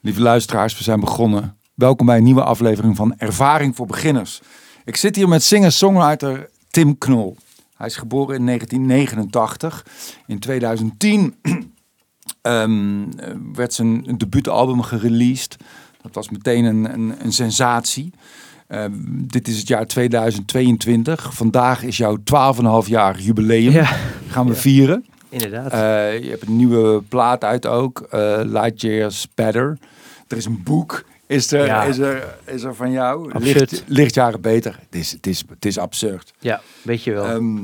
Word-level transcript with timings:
Lieve 0.00 0.20
luisteraars, 0.20 0.76
we 0.78 0.82
zijn 0.84 1.00
begonnen. 1.00 1.56
Welkom 1.74 2.06
bij 2.06 2.16
een 2.16 2.22
nieuwe 2.22 2.44
aflevering 2.44 2.96
van 2.96 3.14
Ervaring 3.16 3.76
voor 3.76 3.86
Beginners. 3.86 4.40
Ik 4.84 4.96
zit 4.96 5.16
hier 5.16 5.28
met 5.28 5.42
singer-songwriter 5.42 6.50
Tim 6.70 6.98
Knol. 6.98 7.36
Hij 7.76 7.86
is 7.86 7.96
geboren 7.96 8.36
in 8.36 8.46
1989. 8.46 9.86
In 10.26 10.38
2010 10.38 11.34
ehm, 12.42 13.04
werd 13.54 13.72
zijn 13.74 14.14
debuutalbum 14.16 14.82
gereleased. 14.82 15.56
Dat 16.02 16.14
was 16.14 16.28
meteen 16.30 16.64
een, 16.64 16.92
een, 16.92 17.14
een 17.24 17.32
sensatie. 17.32 18.12
Ehm, 18.66 18.92
dit 19.06 19.48
is 19.48 19.58
het 19.58 19.68
jaar 19.68 19.86
2022. 19.86 21.34
Vandaag 21.34 21.82
is 21.82 21.96
jouw 21.96 22.16
12,5 22.84 22.88
jaar 22.88 23.20
jubileum. 23.20 23.72
Ja, 23.72 23.96
Gaan 24.28 24.46
we 24.46 24.52
Ja. 24.54 24.58
vieren. 24.58 25.04
Inderdaad. 25.30 25.72
Eh, 25.72 26.22
je 26.24 26.30
hebt 26.30 26.46
een 26.46 26.56
nieuwe 26.56 27.02
plaat 27.02 27.44
uit 27.44 27.66
ook, 27.66 28.00
eh 28.10 28.40
Light 28.44 28.80
Years 28.80 29.28
Better. 29.34 29.78
Er 30.28 30.36
is 30.36 30.44
een 30.44 30.62
boek, 30.62 31.04
is 31.26 31.52
er, 31.52 31.66
Ja. 31.66 31.82
is 31.82 31.98
er, 31.98 32.34
is 32.44 32.62
er 32.62 32.74
van 32.74 32.90
jou. 32.90 33.38
Licht, 33.38 33.84
lichtjaren 33.86 34.40
beter. 34.40 34.78
Het 34.90 35.00
is, 35.00 35.12
het 35.12 35.26
is, 35.26 35.44
het 35.48 35.64
is 35.64 35.78
absurd. 35.78 36.32
ja, 36.38 36.60
weet 36.82 37.04
je 37.04 37.12
wel. 37.12 37.24
Ehm, 37.24 37.58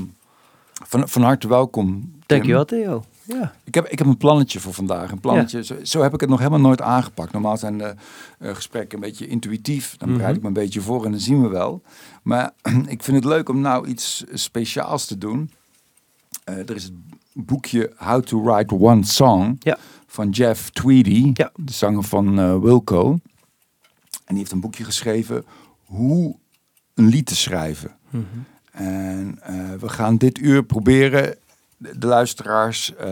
van, 0.73 1.09
van 1.09 1.23
harte 1.23 1.49
welkom. 1.49 2.13
Dankjewel 2.27 2.65
Theo. 2.65 3.05
Ja. 3.23 3.53
Ik 3.65 3.75
heb, 3.75 3.87
ik 3.89 3.99
heb 3.99 4.07
een 4.07 4.17
plannetje 4.17 4.61
voor 4.61 4.73
vandaag. 4.75 5.11
Een 5.11 5.21
plannetje. 5.21 5.65
Zo, 5.65 5.75
zo 5.83 6.03
heb 6.03 6.15
ik 6.15 6.21
het 6.21 6.29
nog 6.29 6.39
helemaal 6.39 6.61
nooit 6.61 6.81
aangepakt. 6.81 7.33
Normaal 7.33 7.57
zijn 7.57 7.79
de 7.79 7.95
eh, 8.39 8.55
gesprekken 8.55 8.99
een 8.99 9.05
beetje 9.05 9.27
intuïtief. 9.27 9.97
Dan 9.97 10.13
bereid 10.13 10.37
ik 10.37 10.43
Mhm. 10.43 10.53
me 10.53 10.59
een 10.59 10.65
beetje 10.65 10.81
voor 10.81 11.05
en 11.05 11.11
dan 11.11 11.21
zien 11.21 11.43
we 11.43 11.49
wel. 11.49 11.83
Maar 12.23 12.51
ik 12.87 13.03
vind 13.03 13.17
het 13.17 13.25
leuk 13.25 13.49
om 13.49 13.61
nou 13.61 13.87
iets 13.87 14.25
speciaals 14.33 15.07
te 15.07 15.19
doen. 15.19 15.51
Er 16.45 16.75
is 16.75 16.83
het 16.85 16.93
boekje 17.45 17.93
How 17.97 18.23
to 18.23 18.43
Write 18.43 18.75
One 18.75 19.05
Song 19.05 19.57
Ja. 19.59 19.79
van 20.07 20.31
Jeff 20.31 20.71
Tweedy, 20.71 21.31
Ja. 21.35 21.51
de 21.55 21.73
zanger 21.73 22.03
van 22.03 22.39
eh, 22.39 22.59
Wilco. 22.59 23.11
En 23.11 23.19
die 24.35 24.39
heeft 24.39 24.53
een 24.53 24.61
boekje 24.61 24.85
geschreven 24.85 25.45
hoe 25.85 26.37
een 26.95 27.09
lied 27.09 27.27
te 27.27 27.37
schrijven. 27.37 27.91
Mhm. 28.11 28.23
En 28.73 29.39
eh, 29.43 29.55
we 29.81 29.89
gaan 29.89 30.17
dit 30.17 30.39
uur 30.39 30.65
proberen 30.65 31.35
de, 31.77 31.99
de 31.99 32.07
luisteraars 32.07 32.95
eh, 32.95 33.07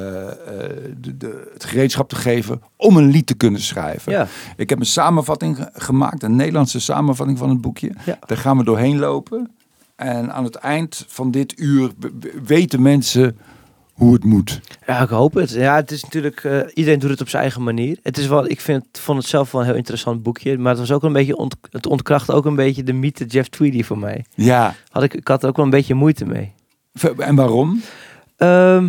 de, 0.96 1.16
de, 1.16 1.50
het 1.52 1.64
gereedschap 1.64 2.08
te 2.08 2.16
geven 2.16 2.62
om 2.76 2.96
een 2.96 3.10
lied 3.10 3.26
te 3.26 3.34
kunnen 3.34 3.60
schrijven. 3.60 4.12
ja. 4.12 4.26
Ik 4.56 4.68
heb 4.68 4.78
een 4.80 4.86
samenvatting 4.86 5.56
ge- 5.56 5.70
gemaakt, 5.72 6.22
een 6.22 6.36
Nederlandse 6.36 6.80
samenvatting 6.80 7.38
van 7.38 7.48
het 7.48 7.60
boekje. 7.60 7.92
Daar 8.26 8.38
gaan 8.38 8.56
we 8.58 8.64
doorheen 8.64 8.98
lopen. 8.98 9.50
En 9.96 10.32
aan 10.32 10.44
het 10.44 10.54
eind 10.54 11.04
van 11.08 11.30
dit 11.30 11.58
uur 11.60 11.92
weten 12.44 12.82
mensen 12.82 13.38
hoe 13.94 14.12
het 14.12 14.24
moet. 14.24 14.60
Ja, 14.86 15.02
ik 15.02 15.08
hoop 15.08 15.34
het. 15.34 15.50
Ja, 15.50 15.76
het 15.76 15.90
is 15.90 16.02
natuurlijk, 16.02 16.44
eh, 16.44 16.60
iedereen 16.74 16.98
doet 16.98 17.10
het 17.10 17.20
op 17.20 17.28
zijn 17.28 17.42
eigen 17.42 17.62
manier. 17.62 17.98
Het 18.02 18.18
is 18.18 18.26
wel, 18.26 18.48
ik 18.48 18.60
vind, 18.60 18.84
vond 18.92 19.18
het 19.18 19.28
zelf 19.28 19.50
wel 19.50 19.60
een 19.60 19.66
heel 19.66 19.76
interessant 19.76 20.22
boekje, 20.22 20.58
maar 20.58 20.70
het 20.70 20.80
was 20.80 20.92
ook 20.92 21.02
een 21.02 21.12
beetje, 21.12 21.36
ont, 21.36 21.56
het 21.70 21.86
ontkracht 21.86 22.30
ook 22.30 22.44
een 22.44 22.56
beetje 22.56 22.82
de 22.82 22.92
mythe 22.92 23.24
Jeff 23.24 23.48
Tweedy 23.48 23.82
voor 23.82 23.98
mij. 23.98 24.24
Ja, 24.34 24.74
Had 24.90 25.02
ik, 25.02 25.14
ik 25.14 25.28
had 25.28 25.42
er 25.42 25.48
ook 25.48 25.56
wel 25.56 25.64
een 25.64 25.70
beetje 25.70 25.94
moeite 25.94 26.24
mee. 26.26 26.52
En 27.18 27.34
waarom? 27.34 27.82
Ehm, 28.36 28.88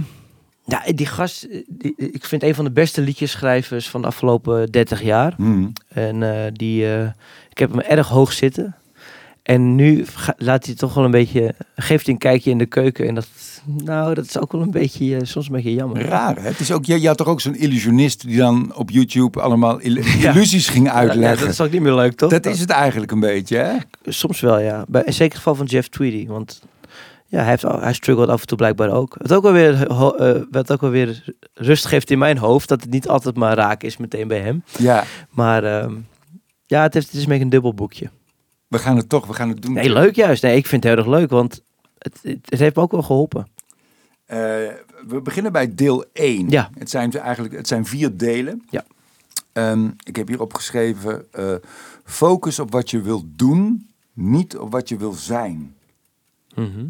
ja, 0.65 0.83
die 0.95 1.05
gast, 1.05 1.43
eh, 1.43 1.61
die, 1.67 1.93
ik 1.95 2.25
vind 2.25 2.43
een 2.43 2.55
van 2.55 2.65
de 2.65 2.71
beste 2.71 3.01
liedjeschrijvers 3.01 3.89
van 3.89 4.01
de 4.01 4.07
afgelopen 4.07 4.71
30 4.71 5.01
jaar. 5.01 5.33
Hmm. 5.37 5.73
En 5.87 6.23
eh, 6.23 6.51
die, 6.51 6.93
eh, 6.93 7.07
ik 7.49 7.57
heb 7.57 7.71
hem 7.71 7.79
erg 7.79 8.07
hoog 8.07 8.33
zitten. 8.33 8.75
En 9.45 9.75
nu 9.75 10.05
laat 10.37 10.65
hij 10.65 10.75
toch 10.75 10.93
wel 10.93 11.03
een 11.05 11.11
beetje, 11.11 11.55
geeft 11.75 12.05
hij 12.05 12.13
een 12.13 12.19
kijkje 12.19 12.49
in 12.51 12.57
de 12.57 12.65
keuken. 12.65 13.07
En 13.07 13.15
dat, 13.15 13.27
nou, 13.65 14.13
dat 14.13 14.25
is 14.25 14.39
ook 14.39 14.51
wel 14.51 14.61
een 14.61 14.71
beetje, 14.71 15.15
eh, 15.15 15.21
soms 15.23 15.45
een 15.47 15.51
beetje 15.51 15.73
jammer. 15.73 16.01
Raar, 16.05 16.35
hè? 16.35 16.41
Het 16.47 16.59
is 16.59 16.71
ook, 16.71 16.85
je, 16.85 17.01
je 17.01 17.07
had 17.07 17.17
toch 17.17 17.27
ook 17.27 17.41
zo'n 17.41 17.55
illusionist 17.55 18.27
die 18.27 18.37
dan 18.37 18.75
op 18.75 18.89
YouTube 18.89 19.41
allemaal 19.41 19.81
Ja. 19.83 20.31
illusies 20.31 20.69
ging 20.69 20.85
Ja, 20.85 20.93
uitleggen. 20.93 21.39
dat 21.39 21.49
is 21.53 21.61
ook 21.61 21.71
niet 21.71 21.81
meer 21.81 21.93
leuk, 21.95 22.13
toch? 22.15 22.29
dat 22.29 22.45
is 22.45 22.59
het 22.59 22.69
eigenlijk 22.69 23.11
een 23.11 23.19
beetje, 23.19 23.57
hè? 23.57 23.73
Soms 24.05 24.39
wel, 24.39 24.59
ja. 24.59 24.85
Bij, 24.87 25.03
in 25.03 25.13
zeker 25.13 25.37
geval 25.37 25.55
van 25.55 25.65
Jeff 25.65 25.87
Tweedy. 25.87 26.27
Want 26.27 26.61
ja, 27.27 27.39
hij, 27.39 27.49
heeft, 27.49 27.61
hij 27.63 27.93
struggelt 27.93 28.29
af 28.29 28.41
en 28.41 28.47
toe 28.47 28.57
blijkbaar 28.57 28.89
ook. 28.91 29.15
Wat 29.19 29.33
ook 29.33 29.43
wel 29.43 29.51
weer, 29.51 29.87
eh, 29.87 30.41
wat 30.51 30.71
ook 30.71 30.81
wel 30.81 30.89
weer 30.89 31.23
rust 31.53 31.85
geeft 31.85 32.11
in 32.11 32.17
mijn 32.19 32.37
hoofd. 32.37 32.67
Dat 32.69 32.81
het 32.81 32.89
niet 32.91 33.07
altijd 33.07 33.35
maar 33.35 33.55
raak 33.55 33.83
is 33.83 33.97
meteen 33.97 34.27
bij 34.27 34.39
hem. 34.39 34.63
Ja, 34.77 35.03
Maar 35.29 35.63
ehm, 35.63 35.93
ja, 36.65 36.81
het, 36.81 36.93
heeft, 36.93 37.05
het 37.05 37.15
is 37.15 37.21
een 37.21 37.27
beetje 37.29 37.43
een 37.43 37.49
dubbel 37.49 37.73
boekje. 37.73 38.09
We 38.67 38.79
gaan 38.79 38.97
het 38.97 39.09
toch, 39.09 39.27
we 39.27 39.33
gaan 39.33 39.49
het 39.49 39.61
doen. 39.61 39.73
Nee, 39.73 39.93
leuk 39.93 40.15
juist. 40.15 40.43
Nee, 40.43 40.57
ik 40.57 40.65
vind 40.65 40.83
het 40.83 40.93
heel 40.93 41.03
erg 41.03 41.11
leuk. 41.11 41.29
Want 41.29 41.61
het, 41.97 42.39
heeft 42.45 42.75
me 42.75 42.81
ook 42.81 42.91
wel 42.91 43.03
geholpen. 43.03 43.47
Eh, 44.25 44.37
we 45.07 45.21
beginnen 45.23 45.51
bij 45.51 45.75
deel 45.75 46.05
1. 46.13 46.49
Ja. 46.49 46.69
Het 46.77 46.89
zijn 46.89 47.11
eigenlijk 47.11 47.53
het 47.53 47.67
zijn 47.67 47.85
vier 47.85 48.17
delen. 48.17 48.63
Ja. 48.69 48.85
Ehm, 49.51 49.89
ik 50.03 50.15
heb 50.15 50.27
hier 50.27 50.41
opgeschreven: 50.41 51.25
eh, 51.31 51.55
focus 52.03 52.59
op 52.59 52.71
wat 52.71 52.89
je 52.89 53.01
wilt 53.01 53.25
doen, 53.27 53.89
niet 54.13 54.57
op 54.57 54.71
wat 54.71 54.89
je 54.89 54.97
wil 54.97 55.13
zijn. 55.13 55.75
Mhm. 56.55 56.85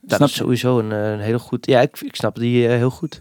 Dat 0.00 0.16
Snap 0.16 0.28
is 0.28 0.34
sowieso 0.34 0.78
een, 0.78 0.92
eh, 0.92 1.10
een 1.10 1.20
heel 1.20 1.38
goed... 1.38 1.66
Ja, 1.66 1.80
ik, 1.80 2.00
ik 2.00 2.16
snap 2.16 2.36
die 2.36 2.68
heel 2.68 2.90
goed. 2.90 3.18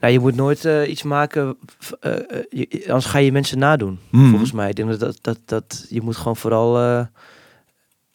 Nou, 0.00 0.12
je 0.12 0.18
moet 0.18 0.34
nooit 0.34 0.64
eh, 0.64 0.88
iets 0.90 1.02
maken... 1.02 1.56
eh, 2.00 2.12
eh, 2.14 2.44
je- 2.50 2.84
anders 2.86 3.04
ga 3.06 3.18
je 3.18 3.32
mensen 3.32 3.58
nadoen. 3.58 3.98
hmm. 4.10 4.28
volgens 4.30 4.52
mij. 4.52 4.68
Ik 4.68 4.76
denk 4.76 4.88
dat, 4.88 5.00
dat, 5.00 5.18
dat, 5.22 5.38
dat 5.44 5.86
je 5.88 6.00
moet 6.00 6.16
gewoon 6.16 6.36
vooral. 6.36 6.72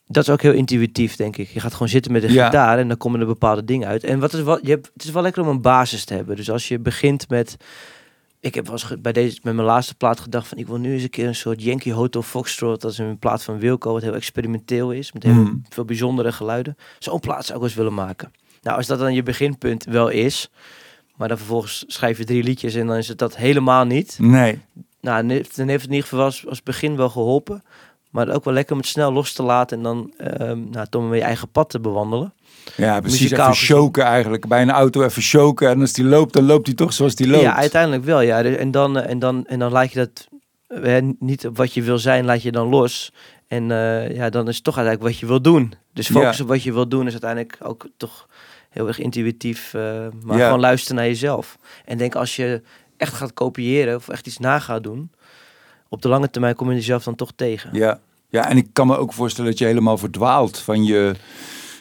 dat 0.07 0.23
is 0.23 0.29
ook 0.29 0.41
heel 0.41 0.53
intuïtief, 0.53 1.15
denk 1.15 1.37
ik. 1.37 1.49
Je 1.49 1.59
gaat 1.59 1.71
gewoon 1.73 1.87
zitten 1.87 2.11
met 2.11 2.21
de 2.21 2.31
Ja. 2.33 2.45
gitaar 2.45 2.79
en 2.79 2.87
dan 2.87 2.97
komen 2.97 3.19
er 3.19 3.25
bepaalde 3.25 3.63
dingen 3.65 3.87
uit. 3.87 4.03
En 4.03 4.19
wat 4.19 4.33
is 4.33 4.41
wat, 4.41 4.59
je 4.63 4.69
hebt, 4.69 4.89
het 4.93 5.03
is 5.03 5.11
wel 5.11 5.21
lekker 5.23 5.41
om 5.41 5.47
een 5.47 5.61
basis 5.61 6.05
te 6.05 6.13
hebben. 6.13 6.35
Dus 6.35 6.49
als 6.51 6.67
je 6.67 6.79
begint 6.79 7.29
met. 7.29 7.57
Ik 8.39 8.55
heb 8.55 8.63
wel 8.67 8.73
eens 8.73 9.01
bij 9.01 9.11
deze, 9.11 9.39
met 9.43 9.53
mijn 9.53 9.67
laatste 9.67 9.95
plaat 9.95 10.19
gedacht 10.19 10.47
van 10.47 10.57
ik 10.57 10.67
wil 10.67 10.77
nu 10.77 10.93
eens 10.93 11.03
een 11.03 11.09
keer 11.09 11.27
een 11.27 11.35
soort 11.35 11.63
Yankee 11.63 11.93
Hotel 11.93 12.21
Foxtrot. 12.21 12.81
Dat 12.81 12.91
is 12.91 12.97
een 12.97 13.17
plaat 13.19 13.43
van 13.43 13.59
Wilco, 13.59 13.93
wat 13.93 14.01
heel 14.01 14.13
experimenteel 14.15 14.91
is. 14.91 15.11
Met 15.11 15.23
heel 15.23 15.33
Hmm. 15.33 15.61
veel 15.69 15.85
bijzondere 15.85 16.31
geluiden. 16.31 16.77
Zo'n 16.99 17.19
plaat 17.19 17.45
zou 17.45 17.57
ik 17.59 17.63
eens 17.65 17.73
willen 17.73 17.93
maken. 17.93 18.31
Nou, 18.61 18.77
als 18.77 18.87
dat 18.87 18.99
dan 18.99 19.13
je 19.13 19.23
beginpunt 19.23 19.83
wel 19.83 20.09
is. 20.09 20.49
Maar 21.15 21.27
dan 21.27 21.37
vervolgens 21.37 21.83
schrijf 21.87 22.17
je 22.17 22.23
drie 22.23 22.43
liedjes 22.43 22.75
en 22.75 22.87
dan 22.87 22.95
is 22.95 23.07
het 23.07 23.17
dat 23.17 23.35
helemaal 23.35 23.85
niet. 23.85 24.17
Nee. 24.19 24.59
Nou, 25.01 25.27
dan 25.27 25.29
heeft 25.29 25.57
het 25.57 25.57
in 25.57 25.69
ieder 25.69 26.07
geval 26.07 26.23
als, 26.23 26.47
als 26.47 26.63
begin 26.63 26.95
wel 26.95 27.09
geholpen. 27.09 27.63
Maar 28.09 28.29
ook 28.29 28.43
wel 28.43 28.53
lekker 28.53 28.73
om 28.73 28.79
het 28.79 28.89
snel 28.89 29.13
los 29.13 29.33
te 29.33 29.43
laten 29.43 29.77
en 29.77 29.83
dan 29.83 30.13
ehm 30.17 30.69
nou, 30.69 30.87
toch 30.89 31.09
weer 31.09 31.15
je 31.15 31.23
eigen 31.23 31.49
pad 31.49 31.69
te 31.69 31.79
bewandelen. 31.79 32.33
Ja, 32.75 32.99
precies. 32.99 33.21
Muzikaal 33.21 33.51
even 33.51 33.65
choken 33.65 34.03
eigenlijk. 34.03 34.47
Bij 34.47 34.61
een 34.61 34.71
auto 34.71 35.03
even 35.03 35.21
choken. 35.21 35.69
En 35.69 35.81
als 35.81 35.93
die 35.93 36.05
loopt, 36.05 36.33
dan 36.33 36.43
loopt 36.45 36.67
hij 36.67 36.75
toch 36.75 36.93
zoals 36.93 37.15
die 37.15 37.27
loopt. 37.27 37.43
Ja, 37.43 37.55
uiteindelijk 37.55 38.03
wel. 38.03 38.21
Ja. 38.21 38.43
En, 38.43 38.71
dan, 38.71 38.97
eh, 38.97 39.09
en, 39.09 39.19
dan, 39.19 39.45
en 39.45 39.59
dan 39.59 39.71
laat 39.71 39.91
je 39.91 39.99
dat 39.99 40.27
eh, 40.67 40.97
niet 41.19 41.47
op 41.47 41.57
wat 41.57 41.73
je 41.73 41.81
wil 41.81 41.99
zijn, 41.99 42.25
laat 42.25 42.41
je 42.41 42.51
dan 42.51 42.67
los. 42.67 43.13
En 43.47 43.71
eh, 43.71 44.15
ja, 44.15 44.29
dan 44.29 44.47
is 44.47 44.55
het 44.55 44.63
toch 44.63 44.77
uiteindelijk 44.77 45.13
wat 45.13 45.21
je 45.21 45.27
wil 45.27 45.41
doen. 45.41 45.73
Dus 45.93 46.09
focus 46.09 46.37
Ja. 46.37 46.43
op 46.43 46.49
wat 46.49 46.63
je 46.63 46.73
wil 46.73 46.87
doen 46.87 47.05
is 47.05 47.11
uiteindelijk 47.11 47.57
ook 47.61 47.87
toch 47.97 48.27
heel 48.73 48.87
erg 48.87 48.99
intuïtief. 48.99 49.73
eh, 49.73 49.81
maar 50.23 50.37
Ja. 50.37 50.45
gewoon 50.45 50.59
luisteren 50.59 50.95
naar 50.97 51.05
jezelf. 51.05 51.57
En 51.85 51.97
denk 51.97 52.15
als 52.15 52.35
je 52.35 52.61
echt 52.97 53.13
gaat 53.13 53.33
kopiëren 53.33 53.95
of 53.95 54.09
echt 54.09 54.27
iets 54.27 54.37
na 54.37 54.59
gaat 54.59 54.83
doen, 54.83 55.11
op 55.89 56.01
de 56.01 56.07
lange 56.07 56.29
termijn 56.29 56.55
kom 56.55 56.69
je 56.69 56.75
jezelf 56.75 57.03
dan 57.03 57.15
toch 57.15 57.31
tegen. 57.35 57.69
Ja. 57.73 57.99
ja, 58.29 58.49
en 58.49 58.57
ik 58.57 58.67
kan 58.73 58.87
me 58.87 58.97
ook 58.97 59.13
voorstellen 59.13 59.49
dat 59.49 59.59
je 59.59 59.65
helemaal 59.65 59.97
verdwaalt 59.97 60.59
van 60.59 60.83
je, 60.83 61.13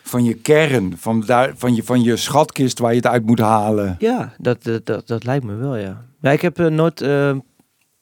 van 0.02 0.24
je 0.24 0.34
kern. 0.34 0.94
Van, 0.98 1.20
daar, 1.20 1.52
van, 1.56 1.74
je, 1.74 1.82
van 1.84 2.02
je 2.02 2.16
schatkist 2.16 2.78
waar 2.78 2.90
je 2.90 2.96
het 2.96 3.06
uit 3.06 3.26
moet 3.26 3.38
halen. 3.40 3.96
Ja, 3.98 4.32
dat, 4.38 4.62
dat, 4.62 4.86
dat, 4.86 5.06
dat 5.06 5.24
lijkt 5.24 5.44
me 5.44 5.54
wel, 5.54 5.76
ja. 5.76 6.04
Ja, 6.20 6.30
ik 6.30 6.40
heb 6.42 6.58
eh, 6.58 6.66
nooit 6.66 7.00
eh, 7.00 7.36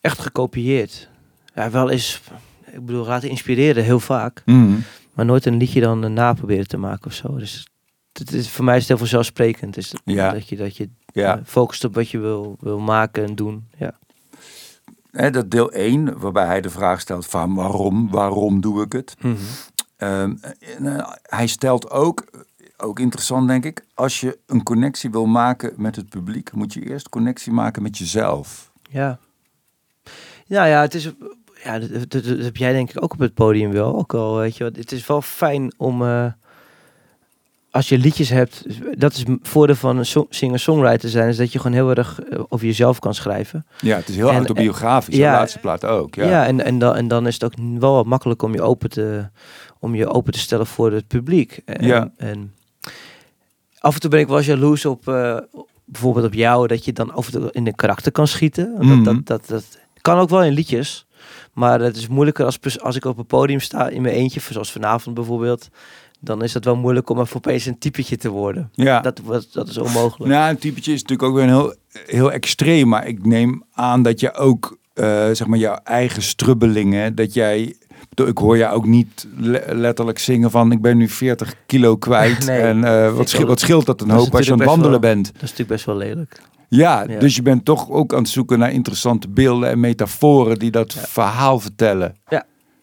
echt 0.01 0.19
gekopieerd. 0.21 1.09
Ja, 1.55 1.71
wel 1.71 1.91
eens, 1.91 2.21
ik 2.73 2.87
bedoel, 2.87 3.07
laten 3.07 3.29
inspireren 3.29 3.85
heel 3.85 4.01
vaak. 4.01 4.43
Hmm. 4.45 4.83
Maar 5.15 5.25
nooit 5.25 5.47
een 5.47 5.57
liedje 5.57 5.81
dan 5.81 6.05
uh, 6.05 6.11
na 6.11 6.33
proberen 6.33 6.69
te 6.69 6.77
maken 6.77 7.07
of 7.07 7.13
zo. 7.13 7.37
Dus 7.37 7.67
het 8.13 8.33
is, 8.33 8.51
voor 8.51 8.65
mij 8.65 8.75
is 8.75 8.81
het 8.81 8.89
heel 8.89 8.99
vanzelfsprekend. 8.99 9.77
Is 9.77 9.91
dat, 9.91 10.01
Ja. 10.05 10.33
dat 10.33 10.49
je, 10.49 10.57
dat 10.57 10.77
je 10.77 10.89
Ja. 11.13 11.37
eh, 11.39 11.43
focust 11.45 11.85
op 11.85 11.95
wat 11.95 12.11
je 12.11 12.19
wil, 12.19 12.57
wil 12.61 12.79
maken 12.79 13.25
en 13.25 13.35
doen. 13.35 13.69
Ja. 13.79 13.99
Dat 15.31 15.51
deel 15.51 15.73
1, 15.73 16.19
waarbij 16.19 16.47
hij 16.47 16.61
de 16.61 16.71
vraag 16.71 17.01
stelt 17.01 17.27
van 17.27 17.55
waarom, 17.55 18.11
waarom 18.11 18.61
doe 18.61 18.83
ik 18.83 18.93
het? 18.93 19.15
Mhm. 19.21 19.35
Ehm, 19.97 20.35
en, 20.77 20.97
eh, 20.99 21.09
hij 21.23 21.47
stelt 21.47 21.91
ook, 21.91 22.25
ook 22.77 22.99
interessant 23.01 23.49
denk 23.49 23.65
ik, 23.65 23.85
als 23.95 24.21
je 24.21 24.39
een 24.47 24.63
connectie 24.63 25.11
wil 25.11 25.27
maken 25.27 25.73
met 25.77 25.97
het 25.97 26.09
publiek, 26.09 26.53
moet 26.53 26.73
je 26.73 26.89
eerst 26.89 27.09
connectie 27.09 27.53
maken 27.53 27.83
met 27.83 27.99
jezelf. 27.99 28.73
Ja. 28.91 29.19
Nou 30.47 30.69
ja, 30.69 30.81
het 30.81 30.95
is... 30.95 31.11
Ja, 31.65 31.79
dat, 31.79 31.91
dat- 31.91 32.25
dat 32.25 32.39
heb 32.39 32.57
jij 32.57 32.73
denk 32.73 32.91
ik 32.91 33.03
ook 33.03 33.13
op 33.13 33.19
het 33.19 33.35
podium 33.35 33.71
wel. 33.73 33.97
Ook 33.99 34.15
al, 34.15 34.37
weet 34.37 34.57
je 34.57 34.65
wat. 34.65 34.77
Het 34.77 34.93
is 34.93 35.07
wel 35.07 35.23
fijn 35.23 35.73
om... 35.77 36.03
eh, 36.03 36.33
als 37.71 37.89
je 37.89 37.99
liedjes 37.99 38.29
hebt... 38.29 38.65
Dat 38.99 39.13
is 39.13 39.19
het 39.19 39.29
voordeel 39.43 39.75
van 39.75 39.97
een 39.97 40.07
so- 40.07 40.27
singer-songwriter 40.31 41.09
zijn... 41.09 41.29
is 41.29 41.37
dat 41.37 41.53
je 41.53 41.59
gewoon 41.59 41.77
heel 41.77 41.91
erg 41.95 42.21
eh, 42.23 42.41
over 42.49 42.67
jezelf 42.67 42.99
kan 42.99 43.15
schrijven. 43.15 43.67
Ja, 43.81 43.97
het 43.97 44.09
is 44.09 44.17
heel 44.17 44.29
En- 44.29 44.35
autobiografisch, 44.37 45.17
ja, 45.17 45.33
de 45.33 45.39
laatste 45.39 45.59
plaat 45.59 45.85
ook. 45.85 46.15
Ja. 46.15 46.25
Ja, 46.29 46.47
en, 46.47 46.65
en, 46.65 46.79
dan, 46.79 46.95
en 46.97 47.09
dan 47.09 47.27
is 47.27 47.35
het 47.35 47.45
ook 47.45 47.53
wel 47.79 47.95
wat 47.95 48.07
makkelijk 48.07 48.43
om 48.43 48.53
je 48.55 48.63
open 48.63 48.91
te, 48.91 49.29
om 49.79 49.95
je 49.95 50.09
open 50.09 50.33
te 50.33 50.39
stellen 50.39 50.67
voor 50.67 50.93
het 50.93 51.07
publiek. 51.07 51.61
En, 51.65 51.87
Ja. 51.87 52.11
en 52.17 52.55
af 53.79 53.95
en 53.95 54.01
toe 54.01 54.11
ben 54.11 54.21
ik 54.21 54.27
wel 54.29 54.37
eens 54.37 54.47
jaloers 54.47 54.85
op, 54.87 55.09
eh, 55.09 55.37
bijvoorbeeld 55.85 56.27
op 56.27 56.35
jou, 56.35 56.67
dat 56.67 56.85
je 56.85 56.93
dan 56.93 57.13
af 57.13 57.27
en 57.27 57.33
toe 57.33 57.49
in 57.53 57.67
een 57.67 57.75
karakter 57.75 58.13
kan 58.13 58.27
schieten. 58.27 58.73
Want 58.77 58.85
Mhm. 58.89 59.03
dat, 59.05 59.15
dat, 59.15 59.27
dat, 59.27 59.49
dat 59.49 59.79
Kan 60.01 60.19
ook 60.19 60.29
wel 60.29 60.43
in 60.45 60.53
liedjes. 60.53 61.07
Maar 61.53 61.81
het 61.81 61.97
is 61.97 62.09
moeilijker 62.09 62.45
als, 62.45 62.81
als 62.81 62.97
ik 62.97 63.05
op 63.05 63.19
een 63.19 63.27
podium 63.27 63.61
sta 63.61 63.89
in 63.89 64.03
mijn 64.03 64.15
eentje, 64.15 64.41
zoals 64.41 64.73
vanavond 64.73 65.15
bijvoorbeeld. 65.15 65.69
Dan 66.21 66.43
is 66.43 66.55
het 66.55 66.65
wel 66.65 66.77
moeilijk 66.77 67.11
om 67.11 67.19
opeens 67.35 67.67
een 67.67 67.79
typetje 67.79 68.17
te 68.17 68.29
worden. 68.29 68.69
Ja. 68.73 69.01
Dat, 69.01 69.21
dat, 69.27 69.49
dat 69.53 69.69
is 69.69 69.79
onmogelijk. 69.79 70.33
Nou, 70.33 70.51
een 70.51 70.59
typetje 70.59 70.93
is 70.93 71.03
natuurlijk 71.03 71.29
ook 71.29 71.35
weer 71.35 71.45
een 71.45 71.49
heel, 71.61 71.75
heel 72.07 72.33
extreem. 72.33 72.89
Maar 72.89 73.07
ik 73.07 73.27
neem 73.27 73.63
aan 73.73 74.03
dat 74.03 74.21
je 74.21 74.35
ook, 74.35 74.79
eh, 74.95 75.05
zeg 75.33 75.47
maar, 75.47 75.59
jouw 75.59 75.79
eigen 75.85 76.23
strubbelingen, 76.23 77.15
dat 77.15 77.35
jij... 77.35 77.77
ik 78.27 78.39
hoor 78.39 78.57
jou 78.57 78.75
ook 78.75 78.87
niet 78.87 79.27
le- 79.37 79.65
letterlijk 79.69 80.19
zingen 80.19 80.51
van 80.51 80.73
ik 80.73 80.81
ben 80.81 80.97
nu 80.97 81.09
40 81.09 81.55
kilo 81.67 81.97
kwijt. 81.97 82.45
Nee, 82.47 82.61
en 82.61 82.85
eh, 82.85 83.15
wat, 83.17 83.29
scheelt, 83.29 83.49
wat 83.49 83.61
scheelt 83.61 83.87
dat 83.87 84.01
een 84.01 84.11
hoop 84.11 84.35
als 84.35 84.47
je 84.47 84.53
aan 84.53 84.59
het 84.59 84.69
wandelen 84.69 85.01
bent. 85.01 85.25
Dat 85.27 85.35
is 85.35 85.41
natuurlijk 85.41 85.69
best 85.69 85.85
wel 85.85 85.97
lelijk. 85.97 86.43
Ja, 86.69 87.05
Ja. 87.09 87.19
dus 87.19 87.37
je 87.37 87.43
bent 87.43 87.65
toch 87.65 87.91
ook 87.91 88.13
aan 88.13 88.19
het 88.23 88.29
zoeken 88.29 88.59
naar 88.59 88.73
interessante 88.73 89.29
beelden 89.29 89.69
en 89.69 89.81
metaforen 89.81 90.59
die 90.59 90.71
dat 90.71 90.93
Ja. 90.93 91.01
verhaal 91.01 91.61
vertellen. 91.61 92.15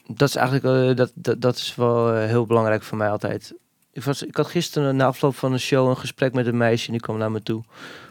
Dat 0.08 0.28
is 0.30 0.36
eigenlijk 0.36 0.90
eh, 0.90 0.96
dat, 0.96 1.12
dat, 1.16 1.42
dat 1.42 1.56
is 1.56 1.76
wel 1.76 2.14
eh, 2.14 2.26
heel 2.26 2.46
belangrijk 2.46 2.84
voor 2.84 2.98
mij 2.98 3.10
altijd. 3.10 3.54
Ik, 3.94 4.04
was, 4.04 4.24
ik 4.24 4.36
had 4.36 4.48
gisteren 4.48 4.96
na 4.96 5.06
afloop 5.06 5.36
van 5.36 5.54
een 5.54 5.60
show 5.60 5.90
een 5.90 5.98
gesprek 5.98 6.34
met 6.34 6.48
een 6.48 6.58
meisje 6.58 6.86
en 6.86 6.92
die 6.92 7.02
kwam 7.02 7.18
naar 7.18 7.32
me 7.32 7.44
toe. 7.44 7.64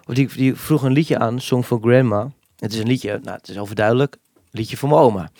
Of 0.07 0.15
die, 0.15 0.29
die 0.37 0.55
vroeg 0.55 0.83
een 0.83 0.93
liedje 0.93 1.19
aan, 1.19 1.41
Song 1.41 1.63
for 1.63 1.79
Grandma. 1.83 2.31
Het 2.59 2.73
is 2.73 2.79
een 2.79 2.87
liedje, 2.87 3.21
nou 3.23 3.37
het 3.37 3.49
is 3.49 3.59
overduidelijk, 3.59 4.17
liedje 4.51 4.77
voor 4.77 4.89
mijn 4.89 5.01
oma. 5.01 5.31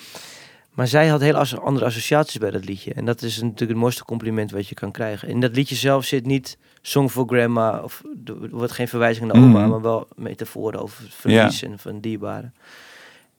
Maar 0.71 0.89
zij 0.89 1.07
had 1.09 1.21
heel 1.21 1.35
as- 1.35 1.59
andere 1.59 1.87
associaties 1.87 2.39
bij 2.39 2.51
dat 2.51 2.65
liedje. 2.65 2.95
En 2.95 3.05
dat 3.05 3.23
is 3.23 3.37
natuurlijk 3.43 3.71
het 3.71 3.79
mooiste 3.79 4.05
compliment 4.05 4.51
wat 4.51 4.69
je 4.69 4.75
kan 4.75 4.91
krijgen. 4.91 5.29
In 5.29 5.41
dat 5.41 5.57
liedje 5.57 5.75
zelf 5.75 6.05
zit 6.05 6.27
niet 6.27 6.59
Song 6.83 7.09
for 7.09 7.27
Grandma, 7.27 7.81
of 7.83 8.03
er 8.25 8.49
wordt 8.51 8.73
geen 8.73 8.89
verwijzing 8.89 9.27
naar 9.33 9.43
oma, 9.43 9.61
Mhm. 9.61 9.69
maar 9.71 9.81
wel 9.83 10.09
metaforen 10.17 10.81
over 10.83 11.05
verlies 11.11 11.63
en 11.63 11.79
van 11.79 12.01
dierbaren. 12.01 12.55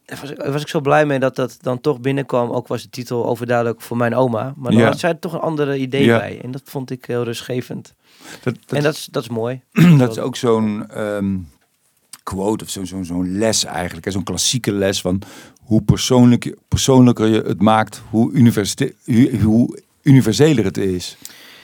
Daar 0.07 0.19
was, 0.21 0.30
ik- 0.31 0.44
was 0.51 0.62
ik 0.62 0.68
zo 0.68 0.80
blij 0.81 1.06
mee 1.06 1.19
dat 1.19 1.36
dat 1.36 1.57
dan 1.62 1.81
toch 1.81 2.00
binnenkwam. 2.00 2.50
Ook 2.51 2.68
was 2.68 2.81
de 2.81 2.89
titel 2.89 3.25
overduidelijk 3.25 3.81
voor 3.81 3.98
mijn 3.98 4.15
oma. 4.15 4.54
Maar 4.56 4.71
dan 4.71 4.81
Ja. 4.81 4.88
had 4.88 5.00
zij 5.00 5.09
er 5.09 5.19
toch 5.19 5.33
een 5.33 5.39
andere 5.39 5.77
idee 5.77 6.04
Ja. 6.06 6.18
bij. 6.18 6.39
En 6.44 6.51
dat 6.51 6.62
vond 6.65 6.92
ik 6.92 7.06
heel 7.06 7.24
rustgevend. 7.24 7.94
Dat, 8.44 8.54
dat, 8.65 8.77
en 8.77 8.83
dat 8.83 8.94
is, 8.94 9.07
dat 9.12 9.24
is 9.24 9.30
mooi. 9.30 9.62
dat 9.98 10.12
is 10.12 10.19
ook 10.19 10.36
zo'n 10.36 10.89
ehm, 10.89 11.36
quote 12.24 12.63
of 12.63 12.69
zo'n 12.69 12.86
zo'n 12.86 13.06
zo'n 13.06 13.38
les 13.38 13.65
eigenlijk. 13.65 14.12
Zo'n 14.12 14.24
klassieke 14.24 14.71
les 14.71 15.01
van 15.01 15.21
hoe 15.63 15.81
persoonlijk, 15.81 16.56
persoonlijker 16.68 17.27
je 17.27 17.42
het 17.42 17.62
maakt, 17.62 18.01
hoe, 18.09 18.51
hoe, 19.06 19.39
hoe 19.42 19.80
universeler 20.01 20.63
het 20.65 20.77
is. 20.77 21.18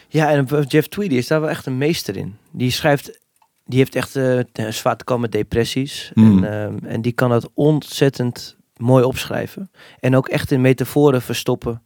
Ja, 0.07 0.29
en 0.31 0.45
Jeff 0.67 0.87
Tweedy 0.87 1.15
is 1.15 1.27
daar 1.27 1.41
wel 1.41 1.49
echt 1.49 1.65
een 1.65 1.77
meester 1.77 2.17
in. 2.17 2.35
Die 2.51 2.71
schrijft, 2.71 3.19
die 3.65 3.80
heeft 3.80 3.95
echt 3.95 4.15
eh, 4.15 4.39
zwaar 4.69 4.98
te 4.98 5.04
komen 5.04 5.21
met 5.21 5.31
depressies. 5.31 6.12
Mm. 6.13 6.44
En, 6.44 6.51
ehm, 6.51 6.86
en 6.86 7.01
die 7.01 7.12
kan 7.12 7.30
dat 7.30 7.50
ontzettend 7.54 8.56
mooi 8.77 9.04
opschrijven. 9.04 9.71
En 10.00 10.15
ook 10.15 10.27
echt 10.27 10.51
in 10.51 10.62
metaforen 10.62 11.21
verstoppen. 11.21 11.81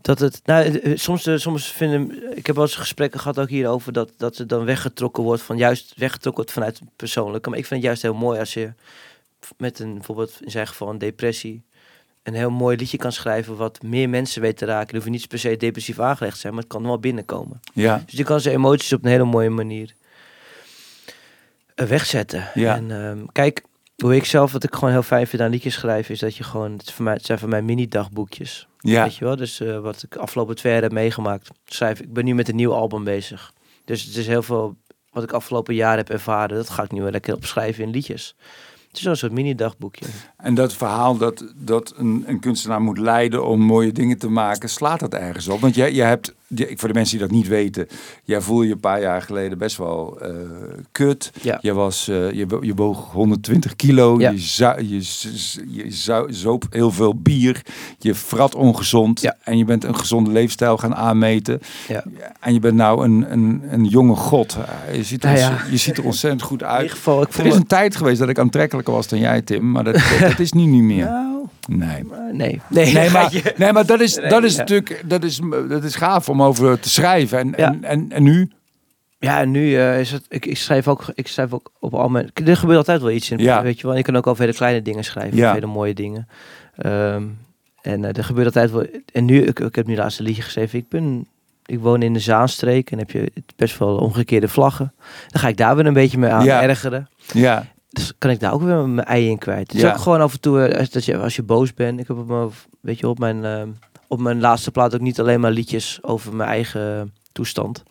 Dat 0.00 0.18
het, 0.18 0.40
nou, 0.44 0.64
eh, 0.64 0.92
eh, 0.92 0.98
soms, 0.98 1.28
soms 1.34 1.66
vinden, 1.66 2.36
ik 2.36 2.46
heb 2.46 2.54
wel 2.54 2.64
eens 2.64 2.76
gesprekken 2.76 3.20
gehad 3.20 3.38
ook 3.38 3.48
hierover, 3.48 3.92
dat, 3.92 4.12
dat 4.16 4.36
het 4.36 4.48
dan 4.48 4.64
weggetrokken 4.64 5.22
wordt 5.22 5.42
van 5.42 5.56
juist 5.56 5.92
weggetrokken 5.96 6.42
wordt 6.42 6.52
vanuit 6.52 6.78
het 6.78 6.88
persoonlijke. 6.96 7.48
Maar 7.48 7.58
ik 7.58 7.66
vind 7.66 7.80
het 7.80 7.88
juist 7.88 8.02
heel 8.02 8.14
mooi 8.14 8.38
als 8.38 8.54
je 8.54 8.72
met 9.56 9.78
een, 9.78 9.94
bijvoorbeeld 9.94 10.38
in 10.40 10.50
zijn 10.50 10.66
geval 10.66 10.90
een 10.90 10.98
depressie, 10.98 11.62
een 12.22 12.34
heel 12.34 12.50
mooi 12.50 12.76
liedje 12.76 12.96
kan 12.96 13.12
schrijven 13.12 13.56
wat 13.56 13.82
meer 13.82 14.08
mensen 14.08 14.42
weet 14.42 14.56
te 14.56 14.64
raken. 14.64 14.86
Dan 14.86 14.96
hoef 14.96 15.04
je 15.04 15.10
niet 15.10 15.28
per 15.28 15.38
se 15.38 15.56
depressief 15.56 16.00
aangelegd 16.00 16.34
te 16.34 16.40
zijn, 16.40 16.54
maar 16.54 16.62
het 16.62 16.72
kan 16.72 16.82
wel 16.82 16.98
binnenkomen. 16.98 17.60
Ja, 17.72 18.02
Dus 18.06 18.18
je 18.18 18.24
kan 18.24 18.40
zijn 18.40 18.54
emoties 18.54 18.92
op 18.92 19.04
een 19.04 19.10
hele 19.10 19.24
mooie 19.24 19.50
manier 19.50 19.94
wegzetten. 21.74 22.48
Ja. 22.54 22.76
En 22.76 22.90
ehm, 22.90 23.24
kijk, 23.32 23.62
hoe 23.96 24.16
ik 24.16 24.24
zelf, 24.24 24.52
wat 24.52 24.64
ik 24.64 24.74
gewoon 24.74 24.90
heel 24.90 25.02
fijn 25.02 25.26
vind 25.26 25.42
aan 25.42 25.50
liedjes 25.50 25.74
schrijven, 25.74 26.14
is 26.14 26.20
dat 26.20 26.36
je 26.36 26.44
gewoon, 26.44 26.72
het, 26.72 26.92
voor 26.92 27.04
mij, 27.04 27.14
het 27.14 27.26
zijn 27.26 27.38
voor 27.38 27.48
mij 27.48 27.62
mini-dagboekjes. 27.62 28.68
ja, 28.78 29.02
Weet 29.02 29.16
je 29.16 29.24
wel? 29.24 29.36
Dus 29.36 29.60
eh, 29.60 29.78
wat 29.78 30.02
ik 30.02 30.16
afgelopen 30.16 30.56
twee 30.56 30.72
jaar 30.72 30.82
heb 30.82 30.92
meegemaakt, 30.92 31.50
schrijf 31.64 32.00
ik. 32.00 32.12
ben 32.12 32.24
nu 32.24 32.34
met 32.34 32.48
een 32.48 32.56
nieuw 32.56 32.72
album 32.72 33.04
bezig. 33.04 33.52
Dus 33.84 34.02
het 34.02 34.16
is 34.16 34.26
heel 34.26 34.42
veel 34.42 34.76
wat 35.10 35.22
ik 35.22 35.32
afgelopen 35.32 35.74
jaar 35.74 35.96
heb 35.96 36.10
ervaren, 36.10 36.56
dat 36.56 36.70
ga 36.70 36.82
ik 36.82 36.92
nu 36.92 37.02
wel 37.02 37.10
lekker 37.10 37.34
opschrijven 37.34 37.84
in 37.84 37.90
liedjes. 37.90 38.36
Het 38.88 38.98
is 38.98 39.04
een 39.04 39.16
soort 39.16 39.32
mini-dagboekje. 39.32 40.06
En 40.36 40.54
dat 40.54 40.72
verhaal 40.72 41.16
dat, 41.16 41.52
dat 41.56 41.94
een, 41.96 42.24
een 42.26 42.40
kunstenaar 42.40 42.80
moet 42.80 42.98
leiden 42.98 43.46
om 43.46 43.60
mooie 43.60 43.92
dingen 43.92 44.18
te 44.18 44.28
maken, 44.28 44.68
slaat 44.68 45.00
dat 45.00 45.14
ergens 45.14 45.48
op? 45.48 45.60
Want 45.60 45.74
jij, 45.74 45.92
jij 45.92 46.08
hebt, 46.08 46.34
voor 46.48 46.88
de 46.88 46.94
mensen 46.94 47.18
die 47.18 47.26
dat 47.26 47.36
niet 47.36 47.48
weten, 47.48 47.86
jij 48.24 48.40
voel 48.40 48.62
je 48.62 48.72
een 48.72 48.80
paar 48.80 49.00
jaar 49.00 49.22
geleden 49.22 49.58
best 49.58 49.76
wel 49.76 50.18
eh, 50.20 50.30
kut. 50.92 51.32
Ja. 51.42 51.58
Je, 51.60 51.72
was, 51.72 52.08
eh, 52.08 52.30
je, 52.32 52.46
je 52.60 52.74
woog 52.74 53.12
120 53.12 53.76
kilo, 53.76 54.18
Ja. 54.20 54.30
je, 54.30 54.38
zou, 54.38 54.82
je, 54.88 55.00
zou, 55.88 56.32
zoop 56.32 56.64
heel 56.70 56.90
veel 56.90 57.14
bier, 57.14 57.62
je 57.98 58.14
frat 58.14 58.54
ongezond 58.54 59.20
Ja. 59.20 59.36
en 59.42 59.58
je 59.58 59.64
bent 59.64 59.84
een 59.84 59.96
gezonde 59.96 60.30
leefstijl 60.30 60.76
gaan 60.76 60.94
aanmeten. 60.94 61.60
Ja. 61.88 62.04
En 62.40 62.52
je 62.52 62.60
bent 62.60 62.74
nou 62.76 63.04
een, 63.04 63.26
een, 63.32 63.62
een 63.70 63.84
jonge 63.84 64.14
god. 64.14 64.56
Eh, 64.88 64.96
Je 64.96 65.02
ziet, 65.04 65.24
er 65.24 65.32
Nou 65.32 65.50
ontze- 65.52 65.70
je 65.70 65.76
ziet 65.76 65.98
er 65.98 66.04
ontzettend 66.04 66.42
goed 66.42 66.60
In 66.60 66.66
uit. 66.66 66.82
ieder 66.82 66.96
geval, 66.96 67.22
ik 67.22 67.32
Er 67.34 67.46
is 67.46 67.52
me- 67.52 67.58
een 67.58 67.66
tijd 67.66 67.96
geweest 67.96 68.18
dat 68.18 68.28
ik 68.28 68.38
aantrekkelijker 68.38 68.94
was 68.94 69.08
dan 69.08 69.18
jij, 69.18 69.42
Tim. 69.42 69.70
Maar 69.70 69.84
dat, 69.84 69.94
dat, 69.94 70.20
dat 70.20 70.38
is 70.38 70.52
nu 70.52 70.62
niet 70.64 70.82
meer. 70.82 71.04
Nou, 71.04 71.32
Nee. 71.68 72.04
nee. 72.32 72.60
Nee, 72.68 72.92
Nee, 72.94 73.10
maar, 73.16 73.42
nee, 73.56 73.72
maar 73.72 73.86
dat 73.86 74.00
is, 74.00 74.14
dat 74.28 74.44
is 74.44 74.56
natuurlijk 74.56 75.02
dat 75.06 75.24
is, 75.24 75.40
dat 75.68 75.84
is 75.84 75.94
gaaf 75.94 76.28
om 76.34 76.42
over 76.42 76.80
te 76.80 76.88
schrijven. 76.88 77.38
En, 77.38 77.52
Ja. 77.56 77.66
en, 77.72 77.84
en, 77.84 78.06
en 78.12 78.22
nu? 78.22 78.50
Ja, 79.18 79.40
en 79.40 79.50
nu 79.50 79.76
eh, 79.76 80.00
is 80.00 80.10
het. 80.10 80.24
Ik, 80.28 80.46
ik 80.46 80.56
schrijf 80.56 80.88
ook. 80.88 81.04
Ik 81.14 81.28
schrijf 81.28 81.52
ook 81.52 81.72
op 81.80 81.94
al 81.94 82.08
mijn. 82.08 82.30
Er 82.44 82.56
gebeurt 82.56 82.78
altijd 82.78 83.00
wel 83.00 83.10
iets 83.10 83.30
in. 83.30 83.38
Ja. 83.38 83.62
Weet 83.62 83.80
je 83.80 83.86
wel. 83.86 83.96
Je 83.96 84.02
kan 84.02 84.16
ook 84.16 84.26
over 84.26 84.42
hele 84.44 84.56
kleine 84.56 84.82
dingen 84.82 85.04
schrijven. 85.04 85.36
Ja. 85.36 85.52
Hele 85.52 85.66
mooie 85.66 85.94
dingen. 85.94 86.28
Ehm, 86.76 87.22
en 87.82 88.04
eh, 88.04 88.16
er 88.16 88.24
gebeurt 88.24 88.46
altijd 88.46 88.70
wel. 88.70 88.86
En 89.12 89.24
nu, 89.24 89.42
ik, 89.42 89.60
ik 89.60 89.74
heb 89.74 89.86
nu 89.86 89.96
laatst 89.96 90.18
een 90.18 90.24
liedje 90.24 90.42
geschreven. 90.42 90.78
Ik 90.78 90.88
ben. 90.88 91.26
Ik 91.66 91.78
woon 91.80 92.02
in 92.02 92.12
de 92.12 92.18
Zaanstreek 92.18 92.90
en 92.90 92.98
heb 92.98 93.10
je 93.10 93.32
best 93.56 93.78
wel 93.78 93.96
omgekeerde 93.96 94.48
vlaggen. 94.48 94.92
Dan 95.28 95.40
ga 95.40 95.48
ik 95.48 95.56
daar 95.56 95.76
weer 95.76 95.86
een 95.86 95.92
beetje 95.92 96.18
mee 96.18 96.30
aan 96.30 96.44
Ja. 96.44 96.62
ergeren. 96.62 97.08
Ja, 97.32 97.66
Dus 97.90 98.12
kan 98.18 98.30
ik 98.30 98.40
daar 98.40 98.52
ook 98.52 98.62
weer 98.62 98.88
mijn 98.88 99.06
ei 99.06 99.28
in 99.28 99.38
kwijt. 99.38 99.66
Het 99.66 99.74
is 99.74 99.80
Ja. 99.80 99.90
ook 99.92 99.98
gewoon 99.98 100.20
af 100.20 100.32
en 100.32 100.40
toe, 100.40 100.62
eh, 100.66 100.78
als, 100.78 100.90
dat 100.90 101.04
je, 101.04 101.16
als 101.18 101.36
je 101.36 101.42
boos 101.42 101.74
bent. 101.74 102.00
Ik 102.00 102.08
heb 102.08 102.16
op 102.18 102.26
mijn, 102.28 102.48
weet 102.80 102.98
je, 102.98 103.08
op 103.08 103.18
mijn, 103.18 103.44
ehm, 103.44 103.68
op 104.08 104.20
mijn 104.20 104.40
laatste 104.40 104.70
plaat 104.70 104.94
ook 104.94 105.00
niet 105.00 105.20
alleen 105.20 105.40
maar 105.40 105.50
liedjes 105.50 105.98
over 106.02 106.34
mijn 106.36 106.48
eigen 106.48 107.14
toestand. 107.32 107.82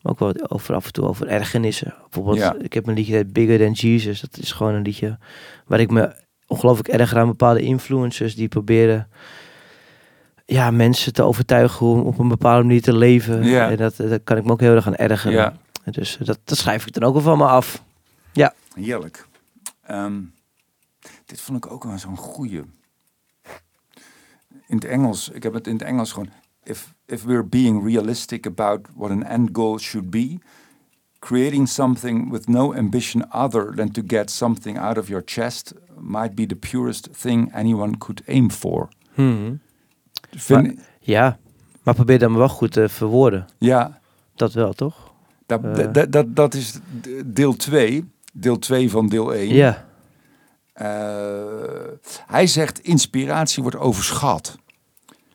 Maar 0.00 0.12
ook 0.12 0.18
wel 0.18 0.34
over 0.48 0.74
af 0.74 0.86
en 0.86 0.92
toe 0.92 1.04
over 1.08 1.26
ergernissen. 1.26 1.94
Bijvoorbeeld, 2.02 2.38
Ja. 2.38 2.54
ik 2.58 2.72
heb 2.72 2.86
een 2.86 2.94
liedje 2.94 3.16
dat 3.24 3.32
Bigger 3.32 3.58
Than 3.58 3.72
Jesus. 3.72 4.20
Dat 4.20 4.36
is 4.38 4.52
gewoon 4.52 4.74
een 4.74 4.82
liedje 4.82 5.18
waar 5.66 5.80
ik 5.80 5.90
me 5.90 6.14
ongelooflijk 6.46 6.88
erger 6.88 7.18
aan 7.18 7.26
bepaalde 7.26 7.60
influencers 7.60 8.34
die 8.34 8.48
proberen 8.48 9.08
ja, 10.46 10.70
mensen 10.70 11.12
te 11.12 11.22
overtuigen 11.22 11.86
om 11.86 12.00
op 12.00 12.18
een 12.18 12.28
bepaalde 12.28 12.62
manier 12.64 12.82
te 12.82 12.96
leven. 12.96 13.44
Ja. 13.44 13.70
En 13.70 13.76
dat, 13.76 13.96
dat 13.96 14.20
kan 14.24 14.36
ik 14.36 14.44
me 14.44 14.50
ook 14.52 14.60
heel 14.60 14.74
erg 14.74 14.86
aan 14.86 14.96
ergeren. 14.96 15.32
ja. 15.84 15.90
Dus 15.90 16.18
dat, 16.24 16.38
dat 16.44 16.58
schrijf 16.58 16.86
ik 16.86 16.92
dan 16.92 17.02
ook 17.02 17.12
wel 17.12 17.22
van 17.22 17.38
me 17.38 17.46
af. 17.46 17.82
heerlijk. 18.74 19.26
Ehm, 19.82 20.20
dit 21.26 21.40
vond 21.40 21.64
ik 21.64 21.72
ook 21.72 21.84
wel 21.84 21.98
zo'n 21.98 22.16
goeie. 22.16 22.62
In 24.72 24.78
het 24.78 24.86
Engels, 24.86 25.28
ik 25.28 25.42
heb 25.42 25.52
het 25.52 25.66
in 25.66 25.72
het 25.72 25.82
Engels 25.82 26.12
gewoon. 26.12 26.28
If, 26.62 26.94
if 27.06 27.24
we're 27.24 27.44
being 27.44 27.84
realistic 27.84 28.46
about 28.46 28.80
what 28.96 29.10
an 29.10 29.24
end 29.24 29.48
goal 29.52 29.78
should 29.78 30.10
be, 30.10 30.38
creating 31.18 31.68
something 31.68 32.30
with 32.30 32.48
no 32.48 32.74
ambition 32.74 33.30
other 33.32 33.74
than 33.74 33.90
to 33.90 34.02
get 34.06 34.30
something 34.30 34.78
out 34.78 34.98
of 34.98 35.08
your 35.08 35.22
chest 35.24 35.74
might 35.98 36.34
be 36.34 36.46
the 36.46 36.54
purest 36.56 37.08
thing 37.20 37.54
anyone 37.54 37.98
could 37.98 38.22
aim 38.26 38.50
for. 38.50 38.88
Mhm. 39.14 39.54
Vind, 40.30 40.80
Ja, 41.00 41.38
maar 41.82 41.94
probeer 41.94 42.18
dan 42.18 42.36
wel 42.36 42.48
goed 42.48 42.72
te 42.72 42.88
verwoorden. 42.88 43.46
ja, 43.58 44.00
Dat 44.34 44.52
wel, 44.52 44.72
toch? 44.72 45.12
dat, 45.46 45.64
Eh. 45.64 45.92
dat, 45.92 46.12
dat, 46.12 46.36
dat 46.36 46.54
is 46.54 46.78
deel 47.26 47.56
2. 47.56 48.10
Deel 48.32 48.58
2 48.58 48.90
van 48.90 49.08
deel 49.08 49.34
1. 49.34 49.54
Ja. 49.54 49.86
Eh, 50.72 50.86
hij 52.26 52.46
zegt 52.46 52.78
inspiratie 52.80 53.62
wordt 53.62 53.78
overschat. 53.78 54.58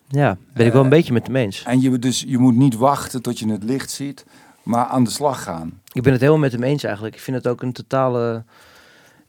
Ja, 0.07 0.37
ben 0.53 0.65
ik 0.65 0.71
wel 0.71 0.81
een 0.81 0.87
Eh, 0.91 0.97
beetje 0.97 1.13
met 1.13 1.27
hem 1.27 1.35
eens. 1.35 1.63
En 1.63 1.81
je, 1.81 1.99
dus, 1.99 2.23
je 2.27 2.37
moet 2.37 2.55
niet 2.55 2.75
wachten 2.75 3.21
tot 3.21 3.39
je 3.39 3.51
het 3.51 3.63
licht 3.63 3.91
ziet, 3.91 4.25
maar 4.63 4.85
aan 4.85 5.03
de 5.03 5.09
slag 5.09 5.43
gaan. 5.43 5.81
Ik 5.91 6.01
ben 6.01 6.11
het 6.11 6.21
helemaal 6.21 6.41
met 6.41 6.51
hem 6.51 6.63
eens 6.63 6.83
eigenlijk. 6.83 7.15
Ik 7.15 7.21
vind 7.21 7.37
het 7.37 7.47
ook 7.47 7.61
een 7.61 7.73
totale... 7.73 8.43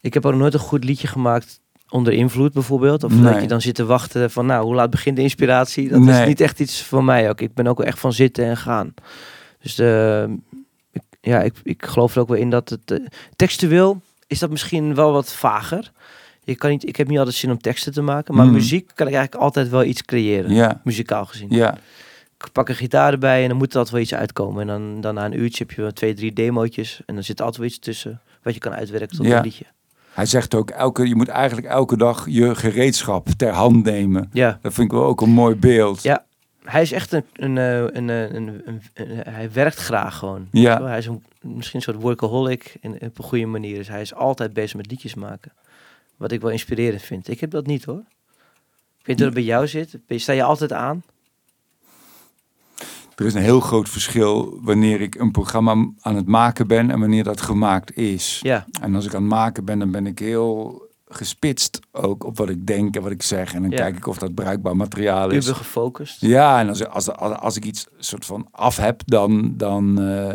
Ik 0.01 0.13
heb 0.13 0.25
ook 0.25 0.33
nooit 0.33 0.53
een 0.53 0.59
goed 0.59 0.83
liedje 0.83 1.07
gemaakt 1.07 1.59
onder 1.89 2.13
invloed 2.13 2.53
bijvoorbeeld. 2.53 3.03
Of 3.03 3.11
Nee. 3.13 3.33
dat 3.33 3.41
je 3.41 3.47
dan 3.47 3.61
zit 3.61 3.75
te 3.75 3.85
wachten 3.85 4.31
van 4.31 4.45
nou, 4.45 4.65
hoe 4.65 4.75
laat 4.75 4.89
begint 4.89 5.15
de 5.15 5.21
inspiratie? 5.21 5.89
Dat 5.89 5.99
Nee. 5.99 6.21
is 6.21 6.27
niet 6.27 6.41
echt 6.41 6.59
iets 6.59 6.83
voor 6.83 7.03
mij 7.03 7.29
ook. 7.29 7.41
Ik 7.41 7.53
ben 7.53 7.67
ook 7.67 7.77
wel 7.77 7.87
echt 7.87 7.99
van 7.99 8.13
zitten 8.13 8.45
en 8.45 8.57
gaan. 8.57 8.93
Dus 9.61 9.79
eh, 9.79 10.23
ik, 10.91 11.01
ja, 11.21 11.41
ik, 11.41 11.53
ik 11.63 11.85
geloof 11.85 12.15
er 12.15 12.21
ook 12.21 12.27
wel 12.27 12.37
in 12.37 12.49
dat 12.49 12.69
het... 12.69 12.91
eh, 12.91 12.97
textueel 13.35 14.01
is 14.27 14.39
dat 14.39 14.49
misschien 14.49 14.95
wel 14.95 15.11
wat 15.11 15.33
vager. 15.33 15.91
Je 16.49 16.55
kan 16.55 16.69
niet, 16.69 16.87
ik 16.87 16.95
heb 16.95 17.07
niet 17.07 17.17
altijd 17.17 17.35
zin 17.35 17.51
om 17.51 17.57
teksten 17.61 17.93
te 17.93 18.01
maken. 18.01 18.35
Maar 18.35 18.45
Mm. 18.45 18.51
muziek 18.51 18.91
kan 18.95 19.07
ik 19.07 19.13
eigenlijk 19.13 19.43
altijd 19.43 19.69
wel 19.69 19.83
iets 19.83 20.03
creëren. 20.03 20.53
Ja, 20.53 20.81
Muzikaal 20.83 21.25
gezien. 21.25 21.47
ja, 21.49 21.73
ik 22.37 22.51
pak 22.51 22.69
een 22.69 22.75
gitaar 22.75 23.11
erbij 23.11 23.41
en 23.43 23.49
dan 23.49 23.57
moet 23.57 23.71
er 23.71 23.77
altijd 23.77 23.93
wel 23.95 24.03
iets 24.03 24.13
uitkomen. 24.13 24.61
En 24.61 24.67
dan, 24.67 25.01
dan 25.01 25.13
na 25.13 25.25
een 25.25 25.39
uurtje 25.39 25.65
heb 25.67 25.77
je 25.77 25.93
twee, 25.93 26.13
drie 26.13 26.33
demootjes. 26.33 27.01
En 27.05 27.13
dan 27.15 27.23
zit 27.23 27.39
er 27.39 27.45
altijd 27.45 27.61
wel 27.63 27.71
iets 27.71 27.79
tussen 27.85 28.21
wat 28.43 28.53
je 28.53 28.59
kan 28.59 28.73
uitwerken 28.73 29.17
tot 29.17 29.25
Ja. 29.25 29.37
een 29.37 29.43
liedje. 29.43 29.65
Hij 30.13 30.25
zegt 30.25 30.55
ook, 30.55 30.69
elke, 30.69 31.07
je 31.07 31.15
moet 31.15 31.27
eigenlijk 31.27 31.67
elke 31.67 31.97
dag 31.97 32.25
je 32.29 32.55
gereedschap 32.55 33.27
ter 33.37 33.51
hand 33.53 33.83
nemen. 33.85 34.29
Ja, 34.33 34.59
Dat 34.61 34.73
vind 34.73 34.87
ik 34.91 34.97
wel 34.97 35.05
ook 35.05 35.21
een 35.21 35.29
mooi 35.29 35.55
beeld. 35.55 36.03
Ja. 36.03 36.25
hij 36.63 36.81
is 36.81 36.91
echt 36.91 37.11
een, 37.13 37.23
een, 37.33 37.57
eh, 37.57 37.77
een, 37.79 38.09
eh, 38.09 38.33
een, 38.33 38.61
een- 38.65 38.81
hij 39.29 39.49
werkt 39.53 39.77
graag 39.77 40.15
gewoon. 40.17 40.47
Ja. 40.51 40.83
Hij 40.83 40.97
is 40.97 41.05
een, 41.05 41.23
misschien 41.41 41.75
een 41.79 41.81
soort 41.93 42.01
workaholic 42.01 42.75
in, 42.81 42.93
op 42.93 43.17
een 43.17 43.23
goede 43.23 43.45
manier. 43.45 43.75
Dus 43.75 43.87
hij 43.87 44.01
is 44.01 44.13
altijd 44.13 44.53
bezig 44.53 44.75
met 44.77 44.89
liedjes 44.89 45.15
maken. 45.15 45.51
Wat 46.19 46.31
ik 46.31 46.41
wel 46.41 46.51
inspirerend 46.51 47.01
vind. 47.01 47.27
Ik 47.29 47.39
heb 47.39 47.51
dat 47.51 47.65
niet 47.65 47.83
hoor. 47.85 48.03
Ik 48.99 49.05
weet 49.05 49.17
niet 49.17 49.19
of 49.19 49.23
het 49.25 49.33
bij 49.33 49.43
jou 49.43 49.67
zit. 49.67 49.97
Sta 50.07 50.33
je 50.33 50.43
altijd 50.43 50.73
aan? 50.73 51.03
Er 53.15 53.25
is 53.25 53.33
een 53.33 53.41
heel 53.41 53.59
groot 53.59 53.89
verschil 53.89 54.59
wanneer 54.61 55.01
ik 55.01 55.15
een 55.15 55.31
programma 55.31 55.91
aan 55.99 56.15
het 56.15 56.27
maken 56.27 56.67
ben 56.67 56.91
en 56.91 56.99
wanneer 56.99 57.23
dat 57.23 57.41
gemaakt 57.41 57.97
is. 57.97 58.39
Ja, 58.43 58.65
En 58.81 58.95
als 58.95 59.05
ik 59.05 59.13
aan 59.13 59.21
het 59.21 59.31
maken 59.31 59.65
ben, 59.65 59.79
dan 59.79 59.91
ben 59.91 60.07
ik 60.07 60.19
heel 60.19 60.81
gespitst 61.07 61.79
ook 61.91 62.23
op 62.23 62.37
wat 62.37 62.49
ik 62.49 62.67
denk 62.67 62.95
en 62.95 63.01
wat 63.01 63.11
ik 63.11 63.21
zeg. 63.23 63.53
En 63.53 63.61
dan 63.61 63.71
Ja. 63.71 63.77
kijk 63.77 63.97
ik 63.97 64.07
of 64.07 64.17
dat 64.17 64.33
bruikbaar 64.33 64.75
materiaal 64.75 65.29
is. 65.29 65.43
uber 65.45 65.55
gefocust. 65.57 66.21
Ja, 66.21 66.59
en 66.59 66.67
als, 66.69 66.85
als, 66.87 67.09
als, 67.11 67.37
als 67.37 67.55
ik 67.55 67.65
iets 67.65 67.85
soort 67.97 68.25
van 68.25 68.47
af 68.51 68.77
heb, 68.77 69.01
dan, 69.05 69.53
dan 69.57 70.01
eh, 70.01 70.31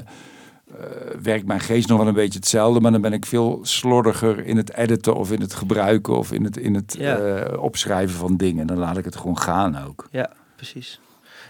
werkt 1.23 1.47
mijn 1.47 1.61
geest 1.61 1.89
nog 1.89 1.99
wel 1.99 2.07
een 2.09 2.15
beetje 2.15 2.39
hetzelfde. 2.39 2.81
Maar 2.81 2.93
dan 2.93 3.01
ben 3.01 3.13
ik 3.13 3.27
veel 3.27 3.59
slordiger 3.63 4.47
in 4.47 4.57
het 4.57 4.75
editen 4.75 5.15
of 5.17 5.33
in 5.33 5.41
het 5.41 5.55
gebruiken 5.55 6.17
of 6.19 6.33
in 6.33 6.45
het, 6.45 6.57
in 6.57 6.75
het 6.75 6.97
Ja. 6.99 7.17
eh, 7.19 7.63
opschrijven 7.63 8.17
van 8.17 8.37
dingen. 8.37 8.67
Dan 8.67 8.79
laat 8.79 8.97
ik 8.99 9.05
het 9.05 9.17
gewoon 9.17 9.39
gaan 9.39 9.79
ook. 9.87 10.09
Ja, 10.11 10.31
precies. 10.57 11.01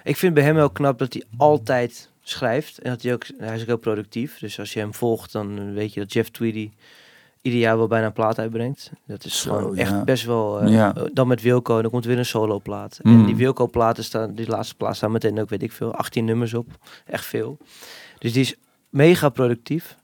Ik 0.05 0.17
vind 0.17 0.35
bij 0.35 0.43
hem 0.43 0.57
heel 0.57 0.71
knap 0.71 0.99
dat 0.99 1.13
hij 1.13 1.23
altijd 1.37 2.11
schrijft. 2.23 2.79
En 2.79 2.91
dat 2.91 3.03
hij 3.03 3.13
ook, 3.13 3.25
hij 3.39 3.55
is 3.55 3.61
ook 3.61 3.67
heel 3.67 3.77
productief. 3.77 4.39
Dus 4.39 4.59
als 4.59 4.73
je 4.73 4.79
hem 4.81 4.95
volgt, 4.95 5.33
dan 5.33 5.75
weet 5.75 5.95
je 5.95 6.01
dat 6.01 6.13
Jeff 6.13 6.29
Tweedy 6.31 6.71
ieder 7.43 7.61
jaar 7.61 7.77
wel 7.77 7.87
bijna 7.87 8.07
een 8.07 8.13
plaat 8.13 8.39
uitbrengt. 8.39 8.91
Dat 9.07 9.25
is 9.25 9.41
Zo, 9.41 9.55
gewoon 9.57 9.75
ja. 9.75 9.81
echt 9.81 10.05
best 10.05 10.25
wel... 10.25 10.61
eh, 10.61 10.73
Ja. 10.73 10.95
Dan 11.13 11.27
met 11.29 11.43
Wilco, 11.43 11.77
en 11.77 11.83
dan 11.83 11.91
komt 11.91 12.05
weer 12.05 12.19
een 12.19 12.27
solo 12.27 12.61
plaat. 12.61 12.99
Mm. 13.03 13.21
En 13.21 13.27
die 13.27 13.37
Wilco 13.37 13.67
platen 13.67 14.05
staan, 14.05 14.35
die 14.35 14.49
laatste 14.49 14.75
plaat 14.75 14.97
staan 14.97 15.13
meteen 15.13 15.41
ook, 15.41 15.49
weet 15.49 15.63
ik 15.63 15.73
veel, 15.73 15.95
18 15.95 16.25
nummers 16.25 16.55
op. 16.55 16.67
Echt 17.07 17.25
veel. 17.25 17.59
Dus 18.19 18.33
die 18.33 18.43
is 18.43 18.55
mega 18.95 19.29
productief. 19.29 19.97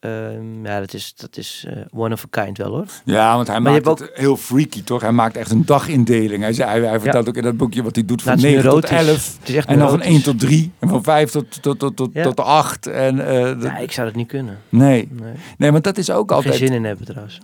Ehm, 0.00 0.66
ja, 0.66 0.80
dat 0.80 0.94
is, 0.94 1.14
dat 1.16 1.36
is 1.36 1.64
eh, 1.68 1.76
one 1.90 2.14
of 2.14 2.24
a 2.24 2.42
kind 2.42 2.58
wel 2.58 2.70
hoor. 2.70 2.86
Ja, 3.04 3.34
want 3.36 3.46
hij 3.48 3.60
Maar 3.60 3.72
maakt 3.72 3.98
het 4.00 4.10
heel 4.14 4.36
freaky, 4.36 4.82
toch? 4.82 5.00
Hij 5.00 5.12
maakt 5.12 5.36
echt 5.36 5.50
een 5.50 5.64
dagindeling. 5.66 6.42
Hij, 6.42 6.52
zei, 6.52 6.70
hij, 6.70 6.88
hij 6.88 7.00
vertelt 7.00 7.28
ook 7.28 7.36
in 7.36 7.42
dat 7.42 7.56
boekje 7.56 7.82
wat 7.82 7.94
hij 7.94 8.04
doet 8.04 8.22
van 8.22 8.36
Nou, 8.36 8.46
het 8.46 8.56
is 8.56 8.62
9 8.64 8.80
tot 8.80 8.90
neurotisch. 8.90 9.08
11. 9.32 9.38
Het 9.40 9.48
is 9.48 9.54
echt 9.54 9.68
En 9.68 9.78
dan 9.78 9.88
van 9.88 9.98
neurotisch. 9.98 10.24
1 10.26 10.36
tot 10.36 10.40
3. 10.48 10.72
En 10.78 10.88
van 10.88 11.02
5 11.02 11.30
tot, 11.30 11.62
tot, 11.62 11.78
tot, 11.78 11.96
tot, 11.96 12.10
Ja. 12.12 12.22
tot 12.22 12.40
8. 12.40 12.86
En, 12.86 13.16
dat- 13.16 13.62
Ja, 13.62 13.78
ik 13.78 13.92
zou 13.92 14.06
dat 14.06 14.16
niet 14.16 14.28
kunnen. 14.28 14.58
nee. 14.68 15.08
Nee. 15.12 15.32
nee, 15.58 15.72
want 15.72 15.84
dat 15.84 15.98
is 15.98 16.10
ook 16.10 16.28
Geen 16.28 16.36
altijd... 16.36 16.54
zin 16.54 16.72
in 16.72 16.84
hebben 16.84 17.06
trouwens. 17.06 17.40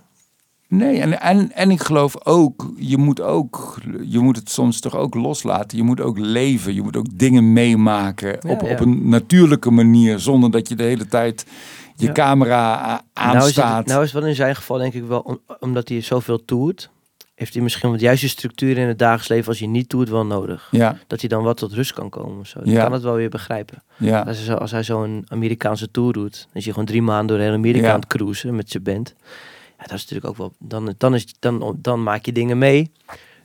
Nee, 0.67 0.99
en, 0.99 1.21
en, 1.21 1.51
en 1.51 1.71
ik 1.71 1.81
geloof 1.81 2.25
ook, 2.25 2.71
je 2.77 2.97
moet 2.97 3.21
ook, 3.21 3.77
je 4.03 4.19
moet 4.19 4.35
het 4.35 4.49
soms 4.49 4.79
toch 4.79 4.95
ook 4.95 5.15
loslaten. 5.15 5.77
Je 5.77 5.83
moet 5.83 6.01
ook 6.01 6.17
leven. 6.17 6.73
Je 6.73 6.81
moet 6.81 6.97
ook 6.97 7.05
dingen 7.17 7.53
meemaken 7.53 8.37
Ja, 8.41 8.49
op, 8.51 8.61
ja. 8.61 8.71
op 8.71 8.79
een 8.79 9.09
natuurlijke 9.09 9.71
manier. 9.71 10.19
Zonder 10.19 10.51
dat 10.51 10.67
je 10.69 10.75
de 10.75 10.83
hele 10.83 11.07
tijd 11.07 11.45
je 11.95 12.05
Ja. 12.05 12.11
camera 12.11 12.73
a- 12.83 13.01
Nou 13.13 13.37
is, 13.37 13.43
aanstaat. 13.43 13.77
het, 13.77 13.87
nou 13.87 14.03
is 14.03 14.11
wel 14.11 14.25
in 14.25 14.35
zijn 14.35 14.55
geval 14.55 14.77
denk 14.77 14.93
ik 14.93 15.03
wel, 15.03 15.19
om- 15.19 15.39
omdat 15.59 15.89
hij 15.89 16.01
zoveel 16.01 16.45
toert, 16.45 16.89
heeft 17.35 17.53
hij 17.53 17.63
misschien 17.63 17.89
wat 17.91 17.99
juiste 17.99 18.27
structuur 18.29 18.77
in 18.77 18.87
het 18.87 18.99
dagelijks 18.99 19.27
leven 19.27 19.47
als 19.47 19.59
je 19.59 19.67
niet 19.67 19.89
toert 19.89 20.09
wel 20.09 20.25
nodig. 20.25 20.67
ja, 20.71 20.97
Dat 21.07 21.19
hij 21.19 21.29
dan 21.29 21.43
wat 21.43 21.57
tot 21.57 21.73
rust 21.73 21.93
kan 21.93 22.09
komen 22.09 22.39
of 22.39 22.47
zo. 22.47 22.59
Ja. 22.63 22.83
kan 22.83 22.91
het 22.91 23.01
wel 23.03 23.15
weer 23.15 23.29
begrijpen. 23.29 23.83
ja, 23.97 24.19
Als 24.21 24.37
hij, 24.37 24.45
zo, 24.45 24.53
als 24.53 24.71
hij 24.71 24.83
zo'n 24.83 25.25
Amerikaanse 25.27 25.91
tour 25.91 26.13
doet, 26.13 26.33
dan 26.41 26.53
is 26.53 26.63
hij 26.63 26.71
gewoon 26.73 26.87
drie 26.87 27.01
maanden 27.01 27.35
door 27.35 27.45
heel 27.45 27.55
Amerika 27.55 27.89
aan 27.93 27.99
het 27.99 28.07
cruisen 28.07 28.55
met 28.55 28.69
zijn 28.71 28.83
band. 28.83 29.15
Ja, 29.77 29.83
dat 29.83 29.93
is 29.93 30.01
natuurlijk 30.01 30.27
ook 30.27 30.37
wel, 30.37 30.53
dan, 30.59 30.93
dan, 30.97 31.15
is, 31.15 31.25
dan, 31.39 31.77
dan 31.81 32.03
maak 32.03 32.25
je 32.25 32.31
dingen 32.31 32.57
mee 32.57 32.91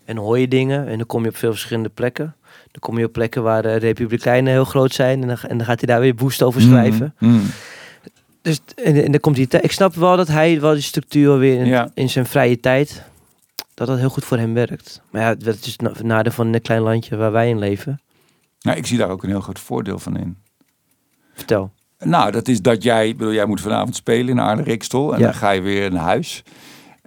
en 0.04 0.16
hoor 0.16 0.38
je 0.38 0.48
dingen 0.48 0.86
en 0.88 0.96
dan 0.96 1.06
kom 1.06 1.22
je 1.22 1.28
op 1.28 1.36
veel 1.36 1.50
verschillende 1.50 1.88
plekken. 1.88 2.34
Dan 2.70 2.80
kom 2.80 2.98
je 2.98 3.04
op 3.04 3.12
plekken 3.12 3.42
waar 3.42 3.62
de 3.62 3.74
Republikeinen 3.74 4.52
heel 4.52 4.64
groot 4.64 4.92
zijn 4.92 5.22
en 5.22 5.28
dan, 5.28 5.36
en 5.38 5.56
dan 5.58 5.66
gaat 5.66 5.80
hij 5.80 5.88
daar 5.88 6.00
weer 6.00 6.14
boost 6.14 6.42
over 6.42 6.60
schrijven. 6.60 7.14
Mm, 7.18 7.30
mm. 7.30 7.42
Dus 8.42 8.60
en, 8.74 9.04
en 9.04 9.10
dan 9.10 9.20
komt 9.20 9.50
tijd. 9.50 9.64
Ik 9.64 9.72
snap 9.72 9.94
wel 9.94 10.16
dat 10.16 10.28
hij 10.28 10.60
wel 10.60 10.72
die 10.72 10.82
structuur 10.82 11.38
weer 11.38 11.58
in, 11.58 11.66
Ja. 11.66 11.90
in 11.94 12.10
zijn 12.10 12.26
vrije 12.26 12.60
tijd. 12.60 13.02
Dat 13.74 13.86
dat 13.86 13.98
heel 13.98 14.08
goed 14.08 14.24
voor 14.24 14.38
hem 14.38 14.54
werkt. 14.54 15.02
Maar 15.10 15.22
ja, 15.22 15.34
dat 15.34 15.54
is 15.54 15.76
het 15.82 16.02
nadeel 16.02 16.32
van 16.32 16.54
een 16.54 16.62
klein 16.62 16.80
landje 16.82 17.16
waar 17.16 17.32
wij 17.32 17.48
in 17.48 17.58
leven. 17.58 18.00
Nou, 18.60 18.76
ik 18.76 18.86
zie 18.86 18.98
daar 18.98 19.08
ook 19.10 19.22
een 19.22 19.28
heel 19.28 19.40
groot 19.40 19.58
voordeel 19.58 19.98
van 19.98 20.16
in. 20.16 20.36
Vertel. 21.34 21.72
Nou, 22.04 22.30
dat 22.30 22.48
is 22.48 22.62
dat 22.62 22.82
jij, 22.82 23.16
bedoel, 23.16 23.32
jij 23.32 23.46
moet 23.46 23.60
vanavond 23.60 23.96
spelen 23.96 24.28
in 24.28 24.40
Aarde 24.40 24.62
Rikstel 24.62 25.12
en 25.12 25.18
Ja. 25.18 25.24
dan 25.24 25.34
ga 25.34 25.50
je 25.50 25.60
weer 25.60 25.92
naar 25.92 26.02
huis. 26.02 26.42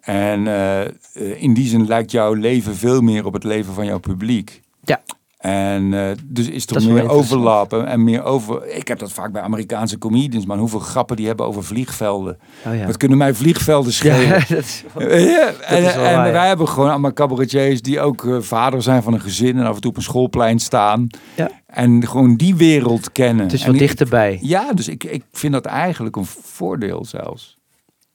En 0.02 0.48
eh, 0.48 0.82
eh, 0.82 0.92
in 1.38 1.54
die 1.54 1.68
zin 1.68 1.88
lijkt 1.88 2.12
jouw 2.12 2.34
leven 2.34 2.76
veel 2.76 3.02
meer 3.02 3.26
op 3.26 3.34
het 3.34 3.44
leven 3.44 3.74
van 3.74 3.86
jouw 3.86 4.00
publiek. 4.00 4.62
Ja. 4.84 5.02
En 5.44 5.94
eh, 5.94 6.12
dus 6.26 6.50
is 6.50 6.66
er 6.68 6.92
meer 6.94 7.10
overlappen 7.10 7.88
en 7.88 8.04
meer 8.04 8.24
over. 8.24 8.68
Ik 8.68 8.88
heb 8.88 9.00
dat 9.00 9.12
vaak 9.12 9.32
bij 9.32 9.42
Amerikaanse 9.42 9.98
comedians, 9.98 10.46
man. 10.46 10.60
Hoeveel 10.60 10.80
grappen 10.80 11.16
die 11.16 11.28
hebben 11.28 11.46
over 11.46 11.64
vliegvelden. 11.64 12.38
Oh 12.68 12.76
ja. 12.76 12.86
Wat 12.86 12.98
kunnen 12.98 13.18
mij 13.18 13.34
vliegvelden 13.34 13.94
schelen? 13.94 14.28
ja, 14.30 14.40
dat 14.48 14.50
is 14.50 14.84
Ja, 14.98 15.54
en, 15.62 15.84
waar, 16.02 16.32
wij 16.32 16.48
hebben 16.48 16.68
gewoon 16.68 16.90
allemaal 16.90 17.14
cabaretiers 17.14 17.82
die 17.82 18.00
ook 18.00 18.26
eh, 18.26 18.38
vader 18.40 18.82
zijn 18.82 19.04
van 19.04 19.14
een 19.14 19.22
gezin 19.22 19.58
en 19.58 19.66
af 19.66 19.76
en 19.76 19.82
toe 19.82 19.90
op 19.92 19.98
een 19.98 20.04
schoolplein 20.04 20.60
staan. 20.60 21.08
Ja. 21.36 21.50
En 21.66 22.08
gewoon 22.08 22.36
die 22.36 22.56
wereld 22.56 23.12
kennen. 23.12 23.44
Het 23.44 23.54
is 23.54 23.64
En 23.64 23.74
ik- 23.74 23.80
dichterbij. 23.80 24.40
Ja, 24.42 24.74
dus 24.74 24.88
ik, 24.88 25.04
ik 25.04 25.24
vind 25.32 25.54
dat 25.54 25.66
eigenlijk 25.66 26.16
een 26.16 26.26
voordeel 26.26 27.06
zelfs. 27.06 27.58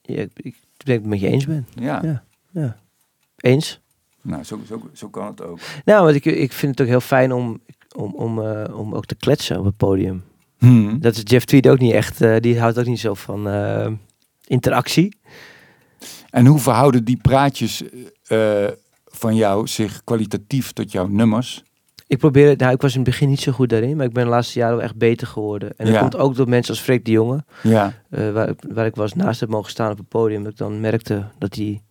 Ik, 0.02 0.16
denk 0.16 0.28
dat 0.35 0.44
ik 0.47 0.54
het 0.85 1.06
met 1.06 1.20
je 1.20 1.28
eens 1.28 1.47
ben. 1.47 1.66
Ja, 1.75 2.00
Ja. 2.02 2.23
Ja. 2.52 2.76
Eens? 3.37 3.80
Nou 4.23 4.43
zo, 4.45 4.61
zo, 4.67 4.89
zo 4.93 5.09
kan 5.09 5.27
het 5.27 5.43
ook. 5.43 5.59
Nou, 5.85 6.05
want 6.05 6.17
ik, 6.17 6.25
ik 6.25 6.53
vind 6.53 6.71
het 6.73 6.81
ook 6.81 6.93
heel 6.93 7.01
fijn 7.01 7.33
om, 7.33 7.61
om, 7.97 8.15
om, 8.15 8.43
eh, 8.43 8.79
om 8.79 8.95
ook 8.95 9.07
te 9.07 9.15
kletsen 9.15 9.59
op 9.59 9.65
het 9.65 9.77
podium. 9.77 10.25
Hmm. 10.59 11.01
Dat 11.01 11.15
is 11.17 11.21
Jeff 11.25 11.45
Tweed 11.45 11.69
ook 11.69 11.79
niet 11.79 11.93
echt. 11.93 12.21
eh, 12.21 12.37
die 12.41 12.61
houdt 12.61 12.79
ook 12.79 12.87
niet 12.87 13.01
zo 13.01 13.15
van 13.15 13.49
eh, 13.49 13.91
interactie. 14.47 15.17
En 16.31 16.47
hoe 16.47 16.59
verhouden 16.59 17.05
die 17.05 17.17
praatjes 17.23 17.83
van 19.05 19.35
jou 19.35 19.67
zich 19.67 20.05
kwalitatief 20.05 20.73
tot 20.73 20.93
jouw 20.93 21.07
nummers? 21.07 21.63
Ik 22.07 22.19
probeer 22.19 22.49
het, 22.49 22.59
nou, 22.59 22.73
ik 22.73 22.81
was 22.81 22.91
in 22.95 23.01
het 23.01 23.09
begin 23.09 23.29
niet 23.29 23.41
zo 23.41 23.53
goed 23.53 23.69
daarin, 23.69 23.97
maar 23.97 24.07
ik 24.07 24.13
ben 24.13 24.25
de 24.25 24.31
laatste 24.31 24.59
jaren 24.59 24.77
wel 24.77 24.85
echt 24.85 24.97
beter 24.97 25.27
geworden. 25.27 25.69
En 25.77 25.85
dat 25.85 25.95
Ja. 25.95 26.01
komt 26.01 26.17
ook 26.17 26.35
door 26.37 26.49
mensen 26.49 26.75
als 26.75 26.83
Freek 26.83 27.05
de 27.05 27.11
Jonge, 27.11 27.45
Ja, 27.63 27.93
waar, 28.09 28.49
ik- 28.49 28.65
waar 28.69 28.87
ik 28.87 28.95
was 28.95 29.15
naast 29.15 29.41
heb 29.41 29.49
mogen 29.49 29.71
staan 29.71 29.91
op 29.91 29.99
het 29.99 30.09
podium. 30.09 30.43
Dat 30.43 30.53
ik 30.53 30.59
dan 30.59 30.81
merkte 30.81 31.25
dat 31.39 31.55
hij 31.55 31.83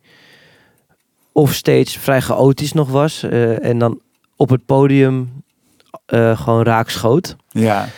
offstage 1.38 1.98
vrij 2.00 2.20
chaotisch 2.20 2.72
nog 2.72 2.90
was. 2.90 3.22
eh, 3.22 3.64
en 3.64 3.78
dan 3.78 4.00
op 4.36 4.48
het 4.48 4.66
podium 4.66 5.42
eh, 6.06 6.40
gewoon 6.40 6.62
raak 6.62 6.88
schoot. 6.90 7.36
ja, 7.48 7.88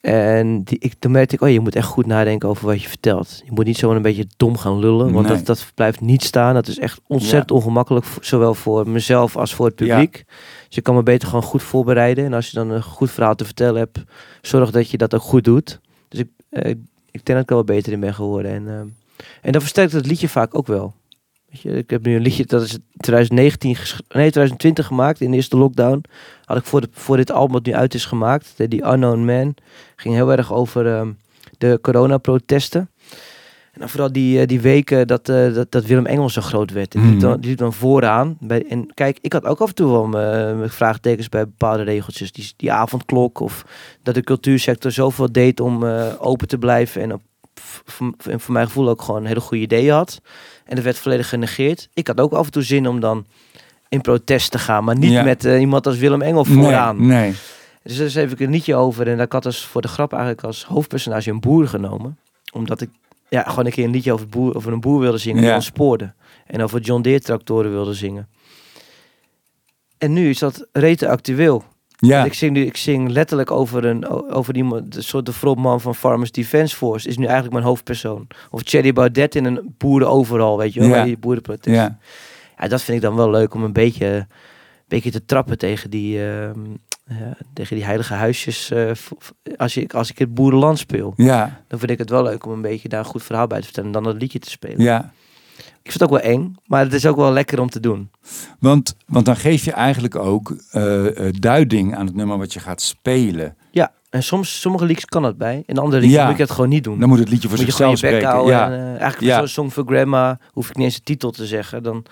En 0.00 0.62
die, 0.62 0.78
ik, 0.78 0.94
toen 0.98 1.10
merkte 1.12 1.34
ik, 1.34 1.40
oh, 1.40 1.50
je 1.50 1.60
moet 1.60 1.74
echt 1.76 1.86
goed 1.86 2.06
nadenken 2.06 2.48
over 2.48 2.66
wat 2.66 2.82
je 2.82 2.88
vertelt. 2.88 3.42
Je 3.44 3.50
moet 3.52 3.64
niet 3.64 3.76
zo 3.78 3.90
een 3.90 4.02
beetje 4.02 4.26
dom 4.36 4.56
gaan 4.56 4.78
lullen, 4.78 5.12
want 5.12 5.26
Nee. 5.26 5.36
dat, 5.36 5.46
dat 5.46 5.70
blijft 5.74 6.00
niet 6.00 6.22
staan. 6.22 6.54
Dat 6.54 6.66
is 6.68 6.78
echt 6.78 7.00
ontzettend 7.06 7.50
ongemakkelijk, 7.50 8.06
zowel 8.20 8.54
voor 8.54 8.88
mezelf 8.88 9.36
als 9.36 9.54
voor 9.54 9.66
het 9.66 9.78
Ja. 9.78 9.86
publiek. 9.86 10.24
Dus 10.66 10.74
je 10.76 10.80
kan 10.80 10.94
me 10.94 11.02
beter 11.02 11.28
gewoon 11.28 11.42
goed 11.44 11.62
voorbereiden. 11.62 12.24
En 12.24 12.32
als 12.32 12.50
je 12.50 12.56
dan 12.56 12.70
een 12.70 12.82
goed 12.82 13.10
verhaal 13.10 13.34
te 13.34 13.44
vertellen 13.44 13.78
hebt, 13.80 14.02
zorg 14.42 14.70
dat 14.70 14.90
je 14.90 14.96
dat 14.96 15.14
ook 15.14 15.22
goed 15.22 15.44
doet. 15.44 15.80
Dus 16.08 16.20
ik, 16.20 16.28
eh, 16.50 16.70
ik 17.10 17.24
denk 17.24 17.26
dat 17.26 17.40
ik 17.40 17.48
er 17.48 17.54
wel 17.54 17.64
beter 17.64 17.92
in 17.92 18.00
ben 18.00 18.14
geworden. 18.14 18.52
En, 18.52 18.68
ehm, 18.68 18.86
en 19.42 19.52
dan 19.52 19.60
versterkt 19.60 19.92
het 19.92 20.06
liedje 20.06 20.28
vaak 20.28 20.54
ook 20.58 20.66
wel. 20.66 20.94
Weet 21.54 21.62
je, 21.62 21.78
ik 21.78 21.90
heb 21.90 22.04
nu 22.06 22.14
een 22.16 22.22
liedje, 22.22 22.44
dat 22.46 22.62
is 22.62 22.78
2019, 22.96 23.76
gesch- 23.76 23.92
nee 24.08 24.30
2020 24.30 24.86
gemaakt, 24.86 25.20
in 25.20 25.30
de 25.30 25.36
eerste 25.36 25.56
lockdown. 25.56 26.04
Had 26.44 26.56
ik 26.56 26.64
voor, 26.64 26.80
de, 26.80 26.88
voor 26.92 27.16
dit 27.16 27.30
album 27.32 27.52
wat 27.52 27.66
nu 27.66 27.74
uit 27.74 27.94
is 27.94 28.04
gemaakt, 28.04 28.52
de, 28.56 28.68
die 28.68 28.84
Unknown 28.86 29.24
Man, 29.24 29.54
ging 29.96 30.14
heel 30.14 30.32
erg 30.32 30.52
over 30.52 30.86
ehm, 30.86 31.10
de 31.58 31.78
coronaprotesten. 31.82 32.90
En 33.72 33.80
dan 33.80 33.88
vooral 33.88 34.12
die, 34.12 34.40
eh, 34.40 34.46
die 34.46 34.60
weken 34.60 35.06
dat, 35.06 35.28
eh, 35.28 35.54
dat, 35.54 35.72
dat 35.72 35.84
Willem 35.84 36.06
Engels 36.06 36.32
zo 36.32 36.40
groot 36.40 36.70
werd. 36.72 36.94
En 36.94 37.00
die, 37.00 37.10
liep 37.10 37.20
Mhm. 37.20 37.28
dan, 37.30 37.40
die 37.40 37.48
liep 37.50 37.58
dan 37.58 37.72
vooraan. 37.72 38.36
Bij, 38.40 38.64
en 38.68 38.94
kijk, 38.94 39.18
ik 39.20 39.32
had 39.32 39.44
ook 39.44 39.60
af 39.60 39.68
en 39.68 39.74
toe 39.74 39.90
wel 39.90 40.06
mijn 40.06 40.58
mijn 40.58 40.70
vraagtekens 40.70 41.28
bij 41.28 41.44
bepaalde 41.44 41.82
regeltjes. 41.82 42.32
Die, 42.32 42.52
die 42.56 42.72
avondklok 42.72 43.40
of 43.40 43.64
dat 44.02 44.14
de 44.14 44.22
cultuursector 44.22 44.90
zoveel 44.90 45.32
deed 45.32 45.60
om 45.60 45.84
eh, 45.86 46.12
open 46.18 46.48
te 46.48 46.58
blijven. 46.58 47.02
En 47.02 47.12
op, 47.12 47.20
voor, 47.84 48.14
en 48.30 48.40
voor 48.40 48.52
mijn 48.52 48.66
gevoel 48.66 48.88
ook 48.88 49.02
gewoon 49.02 49.24
hele 49.24 49.40
goede 49.40 49.62
ideeën 49.62 49.92
had. 49.94 50.20
En 50.64 50.74
dat 50.74 50.84
werd 50.84 50.98
volledig 50.98 51.28
genegeerd. 51.28 51.88
Ik 51.94 52.06
had 52.06 52.20
ook 52.20 52.32
af 52.32 52.44
en 52.46 52.52
toe 52.52 52.62
zin 52.62 52.86
om 52.88 53.00
dan 53.00 53.26
in 53.88 54.00
protest 54.00 54.50
te 54.50 54.58
gaan. 54.58 54.84
Maar 54.84 54.98
niet 54.98 55.10
Ja. 55.12 55.22
met 55.22 55.44
eh, 55.44 55.60
iemand 55.60 55.86
als 55.86 55.96
Willem 55.96 56.22
Engel 56.22 56.44
vooraan. 56.44 57.06
nee, 57.06 57.06
nee. 57.20 57.34
Dus 57.82 57.96
daar 58.14 58.22
heb 58.22 58.32
ik 58.32 58.40
een 58.40 58.50
liedje 58.50 58.74
over. 58.74 59.08
En 59.08 59.20
ik 59.20 59.32
had 59.32 59.42
dus 59.42 59.64
voor 59.64 59.82
de 59.82 59.88
grap 59.88 60.12
eigenlijk 60.12 60.42
als 60.42 60.64
hoofdpersonage 60.64 61.30
een 61.30 61.40
boer 61.40 61.68
genomen. 61.68 62.18
Omdat 62.52 62.80
ik 62.80 62.88
ja, 63.28 63.42
gewoon 63.42 63.66
een 63.66 63.72
keer 63.72 63.84
een 63.84 63.90
liedje 63.90 64.12
over, 64.12 64.28
boer, 64.28 64.56
over 64.56 64.72
een 64.72 64.80
boer 64.80 65.00
wilde 65.00 65.18
zingen 65.18 65.40
die 65.42 65.50
Ja. 65.50 65.60
spoorde. 65.60 66.12
En 66.46 66.62
over 66.62 66.80
John 66.80 67.02
Deere 67.02 67.20
tractoren 67.20 67.70
wilde 67.70 67.94
zingen. 67.94 68.28
En 69.98 70.12
nu 70.12 70.28
is 70.28 70.38
dat 70.38 70.66
rete 70.72 71.08
actueel. 71.08 71.64
Ja, 72.04 72.24
Ik, 72.24 72.34
zing 72.34 72.52
nu, 72.52 72.64
ik 72.66 72.76
zing 72.76 73.08
letterlijk 73.10 73.50
over 73.50 73.84
een 73.84 74.08
over 74.08 74.52
de 74.52 74.84
soort 75.02 75.26
de 75.26 75.32
frontman 75.32 75.80
van 75.80 75.94
Farmers 75.94 76.30
Defence 76.32 76.76
Force 76.76 77.08
is 77.08 77.16
nu 77.16 77.24
eigenlijk 77.24 77.52
mijn 77.54 77.64
hoofdpersoon. 77.66 78.26
Of 78.50 78.62
Thierry 78.62 78.92
Baudet 78.92 79.34
in 79.34 79.44
een 79.44 79.74
boeren 79.78 80.08
overal, 80.08 80.58
weet 80.58 80.74
je 80.74 80.80
wel, 80.80 80.88
Ja. 80.88 81.04
die 81.04 81.18
boerenprotest. 81.18 81.76
ja, 81.76 81.98
Ja, 82.58 82.68
dat 82.68 82.82
vind 82.82 82.96
ik 82.96 83.02
dan 83.02 83.16
wel 83.16 83.30
leuk 83.30 83.54
om 83.54 83.62
een 83.64 83.72
beetje, 83.72 84.06
een 84.06 84.26
beetje 84.88 85.10
te 85.10 85.24
trappen 85.24 85.58
tegen 85.58 85.90
die, 85.90 86.18
ehm, 86.30 86.60
ja, 87.08 87.36
tegen 87.52 87.76
die 87.76 87.84
heilige 87.84 88.14
huisjes. 88.14 88.70
eh, 88.70 88.90
als, 89.56 89.76
ik, 89.76 89.94
als 89.94 90.10
ik 90.10 90.18
het 90.18 90.34
boerenland 90.34 90.78
speel, 90.78 91.12
ja, 91.16 91.62
dan 91.68 91.78
vind 91.78 91.90
ik 91.90 91.98
het 91.98 92.10
wel 92.10 92.22
leuk 92.22 92.46
om 92.46 92.52
een 92.52 92.62
beetje 92.62 92.88
daar 92.88 92.98
een 93.00 93.04
goed 93.04 93.22
verhaal 93.22 93.46
bij 93.46 93.58
te 93.58 93.64
vertellen 93.64 93.88
en 93.88 94.02
dan 94.02 94.12
dat 94.12 94.20
liedje 94.22 94.38
te 94.38 94.50
spelen. 94.50 94.80
ja. 94.80 95.12
Ik 95.84 95.90
vind 95.90 96.02
het 96.02 96.10
ook 96.12 96.22
wel 96.22 96.32
eng, 96.32 96.54
maar 96.66 96.80
het 96.84 96.92
is 96.92 97.06
ook 97.06 97.16
wel 97.16 97.32
lekker 97.32 97.60
om 97.60 97.68
te 97.70 97.80
doen. 97.80 98.10
Want, 98.58 98.96
want 99.06 99.26
dan 99.26 99.36
geef 99.36 99.64
je 99.64 99.72
eigenlijk 99.72 100.16
ook 100.16 100.56
eh, 100.70 101.26
eh, 101.28 101.34
duiding 101.38 101.96
aan 101.96 102.06
het 102.06 102.14
nummer 102.14 102.38
wat 102.38 102.52
je 102.52 102.60
gaat 102.60 102.80
spelen. 102.82 103.56
Ja, 103.70 103.92
en 104.10 104.22
soms, 104.22 104.60
sommige 104.60 104.84
liedjes 104.84 105.04
kan 105.04 105.22
dat 105.22 105.36
bij. 105.38 105.62
In 105.66 105.78
andere 105.78 106.00
liedjes 106.00 106.18
Ja. 106.18 106.24
moet 106.24 106.32
ik 106.34 106.40
het 106.40 106.50
gewoon 106.50 106.68
niet 106.68 106.84
doen. 106.84 106.98
Dan 107.00 107.08
moet 107.08 107.18
het 107.18 107.28
liedje 107.28 107.48
voor 107.48 107.56
moet 107.56 107.66
zichzelf 107.66 107.90
je 107.90 107.96
spreken. 107.96 108.44
Ja, 108.46 108.66
En, 108.66 108.72
eh, 108.72 108.86
eigenlijk 108.88 109.20
Ja. 109.20 109.38
zo'n 109.38 109.48
Song 109.48 109.68
for 109.70 109.84
Grandma 109.86 110.38
hoef 110.52 110.68
ik 110.68 110.76
niet 110.76 110.84
eens 110.84 110.94
de 110.94 111.02
titel 111.02 111.30
te 111.30 111.46
zeggen. 111.46 111.82
Dan, 111.82 112.04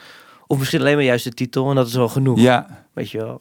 of 0.46 0.58
misschien 0.58 0.80
alleen 0.80 0.94
maar 0.94 1.04
juist 1.04 1.24
de 1.24 1.30
titel 1.32 1.68
en 1.70 1.74
dat 1.76 1.86
is 1.86 1.94
wel 1.94 2.08
genoeg. 2.08 2.38
ja, 2.40 2.84
Weet 2.92 3.10
je 3.10 3.18
wel. 3.18 3.40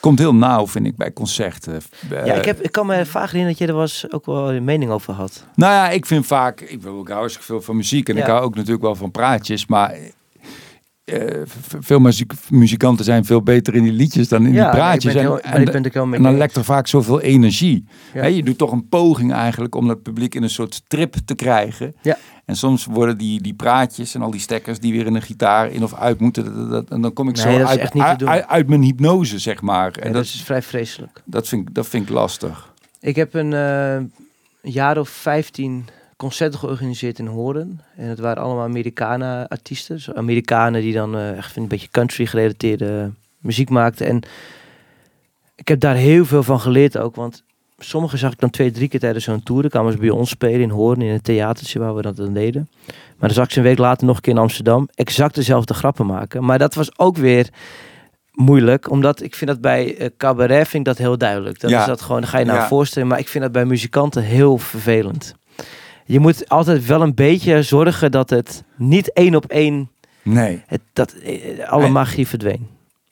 Komt 0.00 0.18
heel 0.18 0.34
nauw 0.34 0.66
vind 0.66 0.86
ik 0.86 0.96
bij 0.96 1.12
concerten. 1.12 1.82
Eh, 2.10 2.26
ja, 2.26 2.34
ik, 2.34 2.44
heb, 2.44 2.60
ik 2.60 2.72
kan 2.72 2.86
me 2.86 3.06
vaak 3.06 3.30
herinneren 3.30 3.48
dat 3.48 3.58
je 3.58 3.66
er 3.66 3.78
was 3.78 4.12
ook 4.12 4.26
wel 4.26 4.52
een 4.52 4.64
mening 4.64 4.90
over 4.90 5.14
had. 5.14 5.44
Nou 5.54 5.72
ja, 5.72 5.90
ik 5.90 6.06
vind 6.06 6.26
vaak, 6.26 6.60
ik 6.60 6.82
wil 6.82 6.98
ook 6.98 7.08
hartstikke 7.08 7.46
veel 7.46 7.60
van 7.60 7.76
muziek 7.76 8.08
en 8.08 8.16
ik 8.16 8.24
hou 8.24 8.42
ook 8.42 8.54
natuurlijk 8.54 8.82
wel 8.82 8.94
van 8.94 9.10
praatjes, 9.10 9.66
maar 9.66 9.94
eh, 11.10 11.42
veel 11.80 12.00
muzikanten 12.48 13.04
zijn 13.04 13.24
veel 13.24 13.42
beter 13.42 13.74
in 13.74 13.82
die 13.82 13.92
liedjes 13.92 14.28
dan 14.28 14.46
in 14.46 14.52
ja, 14.52 14.62
die 14.70 14.78
praatjes. 14.78 15.14
En, 15.14 15.20
heel, 15.20 15.40
en, 15.40 16.22
dan 16.22 16.36
lekt 16.36 16.56
er 16.56 16.64
vaak 16.64 16.86
zoveel 16.86 17.20
energie. 17.20 17.84
Ja. 18.14 18.24
Je 18.24 18.42
doet 18.42 18.58
toch 18.58 18.72
een 18.72 18.88
poging 18.88 19.32
eigenlijk 19.32 19.74
om 19.74 19.86
dat 19.86 20.02
publiek 20.02 20.34
in 20.34 20.42
een 20.42 20.50
soort 20.50 20.82
trip 20.86 21.14
te 21.24 21.34
krijgen. 21.34 21.94
Ja. 22.02 22.18
En 22.44 22.56
soms 22.56 22.84
worden 22.84 23.18
die, 23.18 23.40
die 23.42 23.54
praatjes 23.54 24.14
en 24.14 24.22
al 24.22 24.30
die 24.30 24.40
stekkers 24.40 24.78
die 24.80 24.92
weer 24.92 25.06
in 25.06 25.14
een 25.14 25.22
gitaar 25.22 25.70
in 25.70 25.82
of 25.82 25.94
uit 25.94 26.20
moeten. 26.20 26.68
dat- 26.70 26.88
en 26.90 27.00
dan 27.00 27.12
kom 27.12 27.28
ik 27.28 27.34
Nee, 27.34 27.44
zo 27.44 27.64
uit, 28.48 28.68
mijn 28.68 28.82
hypnose, 28.82 29.38
zeg 29.38 29.60
maar. 29.60 29.92
En 29.92 30.02
dat 30.04 30.12
dat, 30.12 30.24
is 30.24 30.42
vrij 30.42 30.62
vreselijk. 30.62 31.22
dat, 31.24 31.48
vind, 31.48 31.68
ik- 31.68 31.74
dat 31.74 31.86
vind 31.88 32.02
ik 32.08 32.14
lastig. 32.14 32.72
Ik 33.00 33.16
heb 33.16 33.34
een 33.34 33.52
eh, 33.52 33.98
jaar 34.72 34.98
of 34.98 35.08
15 35.08 35.84
concerten 36.20 36.58
georganiseerd 36.58 37.18
in 37.18 37.26
Horen. 37.26 37.80
En 37.96 38.06
het 38.08 38.18
waren 38.18 38.42
allemaal 38.42 38.64
Amerikanen 38.64 39.48
artiesten. 39.48 39.94
Dus 39.96 40.12
Amerikanen 40.12 40.80
die 40.80 40.92
dan 40.92 41.16
eh, 41.16 41.36
echt 41.36 41.56
een 41.56 41.68
beetje 41.68 41.88
country 41.90 42.26
gerelateerde 42.26 43.10
muziek 43.38 43.70
maakten. 43.70 44.06
En 44.06 44.22
ik 45.54 45.68
heb 45.68 45.80
daar 45.80 45.94
heel 45.94 46.24
veel 46.24 46.42
van 46.42 46.60
geleerd 46.60 46.98
ook. 46.98 47.14
Want 47.16 47.42
sommigen 47.78 48.18
zag 48.18 48.32
ik 48.32 48.38
dan 48.40 48.50
twee, 48.50 48.70
drie 48.70 48.88
keer 48.88 49.00
tijdens 49.00 49.24
zo'n 49.24 49.42
tour. 49.42 49.60
Dan 49.60 49.70
kwamen 49.70 49.92
ze 49.92 49.98
bij 49.98 50.10
ons 50.10 50.30
spelen 50.30 50.60
in 50.60 50.70
Hoorn, 50.70 51.02
in 51.02 51.12
een 51.12 51.20
theatertje 51.22 51.78
waar 51.78 51.94
we 51.94 52.02
dat 52.02 52.16
dan 52.16 52.32
deden. 52.32 52.68
Maar 52.86 53.28
dan 53.28 53.30
zag 53.30 53.44
ik 53.44 53.50
ze 53.50 53.58
een 53.58 53.64
week 53.64 53.78
later 53.78 54.06
nog 54.06 54.16
een 54.16 54.22
keer 54.22 54.32
in 54.32 54.38
Amsterdam. 54.38 54.88
Exact 54.94 55.34
dezelfde 55.34 55.74
grappen 55.74 56.06
maken. 56.06 56.44
Maar 56.44 56.58
dat 56.58 56.74
was 56.74 56.98
ook 56.98 57.16
weer 57.16 57.48
moeilijk. 58.32 58.90
Omdat 58.90 59.22
ik 59.22 59.34
vind 59.34 59.50
dat 59.50 59.60
bij 59.60 59.96
eh, 59.96 60.08
cabaret 60.16 60.68
vind 60.68 60.74
ik 60.86 60.94
dat 60.94 60.98
heel 60.98 61.18
duidelijk. 61.18 61.60
Dan 61.60 61.70
Ja. 61.70 61.80
is 61.80 61.86
dat 61.86 62.00
gewoon, 62.00 62.20
dan 62.20 62.30
ga 62.30 62.38
je 62.38 62.44
nou 62.44 62.58
Ja. 62.58 62.66
voorstellen. 62.68 63.08
Maar 63.08 63.18
ik 63.18 63.28
vind 63.28 63.44
dat 63.44 63.52
bij 63.52 63.64
muzikanten 63.64 64.22
heel 64.22 64.58
vervelend. 64.58 65.34
Je 66.10 66.20
moet 66.20 66.48
altijd 66.48 66.86
wel 66.86 67.02
een 67.02 67.14
beetje 67.14 67.62
zorgen 67.62 68.10
dat 68.10 68.30
het 68.30 68.64
niet 68.76 69.12
één 69.12 69.34
op 69.34 69.44
één 69.46 69.90
Nee. 70.22 70.62
het, 70.66 70.80
dat 70.92 71.12
eh, 71.12 71.68
alle 71.68 71.88
magie 71.88 72.26
verdween. 72.28 72.68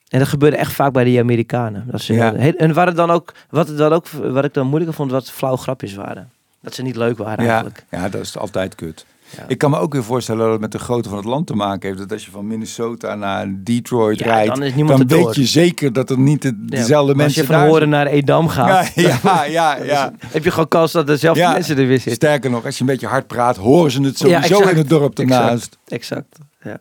En 0.09 0.19
dat 0.19 0.27
gebeurde 0.27 0.57
echt 0.57 0.71
vaak 0.73 0.93
bij 0.93 1.03
die 1.03 1.19
Amerikanen. 1.19 1.85
Dat 1.91 2.01
ze, 2.01 2.13
Ja. 2.13 2.33
heel- 2.35 2.55
en 2.55 2.73
waar 2.73 2.87
het 2.87 2.95
dan 2.95 3.11
ook, 3.11 3.33
wat, 3.49 3.77
dan 3.77 3.93
ook, 3.93 4.07
wat 4.09 4.45
ik 4.45 4.53
dan 4.53 4.65
moeilijker 4.67 4.95
vond, 4.95 5.11
wat 5.11 5.31
flauw 5.31 5.55
grapjes 5.55 5.93
waren. 5.95 6.31
Dat 6.61 6.73
ze 6.73 6.81
niet 6.81 6.95
leuk 6.95 7.17
waren 7.17 7.43
Ja, 7.43 7.49
eigenlijk. 7.51 7.85
ja, 7.91 8.09
dat 8.09 8.21
is 8.21 8.37
altijd 8.37 8.75
kut. 8.75 9.05
Ja. 9.37 9.43
Ik 9.47 9.57
kan 9.57 9.69
me 9.71 9.77
ook 9.77 9.93
weer 9.93 10.03
voorstellen 10.03 10.41
dat 10.41 10.51
het 10.51 10.61
met 10.61 10.71
de 10.71 10.79
grootte 10.79 11.09
van 11.09 11.17
het 11.17 11.27
land 11.27 11.47
te 11.47 11.55
maken 11.55 11.87
heeft. 11.87 11.99
Dat 12.01 12.11
als 12.11 12.25
je 12.25 12.31
van 12.31 12.47
Minnesota 12.47 13.15
naar 13.15 13.47
Detroit 13.63 14.19
Ja, 14.19 14.25
rijdt, 14.25 14.55
dan 14.55 14.63
is 14.63 14.73
weet 15.05 15.35
je 15.35 15.45
zeker 15.45 15.93
dat 15.93 16.09
er 16.09 16.19
niet 16.19 16.41
de, 16.41 16.65
dezelfde 16.65 17.15
mensen 17.15 17.41
Als 17.41 17.49
je 17.49 17.55
van 17.57 17.67
Horen 17.67 17.89
naar 17.89 18.07
Edam 18.07 18.47
gaat, 18.47 18.91
Ja, 18.95 19.19
ja, 19.43 19.75
ja, 19.83 20.13
heb 20.25 20.43
je 20.43 20.51
gewoon 20.51 20.67
kans 20.67 20.91
dat 20.91 21.07
dezelfde 21.07 21.41
mensen 21.47 21.77
er 21.77 21.87
weer 21.87 21.95
zitten. 21.97 22.13
Sterker 22.13 22.49
nog, 22.49 22.65
als 22.65 22.75
je 22.75 22.81
een 22.81 22.87
beetje 22.89 23.07
hard 23.07 23.27
praat, 23.27 23.55
horen 23.57 23.91
ze 23.91 24.01
het 24.01 24.17
sowieso 24.17 24.39
exact. 24.55 24.71
in 24.71 24.77
het 24.77 24.89
dorp 24.89 25.19
ernaast. 25.19 25.77
Exact. 25.87 26.37
Ja. 26.63 26.79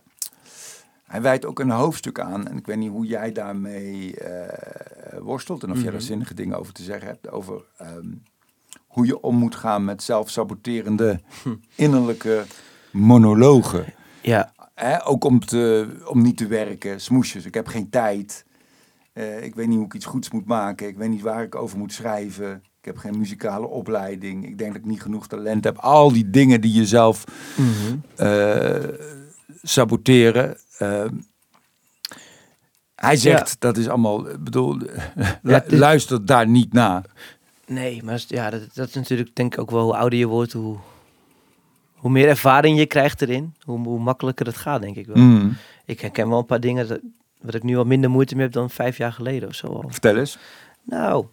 Hij 1.07 1.23
wijdt 1.23 1.47
ook 1.47 1.59
een 1.61 1.71
hoofdstuk 1.71 2.21
aan. 2.21 2.49
En 2.49 2.57
ik 2.57 2.67
weet 2.67 2.77
niet 2.77 2.91
hoe 2.91 3.07
jij 3.07 3.33
daarmee 3.33 4.15
eh, 4.17 5.19
worstelt. 5.21 5.63
En 5.63 5.71
of 5.71 5.77
jij 5.77 5.87
Mhm. 5.87 5.95
er 5.95 6.01
zinnige 6.03 6.35
dingen 6.35 6.59
over 6.59 6.73
te 6.73 6.83
zeggen 6.83 7.07
hebt. 7.09 7.31
Over 7.31 7.63
ehm, 7.77 8.07
hoe 8.99 9.07
je 9.07 9.21
om 9.21 9.37
moet 9.37 9.55
gaan 9.55 9.85
met 9.85 10.03
zelfsaboterende 10.03 11.21
Hm. 11.43 11.55
innerlijke 11.75 12.45
monologen. 12.91 13.85
ja, 14.23 14.53
ook 15.05 15.25
om, 15.25 15.41
te, 15.45 15.89
om 16.07 16.23
niet 16.23 16.37
te 16.37 16.47
werken, 16.47 17.01
smoesjes. 17.01 17.45
Ik 17.45 17.55
heb 17.55 17.67
geen 17.67 17.91
tijd. 17.91 18.45
Eh, 19.13 19.45
ik 19.45 19.55
weet 19.55 19.67
niet 19.67 19.77
hoe 19.77 19.87
ik 19.87 19.95
iets 19.95 20.05
goeds 20.05 20.31
moet 20.31 20.47
maken. 20.47 20.89
Ik 20.89 20.97
weet 20.97 21.09
niet 21.09 21.21
waar 21.23 21.43
ik 21.43 21.55
over 21.55 21.79
moet 21.79 21.93
schrijven. 21.93 22.63
Ik 22.79 22.85
heb 22.85 22.97
geen 22.97 23.19
muzikale 23.19 23.67
opleiding. 23.67 24.47
Ik 24.47 24.59
denk 24.59 24.73
dat 24.73 24.83
ik 24.83 24.89
niet 24.89 25.03
genoeg 25.03 25.29
talent 25.29 25.65
heb. 25.65 25.77
Al 25.79 26.13
die 26.13 26.31
dingen 26.31 26.61
die 26.61 26.73
jezelf 26.73 27.25
Mhm. 27.57 27.97
eh, 28.17 28.89
saboteren. 29.63 30.57
Eh, 30.79 31.05
hij 32.95 33.17
zegt 33.17 33.57
dat 33.61 33.77
is 33.77 33.89
allemaal, 33.89 34.23
bedoel, 34.41 34.79
is- 35.43 35.61
luister 35.67 36.27
daar 36.27 36.49
niet 36.49 36.73
naar. 36.73 37.05
Nee, 37.69 38.03
maar 38.03 38.25
ja, 38.27 38.51
dat, 38.51 38.61
dat 38.75 38.89
is 38.89 38.95
natuurlijk 38.95 39.37
denk 39.37 39.53
ik 39.55 39.61
ook 39.61 39.71
wel 39.71 39.83
hoe 39.83 39.97
ouder 39.97 40.19
je 40.19 40.27
wordt, 40.27 40.53
hoe, 40.53 40.77
hoe 41.95 42.11
meer 42.11 42.29
ervaring 42.29 42.79
je 42.79 42.87
krijgt 42.87 43.23
erin, 43.23 43.55
hoe, 43.63 43.79
hoe 43.79 44.01
makkelijker 44.01 44.47
het 44.47 44.57
gaat, 44.57 44.81
denk 44.81 44.97
ik 44.97 45.07
wel. 45.07 45.17
Mm. 45.17 45.57
Ik 45.85 46.01
herken 46.01 46.29
wel 46.29 46.39
een 46.39 46.47
paar 46.47 46.61
dingen 46.61 46.89
dat, 46.89 47.01
wat 47.41 47.55
ik 47.55 47.63
nu 47.63 47.77
wat 47.77 47.87
minder 47.87 48.11
moeite 48.11 48.35
mee 48.35 48.45
heb 48.45 48.53
dan 48.53 48.71
vijf 48.71 48.97
jaar 48.97 49.13
geleden 49.13 49.49
of 49.49 49.55
zo 49.55 49.67
al. 49.67 49.85
Vertel 49.89 50.17
eens. 50.17 50.39
Nou, 50.83 51.27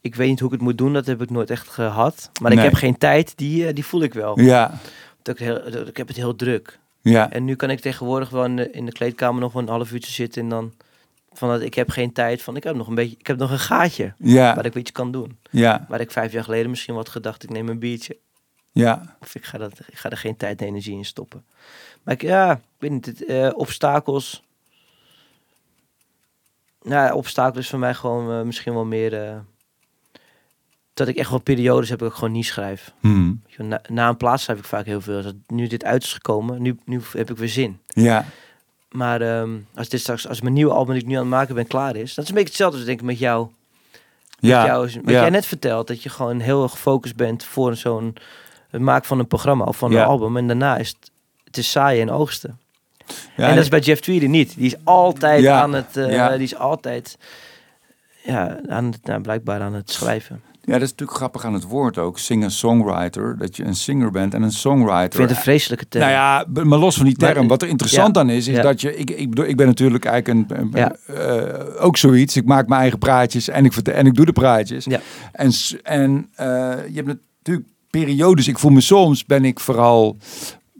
ik 0.00 0.14
weet 0.14 0.28
niet 0.28 0.38
hoe 0.38 0.48
ik 0.48 0.54
het 0.54 0.64
moet 0.64 0.78
doen, 0.78 0.92
dat 0.92 1.06
heb 1.06 1.22
ik 1.22 1.30
nooit 1.30 1.50
echt 1.50 1.68
gehad. 1.68 2.30
Maar 2.40 2.52
ik 2.52 2.58
heb 2.58 2.74
geen 2.74 2.98
tijd, 2.98 3.32
die, 3.36 3.66
eh, 3.66 3.74
die 3.74 3.84
voel 3.84 4.02
ik 4.02 4.14
wel. 4.14 4.40
Ja, 4.40 4.78
Dat 5.22 5.38
ik, 5.38 5.44
heel, 5.46 5.86
ik 5.86 5.96
heb 5.96 6.08
het 6.08 6.16
heel 6.16 6.36
druk. 6.36 6.78
ja, 7.00 7.30
En 7.30 7.44
nu 7.44 7.54
kan 7.54 7.70
ik 7.70 7.80
tegenwoordig 7.80 8.30
wel 8.30 8.44
in 8.44 8.56
de, 8.56 8.70
in 8.70 8.86
de 8.86 8.92
kleedkamer 8.92 9.40
nog 9.40 9.52
wel 9.52 9.62
een 9.62 9.68
half 9.68 9.92
uurtje 9.92 10.12
zitten 10.12 10.42
en 10.42 10.48
dan 10.48 10.72
van 11.38 11.48
dat 11.48 11.60
ik 11.60 11.74
heb 11.74 11.90
geen 11.90 12.12
tijd 12.12 12.42
van 12.42 12.56
ik 12.56 12.64
heb 12.64 12.76
nog 12.76 12.88
een 12.88 12.94
beetje 12.94 13.16
ik 13.18 13.26
heb 13.26 13.38
nog 13.38 13.50
een 13.50 13.58
gaatje 13.58 14.14
waar 14.18 14.32
ja, 14.32 14.62
ik 14.62 14.74
iets 14.74 14.92
kan 14.92 15.12
doen. 15.12 15.38
Ja, 15.50 15.86
waar 15.88 16.00
ik 16.00 16.10
vijf 16.10 16.32
jaar 16.32 16.44
geleden 16.44 16.70
misschien 16.70 16.94
wat 16.94 17.08
gedacht 17.08 17.42
ik 17.42 17.50
neem 17.50 17.68
een 17.68 17.78
biertje. 17.78 18.16
Ja, 18.72 19.16
of 19.20 19.34
ik 19.34 19.44
ga 19.44 19.58
dat 19.58 19.72
ik 19.86 19.98
ga 19.98 20.10
er 20.10 20.16
geen 20.16 20.36
tijd 20.36 20.60
en 20.60 20.66
energie 20.66 20.96
in 20.96 21.04
stoppen. 21.04 21.44
Maar 22.02 22.14
ik 22.14 22.22
ja 22.22 22.52
ik 22.52 22.60
weet 22.78 22.90
niet 22.90 23.06
het, 23.06 23.24
eh, 23.24 23.50
obstakels. 23.54 24.42
Nou 26.82 27.12
obstakels 27.12 27.64
is 27.64 27.70
voor 27.70 27.78
mij 27.78 27.94
gewoon 27.94 28.38
eh, 28.38 28.42
misschien 28.42 28.74
wel 28.74 28.84
meer 28.84 29.24
eh, 29.24 29.38
dat 30.94 31.08
ik 31.08 31.16
echt 31.16 31.30
wel 31.30 31.38
periodes 31.38 31.88
heb 31.88 31.98
dat 31.98 32.08
ik 32.08 32.14
gewoon 32.14 32.32
niet 32.32 32.46
schrijf. 32.46 32.92
Mm. 33.00 33.42
Wel, 33.56 33.66
na, 33.66 33.80
na 33.88 34.08
een 34.08 34.16
plaats 34.16 34.42
schrijf 34.42 34.58
ik 34.58 34.64
vaak 34.64 34.86
heel 34.86 35.00
veel. 35.00 35.16
Als 35.16 35.32
nu 35.46 35.66
dit 35.66 35.84
uit 35.84 36.02
is 36.02 36.12
gekomen 36.12 36.62
nu, 36.62 36.78
nu 36.84 37.00
heb 37.12 37.30
ik 37.30 37.36
weer 37.36 37.48
zin. 37.48 37.80
Ja, 37.86 38.24
Maar 38.90 39.20
ehm, 39.20 39.50
als 39.74 39.88
dit 39.88 40.00
straks, 40.00 40.28
als 40.28 40.40
mijn 40.40 40.54
nieuwe 40.54 40.72
album 40.72 40.92
die 40.92 41.02
ik 41.02 41.08
nu 41.08 41.14
aan 41.14 41.20
het 41.20 41.30
maken 41.30 41.54
ben 41.54 41.66
klaar 41.66 41.96
is, 41.96 42.14
dat 42.14 42.24
is 42.24 42.30
een 42.30 42.36
beetje 42.36 42.48
hetzelfde 42.48 42.76
als 42.76 42.86
denk 42.86 43.00
ik 43.00 43.06
met 43.06 43.18
jou. 43.18 43.48
Met 44.40 44.50
ja, 44.50 44.66
jou 44.66 44.80
wat 44.80 45.14
ja. 45.14 45.20
jij 45.20 45.30
net 45.30 45.46
vertelt, 45.46 45.86
dat 45.86 46.02
je 46.02 46.08
gewoon 46.08 46.40
heel 46.40 46.62
erg 46.62 46.70
gefocust 46.70 47.16
bent 47.16 47.44
voor 47.44 47.76
zo'n 47.76 48.16
het 48.70 48.80
maken 48.80 49.06
van 49.06 49.18
een 49.18 49.26
programma 49.26 49.64
of 49.64 49.76
van 49.76 49.90
Ja. 49.90 50.00
een 50.02 50.06
album. 50.08 50.36
En 50.36 50.46
daarna 50.46 50.76
is 50.76 50.88
het, 50.88 51.10
het 51.44 51.56
is 51.56 51.70
saai 51.70 52.00
en 52.00 52.10
oogsten. 52.10 52.58
Ja, 53.36 53.48
en 53.48 53.54
dat 53.54 53.64
is 53.64 53.68
bij 53.70 53.80
Jeff 53.80 54.00
Tweedy 54.00 54.26
niet. 54.26 54.54
Die 54.56 54.66
is 54.66 54.74
altijd 54.84 55.46
aan 55.46 55.72
het, 55.72 55.96
eh, 55.96 56.12
Ja. 56.12 56.32
die 56.32 56.42
is 56.42 56.56
altijd, 56.56 57.18
ja, 58.22 58.58
aan 58.68 58.84
het, 58.84 59.04
nou, 59.04 59.20
blijkbaar 59.20 59.60
aan 59.60 59.74
het 59.74 59.90
schrijven. 59.90 60.42
Ja, 60.68 60.74
dat 60.74 60.82
is 60.82 60.90
natuurlijk 60.90 61.18
grappig 61.18 61.44
aan 61.44 61.54
het 61.54 61.62
woord 61.64 61.98
ook. 61.98 62.18
Singer-songwriter, 62.18 63.36
dat 63.38 63.56
je 63.56 63.64
een 63.64 63.74
singer 63.74 64.10
bent 64.10 64.34
en 64.34 64.42
een 64.42 64.48
Ik 64.48 64.54
songwriter. 64.54 65.12
vind 65.12 65.28
het 65.28 65.36
een 65.38 65.42
vreselijke 65.44 65.88
term. 65.88 66.04
Nou 66.04 66.16
ja, 66.16 66.64
maar 66.64 66.78
los 66.78 66.96
van 66.96 67.04
die 67.06 67.16
term. 67.16 67.38
Maar- 67.38 67.46
wat 67.46 67.62
er 67.62 67.68
interessant 67.68 68.14
ja, 68.14 68.20
aan 68.20 68.30
is, 68.30 68.48
is 68.48 68.54
ja. 68.56 68.62
dat 68.62 68.80
je... 68.80 68.96
Ik, 68.96 69.10
ik, 69.10 69.28
bedoel, 69.28 69.44
ik 69.44 69.56
ben 69.56 69.66
natuurlijk 69.66 70.04
eigenlijk 70.04 70.50
een, 70.50 70.70
Ja. 70.74 70.96
eh, 71.06 71.84
ook 71.84 71.96
zoiets. 71.96 72.36
Ik 72.36 72.44
maak 72.44 72.68
mijn 72.68 72.80
eigen 72.80 72.98
praatjes 72.98 73.48
en 73.48 73.64
ik, 73.64 73.76
en 73.76 74.06
ik 74.06 74.14
doe 74.14 74.24
de 74.26 74.32
praatjes. 74.32 74.84
Ja. 74.84 75.00
En, 75.32 75.50
en 75.82 76.28
eh, 76.34 76.46
je 76.88 76.94
hebt 77.02 77.06
natuurlijk 77.06 77.66
periodes. 77.90 78.48
Ik 78.48 78.58
voel 78.58 78.70
me 78.70 78.80
soms, 78.80 79.24
ben 79.24 79.44
ik 79.44 79.60
vooral 79.60 80.16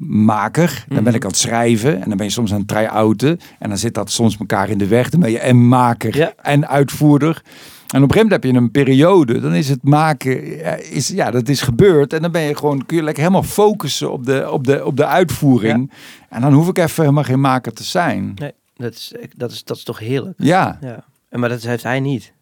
maker. 0.01 0.85
Dan 0.88 0.96
ben 0.96 1.03
Mhm. 1.07 1.14
ik 1.14 1.22
aan 1.24 1.31
het 1.31 1.38
schrijven. 1.38 2.03
En 2.03 2.09
dan 2.09 2.16
ben 2.16 2.27
je 2.27 2.33
soms 2.33 2.53
aan 2.53 2.59
het 2.59 2.68
try-outen. 2.68 3.38
En 3.59 3.68
dan 3.68 3.79
zit 3.79 3.94
dat 3.94 4.11
soms 4.11 4.37
elkaar 4.38 4.68
in 4.70 4.79
de 4.79 4.87
weg. 4.87 5.11
Dan 5.11 5.20
ben 5.20 5.31
je 5.31 5.38
en 5.38 5.68
maker 5.68 6.35
en 6.42 6.68
uitvoerder. 6.68 7.42
En 7.88 8.03
op 8.03 8.09
een 8.09 8.14
gegeven 8.16 8.22
moment 8.22 8.42
heb 8.42 8.44
je 8.53 8.59
een 8.59 8.70
periode, 8.70 9.40
dan 9.40 9.55
is 9.55 9.68
het 9.68 9.83
maken, 9.83 10.57
ja, 10.57 10.74
is, 10.74 11.09
ja, 11.09 11.31
dat 11.31 11.48
is 11.48 11.61
gebeurd. 11.61 12.12
En 12.12 12.22
dan 12.22 12.33
ben 12.33 12.42
je 12.42 12.57
gewoon, 12.57 12.87
kun 12.87 12.96
je 12.96 13.03
lekker 13.03 13.22
helemaal 13.22 13.42
focussen 13.48 14.12
op 14.12 14.24
de, 14.27 14.51
op 14.51 14.64
de, 14.64 14.85
op 14.85 14.96
de 14.96 15.07
uitvoering. 15.07 15.92
En 16.29 16.40
dan 16.40 16.53
hoef 16.53 16.68
ik 16.68 16.79
even 16.79 17.03
helemaal 17.03 17.24
geen 17.24 17.40
maker 17.40 17.72
te 17.72 17.85
zijn. 17.85 18.33
Nee, 18.35 18.53
dat 18.77 18.92
is, 18.92 19.14
dat 19.37 19.51
is, 19.51 19.64
dat 19.64 19.77
is 19.77 19.83
toch 19.83 19.98
heerlijk. 19.98 20.35
Ja, 20.38 20.79
Ja. 20.81 21.05
En 21.29 21.40
Maar 21.40 21.48
dat 21.48 21.62
heeft 21.62 21.83
hij 21.83 22.01
niet. 22.01 22.33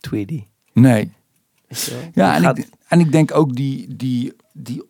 Tweedy. 0.00 0.44
Nee. 0.72 1.12
Ja, 2.14 2.34
en 2.36 2.42
gaat- 2.42 2.58
ik, 2.58 2.68
en 2.88 3.00
ik 3.00 3.12
denk 3.12 3.34
ook 3.34 3.54
die, 3.56 3.96
die, 3.96 4.32
die 4.52 4.82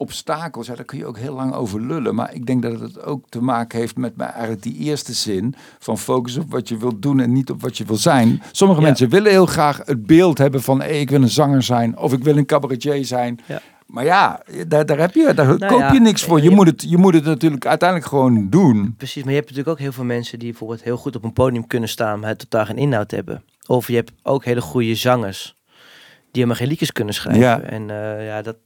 obstakels, 0.00 0.66
ja, 0.66 0.74
daar 0.74 0.84
kun 0.84 0.98
je 0.98 1.06
ook 1.06 1.18
heel 1.18 1.34
lang 1.34 1.54
over 1.54 1.80
lullen. 1.80 2.14
Maar 2.14 2.34
ik 2.34 2.46
denk 2.46 2.62
dat 2.62 2.80
het 2.80 3.02
ook 3.02 3.24
te 3.28 3.42
maken 3.42 3.78
heeft 3.78 3.96
met 3.96 4.16
maar 4.16 4.28
eigenlijk 4.32 4.62
die 4.62 4.76
eerste 4.76 5.12
zin 5.12 5.54
van 5.78 5.98
focus 5.98 6.36
op 6.36 6.50
wat 6.50 6.68
je 6.68 6.76
wilt 6.76 7.02
doen 7.02 7.20
en 7.20 7.32
niet 7.32 7.50
op 7.50 7.62
wat 7.62 7.78
je 7.78 7.84
wil 7.84 7.96
zijn. 7.96 8.42
Sommige 8.52 8.80
Ja. 8.80 8.86
mensen 8.86 9.08
willen 9.08 9.30
heel 9.30 9.46
graag 9.46 9.80
het 9.84 10.06
beeld 10.06 10.38
hebben 10.38 10.62
van 10.62 10.80
hey, 10.80 11.00
ik 11.00 11.10
wil 11.10 11.22
een 11.22 11.28
zanger 11.28 11.62
zijn 11.62 11.98
of 11.98 12.12
ik 12.12 12.24
wil 12.24 12.36
een 12.36 12.46
cabaretier 12.46 13.04
zijn. 13.04 13.40
Ja. 13.46 13.60
Maar 13.86 14.04
ja, 14.04 14.42
daar, 14.68 14.86
daar 14.86 14.98
heb 14.98 15.14
je, 15.14 15.34
daar 15.34 15.46
koop 15.46 15.58
Nou 15.58 15.78
ja, 15.78 15.92
je 15.92 16.00
niks 16.00 16.22
voor. 16.24 16.38
Je, 16.42 16.48
je- 16.48 16.54
moet 16.54 16.66
het, 16.66 16.84
je 16.88 16.96
moet 16.96 17.14
het 17.14 17.24
natuurlijk 17.24 17.66
uiteindelijk 17.66 18.08
gewoon 18.08 18.48
doen. 18.50 18.94
Precies, 18.96 19.22
maar 19.22 19.32
je 19.32 19.38
hebt 19.38 19.48
natuurlijk 19.50 19.76
ook 19.78 19.84
heel 19.84 19.92
veel 19.94 20.04
mensen 20.04 20.38
die 20.38 20.48
bijvoorbeeld 20.50 20.82
heel 20.82 20.96
goed 20.96 21.16
op 21.16 21.24
een 21.24 21.32
podium 21.32 21.66
kunnen 21.66 21.88
staan, 21.88 22.20
maar 22.20 22.28
het 22.28 22.38
totaal 22.38 22.64
geen 22.64 22.76
inhoud 22.76 23.10
hebben. 23.10 23.42
Of 23.66 23.88
je 23.88 23.94
hebt 23.94 24.12
ook 24.22 24.44
hele 24.44 24.60
goede 24.60 24.94
zangers 24.94 25.54
die 26.20 26.42
helemaal 26.42 26.56
geen 26.56 26.68
liedjes 26.68 26.92
kunnen 26.92 27.14
schrijven. 27.14 27.42
Ja. 27.42 27.60
En 27.60 27.90
eh, 27.90 28.26
ja, 28.26 28.42
dat, 28.42 28.56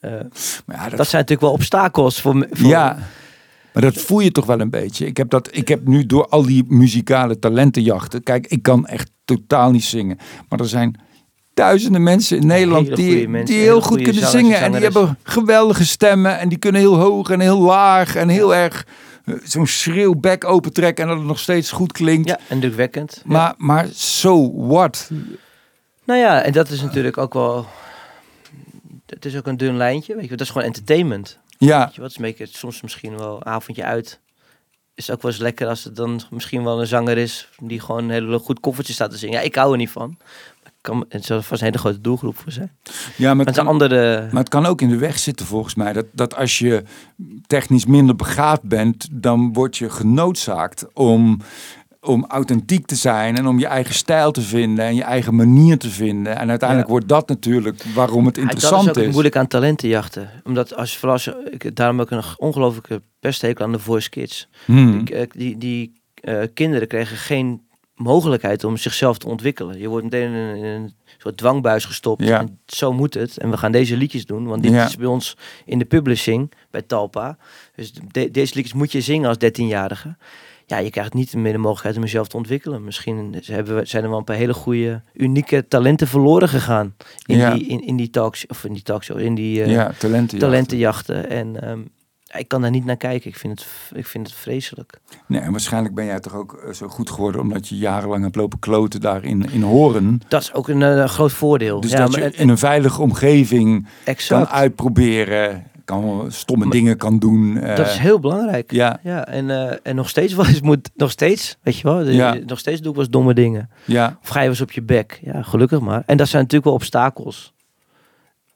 Maar 0.00 0.76
ja, 0.76 0.88
dat, 0.88 0.90
zijn 0.90 1.22
natuurlijk 1.22 1.40
wel 1.40 1.52
obstakels 1.52 2.20
voor, 2.20 2.46
voor 2.50 2.68
Ja, 2.68 2.98
maar 3.76 3.84
dat 3.84 3.96
voel 3.96 4.20
je 4.20 4.32
toch 4.32 4.46
wel 4.46 4.60
een 4.60 4.70
beetje. 4.70 5.06
Ik 5.06 5.16
heb, 5.16 5.30
dat, 5.30 5.48
ik 5.50 5.68
heb 5.68 5.86
nu 5.86 6.06
door 6.06 6.26
al 6.28 6.42
die 6.42 6.64
muzikale 6.68 7.38
talentenjachten. 7.38 8.22
Kijk, 8.22 8.46
ik 8.46 8.62
kan 8.62 8.86
echt 8.86 9.10
totaal 9.24 9.70
niet 9.70 9.84
zingen. 9.84 10.18
Maar 10.48 10.60
er 10.60 10.68
zijn 10.68 11.00
duizenden 11.54 12.02
mensen 12.02 12.36
in 12.36 12.46
Nederland 12.46 12.96
die, 12.96 13.28
mensen, 13.28 13.54
die 13.54 13.64
heel 13.64 13.80
goed 13.80 14.02
kunnen 14.02 14.26
zingen. 14.26 14.60
En 14.60 14.72
die 14.72 14.80
hebben 14.80 15.18
geweldige 15.22 15.86
stemmen. 15.86 16.38
En 16.38 16.48
die 16.48 16.58
kunnen 16.58 16.80
heel 16.80 16.96
hoog 16.96 17.30
en 17.30 17.40
heel 17.40 17.60
laag. 17.60 18.16
En 18.16 18.28
heel 18.28 18.54
erg 18.54 18.86
eh, 19.24 19.34
zo'n 19.44 19.66
schreeuw 19.66 20.14
bek 20.14 20.44
opentrekken. 20.44 21.04
En 21.04 21.10
dat 21.10 21.18
het 21.18 21.26
nog 21.26 21.38
steeds 21.38 21.70
goed 21.70 21.92
klinkt. 21.92 22.28
Ja, 22.28 22.38
en 22.48 22.60
drukwekkend. 22.60 23.22
Ja. 23.24 23.32
Maar, 23.32 23.54
maar 23.56 23.86
so 23.92 24.66
what? 24.66 25.10
Nou 26.04 26.20
ja, 26.20 26.42
en 26.42 26.52
dat 26.52 26.68
is 26.68 26.82
natuurlijk 26.82 27.18
ook 27.18 27.34
wel... 27.34 27.66
Het 29.06 29.24
is 29.24 29.36
ook 29.36 29.46
een 29.46 29.56
dun 29.56 29.76
lijntje, 29.76 30.14
weet 30.14 30.24
je. 30.24 30.30
Dat 30.30 30.40
is 30.40 30.48
gewoon 30.50 30.66
entertainment. 30.66 31.38
Ja, 31.58 31.84
Weet 31.84 31.94
je 31.94 32.00
wat? 32.00 32.18
Is 32.20 32.38
het 32.38 32.54
soms 32.56 32.82
misschien 32.82 33.16
wel 33.16 33.36
een 33.36 33.46
avondje 33.46 33.84
uit. 33.84 34.20
Is 34.94 35.10
ook 35.10 35.22
wel 35.22 35.30
eens 35.30 35.40
lekker 35.40 35.68
als 35.68 35.84
het 35.84 35.96
dan 35.96 36.20
misschien 36.30 36.64
wel 36.64 36.80
een 36.80 36.86
zanger 36.86 37.18
is 37.18 37.48
die 37.58 37.80
gewoon 37.80 38.04
een 38.04 38.10
hele 38.10 38.38
goed 38.38 38.60
koffertje 38.60 38.92
staat 38.92 39.10
te 39.10 39.16
zingen. 39.16 39.38
Ja, 39.38 39.44
ik 39.44 39.54
hou 39.54 39.72
er 39.72 39.78
niet 39.78 39.90
van. 39.90 40.16
Maar 40.62 40.72
Kan, 40.80 41.04
het 41.08 41.24
zal 41.24 41.42
vast 41.42 41.60
een 41.60 41.66
hele 41.66 41.78
grote 41.78 42.00
doelgroep 42.00 42.38
voor 42.38 42.52
zijn. 42.52 42.76
ja 43.16 43.26
maar 43.26 43.36
Met 43.36 43.46
het 43.46 43.56
een 43.56 43.62
kan, 43.64 43.72
andere... 43.72 44.20
Maar 44.20 44.40
het 44.40 44.48
kan 44.48 44.66
ook 44.66 44.80
in 44.80 44.88
de 44.88 44.96
weg 44.96 45.18
zitten 45.18 45.46
volgens 45.46 45.74
mij. 45.74 45.92
Dat, 45.92 46.06
dat 46.12 46.34
als 46.36 46.58
je 46.58 46.82
technisch 47.46 47.86
minder 47.86 48.16
begaafd 48.16 48.62
bent, 48.62 49.08
dan 49.10 49.52
word 49.52 49.76
je 49.76 49.90
genoodzaakt 49.90 50.86
om, 50.94 51.40
om 52.06 52.24
authentiek 52.28 52.86
te 52.86 52.94
zijn 52.94 53.36
en 53.36 53.46
om 53.46 53.58
je 53.58 53.66
eigen 53.66 53.94
stijl 53.94 54.30
te 54.30 54.40
vinden 54.42 54.84
en 54.84 54.94
je 54.94 55.02
eigen 55.02 55.34
manier 55.34 55.78
te 55.78 55.90
vinden. 55.90 56.36
En 56.38 56.48
uiteindelijk 56.48 56.88
Ja. 56.88 56.94
wordt 56.94 57.08
dat 57.08 57.28
natuurlijk 57.28 57.82
waarom 57.94 58.26
het 58.26 58.36
Ja, 58.36 58.42
interessant 58.42 58.84
dat 58.86 58.96
is 58.96 59.00
ook 59.02 59.06
is. 59.08 59.12
moeilijk 59.12 59.36
aan 59.36 59.46
talentenjachten. 59.46 60.30
Omdat 60.44 60.74
als, 60.76 60.96
vooral 60.96 61.12
als 61.12 61.24
je, 61.24 61.48
ik, 61.58 61.76
daarom 61.76 62.00
ook 62.00 62.10
een 62.10 62.22
ongelooflijke 62.36 63.02
pesthekel 63.20 63.64
aan 63.64 63.72
de 63.72 63.78
Voice 63.78 64.10
Kids. 64.10 64.48
Hmm. 64.64 65.04
Die, 65.04 65.14
eh, 65.14 65.26
die, 65.30 65.58
die 65.58 65.92
eh, 66.14 66.42
kinderen 66.54 66.88
kregen 66.88 67.16
geen 67.16 67.64
mogelijkheid 67.94 68.64
om 68.64 68.76
zichzelf 68.76 69.18
te 69.18 69.28
ontwikkelen. 69.28 69.78
Je 69.78 69.88
wordt 69.88 70.04
meteen 70.04 70.28
in 70.32 70.34
een, 70.34 70.56
in 70.56 70.64
een 70.64 70.94
soort 71.18 71.36
dwangbuis 71.36 71.84
gestopt. 71.84 72.24
Ja. 72.24 72.38
En 72.40 72.58
zo 72.66 72.92
moet 72.92 73.14
het. 73.14 73.38
En 73.38 73.50
we 73.50 73.56
gaan 73.56 73.72
deze 73.72 73.96
liedjes 73.96 74.26
doen. 74.26 74.46
Want 74.46 74.62
dit 74.62 74.72
Ja. 74.72 74.86
is 74.86 74.96
bij 74.96 75.06
ons 75.06 75.36
in 75.64 75.78
de 75.78 75.84
publishing, 75.84 76.52
bij 76.70 76.82
Talpa. 76.82 77.36
Dus 77.76 77.92
de- 78.10 78.30
deze 78.30 78.54
liedjes 78.54 78.74
moet 78.74 78.92
je 78.92 79.00
zingen 79.00 79.28
als 79.28 79.36
13-jarige. 79.38 80.16
Ja, 80.68 80.78
je 80.78 80.90
krijgt 80.90 81.14
niet 81.14 81.34
meer 81.34 81.52
de 81.52 81.58
mogelijkheid 81.58 81.96
om 81.96 82.02
jezelf 82.02 82.28
te 82.28 82.36
ontwikkelen. 82.36 82.84
Misschien 82.84 83.34
hebben 83.44 83.76
we, 83.76 83.84
zijn 83.84 84.02
er 84.02 84.08
wel 84.08 84.18
een 84.18 84.24
paar 84.24 84.36
hele 84.36 84.54
goede, 84.54 85.02
unieke 85.12 85.68
talenten 85.68 86.06
verloren 86.08 86.48
gegaan. 86.48 86.94
In, 87.26 87.36
Ja. 87.36 87.54
die, 87.54 87.66
in, 87.66 87.86
in 87.86 87.96
die 87.96 88.10
talks, 88.10 88.46
of 88.46 88.64
in 88.64 88.72
die 88.72 88.82
talkshow, 88.82 89.18
in 89.18 89.34
die 89.34 89.66
ja, 89.68 89.92
talenten. 89.98 90.38
talentenjachten. 90.38 91.30
En 91.30 91.62
ehm, 91.62 91.80
ik 92.38 92.48
kan 92.48 92.60
daar 92.60 92.70
niet 92.70 92.84
naar 92.84 92.96
kijken. 92.96 93.30
Ik 93.30 93.36
vind 93.36 93.60
het, 93.60 93.68
ik 93.98 94.06
vind 94.06 94.26
het 94.26 94.36
vreselijk. 94.36 95.00
Nee, 95.26 95.40
en 95.40 95.50
waarschijnlijk 95.50 95.94
ben 95.94 96.04
jij 96.04 96.20
toch 96.20 96.34
ook 96.34 96.54
eh, 96.54 96.72
zo 96.72 96.88
goed 96.88 97.10
geworden 97.10 97.40
omdat 97.40 97.68
je 97.68 97.76
jarenlang 97.76 98.22
hebt 98.22 98.36
lopen 98.36 98.58
kloten 98.58 99.00
daarin 99.00 99.52
in 99.52 99.62
horen. 99.62 100.20
Dat 100.28 100.42
is 100.42 100.52
ook 100.52 100.68
een 100.68 100.82
eh, 100.82 101.04
groot 101.08 101.32
voordeel. 101.32 101.80
Dus 101.80 101.90
ja, 101.90 101.96
dat 101.98 102.10
maar 102.10 102.20
je 102.20 102.30
in 102.32 102.48
een 102.48 102.58
veilige 102.58 103.02
omgeving 103.02 103.86
exact. 104.04 104.48
kan 104.48 104.56
uitproberen, 104.58 105.64
kan 105.86 106.32
stomme 106.32 106.64
Maar- 106.64 106.72
dingen 106.74 106.96
kan 106.96 107.18
doen. 107.18 107.56
eh, 107.58 107.76
dat 107.76 107.86
is 107.86 107.96
heel 107.96 108.20
belangrijk. 108.20 108.70
ja, 108.72 109.00
Ja, 109.02 109.26
en, 109.26 109.50
eh, 109.50 109.76
en 109.82 109.96
nog 109.96 110.08
steeds 110.08 110.34
wel 110.34 110.46
eens 110.46 110.60
moet, 110.60 110.90
nog 110.94 111.10
steeds, 111.10 111.56
weet 111.62 111.76
je 111.76 111.82
wel, 111.82 112.04
de- 112.04 112.12
Ja. 112.14 112.38
nog 112.46 112.58
steeds 112.58 112.80
doe 112.80 112.88
ik 112.88 112.94
wel 112.96 113.04
eens 113.04 113.12
domme 113.12 113.34
dingen. 113.34 113.70
ja, 113.84 114.18
Of 114.22 114.28
ga 114.28 114.34
je 114.34 114.40
wel 114.40 114.48
eens 114.48 114.60
op 114.60 114.70
je 114.72 114.82
bek. 114.82 115.20
Ja, 115.22 115.42
gelukkig 115.42 115.80
maar. 115.80 116.02
En 116.06 116.16
dat 116.16 116.28
zijn 116.28 116.42
natuurlijk 116.42 116.64
wel 116.70 116.74
obstakels. 116.78 117.54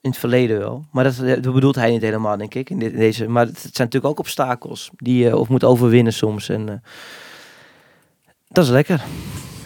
In 0.00 0.10
het 0.10 0.18
verleden 0.18 0.58
wel. 0.58 0.84
Maar 0.92 1.04
dat, 1.04 1.16
dat 1.42 1.54
bedoelt 1.54 1.74
hij 1.74 1.90
niet 1.90 2.02
helemaal, 2.02 2.36
denk 2.36 2.54
ik. 2.54 2.70
In, 2.70 2.78
dit, 2.78 2.92
in 2.92 2.98
deze, 2.98 3.28
maar 3.28 3.46
het 3.46 3.58
zijn 3.58 3.72
natuurlijk 3.72 4.04
ook 4.12 4.18
obstakels 4.18 4.90
die 4.96 5.24
je 5.24 5.36
of 5.36 5.48
moet 5.48 5.64
overwinnen 5.64 6.12
soms. 6.12 6.48
En 6.48 6.68
eh, 6.68 6.74
dat 8.48 8.64
is 8.64 8.70
lekker. 8.70 9.04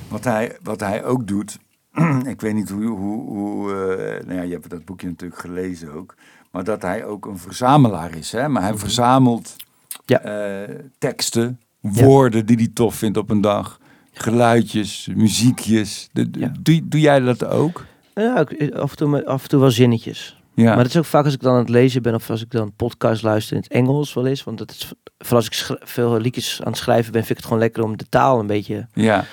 Wat 0.08 0.24
hij, 0.24 0.56
wat 0.62 0.80
hij 0.80 1.04
ook 1.04 1.26
doet, 1.26 1.58
ik 2.32 2.40
weet 2.40 2.54
niet 2.54 2.68
hoe, 2.70 2.84
hoe, 2.86 3.28
hoe 3.28 3.72
eh, 3.72 4.24
nou 4.26 4.36
ja, 4.38 4.42
je 4.42 4.52
hebt 4.52 4.70
dat 4.70 4.84
boekje 4.84 5.06
natuurlijk 5.06 5.40
gelezen 5.40 5.92
ook, 5.92 6.14
maar 6.54 6.64
dat 6.64 6.82
hij 6.82 7.04
ook 7.04 7.26
een 7.26 7.38
verzamelaar 7.38 8.16
is. 8.16 8.32
Hè? 8.32 8.48
Maar 8.48 8.62
hij 8.62 8.74
verzamelt 8.76 9.54
Mhm. 9.56 9.62
Ja. 10.06 10.20
eh, 10.20 10.74
teksten, 10.98 11.60
woorden 11.80 12.46
die 12.46 12.56
hij 12.56 12.70
tof 12.74 12.94
vindt 12.94 13.18
op 13.18 13.30
een 13.30 13.40
dag, 13.40 13.78
geluidjes, 14.12 15.08
muziekjes. 15.14 16.08
De- 16.12 16.30
de- 16.30 16.38
Ja. 16.40 16.52
doe, 16.60 16.80
doe 16.88 17.00
jij 17.00 17.20
dat 17.20 17.44
ook? 17.44 17.84
Ja, 18.14 18.32
af 18.74 18.90
en 18.90 18.96
toe, 18.96 19.26
af 19.26 19.42
en 19.42 19.48
toe 19.48 19.60
wel 19.60 19.70
zinnetjes. 19.70 20.38
Ja, 20.54 20.64
Maar 20.64 20.76
dat 20.76 20.86
is 20.86 20.96
ook 20.96 21.04
vaak 21.04 21.24
als 21.24 21.34
ik 21.34 21.40
dan 21.40 21.52
aan 21.52 21.58
het 21.58 21.68
lezen 21.68 22.02
ben 22.02 22.14
of 22.14 22.30
als 22.30 22.42
ik 22.42 22.50
dan 22.50 22.72
podcast 22.76 23.22
luister 23.22 23.56
in 23.56 23.62
het 23.62 23.72
Engels 23.72 24.14
wel 24.14 24.26
eens. 24.26 24.44
Want 24.44 24.58
dat 24.58 24.70
is, 24.70 24.92
vooral 25.18 25.38
als 25.38 25.46
ik 25.46 25.78
veel 25.88 26.20
liedjes 26.20 26.60
aan 26.62 26.72
het 26.72 26.80
schrijven 26.80 27.12
ben, 27.12 27.20
vind 27.20 27.30
ik 27.30 27.36
het 27.36 27.44
gewoon 27.46 27.58
lekker 27.62 27.82
om 27.82 27.96
de 27.96 28.08
taal 28.08 28.40
een 28.40 28.46
beetje 28.46 28.86
ja, 28.92 29.24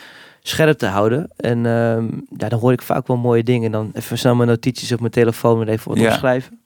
scherp 0.42 0.78
te 0.78 0.86
houden. 0.86 1.32
En 1.38 1.66
ehm, 1.66 2.08
ja, 2.38 2.50
dan 2.50 2.60
hoor 2.60 2.72
ik 2.72 2.82
vaak 2.82 3.08
wel 3.08 3.18
mooie 3.18 3.44
dingen. 3.44 3.72
Dan 3.72 3.90
even 3.94 4.18
snel 4.18 4.36
mijn 4.36 4.50
notities 4.50 4.92
op 4.92 5.00
mijn 5.00 5.12
telefoon 5.12 5.62
en 5.62 5.68
even 5.68 5.90
wat 5.90 6.00
Ja. 6.00 6.08
opschrijven. 6.08 6.60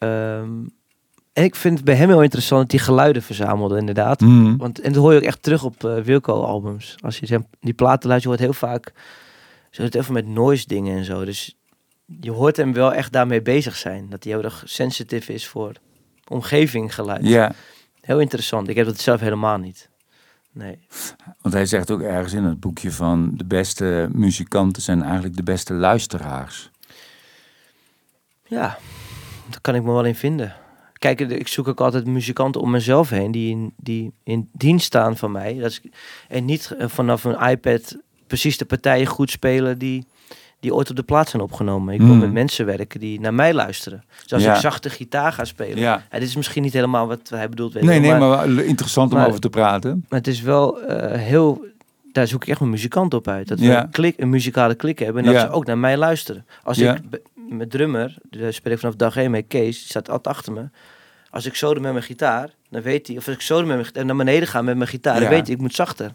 Ehm, 0.00 0.50
en 1.32 1.44
ik 1.44 1.54
vind 1.54 1.76
het 1.76 1.84
bij 1.84 1.94
hem 1.94 2.08
heel 2.08 2.22
interessant 2.22 2.62
dat 2.62 2.70
hij 2.70 2.80
geluiden 2.80 3.22
verzamelde, 3.22 3.78
inderdaad. 3.78 4.20
Mhm. 4.20 4.56
Want, 4.56 4.80
en 4.80 4.92
dat 4.92 5.02
hoor 5.02 5.12
je 5.12 5.18
ook 5.18 5.24
echt 5.24 5.42
terug 5.42 5.64
op 5.64 5.84
eh 5.84 5.96
Wilco-albums. 5.96 6.96
Als 7.00 7.18
je 7.18 7.40
die 7.60 7.74
platen 7.74 8.08
luistert, 8.08 8.22
je 8.22 8.28
hoort 8.28 8.40
heel 8.40 8.68
vaak... 8.68 8.92
Ze 9.70 9.82
het 9.82 9.94
even 9.94 10.12
met 10.12 10.26
noise 10.26 10.66
dingen 10.66 10.96
en 10.96 11.04
zo. 11.04 11.24
Dus 11.24 11.56
je 12.20 12.30
hoort 12.30 12.56
hem 12.56 12.72
wel 12.72 12.94
echt 12.94 13.12
daarmee 13.12 13.42
bezig 13.42 13.76
zijn. 13.76 14.06
Dat 14.08 14.24
hij 14.24 14.32
heel 14.32 14.42
erg 14.42 14.62
sensitief 14.66 15.28
is 15.28 15.46
voor 15.46 15.72
omgeving 16.28 16.94
geluid. 16.94 17.26
ja. 17.26 17.52
Heel 18.00 18.20
interessant. 18.20 18.68
Ik 18.68 18.76
heb 18.76 18.86
dat 18.86 19.00
zelf 19.00 19.20
helemaal 19.20 19.58
niet. 19.58 19.88
Nee. 20.52 20.78
Want 21.40 21.54
hij 21.54 21.66
zegt 21.66 21.90
ook 21.90 22.00
ergens 22.00 22.32
in 22.32 22.44
het 22.44 22.60
boekje 22.60 22.92
van 22.92 23.30
de 23.34 23.44
beste 23.44 24.08
muzikanten 24.12 24.82
zijn 24.82 25.02
eigenlijk 25.02 25.36
de 25.36 25.42
beste 25.42 25.74
luisteraars. 25.74 26.70
Ja, 28.46 28.78
daar 29.50 29.60
kan 29.60 29.74
ik 29.74 29.82
me 29.82 29.92
wel 29.92 30.04
in 30.04 30.14
vinden. 30.14 30.54
Kijk, 30.98 31.20
ik 31.20 31.48
zoek 31.48 31.68
ook 31.68 31.80
altijd 31.80 32.06
muzikanten 32.06 32.60
om 32.60 32.70
mezelf 32.70 33.10
heen 33.10 33.30
die 33.32 33.50
in, 33.50 33.72
die 33.76 34.12
in 34.24 34.48
dienst 34.52 34.86
staan 34.86 35.16
van 35.16 35.32
mij. 35.32 35.54
Dat 35.58 35.70
is, 35.70 35.80
en 36.28 36.44
niet 36.44 36.74
eh, 36.78 36.88
vanaf 36.88 37.24
een 37.24 37.48
iPad 37.50 37.96
precies 38.26 38.58
de 38.58 38.64
partijen 38.64 39.06
goed 39.06 39.30
spelen 39.30 39.78
die, 39.78 40.06
die 40.60 40.74
ooit 40.74 40.90
op 40.90 40.96
de 40.96 41.02
plaats 41.02 41.30
zijn 41.30 41.42
opgenomen. 41.42 41.94
Ik 41.94 42.00
wil 42.00 42.14
Mm. 42.14 42.18
met 42.20 42.32
mensen 42.32 42.66
werken 42.66 43.00
die 43.00 43.20
naar 43.20 43.34
mij 43.34 43.54
luisteren. 43.54 44.04
Dus 44.22 44.32
als 44.32 44.42
Ja. 44.42 44.54
ik 44.54 44.60
zachte 44.60 44.90
gitaar 44.90 45.32
ga 45.32 45.44
spelen. 45.44 45.78
Ja. 45.78 46.02
dit 46.10 46.22
is 46.22 46.36
misschien 46.36 46.62
niet 46.62 46.72
helemaal 46.72 47.06
wat 47.06 47.28
hij 47.28 47.48
bedoelt. 47.48 47.72
Weet 47.72 47.82
Nee, 47.82 48.00
nee, 48.00 48.14
maar 48.14 48.48
interessant 48.48 49.12
om 49.12 49.18
maar- 49.18 49.26
over 49.28 49.40
te 49.40 49.50
praten. 49.50 50.04
maar 50.08 50.18
het 50.18 50.28
is 50.28 50.40
wel 50.40 50.80
eh, 50.82 51.18
heel. 51.20 51.68
Daar 52.12 52.26
zoek 52.26 52.42
ik 52.42 52.48
echt 52.48 52.58
mijn 52.60 52.72
muzikant 52.72 53.14
op 53.14 53.28
uit. 53.28 53.48
Dat 53.48 53.58
we 53.58 53.64
Ja. 53.64 53.82
een, 53.82 53.90
klik, 53.90 54.18
een 54.20 54.30
muzikale 54.30 54.74
klik 54.74 54.98
hebben 54.98 55.24
en 55.24 55.32
dat 55.32 55.40
Ja. 55.42 55.46
ze 55.48 55.52
ook 55.54 55.66
naar 55.66 55.78
mij 55.78 55.96
luisteren. 55.96 56.46
Als 56.62 56.78
ik 56.78 56.98
mijn 57.56 57.68
drummer, 57.68 58.16
daar 58.22 58.52
speel 58.52 58.72
ik 58.72 58.78
vanaf 58.78 58.94
dag 58.94 59.16
1 59.16 59.30
mee, 59.30 59.42
Kees, 59.42 59.78
die 59.78 59.86
staat 59.88 60.10
altijd 60.10 60.36
achter 60.36 60.52
me. 60.52 60.68
Als 61.30 61.46
ik 61.46 61.54
zo 61.54 61.72
met 61.72 61.82
mijn 61.82 62.02
gitaar, 62.02 62.50
dan 62.70 62.82
weet 62.82 63.06
hij, 63.06 63.16
of 63.16 63.26
als 63.26 63.36
ik 63.36 63.42
zo 63.42 63.56
met 63.58 63.66
mijn 63.66 63.84
gitaar, 63.84 64.04
naar 64.04 64.16
beneden 64.16 64.48
ga 64.48 64.62
met 64.62 64.76
mijn 64.76 64.88
gitaar, 64.88 65.14
Ja. 65.14 65.20
dan 65.20 65.28
weet 65.28 65.46
hij, 65.46 65.54
ik 65.54 65.60
moet 65.60 65.74
zachter. 65.74 66.14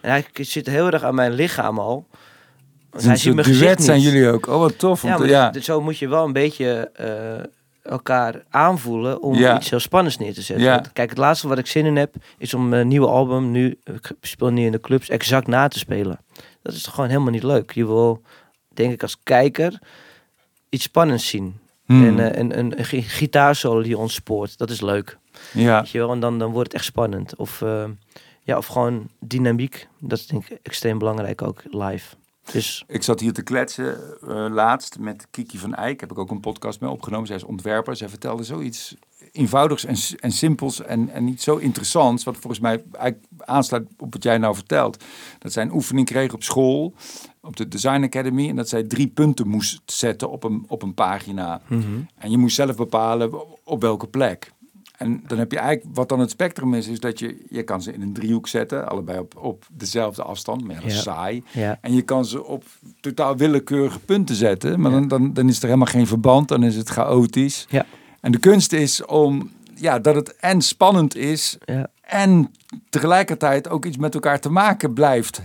En 0.00 0.10
hij 0.10 0.24
zit 0.32 0.66
heel 0.66 0.90
erg 0.90 1.02
aan 1.02 1.14
mijn 1.14 1.32
lichaam 1.32 1.78
al. 1.78 2.06
Een 2.90 3.04
hij 3.06 3.16
ziet 3.16 3.34
mijn 3.34 3.46
gezicht 3.46 3.82
zijn 3.82 4.00
jullie 4.00 4.28
ook. 4.28 4.46
Oh, 4.46 4.58
wat 4.58 4.78
tof. 4.78 5.02
Ja, 5.02 5.16
te- 5.16 5.26
ja. 5.26 5.50
dus 5.50 5.64
zo 5.64 5.80
moet 5.80 5.98
je 5.98 6.08
wel 6.08 6.24
een 6.24 6.32
beetje 6.32 6.90
eh, 6.94 7.44
elkaar 7.92 8.42
aanvoelen 8.48 9.22
om 9.22 9.34
Ja. 9.34 9.56
iets 9.56 9.70
heel 9.70 9.80
spannends 9.80 10.18
neer 10.18 10.34
te 10.34 10.42
zetten. 10.42 10.64
Ja. 10.66 10.74
Want 10.74 10.92
Kijk, 10.92 11.08
het 11.10 11.18
laatste 11.18 11.48
wat 11.48 11.58
ik 11.58 11.66
zin 11.66 11.86
in 11.86 11.96
heb, 11.96 12.14
is 12.38 12.54
om 12.54 12.72
een 12.72 12.88
nieuwe 12.88 13.06
album, 13.06 13.50
nu, 13.50 13.78
ik 13.84 14.10
speel 14.20 14.50
nu 14.50 14.64
in 14.64 14.72
de 14.72 14.80
clubs, 14.80 15.08
exact 15.08 15.46
na 15.46 15.68
te 15.68 15.78
spelen. 15.78 16.18
Dat 16.62 16.72
is 16.74 16.82
toch 16.82 16.94
gewoon 16.94 17.10
helemaal 17.10 17.32
niet 17.32 17.42
leuk. 17.42 17.70
Je 17.72 17.86
wil, 17.86 18.22
denk 18.68 18.92
ik 18.92 19.02
als 19.02 19.16
kijker, 19.22 19.78
iets 20.70 20.84
spannends 20.84 21.28
zien. 21.28 21.58
Hmm. 21.84 22.06
En 22.06 22.18
eh, 22.32 22.38
een, 22.40 22.58
een, 22.58 22.78
een 22.78 22.84
gi- 22.84 23.02
gitaarsolo 23.02 23.82
die 23.82 23.98
ons 23.98 24.14
spoort, 24.14 24.58
dat 24.58 24.70
is 24.70 24.80
leuk. 24.80 25.18
ja. 25.52 25.80
Weet 25.80 25.90
je 25.90 25.98
wel? 25.98 26.10
En 26.12 26.20
dan, 26.20 26.38
dan 26.38 26.50
wordt 26.50 26.66
het 26.72 26.76
echt 26.76 26.84
spannend. 26.90 27.36
Of, 27.36 27.62
eh, 27.62 27.84
ja, 28.42 28.56
of 28.56 28.66
gewoon 28.66 29.08
dynamiek, 29.20 29.88
dat 29.98 30.18
is 30.18 30.26
denk 30.26 30.48
ik 30.48 30.58
extreem 30.62 30.98
belangrijk 30.98 31.42
ook 31.42 31.62
live. 31.70 32.14
Dus 32.52 32.84
Ik 32.86 33.02
zat 33.02 33.20
hier 33.20 33.32
te 33.32 33.42
kletsen 33.42 33.98
eh, 34.28 34.46
laatst 34.50 34.98
met 34.98 35.26
Kiki 35.30 35.58
van 35.58 35.74
Eyck. 35.74 36.00
Heb 36.00 36.10
ik 36.10 36.18
ook 36.18 36.30
een 36.30 36.40
podcast 36.40 36.80
mee 36.80 36.90
opgenomen. 36.90 37.26
Zij 37.26 37.36
is 37.36 37.44
ontwerper. 37.44 37.96
Zij 37.96 38.08
vertelde 38.08 38.42
zoiets 38.44 38.94
eenvoudigs 39.32 39.84
en, 39.84 39.96
en 40.20 40.32
simpels 40.32 40.82
en, 40.82 41.08
en 41.10 41.24
niet 41.24 41.42
zo 41.42 41.56
interessants. 41.56 42.24
Wat 42.24 42.36
volgens 42.36 42.60
mij 42.62 42.82
eigenlijk 42.92 43.24
aansluit 43.38 43.88
op 43.98 44.12
wat 44.12 44.22
jij 44.22 44.38
nou 44.38 44.54
vertelt. 44.54 45.04
Dat 45.38 45.52
zij 45.52 45.62
een 45.62 45.72
oefening 45.72 46.06
kreeg 46.06 46.32
op 46.32 46.42
school, 46.42 46.94
op 47.42 47.56
de 47.56 47.68
Design 47.68 48.02
Academy. 48.02 48.48
En 48.48 48.56
dat 48.56 48.68
zij 48.68 48.82
drie 48.82 49.06
punten 49.06 49.48
moest 49.48 49.80
zetten 49.84 50.30
op 50.30 50.44
een, 50.44 50.64
op 50.68 50.82
een 50.82 50.94
pagina. 50.94 51.60
En 52.18 52.30
je 52.30 52.38
moest 52.38 52.54
zelf 52.56 52.76
bepalen 52.76 53.30
op 53.64 53.80
welke 53.80 54.06
plek. 54.06 54.52
En 54.96 55.22
dan 55.26 55.38
heb 55.38 55.52
je 55.52 55.58
eigenlijk, 55.58 55.96
wat 55.96 56.08
dan 56.08 56.20
het 56.20 56.30
spectrum 56.30 56.74
is, 56.74 56.88
is 56.88 57.00
dat 57.00 57.18
je, 57.18 57.44
je 57.50 57.62
kan 57.62 57.82
ze 57.82 57.92
in 57.92 58.02
een 58.02 58.12
driehoek 58.12 58.48
zetten, 58.48 58.88
allebei 58.88 59.18
op, 59.18 59.36
op 59.36 59.66
dezelfde 59.72 60.22
afstand, 60.22 60.64
maar 60.64 60.74
ja, 60.74 60.80
dat 60.80 60.90
is 60.90 60.96
Ja. 60.96 61.02
saai. 61.02 61.42
ja, 61.52 61.78
En 61.80 61.94
je 61.94 62.02
kan 62.02 62.24
ze 62.24 62.44
op 62.44 62.64
totaal 63.00 63.36
willekeurige 63.36 63.98
punten 63.98 64.34
zetten, 64.34 64.80
maar 64.80 64.90
dan, 64.90 65.08
dan, 65.08 65.32
dan 65.32 65.48
is 65.48 65.56
er 65.58 65.64
helemaal 65.64 65.86
geen 65.86 66.06
verband, 66.06 66.48
dan 66.48 66.62
is 66.62 66.76
het 66.76 66.88
chaotisch. 66.88 67.66
Ja. 67.70 67.86
En 68.20 68.32
de 68.32 68.38
kunst 68.38 68.72
is 68.72 69.04
om, 69.04 69.50
ja, 69.74 69.98
dat 69.98 70.14
het 70.14 70.36
en 70.36 70.60
spannend 70.62 71.16
is 71.16 71.58
en 72.00 72.52
tegelijkertijd 72.90 73.68
ook 73.68 73.84
iets 73.84 73.96
met 73.96 74.14
elkaar 74.14 74.40
te 74.40 74.50
maken 74.50 74.92
blijft 74.92 75.40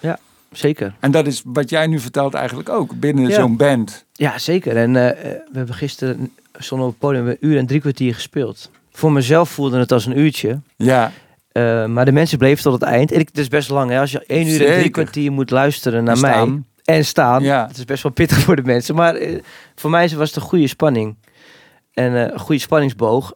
Ja. 0.00 0.18
Zeker. 0.52 0.94
En 1.00 1.10
dat 1.10 1.26
is 1.26 1.42
wat 1.44 1.70
jij 1.70 1.86
nu 1.86 1.98
vertelt 1.98 2.34
eigenlijk 2.34 2.68
ook 2.68 2.94
binnen 3.00 3.28
Ja. 3.28 3.34
zo'n 3.34 3.56
band. 3.56 4.04
Ja, 4.12 4.38
zeker. 4.38 4.76
En 4.76 4.96
eh, 4.96 5.08
eh, 5.10 5.16
we 5.50 5.56
hebben 5.56 5.74
gisteren 5.74 6.32
stonden 6.58 6.86
op 6.86 6.92
het 6.92 7.00
podium 7.00 7.28
een 7.28 7.36
uur 7.40 7.58
en 7.58 7.66
drie 7.66 7.80
kwartier 7.80 8.14
gespeeld. 8.14 8.70
Voor 8.92 9.12
mezelf 9.12 9.50
voelde 9.50 9.78
het 9.78 9.92
als 9.92 10.06
een 10.06 10.18
uurtje. 10.18 10.60
Ja, 10.76 11.12
Eh, 11.52 11.86
maar 11.86 12.04
de 12.04 12.12
mensen 12.12 12.38
bleven 12.38 12.62
tot 12.62 12.72
het 12.72 12.82
eind. 12.82 13.12
En 13.12 13.20
ik, 13.20 13.28
het 13.28 13.38
is 13.38 13.48
best 13.48 13.68
lang. 13.68 13.90
Hè? 13.90 14.00
Als 14.00 14.12
je 14.12 14.24
één 14.26 14.46
uur 14.48 14.66
en 14.66 14.78
drie 14.78 14.90
kwartier 14.90 15.32
moet 15.32 15.50
luisteren 15.50 16.04
naar 16.04 16.18
mij 16.18 16.30
Staan. 16.32 16.66
en 16.84 17.04
staan. 17.04 17.42
Ja. 17.42 17.66
Het 17.66 17.76
is 17.76 17.84
best 17.84 18.02
wel 18.02 18.12
pittig 18.12 18.38
voor 18.38 18.56
de 18.56 18.62
mensen. 18.62 18.94
Maar 18.94 19.16
voor 19.74 19.90
mij 19.90 20.08
was 20.08 20.26
het 20.28 20.36
een 20.36 20.42
goede 20.48 20.66
spanning. 20.66 21.16
En 21.92 22.12
een 22.12 22.38
goede 22.38 22.60
spanningsboog. 22.60 23.32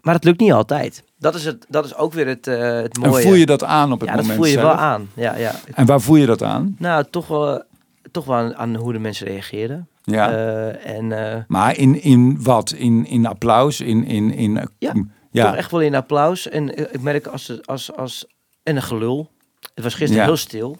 Maar 0.00 0.14
het 0.14 0.24
lukt 0.24 0.40
niet 0.40 0.52
altijd. 0.52 1.02
Dat 1.18 1.34
is, 1.34 1.44
het, 1.44 1.66
dat 1.68 1.84
is 1.84 1.94
ook 1.94 2.12
weer 2.12 2.26
het, 2.26 2.46
eh, 2.46 2.60
het 2.72 2.98
en 3.02 3.08
mooie. 3.10 3.22
voel 3.22 3.34
je 3.34 3.46
dat 3.46 3.64
aan 3.64 3.92
op 3.92 4.00
het 4.00 4.08
ja, 4.08 4.14
dat 4.14 4.24
moment 4.24 4.40
voel 4.40 4.52
je 4.52 4.58
zelf? 4.58 4.72
wel 4.72 4.84
aan. 4.84 5.10
Ja, 5.14 5.36
ja. 5.36 5.52
En 5.74 5.86
waar 5.86 6.00
voel 6.00 6.16
je 6.16 6.26
dat 6.26 6.42
aan? 6.42 6.76
Nou, 6.78 7.04
toch 7.10 7.26
wel, 7.26 7.62
toch 8.10 8.24
wel 8.24 8.36
aan, 8.36 8.56
aan 8.56 8.74
hoe 8.76 8.92
de 8.92 8.98
mensen 8.98 9.26
reageren. 9.26 9.88
Ja. 10.02 10.30
Eh, 10.32 10.96
en 10.96 11.32
eh, 11.32 11.40
maar 11.46 11.76
in, 11.76 12.02
in 12.02 12.42
wat? 12.42 12.70
In, 12.70 13.06
in 13.06 13.26
applaus? 13.26 13.80
In, 13.80 14.04
in, 14.04 14.32
in, 14.34 14.68
Ja. 14.78 14.92
ja. 15.30 15.44
toch 15.46 15.54
echt 15.56 15.70
wel 15.70 15.80
in 15.80 15.94
applaus. 15.94 16.48
En 16.48 16.92
ik 16.94 17.00
merk 17.00 17.26
als, 17.26 17.58
als, 17.64 17.96
als 17.96 18.26
en 18.62 18.76
een 18.76 18.82
gelul. 18.82 19.30
Het 19.74 19.84
was 19.84 19.94
gisteren 19.94 20.22
Ja. 20.22 20.28
heel 20.28 20.36
stil. 20.36 20.76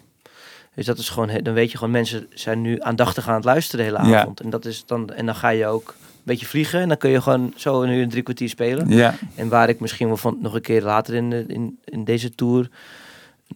Dus 0.75 0.85
dat 0.85 0.97
is 0.97 1.09
gewoon, 1.09 1.29
dan 1.43 1.53
weet 1.53 1.71
je 1.71 1.77
gewoon, 1.77 1.93
mensen 1.93 2.27
zijn 2.33 2.61
nu 2.61 2.81
aandachtig 2.81 3.27
aan 3.27 3.35
het 3.35 3.43
luisteren 3.43 3.85
de 3.85 3.91
hele 3.91 4.09
Ja. 4.09 4.19
avond. 4.21 4.39
En, 4.41 4.49
dat 4.49 4.65
is 4.65 4.83
dan, 4.85 5.09
en 5.13 5.25
dan 5.25 5.35
ga 5.35 5.49
je 5.49 5.67
ook 5.67 5.95
beetje 6.29 6.45
vliegen. 6.45 6.79
En 6.81 6.87
dan 6.87 6.97
kun 6.97 7.09
je 7.09 7.21
gewoon 7.21 7.53
zo 7.55 7.81
een 7.81 7.89
uur 7.89 8.01
en 8.03 8.09
drie 8.09 8.23
kwartier 8.23 8.49
spelen. 8.49 8.89
Ja. 8.89 9.15
En 9.35 9.49
waar 9.49 9.69
ik 9.69 9.79
misschien 9.79 10.07
wel 10.07 10.17
van 10.17 10.37
nog 10.41 10.53
een 10.53 10.61
keer 10.61 10.81
later 10.81 11.13
in, 11.13 11.29
de, 11.29 11.43
in, 11.47 11.79
in 11.85 12.03
deze 12.03 12.35
tour... 12.35 12.69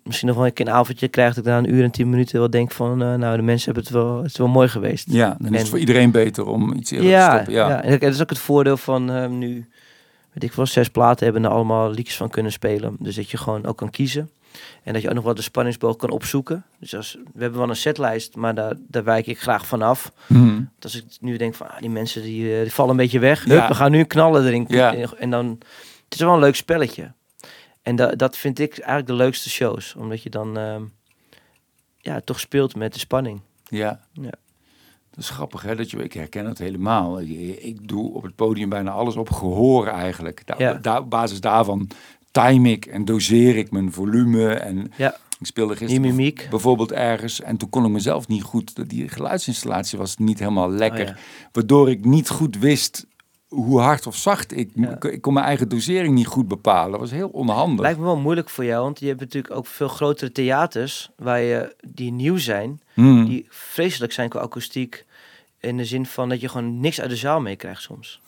Misschien 0.03 0.27
nog 0.27 0.37
wel 0.37 0.45
een 0.45 0.53
keer 0.53 0.67
een 0.67 0.73
avondje 0.73 1.07
krijg 1.07 1.33
dat 1.33 1.45
ik 1.45 1.49
na 1.51 1.57
een 1.57 1.73
uur 1.73 1.83
en 1.83 1.91
tien 1.91 2.09
minuten 2.09 2.39
wel 2.39 2.49
denk 2.49 2.71
van... 2.71 3.01
eh, 3.01 3.13
nou, 3.13 3.35
de 3.35 3.41
mensen 3.41 3.65
hebben 3.73 3.83
het 3.83 3.93
wel, 3.93 4.17
het 4.17 4.31
is 4.31 4.37
wel 4.37 4.47
mooi 4.47 4.67
geweest. 4.67 5.07
ja, 5.11 5.27
dan 5.27 5.47
is 5.47 5.47
En- 5.53 5.57
het 5.57 5.69
voor 5.69 5.79
iedereen 5.79 6.11
beter 6.11 6.45
om 6.45 6.73
iets 6.73 6.91
eerder 6.91 7.07
te 7.07 7.13
Ja, 7.13 7.33
stoppen. 7.33 7.53
Ja. 7.53 7.69
ja. 7.69 7.83
en 7.83 7.99
dat 7.99 8.13
is 8.13 8.21
ook 8.21 8.29
het 8.29 8.39
voordeel 8.39 8.77
van 8.77 9.11
eh, 9.11 9.27
nu, 9.27 9.65
weet 10.33 10.43
ik 10.43 10.53
wel, 10.53 10.65
zes 10.65 10.89
platen 10.89 11.25
hebben 11.25 11.43
er 11.43 11.49
allemaal 11.51 11.91
liedjes 11.91 12.15
van 12.17 12.29
kunnen 12.29 12.51
spelen. 12.51 12.95
Dus 12.99 13.15
dat 13.15 13.29
je 13.29 13.37
gewoon 13.37 13.65
ook 13.65 13.77
kan 13.77 13.89
kiezen. 13.89 14.29
En 14.83 14.93
dat 14.93 15.01
je 15.01 15.07
ook 15.09 15.15
nog 15.15 15.23
wel 15.23 15.33
de 15.33 15.41
spanningsboog 15.41 15.95
kan 15.95 16.09
opzoeken. 16.09 16.65
Dus 16.79 16.95
als, 16.95 17.17
we 17.33 17.41
hebben 17.41 17.59
wel 17.59 17.69
een 17.69 17.75
setlijst, 17.75 18.35
maar 18.35 18.55
daar, 18.55 18.75
daar 18.87 19.03
wijk 19.03 19.27
ik 19.27 19.39
graag 19.39 19.65
vanaf. 19.65 20.11
Dus 20.27 20.63
als 20.79 20.95
ik 20.95 21.03
nu 21.19 21.37
denk 21.37 21.55
van, 21.55 21.69
ah, 21.69 21.79
die 21.79 21.89
mensen 21.89 22.21
die, 22.21 22.55
eh, 22.55 22.61
die 22.61 22.73
vallen 22.73 22.91
een 22.91 22.97
beetje 22.97 23.19
weg. 23.19 23.45
Ja. 23.45 23.59
Hup, 23.59 23.67
we 23.67 23.75
gaan 23.75 23.91
nu 23.91 24.03
knallen 24.03 24.45
erin. 24.45 24.65
Ja. 24.67 24.93
En 25.17 25.29
dan, 25.29 25.59
het 26.03 26.13
is 26.13 26.19
wel 26.19 26.33
een 26.33 26.39
leuk 26.39 26.55
spelletje. 26.55 27.11
En 27.81 27.95
da, 27.95 28.11
dat 28.11 28.37
vind 28.37 28.59
ik 28.59 28.71
eigenlijk 28.77 29.07
de 29.07 29.13
leukste 29.13 29.49
shows. 29.49 29.95
Omdat 29.95 30.23
je 30.23 30.29
dan, 30.29 30.57
ehm, 30.57 30.83
ja, 31.97 32.19
toch 32.19 32.39
speelt 32.39 32.75
met 32.75 32.93
de 32.93 32.99
spanning. 32.99 33.41
Ja. 33.63 33.99
Ja. 34.11 34.31
Dat 35.09 35.23
is 35.23 35.29
grappig, 35.29 35.61
hè? 35.61 35.75
Dat 35.75 35.91
je, 35.91 36.03
ik 36.03 36.13
herken 36.13 36.45
het 36.45 36.57
helemaal. 36.57 37.21
Ik, 37.21 37.59
ik 37.59 37.87
doe 37.87 38.13
op 38.13 38.23
het 38.23 38.35
podium 38.35 38.69
bijna 38.69 38.91
alles 38.91 39.15
op 39.15 39.29
gehoor 39.29 39.87
eigenlijk. 39.87 40.41
Daar, 40.45 40.59
Ja. 40.59 40.73
daar, 40.73 40.99
op 40.99 41.09
basis 41.09 41.41
daarvan 41.41 41.89
time 42.33 42.69
ik 42.71 42.85
en 42.85 43.05
doseer 43.05 43.57
ik 43.57 43.71
mijn 43.71 43.91
volume. 43.91 44.53
En 44.53 44.91
Ja. 44.97 45.17
ik 45.39 45.45
speelde 45.45 45.75
gisteren 45.75 46.33
bijvoorbeeld 46.49 46.91
ergens. 46.91 47.41
En 47.41 47.57
toen 47.57 47.69
kon 47.69 47.85
ik 47.85 47.91
mezelf 47.91 48.27
niet 48.27 48.43
goed... 48.43 48.89
Die 48.89 49.09
geluidsinstallatie 49.09 49.97
was 49.97 50.17
niet 50.17 50.39
helemaal 50.39 50.69
lekker. 50.69 51.01
Oh 51.01 51.07
ja. 51.07 51.15
Waardoor 51.51 51.89
ik 51.89 52.05
niet 52.05 52.29
goed 52.29 52.57
wist 52.57 53.05
hoe 53.47 53.79
hard 53.79 54.07
of 54.07 54.15
zacht 54.15 54.57
ik... 54.57 54.69
Ja. 54.75 55.01
Ik 55.01 55.21
kon 55.21 55.33
mijn 55.33 55.45
eigen 55.45 55.69
dosering 55.69 56.13
niet 56.15 56.27
goed 56.27 56.47
bepalen. 56.47 56.91
Dat 56.91 56.99
was 56.99 57.11
heel 57.11 57.29
onhandig. 57.29 57.79
Lijkt 57.79 57.99
me 57.99 58.05
wel 58.05 58.17
moeilijk 58.17 58.49
voor 58.49 58.65
jou, 58.65 58.83
want 58.83 58.99
je 58.99 59.07
hebt 59.07 59.19
natuurlijk 59.19 59.53
ook 59.55 59.67
veel 59.67 59.87
grotere 59.87 60.31
theaters 60.31 61.09
waar 61.17 61.41
je, 61.41 61.75
die 61.87 62.11
nieuw 62.11 62.37
zijn, 62.37 62.81
Hmm. 62.93 63.25
die 63.25 63.45
vreselijk 63.49 64.13
zijn 64.13 64.29
qua 64.29 64.39
akoestiek. 64.39 65.05
In 65.59 65.77
de 65.77 65.85
zin 65.85 66.05
van 66.05 66.29
dat 66.29 66.41
je 66.41 66.49
gewoon 66.49 66.79
niks 66.79 67.01
uit 67.01 67.09
de 67.09 67.15
zaal 67.15 67.41
meekrijgt 67.41 67.81
soms. 67.81 68.21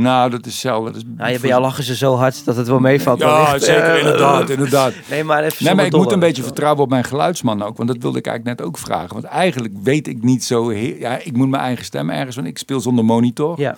Nou, 0.00 0.30
dat 0.30 0.46
is 0.46 0.60
zelden. 0.60 0.92
Dat 0.92 1.02
is 1.02 1.08
Nou, 1.16 1.40
bij 1.40 1.48
jou 1.48 1.62
lachen 1.62 1.84
ze 1.84 1.96
zo 1.96 2.14
hard 2.14 2.44
dat 2.44 2.56
het 2.56 2.68
wel 2.68 2.78
meevalt. 2.78 3.18
Ja, 3.18 3.58
zeker, 3.58 3.82
Eh, 3.84 3.98
inderdaad, 3.98 4.50
inderdaad. 4.50 4.92
Nee, 5.10 5.24
maar 5.24 5.44
even 5.44 5.64
Nee, 5.64 5.74
maar 5.74 5.86
ik 5.86 5.96
moet 5.96 6.12
een 6.12 6.18
beetje 6.18 6.42
vertrouwen 6.42 6.82
op 6.82 6.90
mijn 6.90 7.04
geluidsman 7.04 7.62
ook. 7.62 7.76
Want 7.76 7.88
dat 7.88 8.02
wilde 8.02 8.18
ik 8.18 8.26
eigenlijk 8.26 8.58
net 8.58 8.68
ook 8.68 8.78
vragen. 8.78 9.12
Want 9.12 9.24
eigenlijk 9.24 9.74
weet 9.82 10.08
ik 10.08 10.22
niet 10.22 10.44
zo 10.44 10.68
heel... 10.68 10.96
Ja, 10.98 11.18
ik 11.22 11.36
moet 11.36 11.48
mijn 11.48 11.62
eigen 11.62 11.84
stem 11.84 12.10
ergens... 12.10 12.36
Want 12.36 12.48
ik 12.48 12.58
speel 12.58 12.80
zonder 12.80 13.04
monitor. 13.04 13.60
Ja, 13.60 13.76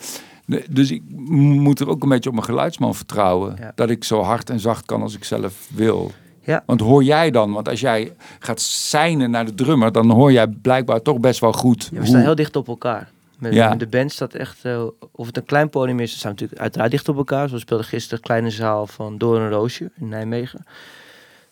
Dus 0.71 0.91
ik 0.91 1.03
moet 1.37 1.81
er 1.81 1.89
ook 1.89 2.03
een 2.03 2.09
beetje 2.09 2.29
op 2.29 2.35
mijn 2.35 2.47
geluidsman 2.49 2.95
vertrouwen. 2.95 3.57
Ja. 3.61 3.73
Dat 3.75 3.91
ik 3.91 4.05
zo 4.05 4.23
hard 4.23 4.51
en 4.51 4.61
zacht 4.61 4.87
kan 4.87 5.03
als 5.03 5.15
ik 5.15 5.25
zelf 5.25 5.55
wil. 5.75 6.13
Ja. 6.43 6.63
Want 6.67 6.81
hoor 6.81 7.03
jij 7.05 7.31
dan... 7.31 7.53
Want 7.53 7.69
als 7.69 7.81
jij 7.81 8.13
gaat 8.39 8.61
seinen 8.61 9.31
naar 9.31 9.45
de 9.45 9.55
drummer... 9.55 9.93
Dan 9.93 10.11
hoor 10.11 10.33
jij 10.33 10.47
blijkbaar 10.47 11.03
toch 11.03 11.19
best 11.19 11.41
wel 11.41 11.53
goed 11.53 11.83
ja 11.83 11.91
we 11.91 11.97
hoe... 11.99 12.07
staan 12.07 12.21
heel 12.21 12.35
dicht 12.35 12.57
op 12.57 12.69
elkaar. 12.69 13.11
Met, 13.39 13.55
Ja. 13.55 13.75
de 13.75 13.87
band 13.87 14.13
staat 14.13 14.35
echt, 14.35 14.65
eh, 14.65 14.83
of 15.13 15.27
het 15.27 15.37
een 15.37 15.45
klein 15.45 15.69
podium 15.71 16.01
is, 16.01 16.13
we 16.13 16.19
staan 16.19 16.31
natuurlijk 16.31 16.61
uiteraard 16.61 16.91
dicht 16.91 17.09
op 17.09 17.17
elkaar. 17.17 17.49
We 17.49 17.59
speelden 17.59 17.87
gisteren 17.87 18.23
kleine 18.23 18.51
zaal 18.51 18.87
van 18.87 19.19
Door 19.19 19.39
een 19.39 19.51
Roosje 19.51 19.91
in 20.01 20.09
Nijmegen. 20.09 20.65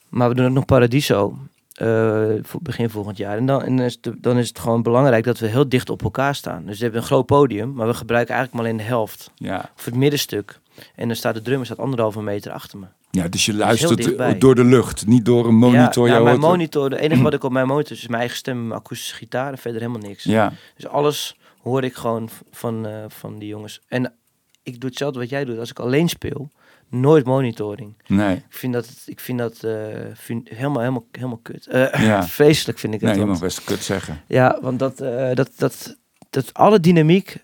Maar 0.09 0.29
we 0.29 0.35
doen 0.35 0.47
ook 0.47 0.53
nog 0.53 0.65
Paradiso, 0.65 1.39
eh, 1.75 2.25
begin 2.61 2.91
volgend 2.91 3.17
jaar. 3.17 3.37
En, 3.37 3.47
dan, 3.47 3.63
en 3.63 3.79
is 3.79 3.99
het, 4.01 4.23
dan 4.23 4.39
is 4.39 4.49
het 4.49 4.59
gewoon 4.59 4.83
belangrijk 4.83 5.25
dat 5.25 5.39
we 5.39 5.47
heel 5.47 5.69
dicht 5.69 5.91
op 5.91 6.03
elkaar 6.03 6.35
staan. 6.35 6.63
Dus 6.67 6.77
we 6.77 6.83
hebben 6.83 7.01
een 7.01 7.07
groot 7.07 7.27
podium, 7.27 7.73
maar 7.73 7.87
we 7.87 7.95
gebruiken 7.95 8.35
eigenlijk 8.35 8.63
maar 8.63 8.73
alleen 8.73 8.87
de 8.87 8.95
helft. 8.95 9.31
Ja. 9.35 9.71
Of 9.77 9.85
het 9.85 9.95
middenstuk. 9.95 10.59
En 10.95 11.07
dan 11.07 11.17
staat 11.17 11.35
de 11.35 11.43
drummer 11.43 11.67
staat 11.67 11.79
anderhalve 11.79 12.23
meter 12.23 12.53
achter 12.53 12.79
me. 12.79 12.87
ja, 13.11 13.29
dus 13.29 13.47
je 13.47 13.55
luistert 13.55 13.97
dichtbij. 13.97 14.39
door 14.39 14.55
de 14.55 14.65
lucht. 14.65 15.07
Niet 15.07 15.25
door 15.25 15.47
een 15.47 15.55
monitor. 15.55 16.09
Ja, 16.09 16.15
ja, 16.17 16.23
mijn 16.23 16.39
monitor, 16.41 16.91
de 16.91 17.01
enige 17.01 17.23
wat 17.23 17.35
ik 17.35 17.45
op 17.45 17.53
mijn 17.53 17.67
monitor 17.67 17.93
is, 17.93 17.99
is 18.03 18.07
mijn 18.07 18.21
eigen 18.21 18.37
stem, 18.39 18.67
mijn 18.67 18.81
akoestische 18.81 19.15
gitaar 19.15 19.53
en 19.53 19.59
verder 19.59 19.81
helemaal 19.81 20.09
niks. 20.09 20.25
Ja, 20.25 20.53
Dus 20.77 20.87
alles 20.87 21.37
hoor 21.67 21.85
ik 21.85 21.95
gewoon 21.95 22.29
van, 22.51 22.87
eh, 22.87 23.05
van 23.09 23.39
die 23.39 23.49
jongens. 23.49 23.81
En 23.89 24.13
ik 24.63 24.81
doe 24.81 24.89
hetzelfde 24.91 25.19
wat 25.19 25.29
jij 25.29 25.45
doet. 25.45 25.59
Als 25.59 25.71
ik 25.71 25.79
alleen 25.79 26.09
speel, 26.09 26.51
nooit 26.89 27.25
monitoring. 27.25 27.95
nee. 28.07 28.37
Ik 28.37 28.45
vind 28.49 28.73
dat, 28.73 29.03
ik 29.07 29.21
vind 29.21 29.39
dat 29.39 29.63
eh, 29.63 29.75
vind, 30.15 30.49
helemaal, 30.49 30.79
helemaal, 30.81 31.07
helemaal 31.13 31.41
kut. 31.43 31.69
Ja. 31.71 32.23
Vreselijk 32.39 32.79
vind 32.79 32.95
ik 32.95 33.01
het. 33.01 33.09
Nee, 33.11 33.19
je 33.19 33.27
want- 33.27 33.41
mag 33.41 33.49
best 33.49 33.65
kut 33.65 33.83
zeggen. 33.83 34.23
ja, 34.27 34.59
want 34.61 34.79
dat, 34.79 34.97
dat, 35.35 35.51
dat, 35.57 35.97
dat 36.31 36.55
alle 36.55 36.81
dynamiek 36.81 37.37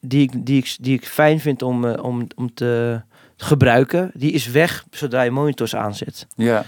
die 0.00 0.22
ik, 0.22 0.46
die 0.46 0.58
ik, 0.58 0.76
die 0.80 0.94
ik 0.94 1.06
fijn 1.06 1.40
vind 1.40 1.62
om, 1.62 1.84
om, 1.84 2.26
om 2.36 2.54
te 2.54 3.02
gebruiken, 3.36 4.10
die 4.14 4.32
is 4.32 4.46
weg 4.46 4.84
zodra 4.90 5.22
je 5.22 5.30
monitors 5.30 5.74
aanzet. 5.74 6.26
Ja. 6.36 6.64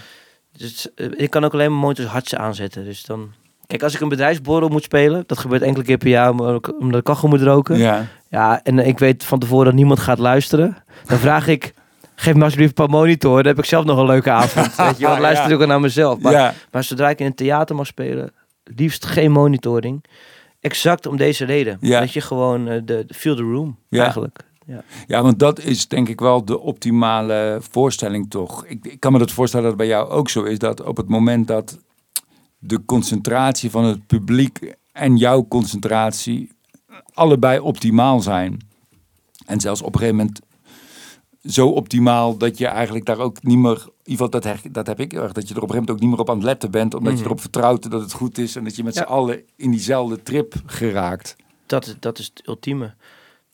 Dus 0.57 0.87
ik 0.95 1.29
kan 1.29 1.43
ook 1.43 1.53
alleen 1.53 1.69
mijn 1.69 1.81
monitors 1.81 2.07
hardste 2.07 2.37
aanzetten. 2.37 2.83
Dus 2.83 3.03
dan... 3.05 3.33
Kijk, 3.73 3.85
als 3.85 3.95
ik 3.95 4.01
een 4.01 4.09
bedrijfsborrel 4.09 4.69
moet 4.69 4.83
spelen, 4.83 5.23
dat 5.27 5.37
gebeurt 5.37 5.61
enkele 5.61 5.85
keer 5.85 5.97
per 5.97 6.07
jaar 6.07 6.29
omdat 6.29 6.95
ik 6.99 7.03
kachel 7.03 7.27
moet 7.27 7.41
roken. 7.41 7.77
Ja. 7.77 8.05
Ja, 8.29 8.63
en 8.63 8.79
eh, 8.79 8.87
ik 8.87 8.99
weet 8.99 9.23
van 9.23 9.39
tevoren 9.39 9.65
dat 9.65 9.73
niemand 9.73 9.99
gaat 9.99 10.17
luisteren. 10.19 10.77
Dan 11.05 11.17
vraag 11.17 11.47
ik, 11.47 11.73
geef 12.15 12.33
me 12.35 12.43
alsjeblieft 12.43 12.79
een 12.79 12.85
paar 12.85 12.95
monitoren. 12.95 13.43
Dan 13.43 13.53
heb 13.53 13.63
ik 13.63 13.69
zelf 13.69 13.85
nog 13.85 13.97
een 13.97 14.05
leuke 14.05 14.31
avond. 14.31 14.75
Weet 14.87 14.97
je, 14.97 15.07
want 15.07 15.19
luister 15.19 15.49
Ja. 15.49 15.55
ook 15.55 15.65
naar 15.65 15.79
mezelf. 15.79 16.19
Maar, 16.19 16.31
ja. 16.31 16.53
maar 16.71 16.83
zodra 16.83 17.09
ik 17.09 17.19
in 17.19 17.25
een 17.25 17.35
theater 17.35 17.75
mag 17.75 17.85
spelen, 17.85 18.31
liefst 18.63 19.05
geen 19.05 19.31
monitoring. 19.31 20.03
Exact 20.59 21.05
om 21.05 21.17
deze 21.17 21.45
reden. 21.45 21.77
Ja. 21.81 21.99
Dat 21.99 22.13
je 22.13 22.21
gewoon 22.21 22.67
eh, 22.67 22.81
de, 22.85 23.03
de 23.07 23.13
feel 23.13 23.35
the 23.35 23.41
room, 23.41 23.77
Ja. 23.89 24.01
eigenlijk. 24.03 24.39
Ja. 24.65 24.83
Ja, 25.07 25.21
want 25.21 25.39
dat 25.39 25.59
is 25.59 25.87
denk 25.87 26.09
ik 26.09 26.19
wel 26.19 26.45
de 26.45 26.59
optimale 26.59 27.57
voorstelling 27.71 28.29
toch. 28.29 28.65
Ik, 28.65 28.85
ik 28.85 28.99
kan 28.99 29.11
me 29.11 29.19
dat 29.19 29.31
voorstellen 29.31 29.65
dat 29.69 29.75
het 29.77 29.87
bij 29.87 29.97
jou 29.97 30.09
ook 30.09 30.29
zo 30.29 30.43
is. 30.43 30.59
Dat 30.59 30.83
op 30.83 30.97
het 30.97 31.07
moment 31.09 31.47
dat 31.47 31.79
de 32.65 32.85
concentratie 32.85 33.69
van 33.69 33.83
het 33.83 34.07
publiek 34.07 34.73
en 34.91 35.17
jouw 35.17 35.47
concentratie 35.47 36.51
allebei 37.13 37.59
optimaal 37.59 38.19
zijn. 38.21 38.57
En 39.45 39.59
zelfs 39.59 39.81
op 39.81 39.93
een 39.93 39.99
gegeven 39.99 40.15
moment 40.17 40.39
zo 41.45 41.67
optimaal 41.69 42.37
dat 42.37 42.57
je 42.57 42.67
eigenlijk 42.67 43.05
daar 43.05 43.19
ook 43.19 43.43
niet 43.43 43.57
meer, 43.57 43.71
in 43.77 43.77
ieder 43.77 43.91
geval 44.03 44.29
dat, 44.29 44.43
her- 44.43 44.71
dat 44.71 44.87
heb 44.87 44.99
ik 44.99 45.13
erg, 45.13 45.31
dat 45.31 45.47
je 45.47 45.53
er 45.55 45.61
op 45.61 45.69
een 45.69 45.75
gegeven 45.75 45.75
moment 45.75 45.89
ook 45.89 45.99
niet 45.99 46.09
meer 46.09 46.19
op 46.19 46.29
aan 46.29 46.35
het 46.35 46.45
letten 46.45 46.71
bent, 46.71 46.93
omdat 46.93 47.11
je 47.11 47.17
Mhm. 47.17 47.25
erop 47.27 47.41
vertrouwt 47.41 47.91
dat 47.91 48.01
het 48.01 48.13
goed 48.13 48.37
is 48.37 48.55
en 48.55 48.63
dat 48.63 48.75
je 48.75 48.83
met 48.83 48.93
Ja. 48.93 49.01
z'n 49.01 49.07
allen 49.07 49.41
in 49.55 49.71
diezelfde 49.71 50.23
trip 50.23 50.53
geraakt. 50.65 51.35
Dat, 51.65 51.85
is- 51.87 51.95
dat 51.99 52.19
is 52.19 52.25
het 52.33 52.47
ultieme. 52.47 52.93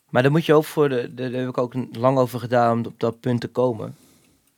Maar 0.09 0.21
daar 0.21 0.31
moet 0.31 0.45
je 0.45 0.53
ook 0.53 0.65
voor, 0.65 0.89
de, 0.89 1.11
daar 1.13 1.31
heb 1.31 1.47
ik 1.49 1.57
ook 1.57 1.73
lang 1.91 2.17
over 2.17 2.39
gedaan 2.39 2.77
om 2.79 2.85
op 2.85 2.99
dat 2.99 3.19
punt 3.19 3.41
te 3.41 3.47
komen. 3.47 3.95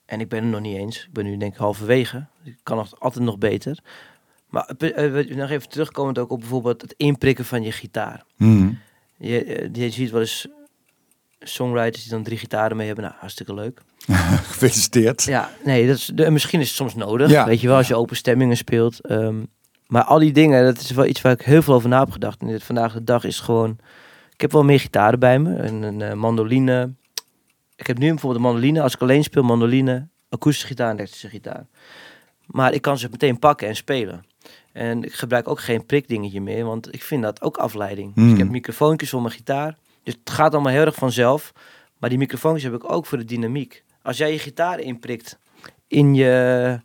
En 0.05 0.19
ik 0.19 0.29
ben 0.29 0.43
er 0.43 0.49
nog 0.49 0.61
niet 0.61 0.77
eens. 0.77 0.97
Ik 1.05 1.13
ben 1.13 1.25
nu 1.25 1.37
denk 1.37 1.53
ik 1.53 1.59
halverwege. 1.59 2.25
Ik 2.43 2.57
kan 2.63 2.77
nog, 2.77 2.99
altijd 2.99 3.23
nog 3.23 3.37
beter. 3.37 3.79
Maar 4.51 4.65
eh, 4.65 5.35
nog 5.35 5.49
even 5.49 5.69
terugkomend 5.69 6.17
ook 6.17 6.31
op 6.31 6.39
bijvoorbeeld 6.39 6.81
het 6.81 6.93
inprikken 6.97 7.45
van 7.45 7.63
je 7.63 7.71
gitaar. 7.71 8.23
Hmm. 8.35 8.79
Je, 9.17 9.43
eh, 9.43 9.69
je 9.73 9.89
ziet 9.89 10.11
wel 10.11 10.21
eens 10.21 10.47
songwriters 11.39 12.03
die 12.03 12.11
dan 12.11 12.23
drie 12.23 12.37
gitaren 12.37 12.77
mee 12.77 12.85
hebben. 12.85 13.05
Nou, 13.05 13.15
hartstikke 13.19 13.53
leuk. 13.53 13.81
Gefeliciteerd. 14.51 15.23
Ja, 15.23 15.51
nee, 15.63 15.87
dat 15.87 15.95
is, 15.95 16.11
de, 16.15 16.29
misschien 16.29 16.59
is 16.59 16.67
het 16.67 16.75
soms 16.75 16.95
nodig. 16.95 17.29
Ja. 17.29 17.45
Weet 17.45 17.61
je 17.61 17.67
wel, 17.67 17.77
als 17.77 17.87
je 17.87 17.95
open 17.95 18.15
stemmingen 18.15 18.57
speelt. 18.57 19.01
Ehm, 19.01 19.43
maar 19.87 20.03
al 20.03 20.19
die 20.19 20.31
dingen, 20.31 20.63
dat 20.63 20.79
is 20.79 20.91
wel 20.91 21.05
iets 21.05 21.21
waar 21.21 21.31
ik 21.31 21.41
heel 21.41 21.61
veel 21.61 21.73
over 21.73 21.89
na 21.89 21.99
heb 21.99 22.11
gedacht. 22.11 22.41
En 22.41 22.47
dit 22.47 22.63
vandaag 22.63 22.93
de 22.93 23.03
dag 23.03 23.23
is 23.23 23.39
gewoon... 23.39 23.77
Ik 24.33 24.41
heb 24.41 24.51
wel 24.51 24.63
meer 24.63 24.79
gitaren 24.79 25.19
bij 25.19 25.39
me. 25.39 25.55
Een, 25.55 26.01
een 26.01 26.17
mandoline. 26.17 26.93
Ik 27.75 27.87
heb 27.87 27.97
nu 27.97 28.07
bijvoorbeeld 28.07 28.43
een 28.43 28.51
mandoline. 28.51 28.81
Als 28.81 28.93
ik 28.93 29.01
alleen 29.01 29.23
speel, 29.23 29.43
mandoline, 29.43 30.07
akoestische 30.29 30.67
gitaar 30.67 30.89
en 30.89 30.95
elektrische 30.95 31.29
gitaar. 31.29 31.65
Maar 32.45 32.73
ik 32.73 32.81
kan 32.81 32.97
ze 32.97 33.07
meteen 33.11 33.39
pakken 33.39 33.67
en 33.67 33.75
spelen. 33.75 34.25
En 34.73 35.03
ik 35.03 35.13
gebruik 35.13 35.47
ook 35.47 35.59
geen 35.59 35.85
prikdingetje 35.85 36.41
meer, 36.41 36.65
want 36.65 36.93
ik 36.93 37.03
vind 37.03 37.23
dat 37.23 37.41
ook 37.41 37.57
afleiding. 37.57 38.13
Dus 38.15 38.23
Hmm. 38.23 38.33
ik 38.33 38.37
heb 38.39 38.49
microfoontjes 38.49 39.09
voor 39.09 39.21
mijn 39.21 39.33
gitaar. 39.33 39.77
Dus 40.03 40.13
het 40.23 40.29
gaat 40.33 40.53
allemaal 40.53 40.71
heel 40.71 40.85
erg 40.85 40.95
vanzelf. 40.95 41.51
Maar 41.97 42.09
die 42.09 42.17
microfoontjes 42.19 42.63
heb 42.71 42.73
ik 42.83 42.91
ook 42.91 43.05
voor 43.05 43.17
de 43.17 43.25
dynamiek. 43.25 43.83
Als 44.01 44.17
jij 44.17 44.31
je 44.31 44.39
gitaar 44.39 44.79
inprikt 44.79 45.37
in 45.87 46.13
je 46.15 46.79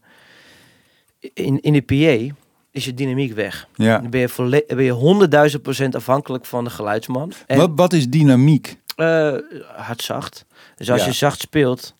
in, 1.34 1.60
in 1.60 1.72
de 1.72 1.82
PA, 1.82 2.34
is 2.70 2.84
je 2.84 2.94
dynamiek 2.94 3.32
weg. 3.34 3.68
Ja. 3.74 3.98
Dan 3.98 4.10
ben 4.10 4.20
je, 4.20 4.28
volle- 4.28 4.64
ben 4.66 4.82
je 4.84 4.90
honderdduizend 4.90 5.62
procent 5.62 5.94
afhankelijk 5.94 6.44
van 6.44 6.64
de 6.64 6.70
geluidsman. 6.70 7.32
En 7.46 7.58
Wat, 7.58 7.70
wat 7.74 7.92
is 7.92 8.08
dynamiek? 8.08 8.76
eh, 8.96 9.34
hard 9.76 10.02
zacht. 10.02 10.44
Dus 10.76 10.90
als 10.90 11.00
Ja. 11.00 11.06
je 11.06 11.12
zacht 11.12 11.40
speelt, 11.40 11.94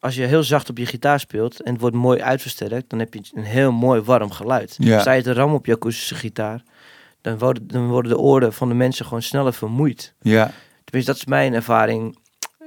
als 0.00 0.14
je 0.14 0.22
heel 0.22 0.42
zacht 0.42 0.68
op 0.70 0.78
je 0.78 0.86
gitaar 0.86 1.20
speelt 1.20 1.62
en 1.62 1.72
het 1.72 1.80
wordt 1.80 1.96
mooi 1.96 2.20
uitversterkt, 2.20 2.90
dan 2.90 2.98
heb 2.98 3.14
je 3.14 3.20
een 3.34 3.44
heel 3.44 3.72
mooi 3.72 4.00
warm 4.00 4.30
geluid. 4.30 4.76
Ja. 4.78 5.12
Je 5.12 5.22
te 5.22 5.32
rammen 5.32 5.56
op 5.56 5.66
je 5.66 5.74
akoestische 5.74 6.14
gitaar, 6.14 6.62
dan 7.20 7.38
worden, 7.38 7.66
dan 7.68 7.88
worden 7.88 8.10
de 8.10 8.18
oren 8.18 8.52
van 8.52 8.68
de 8.68 8.74
mensen 8.74 9.04
gewoon 9.04 9.22
sneller 9.22 9.52
vermoeid. 9.52 10.14
Ja. 10.20 10.52
Tenminste, 10.84 11.12
dat 11.12 11.20
is 11.20 11.26
mijn 11.26 11.54
ervaring. 11.54 12.18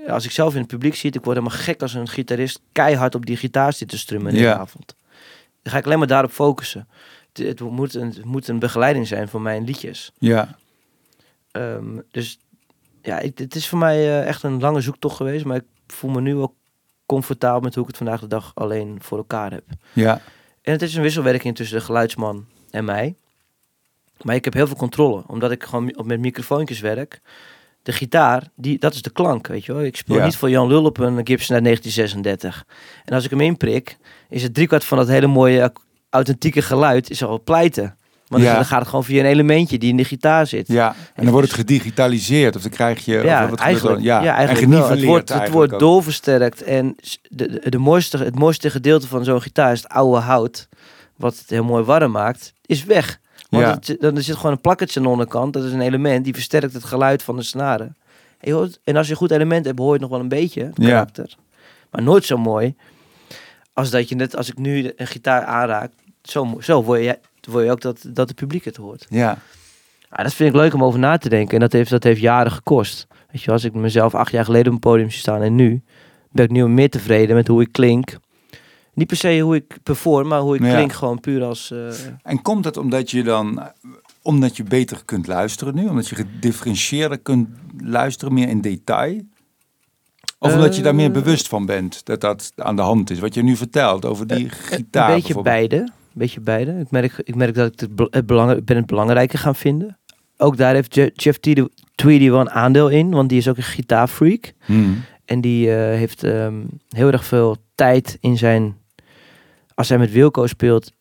Als 0.07 0.25
ik 0.25 0.31
zelf 0.31 0.53
in 0.53 0.59
het 0.59 0.67
publiek 0.67 0.95
zit, 0.95 1.15
ik 1.15 1.23
word 1.23 1.37
helemaal 1.37 1.57
gek 1.59 1.81
als 1.81 1.93
een 1.93 2.07
gitarist 2.07 2.59
keihard 2.71 3.15
op 3.15 3.25
die 3.25 3.37
gitaar 3.37 3.73
zit 3.73 3.89
te 3.89 3.97
strummen 3.97 4.33
in 4.33 4.41
Ja. 4.41 4.53
de 4.53 4.59
avond. 4.59 4.95
Dan 5.61 5.71
ga 5.73 5.77
ik 5.79 5.85
alleen 5.85 5.97
maar 5.97 6.07
daarop 6.07 6.31
focussen. 6.31 6.87
Het, 7.33 7.47
het 7.47 7.59
moet 7.59 7.93
een, 7.93 8.07
het 8.07 8.25
moet 8.25 8.47
een 8.47 8.59
begeleiding 8.59 9.07
zijn 9.07 9.27
voor 9.29 9.41
mijn 9.41 9.63
liedjes. 9.63 10.11
Ja. 10.17 10.55
Ehm, 11.51 11.99
dus 12.11 12.37
ja, 13.01 13.19
ik, 13.19 13.37
het 13.37 13.55
is 13.55 13.67
voor 13.67 13.79
mij 13.79 13.97
eh, 13.97 14.27
echt 14.27 14.43
een 14.43 14.59
lange 14.59 14.81
zoektocht 14.81 15.15
geweest. 15.15 15.45
Maar 15.45 15.57
ik 15.57 15.63
voel 15.87 16.11
me 16.11 16.21
nu 16.21 16.35
ook 16.35 16.53
comfortabel 17.05 17.59
met 17.61 17.73
hoe 17.73 17.83
ik 17.83 17.89
het 17.89 17.97
vandaag 17.97 18.19
de 18.19 18.27
dag 18.27 18.51
alleen 18.55 18.97
voor 19.01 19.17
elkaar 19.17 19.51
heb. 19.51 19.63
Ja. 19.93 20.21
En 20.61 20.71
het 20.71 20.81
is 20.81 20.95
een 20.95 21.01
wisselwerking 21.01 21.55
tussen 21.55 21.77
de 21.77 21.83
geluidsman 21.83 22.45
en 22.71 22.85
mij. 22.85 23.15
Maar 24.21 24.35
ik 24.35 24.43
heb 24.45 24.53
heel 24.53 24.67
veel 24.67 24.75
controle, 24.75 25.23
omdat 25.27 25.51
ik 25.51 25.63
gewoon 25.63 25.83
mi- 25.85 25.93
met 26.03 26.19
microfoontjes 26.19 26.79
werk. 26.79 27.21
De 27.81 27.91
gitaar, 27.91 28.43
die, 28.55 28.79
dat 28.79 28.93
is 28.93 29.01
de 29.01 29.09
klank, 29.09 29.47
weet 29.47 29.65
je 29.65 29.73
wel. 29.73 29.83
Ik 29.83 29.95
speel 29.95 30.15
Ja. 30.17 30.25
niet 30.25 30.35
voor 30.35 30.49
Jan 30.49 30.67
Lul 30.67 30.83
op 30.85 30.97
een 30.97 31.27
Gibson 31.27 31.55
uit 31.55 31.63
1936. 31.63 32.65
En 33.05 33.13
als 33.13 33.23
ik 33.23 33.29
hem 33.29 33.41
inprik, 33.41 33.97
is 34.29 34.43
het 34.43 34.53
driekwart 34.53 34.83
van 34.83 34.97
dat 34.97 35.07
hele 35.07 35.27
mooie 35.27 35.71
authentieke 36.09 36.61
geluid 36.61 37.09
is 37.09 37.23
al 37.23 37.41
pleiten. 37.43 37.97
Ja. 38.41 38.55
dan 38.55 38.65
gaat 38.65 38.79
het 38.79 38.87
gewoon 38.87 39.03
via 39.03 39.19
een 39.19 39.25
elementje 39.25 39.77
die 39.77 39.89
in 39.89 39.97
de 39.97 40.03
gitaar 40.03 40.47
zit. 40.47 40.67
Ja. 40.67 40.95
En 41.15 41.23
dan 41.23 41.31
wordt 41.31 41.47
het 41.47 41.57
gedigitaliseerd 41.57 42.55
of 42.55 42.61
dan 42.61 42.71
krijg 42.71 43.05
je... 43.05 43.21
Ja, 43.23 43.43
of 43.43 43.49
wat 43.49 43.59
eigenlijk, 43.59 44.01
ja, 44.01 44.23
ja. 44.23 44.35
eigenlijk 44.35 44.67
wel. 44.71 44.89
Het 44.89 45.03
wordt, 45.03 45.29
het 45.29 45.49
wordt 45.49 45.79
doorversterkt. 45.79 46.63
En 46.63 46.95
de, 47.29 47.61
de, 47.69 47.77
mooiste, 47.77 48.17
het 48.17 48.35
mooiste 48.35 48.69
gedeelte 48.69 49.07
van 49.07 49.23
zo'n 49.23 49.41
gitaar 49.41 49.71
is 49.71 49.81
het 49.83 49.91
oude 49.91 50.19
hout. 50.19 50.67
Wat 51.15 51.37
het 51.37 51.49
heel 51.49 51.63
mooi 51.63 51.83
warm 51.83 52.11
maakt, 52.11 52.53
is 52.65 52.83
weg. 52.83 53.19
Want 53.49 53.63
Ja. 53.65 53.93
het, 53.93 54.01
dan 54.01 54.15
er 54.15 54.23
zit 54.23 54.35
gewoon 54.35 54.51
een 54.51 54.61
plakkertje 54.61 54.99
aan 54.99 55.05
de 55.05 55.11
onderkant. 55.11 55.53
Dat 55.53 55.63
is 55.63 55.71
een 55.71 55.81
element 55.81 56.23
die 56.23 56.33
versterkt 56.33 56.73
het 56.73 56.83
geluid 56.83 57.23
van 57.23 57.35
de 57.35 57.43
snaren. 57.43 57.95
En, 58.39 58.51
hoort, 58.51 58.79
en 58.83 58.95
als 58.95 59.05
je 59.05 59.11
een 59.11 59.17
goed 59.17 59.31
element 59.31 59.65
hebt, 59.65 59.79
hoor 59.79 59.87
je 59.87 59.93
het 59.93 60.01
nog 60.01 60.11
wel 60.11 60.19
een 60.19 60.27
beetje. 60.27 60.63
het 60.63 60.77
Ja. 60.77 60.87
Karakter. 60.87 61.35
Maar 61.91 62.03
nooit 62.03 62.25
zo 62.25 62.37
mooi 62.37 62.75
als 63.73 63.89
dat 63.89 64.09
je 64.09 64.15
net, 64.15 64.35
als 64.35 64.49
ik 64.49 64.57
nu 64.57 64.91
een 64.95 65.07
gitaar 65.07 65.43
aanraak, 65.43 65.91
zo, 66.23 66.57
zo 66.59 66.83
word, 66.83 67.03
je, 67.03 67.19
word 67.45 67.65
je 67.65 67.71
ook 67.71 67.81
dat, 67.81 68.05
dat 68.07 68.27
het 68.27 68.37
publiek 68.37 68.65
het 68.65 68.75
hoort. 68.75 69.05
Ja. 69.09 69.37
Ja, 70.15 70.23
dat 70.23 70.33
vind 70.33 70.49
ik 70.49 70.55
leuk 70.55 70.73
om 70.73 70.83
over 70.83 70.99
na 70.99 71.17
te 71.17 71.29
denken. 71.29 71.53
En 71.53 71.59
dat 71.59 71.71
heeft, 71.71 71.89
dat 71.89 72.03
heeft 72.03 72.21
jaren 72.21 72.51
gekost. 72.51 73.07
Weet 73.31 73.41
je, 73.41 73.51
als 73.51 73.63
ik 73.63 73.73
mezelf 73.73 74.15
acht 74.15 74.31
jaar 74.31 74.45
geleden 74.45 74.67
op 74.67 74.73
een 74.73 74.79
podium 74.79 75.09
zie 75.11 75.19
staan 75.19 75.41
en 75.41 75.55
nu, 75.55 75.81
ben 76.31 76.45
ik 76.45 76.51
nu 76.51 76.67
meer 76.67 76.89
tevreden 76.89 77.35
met 77.35 77.47
hoe 77.47 77.61
ik 77.61 77.71
klink. 77.71 78.17
Niet 78.93 79.07
per 79.07 79.17
se 79.17 79.39
hoe 79.39 79.55
ik 79.55 79.77
perform, 79.83 80.27
maar 80.27 80.39
hoe 80.39 80.55
ik 80.55 80.61
Ja. 80.63 80.73
klink 80.75 80.93
gewoon 80.93 81.19
puur 81.19 81.43
als... 81.43 81.71
eh, 81.71 81.87
En 82.23 82.41
komt 82.41 82.63
dat 82.63 82.77
omdat 82.77 83.11
je 83.11 83.23
dan, 83.23 83.59
eh, 83.59 83.65
omdat 84.21 84.57
je 84.57 84.63
beter 84.63 85.01
kunt 85.05 85.27
luisteren 85.27 85.75
nu? 85.75 85.87
Omdat 85.87 86.07
je 86.07 86.15
gedifferentieerder 86.15 87.17
kunt 87.17 87.47
luisteren, 87.83 88.33
meer 88.33 88.47
in 88.49 88.61
detail? 88.61 89.21
Of 90.39 90.53
omdat 90.53 90.75
je 90.75 90.81
daar 90.81 90.95
meer 90.95 91.07
Eh. 91.07 91.11
bewust 91.13 91.47
van 91.47 91.65
bent 91.65 92.05
dat 92.05 92.21
dat 92.21 92.51
aan 92.55 92.75
de 92.75 92.81
hand 92.81 93.09
is? 93.09 93.19
Wat 93.19 93.33
je 93.33 93.43
nu 93.43 93.55
vertelt 93.55 94.05
over 94.05 94.27
die 94.27 94.49
gitaar 94.49 95.09
een 95.09 95.15
beetje 95.15 95.41
beide. 95.41 95.89
Beetje 96.13 96.39
beide. 96.39 96.79
Ik 96.79 96.91
merk, 96.91 97.21
ik 97.23 97.35
merk 97.35 97.53
dat 97.55 97.73
ik 97.73 97.79
het, 97.79 97.95
bel- 97.95 98.07
het 98.09 98.25
belang, 98.25 98.51
ik 98.51 98.65
ben 98.65 98.77
het 98.77 98.85
belangrijker 98.85 99.39
gaan 99.39 99.55
vinden. 99.55 99.97
Ook 100.37 100.57
daar 100.57 100.73
heeft 100.73 100.95
Je- 100.95 101.11
Jeff 101.13 101.39
Tweedy, 101.95 102.29
wel 102.29 102.39
een 102.39 102.49
aandeel 102.49 102.89
in, 102.89 103.09
want 103.11 103.29
die 103.29 103.37
is 103.37 103.47
ook 103.47 103.57
een 103.57 103.63
gitaarfreak. 103.63 104.53
Hmm. 104.65 105.01
En 105.25 105.41
die 105.41 105.69
eh, 105.75 105.75
heeft 105.75 106.23
ehm, 106.23 106.53
heel 106.89 107.11
erg 107.11 107.25
veel 107.25 107.57
tijd 107.75 108.17
in 108.21 108.37
zijn... 108.37 108.77
Als 109.75 109.89
hij 109.89 109.97
met 109.97 110.11
Wilco 110.11 110.47
speelt 110.47 110.91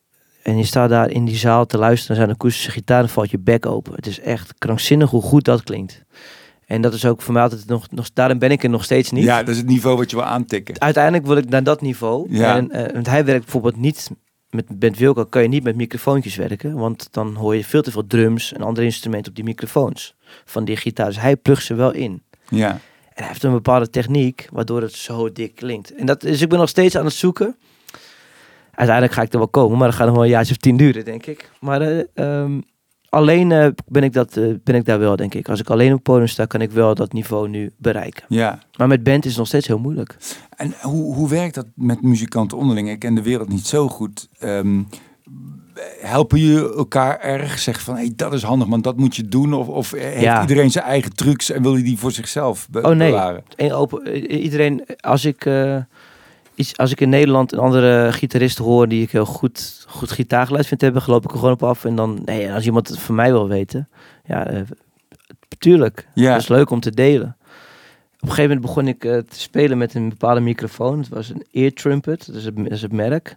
en 0.43 0.59
je 0.59 0.65
staat 0.65 0.89
daar 0.89 1.11
in 1.11 1.25
die 1.25 1.37
zaal 1.37 1.67
te 1.67 1.79
luisteren 1.79 2.17
naar 2.17 2.25
zijn 2.27 2.37
akoestische 2.39 2.71
gitaar, 2.71 3.01
dan 3.01 3.09
valt 3.09 3.31
je 3.31 3.39
bek 3.39 3.67
open. 3.67 3.95
Het 3.95 4.07
is 4.07 4.21
echt 4.21 4.55
krankzinnig 4.59 5.11
hoe 5.11 5.23
goed 5.23 5.45
dat 5.45 5.63
klinkt. 5.63 6.03
En 6.67 6.81
dat 6.83 6.95
is 6.95 7.05
ook 7.05 7.23
voor 7.23 7.33
mij 7.33 7.43
altijd 7.43 7.67
nog... 7.67 7.91
nog 7.91 8.13
daarin 8.13 8.39
ben 8.39 8.51
ik 8.51 8.63
er 8.63 8.71
nog 8.71 8.85
steeds 8.85 9.11
niet. 9.11 9.25
Ja, 9.25 9.39
dat 9.39 9.49
is 9.49 9.57
het 9.57 9.67
niveau 9.67 9.97
wat 9.97 10.11
je 10.11 10.17
wil 10.17 10.25
aantikken. 10.25 10.81
Uiteindelijk 10.81 11.27
wil 11.27 11.37
ik 11.37 11.49
naar 11.49 11.63
dat 11.63 11.81
niveau. 11.81 12.27
Ja. 12.37 12.57
En, 12.57 12.71
eh, 12.71 12.93
want 12.93 13.07
hij 13.07 13.25
werkt 13.25 13.43
bijvoorbeeld 13.43 13.77
niet... 13.77 14.11
Met 14.53 14.79
Bent 14.79 14.99
Wilco 14.99 15.25
kan 15.25 15.43
je 15.43 15.49
niet 15.49 15.63
met 15.63 15.77
microfoontjes 15.77 16.37
werken. 16.37 16.75
Want 16.75 17.09
dan 17.11 17.35
hoor 17.35 17.57
je 17.57 17.65
veel 17.65 17.83
te 17.83 17.91
veel 17.91 18.07
drums 18.07 18.53
en 18.53 18.63
andere 18.63 18.87
instrumenten 18.87 19.31
op 19.31 19.37
die 19.37 19.45
microfoons. 19.45 20.15
Van 20.45 20.65
die 20.65 20.77
gitaar. 20.77 21.07
Dus 21.07 21.21
hij 21.21 21.37
plugt 21.37 21.65
ze 21.65 21.75
wel 21.75 21.93
in. 21.93 22.23
Ja. 22.49 22.71
En 22.71 22.79
hij 23.15 23.27
heeft 23.27 23.43
een 23.43 23.53
bepaalde 23.53 23.91
techniek 23.91 24.49
waardoor 24.53 24.83
het 24.83 24.93
zo 24.93 25.33
dik 25.33 25.55
klinkt. 25.55 25.95
En 25.95 26.07
dat 26.07 26.25
is, 26.25 26.41
ik 26.41 26.49
ben 26.49 26.59
nog 26.59 26.69
steeds 26.69 26.97
aan 26.97 27.05
het 27.05 27.15
zoeken. 27.15 27.57
Uiteindelijk 28.75 29.17
ga 29.17 29.23
ik 29.23 29.33
er 29.33 29.39
wel 29.39 29.49
komen, 29.49 29.79
maar 29.79 29.89
dat 29.89 29.97
gaat 29.97 30.07
nog 30.07 30.15
wel 30.15 30.25
een 30.25 30.31
jaartje 30.31 30.53
of 30.53 30.61
tien 30.61 30.77
duren, 30.77 31.05
denk 31.05 31.27
ik. 31.27 31.51
Maar 31.61 31.81
eh, 31.81 32.05
ehm, 32.15 32.61
alleen 33.13 33.53
eh, 33.53 33.67
ben, 33.87 34.03
ik 34.03 34.13
dat, 34.13 34.37
eh, 34.37 34.45
ben 34.65 34.75
ik 34.75 34.85
daar 34.85 34.99
wel, 34.99 35.17
denk 35.17 35.35
ik. 35.35 35.49
Als 35.49 35.61
ik 35.61 35.71
alleen 35.71 35.89
op 35.89 35.95
het 35.95 36.03
podium 36.03 36.27
sta, 36.27 36.45
kan 36.47 36.61
ik 36.61 36.71
wel 36.71 36.95
dat 36.95 37.13
niveau 37.13 37.49
nu 37.49 37.71
bereiken. 37.77 38.25
ja. 38.29 38.59
Maar 38.77 38.89
met 38.89 39.03
band 39.03 39.25
is 39.25 39.31
het 39.31 39.39
nog 39.39 39.47
steeds 39.47 39.67
heel 39.67 39.79
moeilijk. 39.79 40.17
En 40.57 40.75
hoe, 40.81 41.15
hoe 41.15 41.29
werkt 41.29 41.55
dat 41.55 41.67
met 41.75 42.03
muzikanten 42.03 42.59
onderling? 42.59 42.91
Ik 42.91 42.99
ken 42.99 43.15
de 43.15 43.23
wereld 43.23 43.49
niet 43.49 43.67
zo 43.67 43.89
goed. 43.89 44.29
Ehm, 44.39 44.83
helpen 46.01 46.41
je 46.41 46.75
elkaar 46.77 47.21
erg? 47.21 47.59
Zeg 47.59 47.81
van, 47.81 47.95
hey, 47.95 48.13
dat 48.17 48.33
is 48.33 48.43
handig, 48.43 48.69
man, 48.69 48.81
dat 48.83 48.97
moet 48.97 49.17
je 49.17 49.29
doen. 49.29 49.53
Of, 49.55 49.69
of 49.69 49.91
heeft 49.91 50.21
Ja. 50.21 50.41
iedereen 50.41 50.71
zijn 50.71 50.85
eigen 50.85 51.15
trucs 51.15 51.51
en 51.51 51.63
wil 51.63 51.77
je 51.77 51.83
die 51.83 51.99
voor 51.99 52.13
zichzelf 52.13 52.69
be- 52.71 52.81
Oh, 52.83 52.97
nee. 52.97 53.11
bewaren? 53.11 53.43
Open, 53.57 54.17
iedereen, 54.43 54.85
als 55.01 55.25
ik, 55.25 55.45
eh, 55.47 55.77
iets, 56.55 56.77
als 56.77 56.91
ik 56.91 57.01
in 57.01 57.09
Nederland 57.09 57.53
een 57.53 57.59
andere 57.59 58.13
gitarist 58.13 58.59
hoor 58.59 58.89
die 58.89 59.03
ik 59.03 59.11
heel 59.11 59.25
goed, 59.25 59.85
goed 59.89 60.11
gitaargeluid 60.11 60.67
vind 60.67 60.81
hebben, 60.81 61.03
geloof 61.03 61.25
ik 61.25 61.31
er 61.31 61.39
gewoon 61.39 61.53
op 61.53 61.63
af. 61.63 61.85
En 61.85 61.97
dan, 61.97 62.23
nee, 62.25 62.53
als 62.53 62.65
iemand 62.65 62.89
het 62.89 62.99
van 62.99 63.15
mij 63.15 63.31
wil 63.31 63.49
weten, 63.49 63.89
ja, 64.25 64.47
eh, 64.47 64.61
tuurlijk. 65.59 66.09
Ja. 66.15 66.33
Dat 66.33 66.43
is 66.43 66.49
leuk 66.49 66.71
om 66.71 66.81
te 66.81 66.91
delen. 66.91 67.37
Op 68.15 68.29
een 68.29 68.35
gegeven 68.35 68.57
moment 68.57 68.61
begon 68.61 68.89
ik 68.89 69.05
eh, 69.05 69.19
te 69.19 69.41
spelen 69.41 69.79
met 69.79 69.95
een 69.95 70.09
bepaalde 70.09 70.41
microfoon. 70.41 70.99
Het 70.99 71.09
was 71.09 71.29
een 71.29 71.47
ear 71.53 71.73
trumpet, 71.73 72.27
dat 72.27 72.37
is 72.37 72.45
het, 72.45 72.57
dat 72.57 72.71
is 72.71 72.83
het 72.83 72.93
merk. 72.93 73.37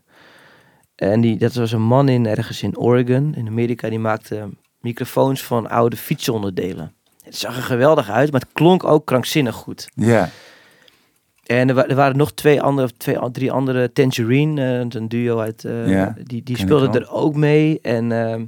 En 0.95 1.21
die, 1.21 1.37
dat 1.37 1.53
was 1.53 1.71
een 1.71 1.81
man 1.81 2.09
in 2.09 2.25
ergens 2.25 2.63
in 2.63 2.77
Oregon, 2.77 3.35
in 3.35 3.47
Amerika, 3.47 3.89
die 3.89 3.99
maakte 3.99 4.49
microfoons 4.79 5.43
van 5.43 5.69
oude 5.69 5.97
fietsonderdelen. 5.97 6.93
Het 7.23 7.35
zag 7.35 7.57
er 7.57 7.63
geweldig 7.63 8.09
uit, 8.09 8.31
maar 8.31 8.41
het 8.41 8.53
klonk 8.53 8.83
ook 8.83 9.05
krankzinnig 9.05 9.55
goed. 9.55 9.89
Ja. 9.93 10.29
En 11.45 11.69
er, 11.69 11.75
wa- 11.75 11.87
er 11.87 11.95
waren 11.95 12.17
nog 12.17 12.31
twee 12.33 12.61
andere, 12.61 12.89
twee, 12.97 13.17
drie 13.31 13.51
andere 13.51 13.91
Tangerine, 13.93 14.61
eh, 14.79 14.85
een 14.99 15.07
duo 15.09 15.39
uit, 15.39 15.65
eh, 15.65 15.87
Ja, 15.89 16.15
die, 16.23 16.43
die 16.43 16.57
speelden 16.57 16.93
er 16.93 17.11
ook 17.11 17.35
mee. 17.35 17.79
En, 17.81 18.11
ehm, 18.11 18.43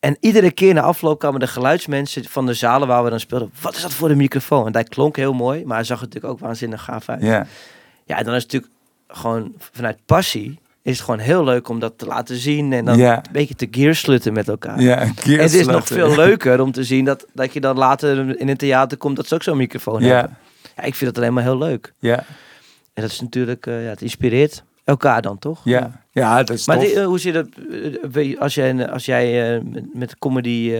En 0.00 0.16
iedere 0.20 0.50
keer 0.50 0.74
na 0.74 0.80
afloop 0.80 1.18
kwamen 1.18 1.40
de 1.40 1.46
geluidsmensen 1.46 2.24
van 2.24 2.46
de 2.46 2.54
zalen 2.54 2.88
waar 2.88 3.04
we 3.04 3.10
dan 3.10 3.20
speelden. 3.20 3.50
Wat 3.60 3.74
is 3.76 3.82
dat 3.82 3.92
voor 3.92 4.10
een 4.10 4.16
microfoon? 4.16 4.66
En 4.66 4.72
dat 4.72 4.88
klonk 4.88 5.16
heel 5.16 5.32
mooi, 5.32 5.64
maar 5.64 5.76
hij 5.76 5.84
zag 5.84 5.98
er 6.00 6.04
natuurlijk 6.06 6.32
ook 6.32 6.40
waanzinnig 6.40 6.82
gaaf 6.84 7.08
uit. 7.08 7.22
Ja. 7.22 7.46
Ja, 8.04 8.18
en 8.18 8.24
dan 8.24 8.34
is 8.34 8.42
het 8.42 8.52
natuurlijk 8.52 8.72
gewoon 9.08 9.52
vanuit 9.72 9.98
passie 10.06 10.58
is 10.82 10.92
het 10.96 11.04
gewoon 11.04 11.20
heel 11.20 11.44
leuk 11.44 11.68
om 11.68 11.78
dat 11.78 11.92
te 11.98 12.06
laten 12.06 12.36
zien 12.36 12.72
en 12.72 12.84
dan 12.84 12.96
Ja. 12.98 13.16
een 13.16 13.22
beetje 13.32 13.54
te 13.54 13.68
gearslutten 13.70 14.32
met 14.32 14.48
elkaar. 14.48 14.80
Ja, 14.80 14.96
En 15.00 15.14
het 15.24 15.54
is 15.54 15.66
nog 15.66 15.86
veel 15.86 16.14
leuker 16.24 16.60
om 16.60 16.72
te 16.72 16.84
zien 16.84 17.04
dat, 17.04 17.26
dat 17.32 17.52
je 17.52 17.60
dan 17.60 17.76
later 17.76 18.38
in 18.40 18.48
een 18.48 18.56
theater 18.56 18.98
komt 18.98 19.16
dat 19.16 19.26
ze 19.26 19.34
ook 19.34 19.42
zo'n 19.42 19.56
microfoon 19.56 20.02
Ja. 20.02 20.14
hebben. 20.14 20.36
Ja, 20.76 20.82
ik 20.82 20.94
vind 20.94 21.10
het 21.10 21.18
alleen 21.18 21.32
maar 21.34 21.42
heel 21.42 21.58
leuk. 21.58 21.94
Ja, 21.98 22.18
En 22.92 23.02
dat 23.02 23.10
is 23.10 23.20
natuurlijk, 23.20 23.66
eh, 23.66 23.82
ja, 23.84 23.88
het 23.88 24.02
inspireert 24.02 24.62
elkaar 24.84 25.22
dan 25.22 25.38
toch? 25.38 25.60
ja. 25.64 26.02
Ja, 26.14 26.36
dat 26.42 26.56
is 26.56 26.66
Maar 26.66 26.76
tof. 26.78 26.86
die, 26.86 26.94
eh, 27.00 27.06
hoe 27.06 27.18
zit 27.18 27.34
het 27.34 27.48
eh, 28.14 28.40
als 28.40 28.54
jij, 28.54 28.88
als 28.90 29.04
jij 29.04 29.54
eh, 29.56 29.60
met, 29.92 30.18
comedy 30.18 30.74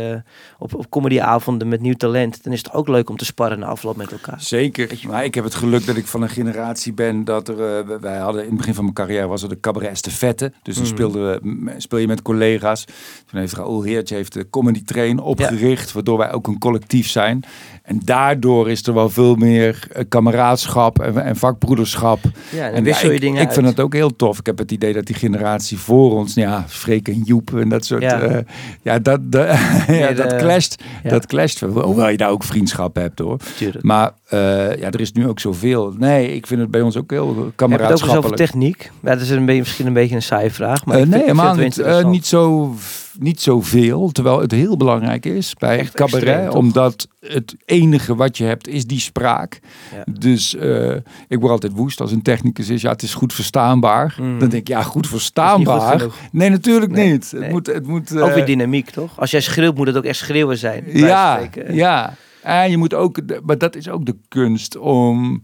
op, 0.58 0.74
op 0.74 0.90
comedyavonden 0.90 1.68
met 1.68 1.80
nieuw 1.80 1.94
talent, 1.94 2.44
dan 2.44 2.52
is 2.52 2.58
het 2.58 2.72
ook 2.72 2.88
leuk 2.88 3.10
om 3.10 3.16
te 3.16 3.24
sparren 3.24 3.58
na 3.58 3.66
afloop 3.66 3.96
met 3.96 4.12
elkaar. 4.12 4.40
Zeker. 4.40 4.98
Maar 5.08 5.24
ik 5.24 5.34
heb 5.34 5.44
het 5.44 5.54
geluk 5.54 5.86
dat 5.86 5.96
ik 5.96 6.06
van 6.06 6.22
een 6.22 6.28
generatie 6.28 6.92
ben 6.92 7.24
dat 7.24 7.48
er. 7.48 8.00
wij 8.00 8.16
hadden 8.18 8.42
in 8.42 8.48
het 8.48 8.56
begin 8.56 8.74
van 8.74 8.82
mijn 8.84 8.96
carrière 8.96 9.26
was 9.26 9.42
er 9.42 9.48
de 9.48 9.60
cabaret 9.60 9.90
estafette. 9.90 10.52
Dus 10.62 10.74
dan 10.74 10.84
Mhm. 10.84 10.92
speelden 10.92 11.42
we, 11.42 11.74
speel 11.76 11.98
je 11.98 12.06
met 12.06 12.22
collega's. 12.22 12.84
Toen 13.30 13.40
heeft 13.40 13.54
Raoul 13.54 13.82
Heertje 13.82 14.14
heeft 14.14 14.32
de 14.32 14.50
comedy 14.50 14.84
train 14.84 15.18
opgericht, 15.20 15.92
waardoor 15.92 16.18
wij 16.18 16.32
ook 16.32 16.46
een 16.46 16.58
collectief 16.58 17.08
zijn. 17.08 17.42
En 17.82 18.00
daardoor 18.04 18.70
is 18.70 18.86
er 18.86 18.94
wel 18.94 19.10
veel 19.10 19.34
meer 19.34 19.88
kameraadschap 20.08 20.98
en, 21.00 21.24
en 21.24 21.36
vakbroederschap. 21.36 22.18
Ja, 22.52 22.66
en 22.68 22.74
En 22.74 22.84
ja, 22.84 22.98
je 23.02 23.14
ik, 23.14 23.20
dingen 23.20 23.42
ik 23.42 23.52
vind 23.52 23.66
het 23.66 23.80
ook 23.80 23.92
heel 23.92 24.16
tof. 24.16 24.38
Ik 24.38 24.46
heb 24.46 24.58
het 24.58 24.72
idee 24.72 24.92
dat 24.92 25.06
die 25.06 25.14
generatie 25.24 25.78
voor 25.78 26.12
ons, 26.12 26.34
ja, 26.34 26.64
Freek 26.68 27.08
en 27.08 27.20
Joep 27.24 27.54
en 27.54 27.68
dat 27.68 27.84
soort, 27.84 28.02
Ja. 28.02 28.24
ja, 28.24 28.42
ja 28.82 28.98
dat, 28.98 29.20
dat, 29.32 29.46
ja, 29.86 30.12
dat 30.12 30.32
eh, 30.32 30.38
clasht. 30.38 30.82
ja. 31.02 31.10
Dat 31.10 31.26
clasht. 31.26 31.60
wel. 31.60 31.82
Hoewel 31.82 32.08
je 32.08 32.16
daar 32.16 32.30
ook 32.30 32.44
vriendschap 32.44 32.96
hebt 32.96 33.18
hoor. 33.18 33.38
Tuurlijk. 33.56 33.84
Maar 33.84 34.12
eh, 34.28 34.38
ja, 34.76 34.90
er 34.90 35.00
is 35.00 35.12
nu 35.12 35.28
ook 35.28 35.40
zoveel. 35.40 35.94
Nee, 35.98 36.34
ik 36.34 36.46
vind 36.46 36.60
het 36.60 36.70
bij 36.70 36.80
ons 36.80 36.96
ook 36.96 37.10
heel 37.10 37.26
Heb 37.26 37.36
je 37.36 37.42
het 37.42 37.52
ook 37.62 37.70
over 37.70 37.76
kameraadschappelijk. 37.76 38.36
techniek? 38.36 38.90
Ja, 39.02 39.10
dat 39.10 39.20
is 39.20 39.30
een 39.30 39.44
beetje, 39.44 39.60
misschien 39.60 39.86
een 39.86 39.92
beetje 39.92 40.14
een 40.14 40.22
saaie 40.22 40.50
vraag. 40.50 40.84
Maar 40.84 40.96
Eh, 40.96 41.02
ik 41.02 41.08
nee, 41.08 41.20
helemaal 41.20 41.54
niet, 41.54 41.78
eh, 41.78 42.04
niet, 42.04 42.26
zo, 42.26 42.74
niet 43.18 43.40
zoveel. 43.40 44.10
Terwijl 44.12 44.40
het 44.40 44.50
heel 44.50 44.76
belangrijk 44.76 45.26
is 45.26 45.54
bij 45.54 45.78
Echt 45.78 45.94
cabaret. 45.94 46.28
extreem, 46.28 46.48
omdat 46.50 47.08
het 47.20 47.54
enige 47.64 48.14
wat 48.14 48.38
je 48.38 48.44
hebt 48.44 48.68
is 48.68 48.86
die 48.86 49.00
spraak. 49.00 49.60
Ja. 49.94 50.04
Dus 50.18 50.54
eh, 50.56 50.94
ik 51.28 51.38
word 51.40 51.52
altijd 51.52 51.72
woest 51.72 52.00
als 52.00 52.12
een 52.12 52.22
technicus 52.22 52.68
is. 52.68 52.82
Ja, 52.82 52.90
het 52.90 53.02
is 53.02 53.14
goed 53.14 53.32
verstaanbaar. 53.32 54.16
Mm. 54.20 54.38
Dan 54.38 54.48
denk 54.48 54.62
ik, 54.62 54.68
ja, 54.68 54.82
goed 54.82 55.08
verstaanbaar. 55.08 56.02
nee, 56.32 56.50
natuurlijk 56.50 56.92
Nee, 56.92 57.10
niet. 57.10 57.32
nee. 57.32 57.42
Het 57.42 57.52
moet, 57.52 57.66
het 57.66 57.86
moet, 57.86 58.16
Ook 58.20 58.28
eh, 58.28 58.34
weer 58.34 58.46
dynamiek, 58.46 58.90
toch? 58.90 59.20
Als 59.20 59.30
jij 59.30 59.40
schreeuwt, 59.40 59.76
moet 59.76 59.86
het 59.86 59.96
ook 59.96 60.04
echt 60.04 60.18
schreeuwen 60.18 60.58
zijn. 60.58 60.84
Ja, 60.86 61.40
ja. 61.68 62.14
En 62.42 62.70
je 62.70 62.76
moet 62.76 62.94
ook, 62.94 63.18
maar 63.44 63.58
dat 63.58 63.76
is 63.76 63.88
ook 63.88 64.06
de 64.06 64.16
kunst 64.28 64.76
om. 64.76 65.42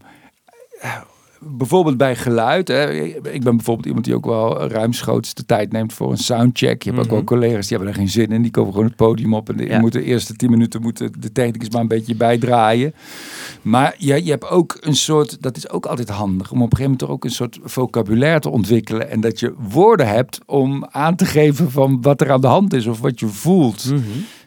Bijvoorbeeld 1.43 1.97
bij 1.97 2.17
geluid. 2.17 2.69
Hè. 2.69 2.91
Ik 3.33 3.43
ben 3.43 3.57
bijvoorbeeld 3.57 3.87
iemand 3.87 4.05
die 4.05 4.15
ook 4.15 4.25
wel 4.25 4.69
ruimschoots 4.69 5.35
de 5.35 5.47
tijd 5.47 5.73
neemt 5.73 5.93
voor 5.93 6.11
een 6.11 6.19
soundcheck. 6.19 6.83
Je 6.83 6.89
hebt 6.91 7.01
ook 7.01 7.07
Mhm. 7.07 7.15
wel 7.15 7.25
collega's 7.25 7.67
die 7.67 7.77
hebben 7.77 7.95
er 7.95 8.01
geen 8.01 8.09
zin 8.11 8.33
in. 8.33 8.43
Die 8.43 8.51
komen 8.51 8.73
gewoon 8.73 8.87
het 8.87 8.97
podium 8.97 9.35
op. 9.35 9.49
En 9.51 9.67
Ja. 9.67 9.81
moeten 9.81 10.01
de 10.01 10.07
eerste 10.07 10.35
tien 10.35 10.51
minuten 10.51 10.83
moeten 10.83 11.13
de 11.19 11.33
technicus 11.33 11.71
maar 11.71 11.81
een 11.81 11.89
beetje 11.89 12.15
bijdraaien. 12.15 12.95
Maar 13.63 13.95
je, 13.99 14.25
je 14.25 14.31
hebt 14.31 14.49
ook 14.49 14.77
een 14.81 14.97
soort, 14.97 15.43
dat 15.43 15.57
is 15.57 15.69
ook 15.71 15.87
altijd 15.87 16.09
handig, 16.09 16.53
om 16.53 16.63
op 16.63 16.71
een 16.71 16.77
gegeven 16.77 16.83
moment 16.83 16.99
toch 16.99 17.11
ook 17.11 17.25
een 17.25 17.31
soort 17.31 17.59
vocabulaire 17.63 18.41
te 18.41 18.51
ontwikkelen. 18.51 19.11
En 19.11 19.21
dat 19.21 19.41
je 19.41 19.55
woorden 19.71 20.09
hebt 20.09 20.41
om 20.47 20.87
aan 20.91 21.17
te 21.17 21.25
geven 21.27 21.71
van 21.71 21.99
wat 22.03 22.21
er 22.21 22.31
aan 22.33 22.41
de 22.41 22.47
hand 22.47 22.73
is 22.75 22.87
of 22.87 23.01
wat 23.01 23.21
je 23.21 23.27
voelt. 23.27 23.85
Mhm. 23.85 24.01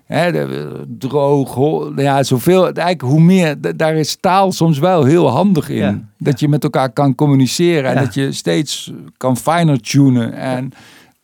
Hè, 0.05 0.31
de- 0.31 0.83
droog, 0.97 1.55
nou 1.55 2.01
ja, 2.01 2.23
zoveel. 2.23 2.63
Eigenlijk 2.63 3.01
hoe 3.01 3.19
meer, 3.21 3.55
daar 3.75 3.95
is 3.95 4.17
taal 4.19 4.51
soms 4.51 4.79
wel 4.79 5.03
heel 5.03 5.29
handig 5.29 5.69
in. 5.69 5.75
Ja, 5.77 5.99
Dat 6.17 6.39
je 6.39 6.47
met 6.47 6.63
elkaar 6.63 6.89
kan 6.93 7.15
communiceren 7.15 7.89
en 7.89 7.95
Ja. 7.95 8.01
dat 8.01 8.13
je 8.13 8.31
steeds 8.31 8.91
kan 9.17 9.37
finer 9.37 9.79
tunen. 9.81 10.33
En 10.33 10.71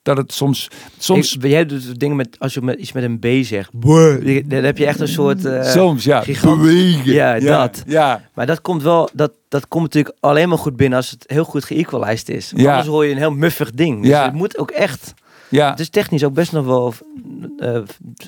dat 0.01 0.17
het 0.17 0.33
soms, 0.33 0.67
soms, 0.97 1.35
Ik- 1.35 1.45
jij 1.45 1.65
doet 1.65 1.99
dingen 1.99 2.15
met, 2.15 2.35
als 2.39 2.53
je 2.53 2.61
met, 2.61 2.79
iets 2.79 2.91
met 2.91 3.03
een 3.03 3.19
B 3.19 3.25
zegt. 3.45 3.71
Dan 3.81 4.63
heb 4.63 4.77
je 4.77 4.85
echt 4.85 4.99
een 4.99 5.07
soort... 5.07 5.45
eh, 5.45 5.63
soms 5.63 6.03
ja, 6.03 6.23
bewegen. 6.41 7.13
Ja, 7.13 7.39
dat. 7.39 7.83
Ja, 7.87 8.21
Maar 8.33 8.45
dat 8.45 8.61
komt 8.61 8.83
wel, 8.83 9.09
dat, 9.13 9.31
dat 9.49 9.67
komt 9.67 9.83
natuurlijk 9.83 10.15
alleen 10.19 10.49
maar 10.49 10.57
goed 10.57 10.75
binnen 10.75 10.97
als 10.97 11.09
het 11.11 11.23
heel 11.27 11.43
goed 11.43 11.63
geëqualized 11.63 12.29
is. 12.29 12.51
Ja. 12.55 12.69
Anders 12.69 12.87
hoor 12.87 13.05
je 13.05 13.11
een 13.11 13.17
heel 13.17 13.31
muffig 13.31 13.71
ding. 13.71 14.01
Dus 14.01 14.09
Ja. 14.11 14.23
het 14.25 14.33
moet 14.33 14.57
ook 14.57 14.71
echt. 14.71 15.13
Ja. 15.49 15.69
Het 15.69 15.79
is 15.79 15.89
technisch 15.89 16.23
ook 16.23 16.33
best 16.33 16.51
nog 16.51 16.65
wel 16.65 16.93
eh, 17.57 17.81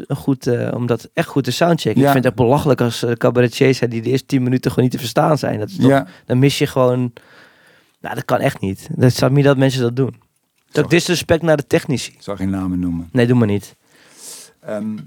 goed, 0.07 0.47
eh, 0.47 0.74
om 0.74 0.86
dat 0.86 1.09
echt 1.13 1.28
goed 1.28 1.43
te 1.43 1.51
soundchecken. 1.51 2.01
Ja. 2.01 2.07
Ik 2.07 2.13
vind 2.13 2.26
het 2.26 2.36
belachelijk 2.36 2.82
als 2.82 3.03
uh, 3.03 3.11
cabaretiers 3.11 3.78
zijn 3.78 3.89
die 3.89 4.01
de 4.01 4.09
eerste 4.09 4.26
10 4.26 4.43
minuten 4.43 4.72
gewoon 4.72 4.84
niet 4.84 4.93
te 4.93 4.99
verstaan 4.99 5.38
zijn. 5.38 5.59
Dat 5.59 5.69
is 5.69 5.76
toch, 5.76 5.89
ja. 5.89 6.07
Dan 6.26 6.39
mis 6.39 6.57
je 6.57 6.67
gewoon. 6.67 7.13
Nou, 8.01 8.15
dat 8.15 8.26
kan 8.26 8.39
echt 8.39 8.59
niet. 8.59 8.88
Dat 8.95 9.11
staat 9.11 9.32
niet 9.32 9.43
dat 9.43 9.57
mensen 9.57 9.82
dat 9.82 9.95
doen. 9.95 10.15
Ook 10.74 10.89
disrespect 10.89 11.41
naar 11.41 11.57
de 11.57 11.67
technici. 11.67 12.11
Ik 12.11 12.22
zal 12.22 12.36
geen 12.36 12.49
namen 12.49 12.80
noemen. 12.80 13.09
Nee, 13.11 13.28
doe 13.28 13.38
maar 13.38 13.47
niet. 13.47 13.76
Ehm, 14.59 14.97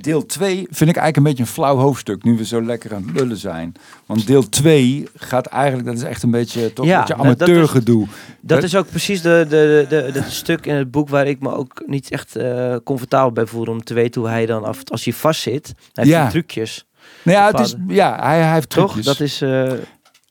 deel 0.00 0.26
2 0.26 0.54
vind 0.56 0.90
ik 0.90 0.96
eigenlijk 0.96 1.16
een 1.16 1.22
beetje 1.22 1.42
een 1.42 1.48
flauw 1.48 1.76
hoofdstuk, 1.76 2.22
nu 2.24 2.36
we 2.36 2.44
zo 2.44 2.62
lekker 2.62 2.94
aan 2.94 3.02
het 3.06 3.16
lullen 3.20 3.36
zijn. 3.36 3.72
Want 4.06 4.26
deel 4.26 4.48
2 4.48 5.08
gaat 5.14 5.46
eigenlijk, 5.46 5.86
dat 5.88 5.96
is 5.96 6.02
echt 6.02 6.22
een 6.22 6.30
beetje, 6.30 6.72
toch 6.72 6.86
Ja, 6.86 6.94
een 6.94 7.00
beetje 7.00 7.16
nou, 7.22 7.28
dat 7.36 7.40
is- 7.48 7.54
amateurgedoe. 7.54 8.06
Dat 8.40 8.62
is 8.62 8.76
ook 8.76 8.88
precies 8.88 9.22
de, 9.22 9.46
de, 9.48 9.86
de, 9.88 10.10
de, 10.12 10.20
het 10.20 10.32
stuk 10.32 10.66
in 10.66 10.74
het 10.74 10.90
boek 10.90 11.08
waar 11.08 11.26
ik 11.26 11.40
me 11.40 11.54
ook 11.54 11.82
niet 11.86 12.10
echt 12.10 12.36
eh, 12.36 12.76
comfortabel 12.84 13.32
bij 13.32 13.46
voel. 13.46 13.64
Om 13.66 13.84
te 13.84 13.94
weten 13.94 14.20
hoe 14.20 14.30
hij 14.30 14.46
dan, 14.46 14.64
af, 14.64 14.82
als 14.90 15.04
hij 15.04 15.12
vast 15.14 15.40
zit, 15.40 15.66
hij 15.92 16.04
heeft 16.04 16.16
Ja. 16.16 16.28
trucjes. 16.30 16.84
Nou 17.22 17.38
ja, 17.38 17.46
het 17.50 17.60
is, 17.66 17.74
ja 17.88 18.16
hij, 18.22 18.40
hij 18.42 18.52
heeft 18.54 18.68
Toch? 18.68 18.84
trucjes. 18.92 19.04
Dat 19.04 19.20
is... 19.20 19.40
eh, 19.42 19.72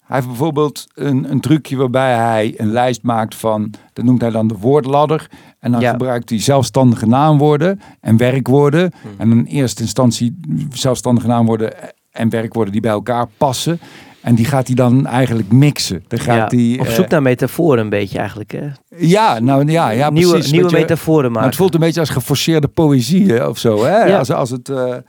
Hij 0.09 0.17
heeft 0.17 0.27
bijvoorbeeld 0.29 0.87
een, 0.93 1.31
een 1.31 1.39
trucje 1.39 1.75
waarbij 1.75 2.13
hij 2.15 2.53
een 2.57 2.71
lijst 2.71 3.01
maakt 3.03 3.35
van, 3.35 3.73
dat 3.93 4.05
noemt 4.05 4.21
hij 4.21 4.29
dan 4.29 4.47
de 4.47 4.55
woordladder. 4.59 5.29
En 5.59 5.71
dan 5.71 5.81
Ja. 5.81 5.91
gebruikt 5.91 6.29
hij 6.29 6.39
zelfstandige 6.39 7.05
naamwoorden 7.05 7.81
en 8.01 8.17
werkwoorden. 8.17 8.91
Hmm. 9.01 9.11
En 9.17 9.31
in 9.31 9.45
eerste 9.45 9.81
instantie 9.81 10.39
zelfstandige 10.73 11.27
naamwoorden 11.27 11.73
en 12.11 12.29
werkwoorden 12.29 12.71
die 12.71 12.81
bij 12.81 12.91
elkaar 12.91 13.27
passen. 13.37 13.79
En 14.21 14.35
die 14.35 14.45
gaat 14.45 14.67
hij 14.67 14.75
dan 14.75 15.05
eigenlijk 15.05 15.51
mixen. 15.51 16.03
Dan 16.07 16.19
gaat 16.19 16.51
ja, 16.51 16.57
hij, 16.57 16.77
op 16.79 16.85
eh, 16.87 16.93
zoek 16.93 17.07
naar 17.07 17.21
metaforen 17.21 17.79
een 17.79 17.89
beetje 17.89 18.17
eigenlijk. 18.19 18.51
Hè? 18.51 18.67
ja, 18.97 19.39
nou 19.39 19.71
ja, 19.71 19.89
ja 19.89 20.09
nieuwe 20.09 20.33
precies. 20.33 20.51
nieuwe 20.51 20.71
metaforen 20.71 21.21
maar 21.23 21.31
maken. 21.31 21.47
het 21.47 21.57
voelt 21.57 21.73
een 21.73 21.79
beetje 21.79 21.99
als 21.99 22.09
geforceerde 22.09 22.67
poëzie 22.67 23.47
of 23.49 23.57
zo. 23.57 23.83
Hè? 23.83 24.03
Ja. 24.03 24.17
Als, 24.17 24.31
als 24.31 24.49
het, 24.49 24.69
eh, 24.69 24.75
maar 24.75 25.03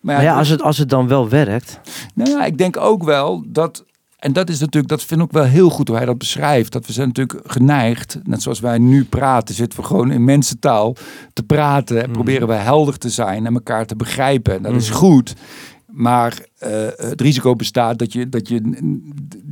maar 0.00 0.22
ja, 0.22 0.38
als 0.38 0.48
het, 0.48 0.62
als 0.62 0.78
het 0.78 0.88
dan 0.88 1.08
wel 1.08 1.28
werkt. 1.28 1.80
Nou 2.14 2.30
ja, 2.30 2.44
ik 2.44 2.58
denk 2.58 2.76
ook 2.76 3.04
wel 3.04 3.44
dat. 3.46 3.84
En 4.20 4.32
dat 4.32 4.48
is 4.48 4.60
natuurlijk, 4.60 4.88
dat 4.88 5.02
vind 5.04 5.20
ik 5.20 5.26
ook 5.26 5.32
wel 5.32 5.44
heel 5.44 5.70
goed 5.70 5.88
hoe 5.88 5.96
hij 5.96 6.06
dat 6.06 6.18
beschrijft. 6.18 6.72
Dat 6.72 6.86
we 6.86 6.92
zijn 6.92 7.06
natuurlijk 7.08 7.40
geneigd, 7.50 8.18
net 8.24 8.42
zoals 8.42 8.60
wij 8.60 8.78
nu 8.78 9.04
praten, 9.04 9.54
zitten 9.54 9.80
we 9.80 9.86
gewoon 9.86 10.10
in 10.10 10.24
mensentaal 10.24 10.94
te 11.32 11.42
praten. 11.42 11.96
En 11.96 12.04
Mhm. 12.04 12.12
proberen 12.12 12.48
we 12.48 12.54
helder 12.54 12.98
te 12.98 13.10
zijn 13.10 13.46
en 13.46 13.54
elkaar 13.54 13.86
te 13.86 13.96
begrijpen. 13.96 14.54
En 14.56 14.62
dat 14.62 14.74
is 14.74 14.88
Mhm. 14.88 14.98
goed. 14.98 15.34
Maar 15.86 16.38
eh, 16.58 16.70
het 16.96 17.20
risico 17.20 17.56
bestaat 17.56 17.98
dat 17.98 18.12
je, 18.12 18.28
dat 18.28 18.48
je 18.48 18.60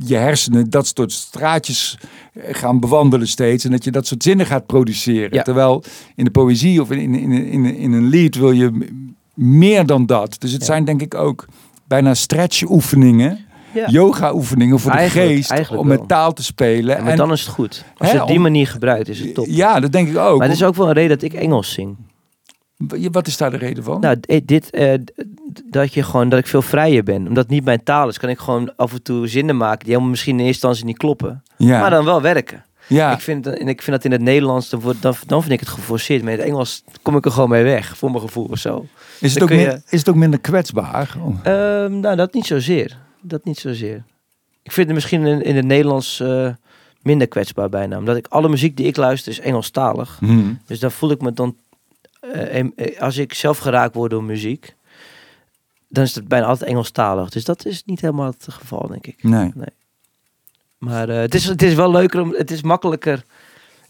je 0.05 0.15
hersenen 0.15 0.69
dat 0.69 0.91
soort 0.95 1.11
straatjes 1.11 1.97
eh, 2.33 2.41
gaan 2.55 2.79
bewandelen 2.79 3.27
steeds. 3.27 3.65
En 3.65 3.71
dat 3.71 3.83
je 3.83 3.91
dat 3.91 4.07
soort 4.07 4.23
zinnen 4.23 4.45
gaat 4.45 4.65
produceren. 4.65 5.33
Ja. 5.33 5.41
Terwijl 5.43 5.83
in 6.15 6.23
de 6.23 6.31
poëzie 6.31 6.81
of 6.81 6.91
in, 6.91 7.15
in, 7.15 7.31
in, 7.31 7.65
in, 7.75 7.91
een 7.91 8.07
lied 8.07 8.35
wil 8.35 8.51
je 8.51 8.87
meer 9.33 9.85
dan 9.85 10.05
dat. 10.05 10.35
Dus 10.39 10.51
het 10.51 10.59
Ja. 10.61 10.65
zijn 10.67 10.85
denk 10.85 11.01
ik 11.01 11.13
ook 11.13 11.45
bijna 11.87 12.13
stretch-oefeningen 12.13 13.39
Ja. 13.73 13.87
yoga-oefeningen 13.87 14.79
voor 14.79 14.91
Eigenlijk- 14.91 15.27
de 15.29 15.35
geest 15.35 15.51
eigenlijk 15.51 15.81
om 15.81 15.87
wel. 15.89 15.97
met 15.97 16.07
taal 16.07 16.33
te 16.33 16.43
spelen. 16.43 16.95
Ja, 16.95 17.01
maar 17.01 17.11
en, 17.11 17.17
dan 17.17 17.31
is 17.31 17.41
het 17.41 17.49
goed. 17.49 17.83
Als 17.97 18.07
Hè, 18.07 18.07
je 18.07 18.13
het 18.13 18.21
op 18.21 18.27
die 18.27 18.39
manier 18.39 18.67
gebruikt, 18.67 19.07
is 19.09 19.19
het 19.19 19.33
top. 19.33 19.45
Ja, 19.49 19.79
dat 19.79 19.91
denk 19.91 20.09
ik 20.09 20.17
ook. 20.17 20.37
Maar 20.39 20.47
het 20.47 20.55
is 20.55 20.63
ook 20.63 20.75
wel 20.75 20.87
een 20.87 20.93
reden 20.93 21.09
dat 21.19 21.21
ik 21.21 21.33
Engels 21.33 21.71
zing. 21.73 21.97
Wat 23.11 23.27
is 23.27 23.37
daar 23.37 23.51
de 23.51 23.57
reden 23.57 23.83
van? 23.83 23.99
Nou, 24.01 24.19
d- 24.19 24.41
dit, 24.47 24.69
eh, 24.69 24.93
dat 25.65 25.93
je 25.93 26.03
gewoon, 26.03 26.29
dat 26.29 26.39
ik 26.39 26.47
veel 26.47 26.61
vrijer 26.61 27.03
ben. 27.03 27.27
Omdat 27.27 27.43
het 27.43 27.49
niet 27.49 27.63
mijn 27.65 27.83
taal 27.83 28.07
is, 28.07 28.17
kan 28.19 28.29
ik 28.29 28.39
gewoon 28.39 28.75
af 28.75 28.91
en 28.93 29.03
toe 29.03 29.27
zinnen 29.27 29.57
maken 29.57 29.79
die 29.79 29.87
helemaal 29.89 30.09
misschien 30.09 30.33
in 30.33 30.45
eerste 30.45 30.53
instantie 30.53 30.85
niet 30.85 30.97
kloppen. 30.97 31.43
ja, 31.57 31.79
Maar 31.79 31.89
dan 31.89 32.05
wel 32.05 32.21
werken. 32.21 32.63
ja. 32.87 33.13
Ik, 33.13 33.19
vind, 33.19 33.47
en 33.47 33.67
ik 33.67 33.81
vind 33.81 33.95
dat 33.95 34.05
in 34.05 34.11
het 34.11 34.21
Nederlands, 34.21 34.69
dan, 34.69 34.81
dan, 34.99 35.13
dan 35.27 35.41
vind 35.41 35.53
ik 35.53 35.59
het 35.59 35.69
geforceerd. 35.69 36.23
Maar 36.23 36.31
in 36.33 36.37
het 36.39 36.47
Engels 36.47 36.83
kom 37.01 37.15
ik 37.17 37.25
er 37.25 37.31
gewoon 37.31 37.49
mee 37.49 37.63
weg, 37.63 37.97
voor 37.97 38.09
mijn 38.11 38.21
gevoel 38.23 38.47
of 38.51 38.57
zo. 38.59 38.85
is, 39.19 39.29
het 39.35 39.39
dan 39.39 39.51
ook 39.51 39.59
je- 39.63 39.81
is 39.89 39.99
het 39.99 40.09
ook 40.09 40.15
minder 40.15 40.39
kwetsbaar? 40.39 41.15
Ehm, 41.43 41.99
nou, 41.99 42.15
dat 42.15 42.33
niet 42.33 42.45
zozeer. 42.45 42.97
Dat 43.21 43.45
niet 43.45 43.59
zozeer. 43.59 44.03
Ik 44.63 44.71
vind 44.71 44.87
het 44.87 44.95
misschien 44.95 45.25
in, 45.25 45.41
in 45.41 45.55
het 45.55 45.65
Nederlands 45.65 46.19
eh, 46.19 46.49
minder 47.01 47.27
kwetsbaar 47.27 47.69
bijna. 47.69 47.97
Omdat 47.97 48.17
ik 48.17 48.27
alle 48.27 48.49
muziek 48.49 48.77
die 48.77 48.85
ik 48.85 48.95
luister 48.95 49.31
is 49.31 49.39
Engelstalig. 49.39 50.17
Hm. 50.19 50.53
Dus 50.65 50.79
dan 50.79 50.91
voel 50.91 51.11
ik 51.11 51.21
me 51.21 51.33
dan... 51.33 51.57
eh, 52.19 52.59
eh, 52.59 52.99
als 52.99 53.17
ik 53.17 53.33
zelf 53.33 53.57
geraakt 53.57 53.95
word 53.95 54.11
door 54.11 54.23
muziek... 54.23 54.75
dan 55.87 56.03
is 56.03 56.15
het 56.15 56.27
bijna 56.27 56.45
altijd 56.45 56.69
Engelstalig. 56.69 57.29
Dus 57.29 57.43
dat 57.45 57.65
is 57.65 57.83
niet 57.85 58.01
helemaal 58.01 58.25
het 58.25 58.45
geval, 58.49 58.87
denk 58.87 59.07
ik. 59.07 59.23
Nee. 59.23 59.51
Maar 60.77 61.07
het, 61.07 61.35
is, 61.35 61.45
het 61.45 61.61
is 61.61 61.73
wel 61.73 61.91
leuker, 61.91 62.21
om, 62.21 62.33
het 62.33 62.51
is 62.51 62.61
makkelijker... 62.61 63.23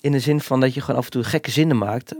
in 0.01 0.11
de 0.11 0.19
zin 0.19 0.41
van 0.41 0.59
dat 0.59 0.73
je 0.73 0.81
gewoon 0.81 0.99
af 0.99 1.05
en 1.05 1.11
toe 1.11 1.23
gekke 1.23 1.51
zinnen 1.51 1.77
maakt. 1.77 2.15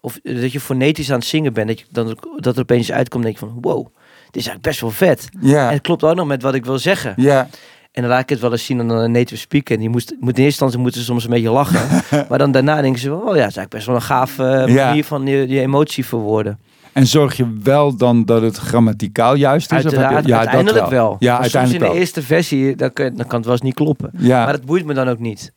Of 0.00 0.18
dat 0.22 0.52
je 0.52 0.60
fonetisch 0.60 1.10
aan 1.10 1.18
het 1.18 1.28
zingen 1.28 1.52
bent, 1.52 1.68
dat, 1.68 1.78
je, 1.78 1.84
dan, 1.90 2.18
dat 2.36 2.54
er 2.54 2.62
opeens 2.62 2.92
uitkomt, 2.92 3.22
denk 3.22 3.38
je 3.38 3.46
van, 3.46 3.58
wow, 3.60 3.86
dit 4.32 4.42
is 4.42 4.48
eigenlijk 4.48 4.62
best 4.62 4.80
wel 4.80 4.90
vet. 4.90 5.28
Ja. 5.40 5.66
En 5.66 5.72
het 5.72 5.82
klopt 5.82 6.02
ook 6.04 6.14
nog 6.14 6.26
met 6.26 6.42
wat 6.42 6.54
ik 6.54 6.64
wil 6.64 6.78
zeggen. 6.78 7.12
Ja. 7.16 7.48
En 7.92 8.02
dan 8.02 8.10
laat 8.10 8.20
ik 8.22 8.28
het 8.28 8.40
wel 8.40 8.52
eens 8.52 8.64
zien 8.64 8.80
aan 8.80 8.90
een 8.90 9.10
native 9.12 9.40
speaker. 9.40 9.74
En 9.74 9.80
die 9.80 9.88
moest, 9.88 10.10
moet 10.10 10.18
in 10.20 10.26
eerste 10.26 10.42
instantie 10.44 10.78
moeten 10.78 11.00
ze 11.00 11.06
soms 11.06 11.24
een 11.24 11.30
beetje 11.30 11.50
lachen. 11.50 12.02
maar 12.28 12.38
dan 12.38 12.52
daarna 12.52 12.80
denken 12.80 13.00
ze, 13.00 13.12
oh 13.14 13.20
ja, 13.36 13.42
het 13.42 13.50
is 13.50 13.56
eigenlijk 13.56 13.70
best 13.70 13.86
wel 13.86 13.94
een 13.94 14.02
gaaf 14.02 14.36
Ja. 14.36 14.86
manier 14.86 15.04
van 15.04 15.24
die, 15.24 15.46
die 15.46 15.60
emotie 15.60 16.06
verwoorden. 16.06 16.58
En 16.92 17.06
zorg 17.06 17.36
je 17.36 17.58
wel 17.62 17.96
dan 17.96 18.24
dat 18.24 18.42
het 18.42 18.56
grammaticaal 18.56 19.34
juist 19.34 19.72
is? 19.72 19.84
Of 19.84 19.90
je- 19.92 19.98
ja, 19.98 20.20
dat 20.20 20.30
uiteindelijk 20.30 20.88
wel. 20.88 21.16
Ja, 21.18 21.32
Maar 21.32 21.40
uiteindelijk 21.40 21.80
in 21.82 21.86
wel. 21.86 21.94
de 21.94 22.00
eerste 22.00 22.22
versie, 22.22 22.76
dan 22.76 22.92
kan, 22.92 23.14
dan 23.14 23.26
kan 23.26 23.36
het 23.36 23.44
wel 23.44 23.52
eens 23.54 23.62
niet 23.64 23.74
kloppen. 23.74 24.10
Ja. 24.18 24.44
Maar 24.44 24.52
dat 24.52 24.64
boeit 24.64 24.84
me 24.84 24.94
dan 24.94 25.08
ook 25.08 25.18
niet. 25.18 25.52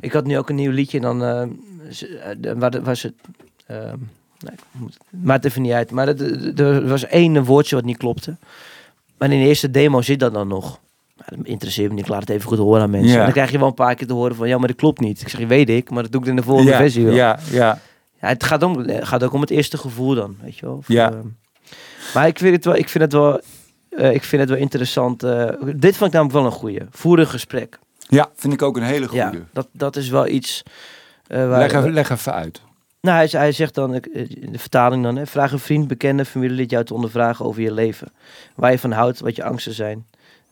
Ik 0.00 0.12
had 0.12 0.26
nu 0.26 0.38
ook 0.38 0.48
een 0.48 0.54
nieuw 0.56 0.70
liedje 0.70 1.00
dan 1.00 1.18
waar 2.58 2.82
was 2.82 3.02
het. 3.02 3.14
ehm, 3.66 3.96
nee, 4.44 4.56
moet, 4.70 4.96
maakt 5.10 5.44
even 5.44 5.62
niet 5.62 5.72
uit. 5.72 5.90
Maar 5.90 6.08
er 6.08 6.88
was 6.88 7.06
één 7.06 7.44
woordje 7.44 7.74
wat 7.76 7.84
niet 7.84 7.96
klopte. 7.96 8.36
Maar 9.18 9.30
in 9.32 9.40
de 9.40 9.46
eerste 9.46 9.70
demo 9.70 10.02
zit 10.02 10.20
dat 10.20 10.32
dan 10.34 10.48
nog. 10.48 10.80
Maar 11.16 11.26
dat 11.36 11.46
interesseert 11.46 11.88
me 11.88 11.94
niet. 11.94 12.04
Ik 12.04 12.10
laat 12.10 12.20
het 12.20 12.30
even 12.30 12.48
goed 12.48 12.58
horen 12.58 12.82
aan 12.82 12.90
mensen. 12.90 13.10
Ja. 13.10 13.18
En 13.18 13.22
dan 13.24 13.32
krijg 13.32 13.50
je 13.50 13.58
wel 13.58 13.66
een 13.68 13.74
paar 13.74 13.94
keer 13.94 14.06
te 14.06 14.12
horen 14.12 14.36
van 14.36 14.48
ja, 14.48 14.58
maar 14.58 14.68
dat 14.68 14.76
klopt 14.76 15.00
niet. 15.00 15.20
Ik 15.20 15.28
zeg, 15.28 15.46
weet 15.46 15.68
ik, 15.70 15.90
maar 15.90 16.02
dat 16.02 16.12
doe 16.12 16.20
ik 16.20 16.26
in 16.26 16.36
de 16.36 16.42
volgende 16.42 16.70
ja, 16.70 16.76
versie 16.76 17.04
wel. 17.04 17.14
Ja, 17.14 17.38
ja. 17.50 17.78
Ja, 18.20 18.28
het 18.28 18.44
gaat, 18.44 18.62
om, 18.62 18.78
het 18.78 19.04
gaat 19.04 19.22
ook 19.24 19.32
om 19.32 19.40
het 19.40 19.50
eerste 19.50 19.78
gevoel 19.78 20.14
dan, 20.14 20.36
weet 20.42 20.58
je 20.58 20.66
wel. 20.66 20.74
Of, 20.76 20.88
Ja. 20.88 21.10
ehm, 21.12 21.26
maar 22.14 22.26
ik 22.26 22.38
vind 22.38 22.54
het 22.54 22.64
wel, 22.64 22.74
ik 22.76 22.88
vind 22.88 23.04
het 23.04 23.12
wel, 23.12 23.40
eh, 23.90 24.14
ik 24.14 24.22
vind 24.24 24.40
het 24.42 24.50
wel 24.50 24.58
interessant. 24.60 25.22
eh, 25.22 25.48
dit 25.76 25.96
vond 25.96 26.08
ik 26.10 26.12
namelijk 26.16 26.32
wel 26.32 26.44
een 26.44 26.50
goeie. 26.58 26.80
Voer 26.90 27.18
een 27.18 27.26
gesprek. 27.26 27.78
ja, 27.98 28.30
vind 28.34 28.52
ik 28.52 28.62
ook 28.62 28.76
een 28.76 28.82
hele 28.82 29.06
goede. 29.08 29.22
Ja, 29.24 29.32
dat, 29.52 29.68
dat 29.72 29.96
is 29.96 30.08
wel 30.08 30.26
iets. 30.26 30.62
eh, 31.26 31.48
waar, 31.48 31.58
leg, 31.58 31.72
even, 31.72 31.92
leg 31.92 32.10
even 32.10 32.32
uit. 32.34 32.60
Nou, 33.04 33.16
hij, 33.16 33.40
hij 33.40 33.52
zegt 33.52 33.74
dan, 33.74 33.94
eh, 33.94 34.20
in 34.40 34.52
de 34.52 34.58
vertaling 34.58 35.02
dan, 35.02 35.16
hè, 35.16 35.26
vraag 35.26 35.52
een 35.52 35.58
vriend, 35.58 35.88
bekende, 35.88 36.24
familielid 36.24 36.70
jou 36.70 36.84
te 36.84 36.94
ondervragen 36.94 37.44
over 37.44 37.62
je 37.62 37.72
leven. 37.72 38.12
Waar 38.54 38.70
je 38.70 38.78
van 38.78 38.92
houdt, 38.92 39.20
wat 39.20 39.36
je 39.36 39.44
angsten 39.44 39.74
zijn. 39.74 40.04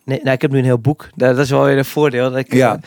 Nee, 0.05 0.21
nou, 0.23 0.35
ik 0.35 0.43
heb 0.43 0.51
nu 0.51 0.59
een 0.59 0.65
heel 0.65 0.79
boek. 0.79 1.09
Dat, 1.15 1.37
dat 1.37 1.45
is 1.45 1.51
wel 1.51 1.65
weer 1.65 1.79
een 1.79 1.85
voordeel. 1.85 2.31
Dat 2.31 2.39
ik, 2.39 2.53
Ja. 2.55 2.81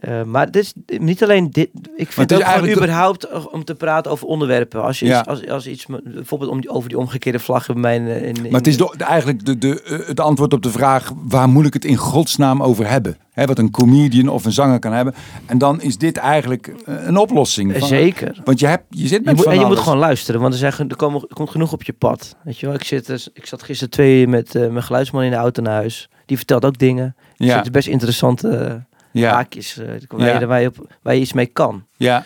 Eh, 0.00 0.20
eh, 0.20 0.26
maar 0.26 0.50
dit 0.50 0.62
is 0.62 0.98
niet 0.98 1.22
alleen 1.22 1.50
dit. 1.50 1.68
Ik 1.74 1.78
het 1.82 1.84
vind 1.96 2.08
is 2.08 2.16
het 2.16 2.28
gewoon 2.30 2.42
eigenlijk 2.42 2.76
überhaupt 2.76 3.24
eh, 3.24 3.46
om 3.50 3.64
te 3.64 3.74
praten 3.74 4.10
over 4.10 4.26
onderwerpen. 4.26 4.82
Als 4.82 4.98
je 4.98 5.06
Ja. 5.06 5.18
iets, 5.18 5.28
als, 5.28 5.48
als 5.48 5.66
iets, 5.66 5.86
bijvoorbeeld 6.04 6.50
om 6.50 6.60
die, 6.60 6.70
over 6.70 6.88
die 6.88 6.98
omgekeerde 6.98 7.38
vlag 7.38 7.66
bij 7.66 7.74
mij 7.76 7.96
in, 7.96 8.36
Maar 8.42 8.50
het 8.50 8.66
is 8.66 8.76
de, 8.76 8.94
eigenlijk 8.98 9.44
de, 9.46 9.58
de, 9.58 9.82
eh, 9.82 10.06
het 10.06 10.20
antwoord 10.20 10.52
op 10.52 10.62
de 10.62 10.70
vraag... 10.70 11.12
waar 11.16 11.48
moet 11.48 11.66
ik 11.66 11.72
het 11.72 11.84
in 11.84 11.96
godsnaam 11.96 12.62
over 12.62 12.88
hebben? 12.88 13.16
Wat 13.46 13.58
een 13.58 13.70
comedian 13.70 14.28
of 14.28 14.44
een 14.44 14.52
zanger 14.52 14.78
kan 14.78 14.92
hebben. 14.92 15.14
En 15.46 15.58
dan 15.58 15.80
is 15.80 15.98
dit 15.98 16.16
eigenlijk 16.16 16.66
eh, 16.66 16.94
een 17.06 17.16
oplossing. 17.16 17.72
Eh, 17.72 17.78
van- 17.78 17.88
Zeker. 17.88 18.40
Want 18.44 18.60
je, 18.60 18.66
hebt, 18.66 18.84
je 18.90 19.06
zit 19.06 19.10
Je 19.10 19.20
met 19.24 19.36
moet, 19.36 19.44
en 19.46 19.58
je 19.58 19.64
moet 19.66 19.78
gewoon 19.78 19.98
luisteren, 19.98 20.40
want 20.40 20.52
er, 20.52 20.58
zijn, 20.58 20.72
er, 20.90 20.96
komen, 20.96 21.20
er 21.28 21.34
komt 21.34 21.50
genoeg 21.50 21.72
op 21.72 21.82
je 21.82 21.92
pad. 21.92 22.36
Weet 22.44 22.58
je 22.58 22.66
wel? 22.66 22.74
Ik, 22.74 22.84
zit, 22.84 23.06
dus- 23.06 23.28
ik 23.32 23.46
zat 23.46 23.62
gisteren 23.62 23.90
twee 23.92 24.20
uur 24.20 24.28
met 24.28 24.54
eh, 24.54 24.68
mijn 24.68 24.82
geluidsman 24.82 25.22
in 25.22 25.30
de 25.30 25.36
auto 25.36 25.62
naar 25.62 25.74
huis. 25.74 26.08
Die 26.26 26.36
vertelt 26.36 26.64
ook 26.64 26.78
dingen. 26.78 27.14
Er 27.36 27.46
Ja, 27.46 27.54
zitten 27.54 27.72
best 27.72 27.88
interessante 27.88 28.48
eh, 28.48 28.74
ja, 29.18 29.32
haakjes 29.32 29.78
eh, 29.78 29.86
waar, 30.08 30.40
je, 30.40 30.46
waar, 30.46 30.60
je 30.60 30.68
op, 30.68 30.92
waar 31.02 31.14
je 31.14 31.20
iets 31.20 31.32
mee 31.32 31.46
kan. 31.46 31.86
ja. 31.96 32.24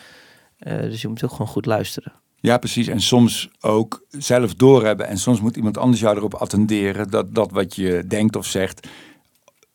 Eh, 0.59 0.80
dus 0.80 1.03
je 1.03 1.09
moet 1.09 1.24
ook 1.24 1.30
gewoon 1.30 1.47
goed 1.47 1.66
luisteren. 1.66 2.12
ja, 2.40 2.59
precies. 2.59 2.86
En 2.88 3.01
soms 3.01 3.51
ook 3.61 4.05
zelf 4.09 4.55
doorhebben. 4.55 5.07
En 5.07 5.18
soms 5.18 5.40
moet 5.40 5.57
iemand 5.57 5.78
anders 5.78 6.01
jou 6.01 6.16
erop 6.16 6.34
attenderen... 6.34 7.11
dat 7.11 7.34
dat 7.34 7.51
wat 7.51 7.74
je 7.74 8.05
denkt 8.07 8.36
of 8.36 8.47
zegt... 8.47 8.88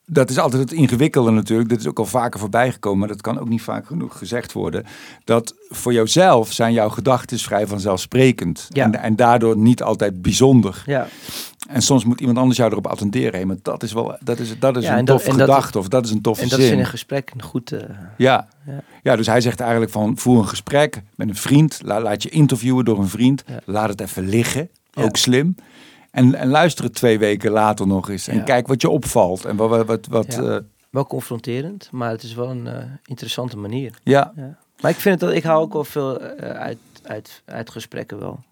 Dat 0.10 0.30
is 0.30 0.38
altijd 0.38 0.62
het 0.62 0.72
ingewikkelde 0.72 1.32
natuurlijk. 1.32 1.70
Dit 1.70 1.80
is 1.80 1.88
ook 1.88 2.00
al 2.00 2.06
vaker 2.06 2.40
voorbij 2.40 2.72
gekomen, 2.72 3.00
maar 3.00 3.08
dat 3.08 3.22
kan 3.22 3.40
ook 3.40 3.50
niet 3.50 3.62
vaak 3.62 3.86
genoeg 3.86 4.18
gezegd 4.18 4.54
worden. 4.54 4.86
Dat 5.24 5.56
voor 5.70 5.94
jouzelf 5.94 6.52
zijn 6.54 6.74
jouw 6.74 6.90
gedachten 6.90 7.40
vrij 7.40 7.68
vanzelfsprekend. 7.68 8.68
Ja. 8.70 8.84
En, 8.84 9.02
en 9.02 9.16
daardoor 9.16 9.58
niet 9.58 9.84
altijd 9.84 10.22
bijzonder. 10.22 10.84
Ja, 10.86 11.08
En 11.68 11.82
soms 11.82 12.06
moet 12.06 12.20
iemand 12.20 12.38
anders 12.38 12.58
jou 12.58 12.72
erop 12.72 12.88
attenderen. 12.88 13.48
Maar 13.48 13.56
dat 13.62 13.84
is 13.84 13.94
wel, 13.94 14.18
dat 14.24 14.40
is, 14.40 14.60
dat 14.60 14.78
is 14.78 14.84
Ja, 14.84 14.98
een 14.98 15.06
dat- 15.06 15.24
gedachte 15.24 15.80
of 15.80 15.88
dat 15.88 16.06
is 16.06 16.12
een 16.12 16.22
toffe 16.22 16.44
en 16.44 16.50
dat 16.50 16.60
is 16.60 16.66
zin. 16.66 16.74
in 16.74 16.80
een 16.80 16.86
gesprek 16.86 17.32
een 17.34 17.42
goed... 17.44 17.72
eh, 17.72 17.80
ja. 18.18 18.48
Ja. 18.66 18.82
Ja. 19.04 19.16
dus 19.16 19.28
hij 19.28 19.42
zegt 19.42 19.60
eigenlijk 19.60 19.92
van 19.92 20.18
voer 20.18 20.38
een 20.38 20.48
gesprek 20.48 21.02
met 21.16 21.30
een 21.30 21.36
vriend. 21.36 21.80
La- 21.84 22.02
laat 22.02 22.24
je 22.24 22.30
interviewen 22.30 22.86
door 22.86 23.00
een 23.00 23.08
vriend. 23.08 23.44
Ja. 23.48 23.60
Laat 23.66 23.90
het 23.90 24.02
even 24.02 24.28
liggen. 24.28 24.70
Ook 24.94 25.16
slim. 25.18 25.56
En, 26.12 26.36
en 26.36 26.48
luister 26.48 26.84
het 26.84 26.94
twee 26.94 27.20
weken 27.20 27.52
later 27.52 27.88
nog 27.88 28.10
eens. 28.10 28.28
En 28.28 28.44
kijk 28.44 28.68
wat 28.68 28.82
je 28.82 28.90
opvalt. 28.90 29.46
En 29.46 29.56
wat, 29.56 29.86
wat, 29.86 30.08
wat, 30.10 30.34
ja. 30.34 30.62
wel 30.90 31.06
confronterend, 31.08 31.90
maar 31.92 32.10
het 32.10 32.24
is 32.24 32.34
wel 32.34 32.50
een 32.50 32.68
eh, 32.68 32.84
interessante 33.06 33.58
manier. 33.58 33.94
ja. 34.04 34.34
Maar 34.82 34.92
ik 34.92 34.98
vind 34.98 35.20
het, 35.22 35.30
dat 35.30 35.38
ik 35.38 35.44
hou 35.44 35.62
ook 35.62 35.74
wel 35.74 35.84
veel 35.84 36.22
eh, 36.22 36.50
uit, 36.50 36.78
uit, 37.04 37.42
uit 37.46 37.70
gesprekken 37.70 38.20
wel. 38.20 38.44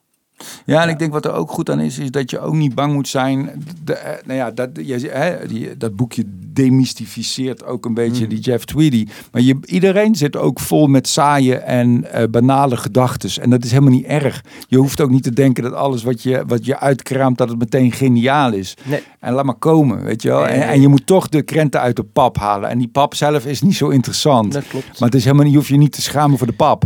Ja, 0.66 0.84
en 0.84 0.90
ik 0.90 1.00
denk 1.00 1.12
wat 1.12 1.26
er 1.26 1.34
ook 1.34 1.52
goed 1.52 1.70
aan 1.70 1.80
is, 1.80 1.98
is 1.98 2.12
dat 2.12 2.30
je 2.30 2.40
ook 2.40 2.54
niet 2.54 2.76
bang 2.76 2.94
moet 2.94 3.08
zijn. 3.08 3.64
De, 3.84 3.94
eh, 3.94 4.26
nou 4.26 4.38
ja, 4.38 4.52
dat, 4.52 4.70
je, 4.74 5.10
hè, 5.10 5.48
die, 5.48 5.78
dat 5.78 5.96
boekje 5.96 6.24
demystificeert 6.54 7.66
ook 7.66 7.86
een 7.86 7.94
beetje 7.94 8.24
Mm. 8.24 8.30
die 8.30 8.40
Jeff 8.40 8.66
Tweedy. 8.66 9.08
Maar 9.32 9.42
je, 9.42 9.58
iedereen 9.66 10.16
zit 10.16 10.36
ook 10.36 10.60
vol 10.60 10.88
met 10.88 11.08
saaie 11.08 11.56
en 11.58 12.12
eh, 12.12 12.28
banale 12.30 12.78
gedachten. 12.78 13.44
En 13.44 13.50
dat 13.50 13.64
is 13.64 13.72
helemaal 13.72 13.94
niet 13.94 14.06
erg. 14.06 14.44
Je 14.68 14.78
hoeft 14.78 15.02
ook 15.02 15.10
niet 15.10 15.24
te 15.24 15.34
denken 15.34 15.64
dat 15.64 15.74
alles 15.74 16.04
wat 16.04 16.24
je, 16.24 16.44
wat 16.48 16.66
je 16.66 16.80
uitkraamt, 16.80 17.38
dat 17.38 17.50
het 17.50 17.60
meteen 17.60 17.92
geniaal 17.92 18.54
is. 18.54 18.74
Nee. 18.84 19.04
En 19.20 19.34
laat 19.34 19.46
maar 19.46 19.56
komen, 19.56 20.04
weet 20.04 20.22
je 20.22 20.28
wel. 20.28 20.40
Nee, 20.40 20.50
En, 20.50 20.60
nee. 20.60 20.68
en 20.68 20.82
je 20.82 20.88
moet 20.88 21.06
toch 21.08 21.30
de 21.30 21.42
krenten 21.42 21.80
uit 21.82 21.96
de 21.96 22.04
pap 22.04 22.38
halen. 22.38 22.70
En 22.70 22.78
die 22.78 22.88
pap 22.88 23.16
zelf 23.16 23.46
is 23.46 23.62
niet 23.62 23.76
zo 23.76 23.90
interessant. 23.90 24.52
Dat 24.54 24.68
klopt. 24.68 25.00
Maar 25.00 25.10
het 25.10 25.16
is 25.18 25.24
helemaal 25.24 25.44
niet, 25.44 25.54
je 25.54 25.58
hoeft 25.60 25.70
je 25.72 25.78
niet 25.78 25.92
te 25.92 26.02
schamen 26.02 26.38
voor 26.38 26.48
de 26.48 26.54
pap. 26.54 26.84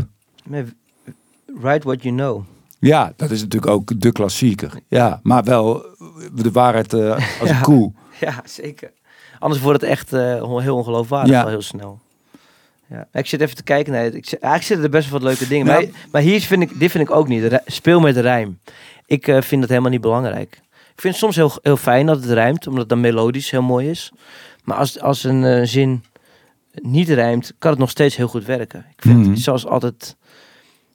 Write 1.61 1.87
what 1.87 2.03
you 2.03 2.15
know. 2.15 2.43
Ja, 2.79 3.13
dat 3.15 3.31
is 3.31 3.41
natuurlijk 3.41 3.71
ook 3.71 4.01
de 4.01 4.11
klassieker. 4.11 4.71
Ja, 4.87 5.19
maar 5.23 5.43
wel 5.43 5.85
de 6.33 6.51
waarheid 6.51 6.93
eh, 6.93 7.09
als 7.41 7.49
Ja. 7.49 7.55
een 7.55 7.61
koe. 7.61 7.91
Ja, 8.19 8.41
zeker. 8.45 8.91
Anders 9.39 9.61
wordt 9.61 9.81
het 9.81 9.89
echt 9.89 10.13
eh, 10.13 10.59
heel 10.59 10.75
ongeloofwaardig 10.75 11.31
Ja. 11.31 11.41
al 11.41 11.47
heel 11.49 11.61
snel. 11.61 11.99
Ja. 12.87 13.07
Ik 13.13 13.25
zit 13.27 13.41
even 13.41 13.55
te 13.55 13.63
kijken 13.63 13.93
naar 13.93 14.03
het. 14.03 14.15
Ik 14.15 14.25
eigenlijk 14.31 14.63
zitten 14.63 14.85
er 14.85 14.91
best 14.91 15.09
wel 15.09 15.19
wat 15.19 15.27
leuke 15.27 15.47
dingen. 15.47 15.65
Maar, 15.65 15.83
maar 16.11 16.21
hier 16.21 16.41
vind 16.41 16.61
ik, 16.61 16.79
dit 16.79 16.91
vind 16.91 17.09
ik 17.09 17.15
ook 17.15 17.27
niet. 17.27 17.59
Speel 17.65 17.99
met 17.99 18.17
rijm. 18.17 18.59
Ik 19.05 19.27
eh, 19.27 19.41
vind 19.41 19.61
dat 19.61 19.69
helemaal 19.69 19.91
niet 19.91 20.01
belangrijk. 20.01 20.61
Ik 20.95 21.01
vind 21.05 21.13
het 21.13 21.23
soms 21.23 21.35
heel, 21.35 21.51
heel 21.61 21.77
fijn 21.77 22.05
dat 22.05 22.21
het 22.21 22.31
rijmt, 22.31 22.65
omdat 22.67 22.79
het 22.81 22.89
dan 22.89 22.99
melodisch 23.01 23.49
heel 23.51 23.61
mooi 23.61 23.89
is. 23.89 24.11
Maar 24.63 24.77
als, 24.77 24.99
als 25.01 25.23
een 25.23 25.67
zin 25.67 26.03
niet 26.73 27.09
rijmt, 27.09 27.53
kan 27.59 27.71
het 27.71 27.79
nog 27.79 27.89
steeds 27.89 28.15
heel 28.15 28.27
goed 28.27 28.45
werken. 28.45 28.85
Ik 28.95 29.01
vind 29.01 29.19
Mhm. 29.19 29.29
het 29.29 29.39
zoals 29.39 29.65
altijd 29.65 30.15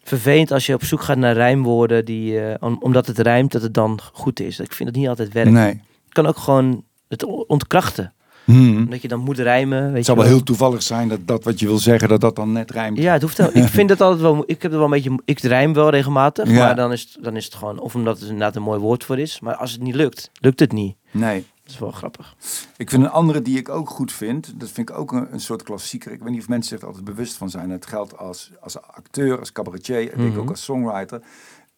vervelend 0.05 0.51
als 0.53 0.67
je 0.67 0.75
op 0.75 0.85
zoek 0.85 1.03
gaat 1.03 1.17
naar 1.17 1.35
rijmwoorden, 1.35 2.05
die, 2.05 2.41
eh, 2.41 2.55
om- 2.61 2.77
omdat 2.81 3.07
het 3.07 3.19
rijmt, 3.19 3.53
dat 3.53 3.63
het 3.63 3.75
dan 3.75 3.99
goed 4.13 4.41
is. 4.41 4.61
Ik 4.61 4.73
vind 4.73 4.89
het 4.89 4.99
niet 4.99 5.09
altijd 5.09 5.33
werken. 5.33 5.53
Nee. 5.53 5.81
Het 6.05 6.13
kan 6.13 6.27
ook 6.27 6.37
gewoon 6.37 6.85
het 7.09 7.25
ontkrachten. 7.47 8.13
Hmm. 8.45 8.91
Dat 8.91 9.03
je 9.03 9.09
dan 9.09 9.21
moet 9.21 9.39
rijmen. 9.39 9.87
Weet 9.87 9.97
Het 9.97 10.05
zou 10.05 10.19
wel 10.19 10.27
heel 10.27 10.43
toevallig 10.43 10.83
zijn 10.83 11.09
dat 11.09 11.19
dat 11.27 11.45
wat 11.45 11.61
je 11.61 11.67
wil 11.67 11.79
zeggen, 11.79 12.09
dat 12.09 12.21
dat 12.21 12.37
dan 12.37 12.53
net 12.53 12.71
rijmt. 12.71 12.99
Ja, 12.99 13.13
het 13.13 13.23
hoeft 13.23 13.39
wel. 13.39 13.51
Ik 13.53 13.69
vind 13.79 13.91
het 13.91 14.01
altijd 14.01 14.21
wel. 14.21 14.43
Ik 14.47 14.63
heb 14.63 14.71
er 14.73 14.77
wel 14.77 14.87
een 14.87 14.91
beetje. 14.93 15.19
Ik 15.25 15.41
rijm 15.41 15.73
wel 15.75 15.91
regelmatig, 15.91 16.49
Ja. 16.51 16.55
maar 16.65 16.77
dan 16.77 16.93
is, 16.93 17.01
het, 17.01 17.25
dan 17.25 17.37
is 17.37 17.45
het 17.45 17.55
gewoon. 17.55 17.79
Of 17.81 17.95
omdat 17.95 18.15
het 18.19 18.25
inderdaad 18.29 18.57
een 18.57 18.63
mooi 18.63 18.79
woord 18.81 19.05
voor 19.05 19.19
is. 19.19 19.41
Maar 19.41 19.55
als 19.57 19.73
het 19.73 19.83
niet 19.83 19.95
lukt, 19.95 20.31
lukt 20.41 20.61
het 20.61 20.73
niet. 20.73 20.97
Nee. 21.11 21.45
Dat 21.65 21.73
is 21.73 21.79
wel 21.79 21.91
grappig. 21.91 22.35
Ik 22.77 22.91
vind 22.91 23.03
een 23.03 23.11
andere 23.11 23.43
die 23.43 23.59
ik 23.59 23.69
ook 23.69 23.91
goed 23.91 24.13
vind, 24.13 24.53
dat 24.61 24.71
vind 24.71 24.91
ik 24.91 24.97
ook 24.99 25.13
een, 25.13 25.27
een 25.33 25.41
soort 25.41 25.63
klassieker. 25.63 26.13
Ik 26.13 26.23
weet 26.23 26.31
niet 26.31 26.41
of 26.41 26.49
mensen 26.49 26.79
zich 26.79 26.87
altijd 26.89 27.05
bewust 27.05 27.37
van 27.37 27.51
zijn. 27.51 27.71
Het 27.71 27.87
geldt 27.87 28.19
als, 28.19 28.51
als 28.61 28.83
acteur, 28.83 29.39
als 29.39 29.53
cabaretier, 29.53 30.13
en 30.13 30.21
ik 30.21 30.31
Mhm. 30.31 30.39
ook 30.39 30.51
als 30.51 30.65
songwriter. 30.65 31.23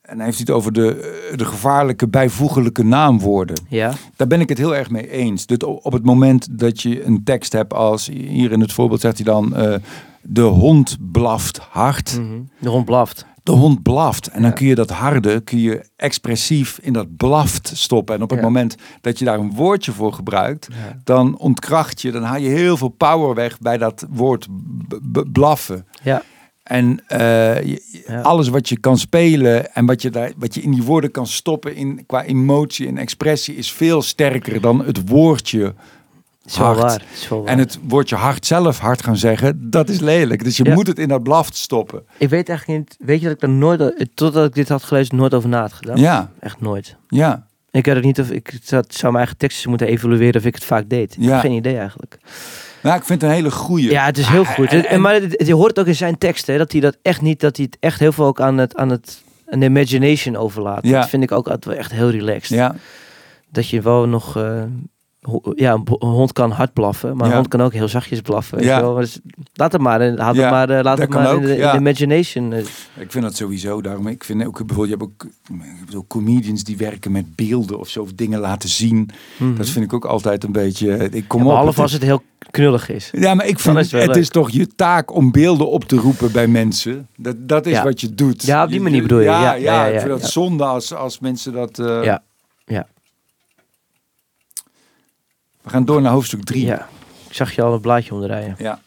En 0.00 0.16
hij 0.16 0.24
heeft 0.26 0.38
het 0.38 0.50
over 0.50 0.72
de, 0.72 1.30
de 1.36 1.44
gevaarlijke 1.44 2.08
bijvoeglijke 2.08 2.82
naamwoorden. 2.84 3.64
Ja. 3.68 3.92
Daar 4.16 4.26
ben 4.26 4.40
ik 4.40 4.48
het 4.48 4.58
heel 4.58 4.74
erg 4.76 4.90
mee 4.90 5.10
eens. 5.10 5.46
Dat 5.46 5.62
op 5.62 5.92
het 5.92 6.04
moment 6.04 6.58
dat 6.58 6.82
je 6.82 7.04
een 7.04 7.24
tekst 7.24 7.52
hebt 7.52 7.72
als, 7.74 8.06
hier 8.06 8.52
in 8.52 8.60
het 8.60 8.72
voorbeeld 8.72 9.00
zegt 9.00 9.16
hij 9.16 9.24
dan, 9.24 9.54
eh, 9.56 9.74
de 10.22 10.42
hond 10.42 10.96
blaft 11.12 11.58
hard. 11.58 12.18
Mhm. 12.18 12.40
De 12.58 12.68
hond 12.68 12.84
blaft. 12.84 13.26
De 13.46 13.52
hond 13.52 13.82
blaft. 13.82 14.26
En 14.26 14.42
dan 14.42 14.52
kun 14.52 14.66
je 14.66 14.74
dat 14.74 14.90
harde, 14.90 15.40
kun 15.40 15.58
je 15.58 15.84
expressief 15.96 16.78
in 16.82 16.92
dat 16.92 17.16
blaft 17.16 17.70
stoppen. 17.74 18.14
En 18.14 18.22
op 18.22 18.30
het 18.30 18.40
moment 18.40 18.76
dat 19.00 19.18
je 19.18 19.24
daar 19.24 19.38
een 19.38 19.54
woordje 19.54 19.92
voor 19.92 20.12
gebruikt, 20.12 20.68
dan 21.04 21.38
ontkracht 21.38 22.02
je, 22.02 22.10
dan 22.10 22.22
haal 22.22 22.38
je 22.40 22.48
heel 22.48 22.76
veel 22.76 22.88
power 22.88 23.34
weg 23.34 23.58
bij 23.58 23.78
dat 23.78 24.06
woord 24.10 24.46
blaffen. 25.32 25.86
Ja. 26.02 26.22
En 26.62 27.00
eh, 27.06 27.62
je- 27.62 28.02
Ja. 28.06 28.20
alles 28.20 28.48
wat 28.48 28.68
je 28.68 28.78
kan 28.78 28.98
spelen 28.98 29.74
en 29.74 29.86
wat 29.86 30.02
je, 30.02 30.10
daar, 30.10 30.32
wat 30.36 30.54
je 30.54 30.62
in 30.62 30.70
die 30.70 30.82
woorden 30.82 31.10
kan 31.10 31.26
stoppen 31.26 31.74
in, 31.74 32.06
qua 32.06 32.24
emotie 32.24 32.86
en 32.86 32.98
expressie 32.98 33.56
is 33.56 33.72
veel 33.72 34.02
sterker 34.02 34.60
dan 34.60 34.84
het 34.84 35.08
woordje. 35.08 35.74
Is 36.46 36.54
Hard. 36.56 36.78
waar. 36.78 37.02
Is 37.14 37.28
wel 37.28 37.42
waar. 37.42 37.52
En 37.52 37.58
het 37.58 37.78
woordje 37.82 38.16
hard 38.16 38.46
zelf 38.46 38.78
hard 38.78 39.02
gaan 39.02 39.16
zeggen, 39.16 39.70
dat 39.70 39.88
is 39.88 40.00
lelijk. 40.00 40.44
Dus 40.44 40.56
je 40.56 40.64
Ja. 40.64 40.74
moet 40.74 40.86
het 40.86 40.98
in 40.98 41.08
dat 41.08 41.22
blaft 41.22 41.56
stoppen. 41.56 42.02
Ik 42.18 42.28
weet 42.28 42.48
eigenlijk 42.48 42.78
niet. 42.78 42.96
Weet 42.98 43.20
je 43.20 43.26
dat 43.26 43.34
ik 43.36 43.42
er 43.42 43.48
nooit. 43.48 44.08
Totdat 44.14 44.46
ik 44.46 44.54
dit 44.54 44.68
had 44.68 44.82
gelezen, 44.82 45.16
nooit 45.16 45.34
over 45.34 45.48
na 45.48 45.60
had 45.60 45.72
gedaan. 45.72 45.96
Ja, 45.96 46.30
Echt 46.40 46.60
nooit. 46.60 46.96
ja. 47.08 47.46
Ik 47.70 47.84
weet 47.84 47.96
ook 47.96 48.02
niet 48.02 48.20
of 48.20 48.30
ik 48.30 48.58
zou, 48.62 48.84
zou 48.88 49.12
mijn 49.12 49.16
eigen 49.24 49.36
teksten 49.36 49.68
moeten 49.68 49.86
evalueren 49.88 50.40
of 50.40 50.46
ik 50.46 50.54
het 50.54 50.64
vaak 50.64 50.88
deed. 50.88 51.12
Ik 51.16 51.22
Ja. 51.22 51.30
heb 51.32 51.40
geen 51.40 51.52
idee 51.52 51.78
eigenlijk. 51.78 52.18
Nou, 52.82 52.96
ik 52.96 53.04
vind 53.04 53.20
het 53.20 53.30
een 53.30 53.36
hele 53.36 53.50
goeie. 53.50 53.90
Ja, 53.90 54.04
het 54.04 54.18
is 54.18 54.26
heel 54.26 54.44
Ah, 54.44 54.54
goed. 54.54 54.68
en- 54.68 54.84
En, 54.88 55.00
maar 55.00 55.14
het- 55.14 55.46
je 55.46 55.54
hoort 55.54 55.68
het 55.68 55.78
ook 55.78 55.86
in 55.86 55.94
zijn 55.94 56.18
teksten 56.18 56.52
hè, 56.52 56.58
dat 56.58 56.72
hij 56.72 56.80
dat 56.80 56.96
echt 57.02 57.20
niet, 57.20 57.40
dat 57.40 57.56
hij 57.56 57.66
het 57.70 57.76
echt 57.80 57.98
heel 57.98 58.12
veel 58.12 58.24
ook 58.24 58.40
aan 58.40 58.58
het, 58.58 58.76
aan 58.76 58.90
het 58.90 59.22
aan 59.48 59.58
de 59.60 59.66
imagination 59.66 60.36
overlaten. 60.36 60.88
Ja. 60.88 61.00
Dat 61.00 61.08
vind 61.08 61.22
ik 61.22 61.32
ook 61.32 61.46
altijd 61.46 61.64
wel 61.64 61.74
echt 61.74 61.92
heel 61.92 62.10
relaxed. 62.10 62.56
Ja, 62.56 62.74
Dat 63.50 63.68
je 63.68 63.80
wel 63.80 64.08
nog... 64.08 64.36
eh, 64.36 64.62
ja, 65.54 65.72
een, 65.72 65.86
hond 66.08 66.32
kan 66.32 66.50
hard 66.50 66.72
blaffen, 66.72 67.16
maar 67.16 67.24
Ja. 67.24 67.30
een 67.30 67.36
hond 67.36 67.48
kan 67.48 67.62
ook 67.62 67.72
heel 67.72 67.88
zachtjes 67.88 68.20
blaffen. 68.20 68.58
Weet 68.58 68.66
Ja. 68.66 68.76
je 68.76 68.82
wel? 68.82 68.94
Dus 68.94 69.20
laat 69.54 69.72
het 69.72 69.80
maar, 69.80 70.00
eh, 70.00 70.14
laat 70.16 70.34
Ja, 70.34 70.42
het 70.42 70.50
maar, 70.50 70.70
eh, 70.70 70.84
laat 70.84 70.98
het 70.98 71.08
maar 71.08 71.34
in, 71.34 71.40
de, 71.42 71.50
in 71.52 71.56
ja. 71.58 71.72
de 71.72 71.78
imagination. 71.78 72.52
eh. 72.52 72.58
ik 72.98 73.10
vind 73.12 73.24
dat 73.24 73.36
sowieso. 73.36 73.80
Daarom, 73.80 74.06
ik 74.06 74.24
vind 74.24 74.44
ook 74.46 74.66
bijvoorbeeld, 74.66 75.00
je 75.00 75.22
hebt 75.84 75.94
ook 75.96 76.08
comedians 76.08 76.64
die 76.64 76.76
werken 76.76 77.12
met 77.12 77.34
beelden 77.36 77.78
of 77.78 77.88
zo, 77.88 78.00
of 78.02 78.12
dingen 78.12 78.40
laten 78.40 78.68
zien. 78.68 79.10
Mhm. 79.36 79.54
Dat 79.56 79.68
vind 79.68 79.84
ik 79.84 79.92
ook 79.92 80.04
altijd 80.04 80.44
een 80.44 80.52
beetje. 80.52 81.08
Ik 81.10 81.24
kom 81.28 81.40
op. 81.40 81.46
behalve 81.48 81.82
als 81.82 81.92
het 81.92 82.02
heel 82.02 82.22
knullig 82.50 82.88
is. 82.88 83.10
Ja, 83.12 83.34
maar 83.34 83.46
ik 83.46 83.58
vind 83.58 83.76
is 83.78 83.92
het, 83.92 84.06
het 84.06 84.16
is 84.16 84.28
toch 84.28 84.50
je 84.50 84.66
taak 84.66 85.14
om 85.14 85.30
beelden 85.30 85.70
op 85.70 85.84
te 85.84 85.96
roepen 85.96 86.32
bij 86.32 86.46
mensen. 86.46 87.08
Dat, 87.16 87.36
dat 87.38 87.66
is 87.66 87.82
wat 87.82 88.00
je 88.00 88.14
doet. 88.14 88.42
Ja, 88.42 88.64
op 88.64 88.70
die 88.70 88.80
manier 88.80 89.02
bedoel 89.02 89.18
je. 89.18 89.24
Ja, 89.24 89.54
Ja, 89.54 89.86
ik 89.86 89.98
vind 89.98 90.10
dat 90.10 90.30
zonde 90.30 90.64
als, 90.64 90.94
als 90.94 91.18
mensen 91.18 91.52
dat... 91.52 91.76
Ja, 91.76 92.22
ja. 92.64 92.86
We 95.66 95.72
gaan 95.72 95.84
door 95.84 96.02
naar 96.02 96.12
hoofdstuk 96.12 96.44
3. 96.44 96.64
Ja. 96.66 96.88
Ik 97.28 97.34
zag 97.34 97.52
je 97.52 97.62
al 97.62 97.72
een 97.72 97.80
blaadje 97.80 98.14
omdraaien. 98.14 98.54
Ja. 98.58 98.80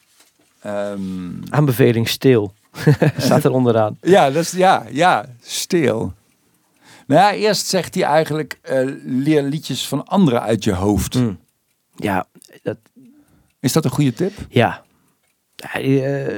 Ehm, 0.61 1.31
Aanbeveling 1.49 2.07
stil. 2.07 2.53
Staat 3.17 3.43
er 3.43 3.51
onderaan. 3.51 3.97
ja, 4.01 4.31
dat 4.31 4.43
is, 4.43 4.51
ja, 4.51 4.85
ja, 4.91 5.25
stil. 5.41 6.13
Nou 7.07 7.21
ja, 7.21 7.33
eerst 7.33 7.65
zegt 7.65 7.95
hij 7.95 8.03
eigenlijk, 8.03 8.59
eh, 8.61 8.79
leer 9.03 9.43
liedjes 9.43 9.87
van 9.87 10.05
anderen 10.05 10.41
uit 10.41 10.63
je 10.63 10.73
hoofd. 10.73 11.15
Mm. 11.15 11.39
Ja, 11.95 12.27
dat, 12.63 12.77
Is 13.59 13.73
dat 13.73 13.85
een 13.85 13.91
goede 13.91 14.13
tip? 14.13 14.33
ja. 14.49 14.83
Ja, 15.55 15.73
eh, 15.79 16.37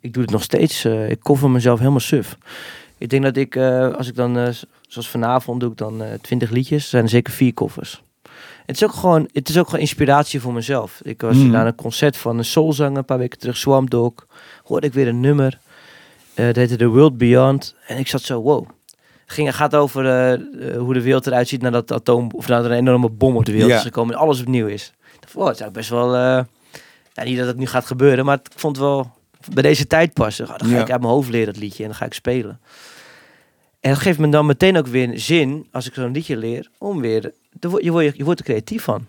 ik 0.00 0.12
doe 0.12 0.22
het 0.22 0.30
nog 0.30 0.42
steeds. 0.42 0.84
eh, 0.84 1.10
ik 1.10 1.20
koffer 1.20 1.50
mezelf 1.50 1.78
helemaal 1.78 2.00
suf. 2.00 2.36
Ik 2.98 3.08
denk 3.08 3.22
dat 3.22 3.36
ik, 3.36 3.56
als 3.96 4.08
ik 4.08 4.14
dan, 4.14 4.54
zoals 4.88 5.08
vanavond 5.08 5.60
doe 5.60 5.70
ik 5.70 5.76
dan 5.76 6.02
20 6.20 6.50
liedjes, 6.50 6.88
zijn 6.88 7.02
er 7.02 7.08
zeker 7.08 7.32
vier 7.32 7.54
koffers. 7.54 8.02
Het 8.66 8.76
is 8.76 8.84
ook 8.84 8.92
gewoon, 8.92 9.28
het 9.32 9.48
is 9.48 9.58
ook 9.58 9.64
gewoon 9.64 9.80
inspiratie 9.80 10.40
voor 10.40 10.52
mezelf. 10.52 11.00
Ik 11.02 11.20
was 11.20 11.36
Mhm. 11.36 11.50
naar 11.50 11.66
een 11.66 11.74
concert 11.74 12.16
van 12.16 12.38
een 12.38 12.44
soulzanger 12.44 12.98
een 12.98 13.04
paar 13.04 13.18
weken 13.18 13.38
terug, 13.38 13.56
Swamp 13.56 13.90
Dog. 13.90 14.12
Hoorde 14.64 14.86
ik 14.86 14.92
weer 14.92 15.08
een 15.08 15.20
nummer. 15.20 15.58
Eh 16.34 16.46
dat 16.46 16.56
heette 16.56 16.76
The 16.76 16.86
World 16.86 17.18
Beyond. 17.18 17.74
En 17.86 17.98
ik 17.98 18.08
zat 18.08 18.22
zo, 18.22 18.40
wow. 18.42 18.66
Het 19.24 19.32
ging, 19.34 19.56
gaat 19.56 19.74
over 19.74 20.06
eh, 20.06 20.32
eh, 20.32 20.76
hoe 20.78 20.94
de 20.94 21.02
wereld 21.02 21.26
eruit 21.26 21.48
ziet 21.48 21.62
nadat 21.62 21.92
atoom 21.92 22.28
of 22.34 22.48
nadat 22.48 22.64
er 22.64 22.70
een 22.70 22.76
enorme 22.76 23.08
bom 23.08 23.36
op 23.36 23.44
de 23.44 23.52
wereld 23.52 23.70
is 23.70 23.82
gekomen 23.82 24.14
en 24.14 24.20
alles 24.20 24.40
opnieuw 24.40 24.66
is. 24.66 24.92
Wow, 25.32 25.46
het 25.48 25.60
is 25.60 25.66
ook 25.66 25.72
best 25.72 25.88
wel. 25.90 26.16
ja, 26.16 26.46
niet 27.24 27.38
dat 27.38 27.46
het 27.46 27.56
nu 27.56 27.66
gaat 27.66 27.86
gebeuren, 27.86 28.24
maar 28.24 28.36
ik 28.44 28.46
vond 28.56 28.76
het 28.76 28.84
wel 28.84 29.10
bij 29.52 29.62
deze 29.62 29.86
tijd 29.86 30.12
passen. 30.12 30.48
Oh, 30.48 30.58
dan 30.58 30.68
ga 30.68 30.74
Ja. 30.74 30.82
ik 30.82 30.90
uit 30.90 31.00
mijn 31.00 31.12
hoofd 31.12 31.28
leren 31.30 31.52
dat 31.52 31.62
liedje 31.62 31.82
en 31.82 31.88
dan 31.88 31.98
ga 31.98 32.04
ik 32.04 32.14
spelen. 32.14 32.60
En 33.80 33.90
dat 33.90 33.98
geeft 33.98 34.18
me 34.18 34.28
dan 34.28 34.46
meteen 34.46 34.76
ook 34.76 34.86
weer 34.86 35.18
zin, 35.18 35.66
als 35.72 35.86
ik 35.86 35.94
zo'n 35.94 36.12
liedje 36.12 36.36
leer, 36.36 36.68
om 36.78 37.00
weer... 37.00 37.32
Je 37.60 37.90
wordt, 37.90 38.16
je 38.16 38.24
wordt 38.24 38.40
er 38.40 38.46
creatief 38.46 38.82
van. 38.82 39.06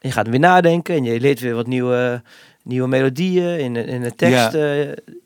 En 0.00 0.08
je 0.08 0.10
gaat 0.12 0.28
weer 0.28 0.38
nadenken 0.38 0.94
en 0.94 1.04
je 1.04 1.20
leert 1.20 1.40
weer 1.40 1.54
wat 1.54 1.66
nieuwe, 1.66 2.22
nieuwe 2.62 2.88
melodieën 2.88 3.58
in, 3.58 3.74
de- 3.74 3.84
in 3.84 4.02
de 4.02 4.14
tekst. 4.14 4.54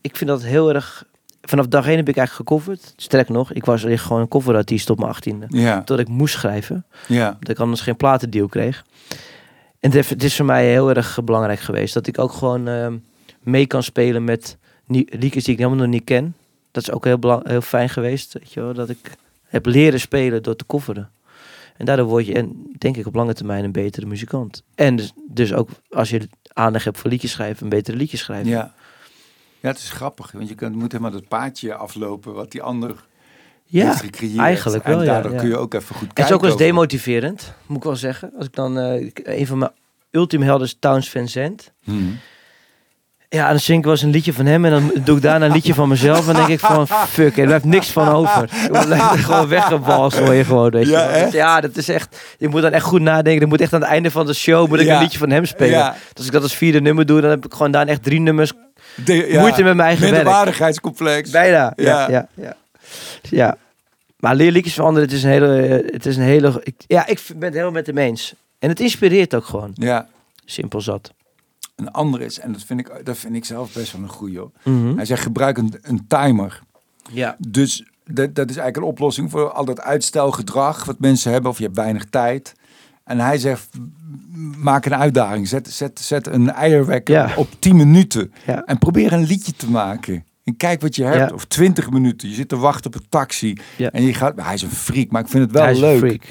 ik 0.01 0.17
vind 0.17 0.31
dat 0.31 0.43
heel 0.43 0.75
erg... 0.75 1.05
Vanaf 1.45 1.67
dag 1.67 1.87
één 1.87 1.97
heb 1.97 2.09
ik 2.09 2.17
eigenlijk 2.17 2.49
gecoverd. 2.49 2.93
Sterker 2.97 3.33
nog, 3.33 3.53
ik 3.53 3.65
was 3.65 3.85
echt 3.85 4.03
gewoon 4.05 4.21
een 4.23 4.29
coverartiest 4.29 4.91
op 4.91 4.99
mijn 4.99 5.11
achttiende. 5.11 5.47
Ja, 5.49 5.83
Tot 5.83 5.99
ik 5.99 6.09
moest 6.09 6.35
schrijven. 6.35 6.85
ja, 7.09 7.37
Dat 7.41 7.49
ik 7.49 7.59
anders 7.59 7.81
geen 7.81 7.97
platendeal 7.97 8.47
kreeg. 8.49 8.85
En 9.11 9.19
het, 9.81 9.93
heeft- 9.93 10.11
het 10.11 10.23
is 10.23 10.37
voor 10.37 10.45
mij 10.45 10.71
heel 10.71 10.89
erg 10.95 11.19
belangrijk 11.25 11.61
geweest. 11.61 11.95
Dat 11.95 12.07
ik 12.07 12.19
ook 12.19 12.33
gewoon 12.33 12.69
ehm, 12.69 12.97
mee 13.41 13.67
kan 13.67 13.83
spelen 13.83 14.25
met 14.25 14.57
liedjes 14.87 15.45
die 15.45 15.53
ik 15.53 15.59
helemaal 15.59 15.79
nog 15.79 15.87
niet 15.89 16.05
ken. 16.05 16.35
Dat 16.71 16.83
is 16.83 16.91
ook 16.91 17.05
heel, 17.05 17.41
heel 17.45 17.61
fijn 17.61 17.89
geweest. 17.89 18.33
Weet 18.33 18.53
je 18.53 18.61
wel? 18.61 18.75
Dat 18.75 18.89
ik 18.89 19.11
heb 19.49 19.67
leren 19.67 20.01
spelen 20.01 20.43
door 20.43 20.57
te 20.57 20.67
coveren. 20.67 21.11
En 21.83 21.89
daardoor 21.89 22.07
word 22.07 22.27
je, 22.27 22.35
en 22.35 22.67
denk 22.79 22.97
ik 22.97 23.07
op 23.07 23.15
lange 23.15 23.35
termijn, 23.35 23.65
een 23.65 23.73
betere 23.73 24.07
muzikant. 24.07 24.63
En 24.75 24.97
dus, 24.97 25.13
dus 25.29 25.53
ook 25.53 25.69
als 25.91 26.11
je 26.11 26.29
aandacht 26.53 26.85
hebt 26.85 26.99
voor 26.99 27.11
liedjes 27.11 27.31
schrijven, 27.31 27.63
een 27.63 27.69
betere 27.69 27.97
liedjes 27.97 28.21
schrijven. 28.21 28.51
ja. 28.51 28.75
Ja, 29.61 29.69
het 29.69 29.79
is 29.79 29.91
grappig, 29.91 30.33
want 30.33 30.49
je 30.49 30.55
kunt, 30.55 30.77
moet 30.77 30.93
helemaal 30.93 31.13
dat 31.13 31.29
paadje 31.29 31.75
aflopen 31.75 32.35
wat 32.35 32.51
die 32.51 32.63
ander 32.63 33.05
Ja, 33.65 33.95
eigenlijk 34.39 34.85
wel, 34.85 35.01
En 35.01 35.07
daardoor 35.07 35.33
ja. 35.33 35.39
kun 35.39 35.49
je 35.49 35.57
ook 35.57 35.75
even 35.75 35.95
goed 35.95 36.09
Het 36.09 36.09
is 36.09 36.15
kijken. 36.15 36.35
ook 36.35 36.41
wel 36.41 36.51
eens 36.51 36.59
demotiverend, 36.59 37.55
moet 37.67 37.77
ik 37.77 37.83
wel 37.83 37.97
zeggen. 37.97 38.33
Als 38.37 38.47
ik 38.47 38.55
dan, 38.55 38.79
eh, 38.79 39.11
een 39.15 39.47
van 39.47 39.59
mijn 39.59 39.73
ultieme 40.11 40.45
helden 40.45 40.67
is 40.67 40.77
Towns. 40.79 41.13
Hmm. 41.83 42.19
Ja, 43.35 43.45
en 43.45 43.51
dan 43.51 43.61
zing 43.61 43.79
ik 43.79 43.85
wel 43.85 43.93
eens 43.93 44.03
een 44.03 44.11
liedje 44.11 44.33
van 44.33 44.47
hem 44.47 44.65
en 44.65 44.71
dan 44.71 44.93
doe 45.05 45.17
ik 45.17 45.23
daarna 45.23 45.47
een 45.47 45.53
liedje 45.53 45.75
van 45.75 45.89
mezelf. 45.89 46.19
En 46.29 46.35
dan 46.35 46.47
denk 46.47 46.49
ik 46.49 46.67
van, 46.67 46.89
fuck, 46.89 47.37
er 47.39 47.45
blijft 47.47 47.65
niks 47.65 47.91
van 47.91 48.09
over. 48.09 48.49
Je 48.63 48.69
blijft 48.87 49.05
gewoon 49.25 49.49
weggebalst 49.49 50.19
hoor 50.19 50.35
je 50.35 50.45
gewoon, 50.45 50.71
weet 50.71 50.85
je 50.87 50.91
Ja, 50.91 51.07
wel. 51.07 51.09
echt? 51.17 51.33
Ja, 51.33 51.61
dat 51.61 51.77
is 51.77 51.89
echt, 51.89 52.17
je 52.39 52.49
moet 52.49 52.63
dan 52.63 52.73
echt 52.73 52.85
goed 52.85 53.01
nadenken. 53.01 53.41
Dan 53.41 53.49
moet 53.49 53.61
echt 53.61 53.73
aan 53.73 53.81
het 53.81 53.89
einde 53.91 54.11
van 54.11 54.27
de 54.27 54.33
show 54.35 54.69
moet 54.69 54.81
ik 54.81 54.87
Ja. 54.87 54.95
een 54.97 55.03
liedje 55.03 55.19
van 55.19 55.31
hem 55.31 55.45
spelen. 55.45 55.79
Ja. 55.79 55.91
Dus 55.91 56.17
als 56.17 56.27
ik 56.27 56.33
dat 56.33 56.43
als 56.43 56.55
vierde 56.57 56.81
nummer 56.81 57.07
doe, 57.07 57.21
dan 57.21 57.31
heb 57.31 57.45
ik 57.45 57.53
gewoon 57.53 57.71
daar 57.73 57.87
echt 57.87 58.03
drie 58.03 58.21
nummers 58.21 58.53
De, 58.95 59.27
moeite 59.39 59.63
met 59.63 59.75
mijn 59.75 59.89
eigen 59.89 60.03
werk. 60.05 60.15
Minderwaardigheidscomplex. 60.15 61.31
Bijna, 61.31 61.73
Ja. 61.77 61.85
ja. 62.01 62.09
Ja, 62.11 62.29
ja, 62.35 62.57
ja. 63.23 63.57
Maar 64.17 64.35
leer 64.35 64.51
liedjes 64.53 64.75
van 64.75 64.85
anderen, 64.85 65.09
het 65.09 65.17
is 65.17 65.23
een 65.23 65.31
hele, 65.31 65.83
het 65.93 66.07
is 66.07 66.17
een 66.17 66.23
hele, 66.23 66.61
ik, 66.63 66.75
ja, 66.87 67.07
ik 67.07 67.21
ben 67.29 67.43
het 67.43 67.53
helemaal 67.53 67.73
met 67.73 67.87
hem 67.87 67.99
eens. 67.99 68.35
En 68.59 68.69
het 68.69 68.81
inspireert 68.81 69.35
ook 69.35 69.45
gewoon, 69.45 69.71
Ja, 69.75 70.07
simpel 70.45 70.81
zat. 70.81 71.11
Een 71.77 71.91
ander 71.91 72.21
is, 72.21 72.39
en 72.39 72.53
dat 72.53 72.63
vind 72.65 72.81
ik, 72.81 73.01
dat 73.05 73.19
vind 73.19 73.35
ik 73.35 73.45
zelf 73.45 73.73
best 73.73 73.93
wel 73.93 74.03
een 74.03 74.09
goeie 74.09 74.39
hoor. 74.39 74.51
Mhm. 74.65 74.97
Hij 74.97 75.05
zegt 75.05 75.23
gebruik 75.23 75.59
een, 75.59 75.75
een 75.83 76.07
timer. 76.07 76.61
Ja. 77.11 77.37
Dus 77.49 77.77
dat, 78.05 78.35
dat 78.35 78.51
is 78.51 78.57
eigenlijk 78.57 78.77
een 78.77 78.93
oplossing 78.93 79.31
voor 79.31 79.51
al 79.53 79.65
dat 79.65 79.81
uitstelgedrag 79.81 80.85
wat 80.85 80.99
mensen 80.99 81.33
hebben 81.33 81.51
of 81.51 81.59
je 81.59 81.65
hebt 81.65 81.77
weinig 81.77 82.05
tijd. 82.05 82.55
En 83.05 83.19
hij 83.19 83.39
zegt 83.39 83.69
maak 84.57 84.85
een 84.87 84.95
uitdaging. 84.95 85.49
Zet, 85.49 85.71
zet, 85.71 86.01
zet 86.01 86.27
een 86.27 86.51
eierwekker 86.51 87.15
Ja. 87.15 87.33
op 87.37 87.49
10 87.59 87.77
minuten. 87.77 88.33
Ja. 88.47 88.65
En 88.65 88.79
probeer 88.79 89.13
een 89.13 89.25
liedje 89.25 89.53
te 89.53 89.71
maken. 89.71 90.25
En 90.45 90.57
kijk 90.57 90.81
wat 90.81 90.97
je 90.97 91.05
hebt. 91.05 91.17
Ja. 91.29 91.35
Of 91.35 91.45
20 91.45 91.91
minuten. 91.91 92.29
Je 92.29 92.35
zit 92.35 92.49
te 92.49 92.57
wachten 92.57 92.87
op 92.87 92.95
een 92.95 93.07
taxi. 93.09 93.57
Ja. 93.77 93.91
En 93.91 94.03
je 94.03 94.15
gaat. 94.15 94.33
Hij 94.37 94.55
is 94.55 94.63
een 94.63 94.71
freak, 94.71 95.11
maar 95.11 95.23
ik 95.23 95.29
vind 95.29 95.43
het 95.45 95.53
wel 95.53 95.63
Hij 95.63 95.73
is 95.73 95.81
een 95.81 95.85
leuk. 95.89 95.99
freak. 95.99 96.23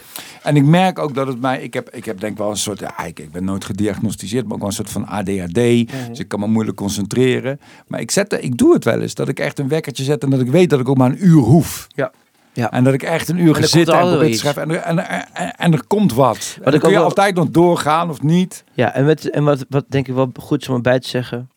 En 0.43 0.55
ik 0.55 0.65
merk 0.65 0.99
ook 0.99 1.13
dat 1.15 1.27
het 1.27 1.41
mij. 1.41 1.61
Ik 1.61 1.73
heb, 1.73 1.89
ik 1.89 2.05
heb 2.05 2.19
denk 2.19 2.37
wel 2.37 2.49
een 2.49 2.57
soort. 2.57 2.79
Ja, 2.79 3.03
ik, 3.03 3.19
ik 3.19 3.31
ben 3.31 3.43
nooit 3.43 3.65
gediagnosticeerd, 3.65 4.43
maar 4.43 4.53
ook 4.53 4.59
wel 4.59 4.67
een 4.67 4.73
soort 4.73 4.89
van 4.89 5.07
ADHD. 5.07 5.53
Dus 5.53 6.19
ik 6.19 6.27
kan 6.27 6.39
me 6.39 6.47
moeilijk 6.47 6.77
concentreren. 6.77 7.59
Maar 7.87 7.99
ik, 7.99 8.11
zet, 8.11 8.37
ik 8.43 8.57
doe 8.57 8.73
het 8.73 8.83
wel 8.83 8.99
eens. 9.01 9.13
Dat 9.13 9.27
ik 9.27 9.39
echt 9.39 9.59
een 9.59 9.67
wekkertje 9.67 10.03
zet 10.03 10.23
en 10.23 10.29
dat 10.29 10.39
ik 10.39 10.49
weet 10.51 10.69
dat 10.69 10.79
ik 10.79 10.89
ook 10.89 10.97
maar 10.97 11.09
een 11.09 11.25
uur 11.25 11.41
hoef. 11.41 11.87
Ja. 11.95 12.11
Ja. 12.53 12.71
En 12.71 12.83
dat 12.83 12.93
ik 12.93 13.03
echt 13.03 13.29
een 13.29 13.37
uur 13.37 13.55
ga 13.55 13.65
zitten 13.65 13.99
en 13.99 14.07
probeer 14.09 14.31
te 14.31 14.37
schrijven. 14.37 14.61
En 14.61 14.69
er, 14.69 14.77
en, 14.81 14.99
en, 15.33 15.55
en 15.55 15.73
er 15.73 15.83
komt 15.87 16.13
wat. 16.13 16.55
Ik 16.57 16.71
dan 16.71 16.79
kun 16.79 16.89
je 16.89 16.95
wel- 16.95 17.03
altijd 17.03 17.35
nog 17.35 17.49
doorgaan 17.49 18.09
of 18.09 18.21
niet. 18.21 18.63
Ja, 18.73 18.93
en, 18.93 19.05
met, 19.05 19.29
en 19.29 19.43
wat, 19.43 19.65
wat 19.69 19.85
denk 19.87 20.07
ik 20.07 20.13
wel 20.13 20.31
goed 20.39 20.61
is 20.61 20.69
om 20.69 20.75
erbij 20.75 20.99
te 20.99 21.07
zeggen. 21.07 21.49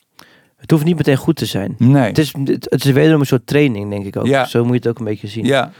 Het 0.64 0.72
hoeft 0.72 0.84
niet 0.84 0.96
meteen 0.96 1.16
goed 1.16 1.36
te 1.36 1.46
zijn. 1.46 1.74
Nee. 1.78 2.02
Het 2.02 2.18
is, 2.18 2.32
het, 2.44 2.66
het 2.70 2.84
is 2.84 2.90
wederom 2.90 3.20
een 3.20 3.26
soort 3.26 3.46
training, 3.46 3.90
denk 3.90 4.04
ik 4.06 4.16
ook. 4.16 4.26
Ja. 4.26 4.44
Zo 4.44 4.62
moet 4.62 4.72
je 4.72 4.78
het 4.78 4.86
ook 4.88 4.98
een 4.98 5.04
beetje 5.04 5.26
zien. 5.28 5.44
Ja. 5.44 5.70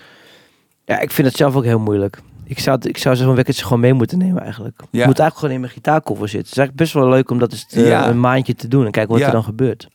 Ja, 0.85 1.01
ik 1.01 1.11
vind 1.11 1.29
het 1.29 1.37
zelf 1.37 1.57
ook 1.57 1.65
heel 1.65 1.79
moeilijk. 1.79 2.21
Ik 2.45 2.59
zou, 2.59 2.79
ik 2.83 2.99
zou 2.99 3.17
zo'n 3.17 3.35
wekkertje 3.35 3.63
gewoon 3.65 3.81
mee 3.81 3.93
moeten 3.93 4.19
nemen 4.19 4.43
eigenlijk. 4.43 4.77
Ja. 4.79 4.85
Ik 4.85 4.91
moet 4.91 5.19
eigenlijk 5.19 5.35
gewoon 5.37 5.55
in 5.55 5.61
mijn 5.61 5.73
gitaarkoffer 5.73 6.29
zitten. 6.29 6.49
Het 6.49 6.51
is 6.53 6.59
eigenlijk 6.59 6.77
best 6.93 7.05
wel 7.05 7.15
leuk 7.17 7.31
om 7.31 7.39
dat 7.39 7.53
eens 7.53 7.67
te- 7.67 7.81
Ja. 7.81 8.09
een 8.09 8.21
maandje 8.21 8.55
te 8.55 8.69
doen 8.69 8.85
en 8.85 8.91
kijken 8.91 9.13
wat 9.13 9.21
Ja. 9.21 9.27
er 9.27 9.33
dan 9.33 9.45
gebeurt. 9.45 9.89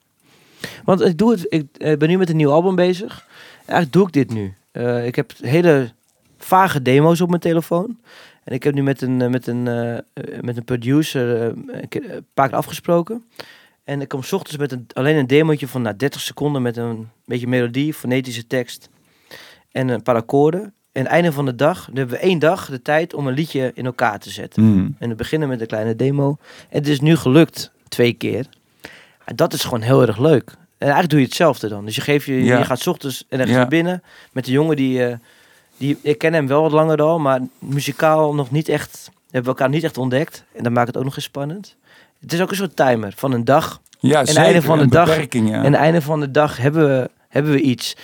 Want 0.86 1.02
ik, 1.06 1.18
doe 1.18 1.32
het, 1.32 1.46
ik 1.50 1.66
eh, 1.78 1.98
ben 1.98 2.10
nu 2.10 2.18
met 2.18 2.30
een 2.30 2.36
nieuw 2.36 2.52
album 2.52 2.76
bezig. 2.76 3.26
Eigenlijk 3.58 3.92
doe 3.92 4.08
ik 4.08 4.14
dit 4.14 4.34
nu. 4.34 4.54
Eh, 4.72 5.06
ik 5.06 5.16
heb 5.16 5.32
hele 5.42 5.92
vage 6.38 6.82
demo's 6.82 7.22
op 7.22 7.30
mijn 7.30 7.42
telefoon. 7.42 7.98
En 8.44 8.54
ik 8.54 8.64
heb 8.64 8.74
nu 8.74 8.84
met 8.84 9.02
een, 9.02 9.22
eh, 9.22 9.30
met 9.30 9.48
een, 9.48 9.64
met 10.42 10.58
een 10.58 10.64
producer 10.66 11.42
een 11.42 12.26
paar 12.34 12.48
keer 12.48 12.58
afgesproken. 12.58 13.24
En 13.90 14.02
ik 14.02 14.08
kom 14.08 14.24
's 14.24 14.32
ochtends 14.32 14.58
met 14.58 14.72
een, 14.72 14.88
alleen 14.94 15.16
een 15.16 15.28
demootje 15.28 15.68
van 15.68 15.82
nou, 15.82 15.96
30 15.96 16.22
seconden 16.22 16.62
met 16.62 16.78
een 16.78 17.10
beetje 17.26 17.48
melodie, 17.48 17.94
fonetische 17.94 18.48
tekst 18.48 18.90
en 19.72 19.88
een 19.88 20.04
paar 20.04 20.16
akkoorden. 20.16 20.74
En 20.92 21.08
einde 21.08 21.32
van 21.32 21.46
de 21.46 21.56
dag, 21.56 21.86
dan 21.86 21.96
hebben 21.96 22.16
we 22.16 22.22
één 22.22 22.40
dag 22.40 22.70
de 22.70 22.82
tijd 22.82 23.14
om 23.14 23.28
een 23.28 23.34
liedje 23.34 23.72
in 23.74 23.86
elkaar 23.86 24.20
te 24.20 24.30
zetten. 24.30 24.64
Hmm. 24.64 24.96
En 25.00 25.10
we 25.10 25.16
beginnen 25.16 25.48
met 25.48 25.62
een 25.62 25.68
kleine 25.68 25.96
demo. 25.96 26.38
En 26.70 26.78
het 26.78 26.88
is 26.88 27.00
nu 27.00 27.16
gelukt 27.16 27.72
twee 27.88 28.14
keer. 28.14 28.46
En 29.26 29.36
dat 29.36 29.54
is 29.54 29.64
gewoon 29.64 29.82
heel 29.82 30.02
erg 30.02 30.18
leuk. 30.18 30.50
En 30.52 30.58
eigenlijk 30.78 31.10
doe 31.10 31.20
je 31.20 31.26
hetzelfde 31.26 31.68
dan. 31.68 31.86
Dus 31.86 31.96
je, 31.96 32.02
geeft 32.02 32.26
je, 32.26 32.44
Ja. 32.44 32.58
je 32.58 32.66
gaat 32.66 32.80
's 32.80 32.88
ochtends 32.88 33.26
en 33.30 33.40
ergens 33.40 33.58
Ja. 33.58 33.68
binnen 33.68 34.04
met 34.32 34.46
de 34.46 34.52
jongen 34.52 34.76
die, 34.76 35.06
eh, 35.06 35.16
die... 35.78 35.98
Ik 36.02 36.18
ken 36.18 36.34
hem 36.34 36.48
wel 36.48 36.62
wat 36.62 36.72
langer 36.72 37.02
al, 37.02 37.20
maar 37.20 37.42
muzikaal 37.60 38.34
nog 38.36 38.52
niet 38.52 38.70
echt... 38.70 39.10
Hebben 39.24 39.52
we 39.54 39.58
elkaar 39.60 39.70
niet 39.76 39.84
echt 39.84 39.98
ontdekt. 39.98 40.44
En 40.52 40.64
dat 40.64 40.72
maakt 40.72 40.88
het 40.88 40.98
ook 40.98 41.04
nog 41.04 41.16
eens 41.16 41.24
spannend. 41.26 41.76
Het 42.20 42.34
is 42.34 42.41
ook 42.41 42.49
een 42.49 42.55
soort 42.55 42.76
timer 42.76 43.13
van 43.15 43.32
een 43.32 43.45
dag. 43.45 43.82
Ja, 43.99 44.20
het 44.20 44.28
zeker. 44.28 44.43
einde 44.43 44.61
van 44.61 44.78
de 44.78 44.84
Een 44.84 44.89
dag- 44.89 45.07
beperking, 45.07 45.49
ja. 45.49 45.63
En 45.63 45.74
einde 45.74 46.01
van 46.01 46.20
de 46.20 46.32
dag 46.32 46.57
hebben 46.57 46.88
we, 46.88 47.09
hebben 47.30 47.51
we 47.51 47.61
iets. 47.61 47.95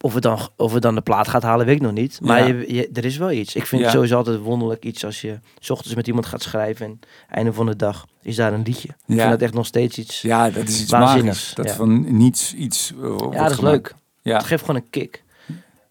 Of 0.00 0.14
het, 0.14 0.22
dan, 0.22 0.38
of 0.56 0.72
het 0.72 0.82
dan 0.82 0.94
de 0.94 1.00
plaat 1.00 1.28
gaat 1.28 1.42
halen, 1.42 1.66
weet 1.66 1.76
ik 1.76 1.82
nog 1.82 1.92
niet. 1.92 2.18
Maar 2.22 2.38
Ja. 2.38 2.46
je, 2.46 2.74
je- 2.74 2.90
er 2.92 3.04
is 3.04 3.16
wel 3.16 3.30
iets. 3.30 3.54
Ik 3.54 3.66
vind 3.66 3.80
Ja. 3.80 3.86
het 3.86 3.96
sowieso 3.96 4.16
altijd 4.16 4.38
wonderlijk 4.40 4.84
iets 4.84 5.04
als 5.04 5.20
je 5.20 5.38
's 5.60 5.70
ochtends 5.70 5.94
met 5.94 6.06
iemand 6.06 6.26
gaat 6.26 6.42
schrijven. 6.42 6.86
En 6.86 6.98
einde 7.30 7.52
van 7.52 7.66
de 7.66 7.76
dag 7.76 8.06
is 8.22 8.36
daar 8.36 8.52
een 8.52 8.62
liedje. 8.62 8.88
Ik 8.88 8.94
Ja. 9.06 9.16
vind 9.16 9.30
dat 9.30 9.40
echt 9.42 9.54
nog 9.54 9.66
steeds 9.66 9.98
iets. 9.98 10.22
Ja, 10.22 10.50
dat 10.50 10.68
is 10.68 10.80
iets 10.80 10.90
magisch. 10.90 11.52
Dat 11.54 11.66
ja. 11.66 11.74
van 11.74 12.16
niets 12.16 12.54
iets. 12.54 12.92
eh, 13.02 13.08
ja, 13.08 13.42
dat 13.42 13.50
is 13.50 13.56
gemaakt. 13.56 13.60
leuk. 13.62 13.94
Ja. 14.22 14.36
Het 14.36 14.46
geeft 14.46 14.64
gewoon 14.64 14.80
een 14.80 14.90
kick. 14.90 15.22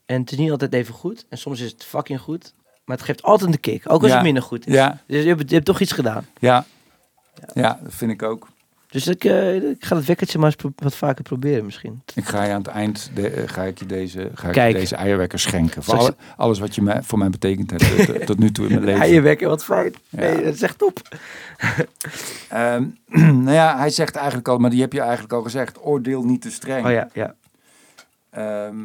En 0.05 0.21
het 0.21 0.31
is 0.31 0.37
niet 0.37 0.51
altijd 0.51 0.73
even 0.73 0.93
goed. 0.93 1.25
En 1.29 1.37
soms 1.37 1.59
is 1.59 1.71
het 1.71 1.83
fucking 1.83 2.19
goed. 2.19 2.53
Maar 2.85 2.97
het 2.97 3.05
geeft 3.05 3.23
altijd 3.23 3.53
een 3.53 3.59
kick. 3.59 3.83
Ook 3.91 4.03
als 4.03 4.11
het 4.11 4.21
minder 4.21 4.43
goed 4.43 4.67
is. 4.67 4.73
Ja, 4.73 5.01
Dus 5.07 5.21
je 5.23 5.27
hebt, 5.29 5.49
je 5.49 5.53
hebt 5.55 5.65
toch 5.65 5.79
iets 5.79 5.91
gedaan. 5.91 6.25
ja. 6.39 6.65
Ja, 7.53 7.79
dat 7.83 7.93
vind 7.93 8.11
ik 8.11 8.23
ook. 8.23 8.47
Dus 8.89 9.07
ik, 9.07 9.23
eh, 9.23 9.55
ik 9.55 9.85
ga 9.85 9.95
het 9.95 10.05
wekkertje 10.05 10.39
maar 10.39 10.55
eens 10.57 10.73
wat 10.75 10.95
vaker 10.95 11.23
proberen 11.23 11.65
misschien. 11.65 12.01
Ik 12.13 12.25
ga 12.25 12.43
je 12.43 12.51
aan 12.51 12.57
het 12.57 12.67
eind 12.67 13.11
de, 13.15 13.29
eh, 13.29 13.43
ga 13.47 13.63
ik 13.63 13.79
je 13.79 13.85
deze, 13.85 14.29
ga 14.33 14.47
ik 14.49 14.55
je 14.67 14.73
deze 14.73 14.95
eierwekker 14.95 15.39
schenken. 15.39 15.83
Voor 15.83 15.93
alle- 15.97 16.15
alles 16.37 16.59
wat 16.59 16.75
je 16.75 16.81
mij, 16.81 17.01
voor 17.03 17.17
mij 17.17 17.29
betekend 17.29 17.69
hebt 17.69 17.83
eh, 17.83 18.05
tot, 18.05 18.25
tot 18.25 18.39
nu 18.39 18.51
toe 18.51 18.67
in 18.67 18.71
mijn 18.83 18.85
leven. 18.99 19.23
Wekken, 19.23 19.47
wat 19.47 19.63
fijn. 19.63 19.93
Ja. 20.09 20.19
Nee, 20.19 20.43
dat 20.43 20.53
is 20.53 20.61
echt 20.61 20.77
top. 20.77 21.01
Nou 23.09 23.51
ja, 23.51 23.77
hij 23.77 23.89
zegt 23.89 24.15
eigenlijk 24.15 24.47
al, 24.47 24.57
maar 24.57 24.69
die 24.69 24.81
heb 24.81 24.93
je 24.93 25.01
eigenlijk 25.01 25.33
al 25.33 25.41
gezegd. 25.41 25.77
Oordeel 25.85 26.23
niet 26.23 26.41
te 26.41 26.51
streng. 26.51 26.85
Oh 26.85 26.91
ja, 26.91 27.09
ja. 27.13 27.35
Ehm, 28.29 28.75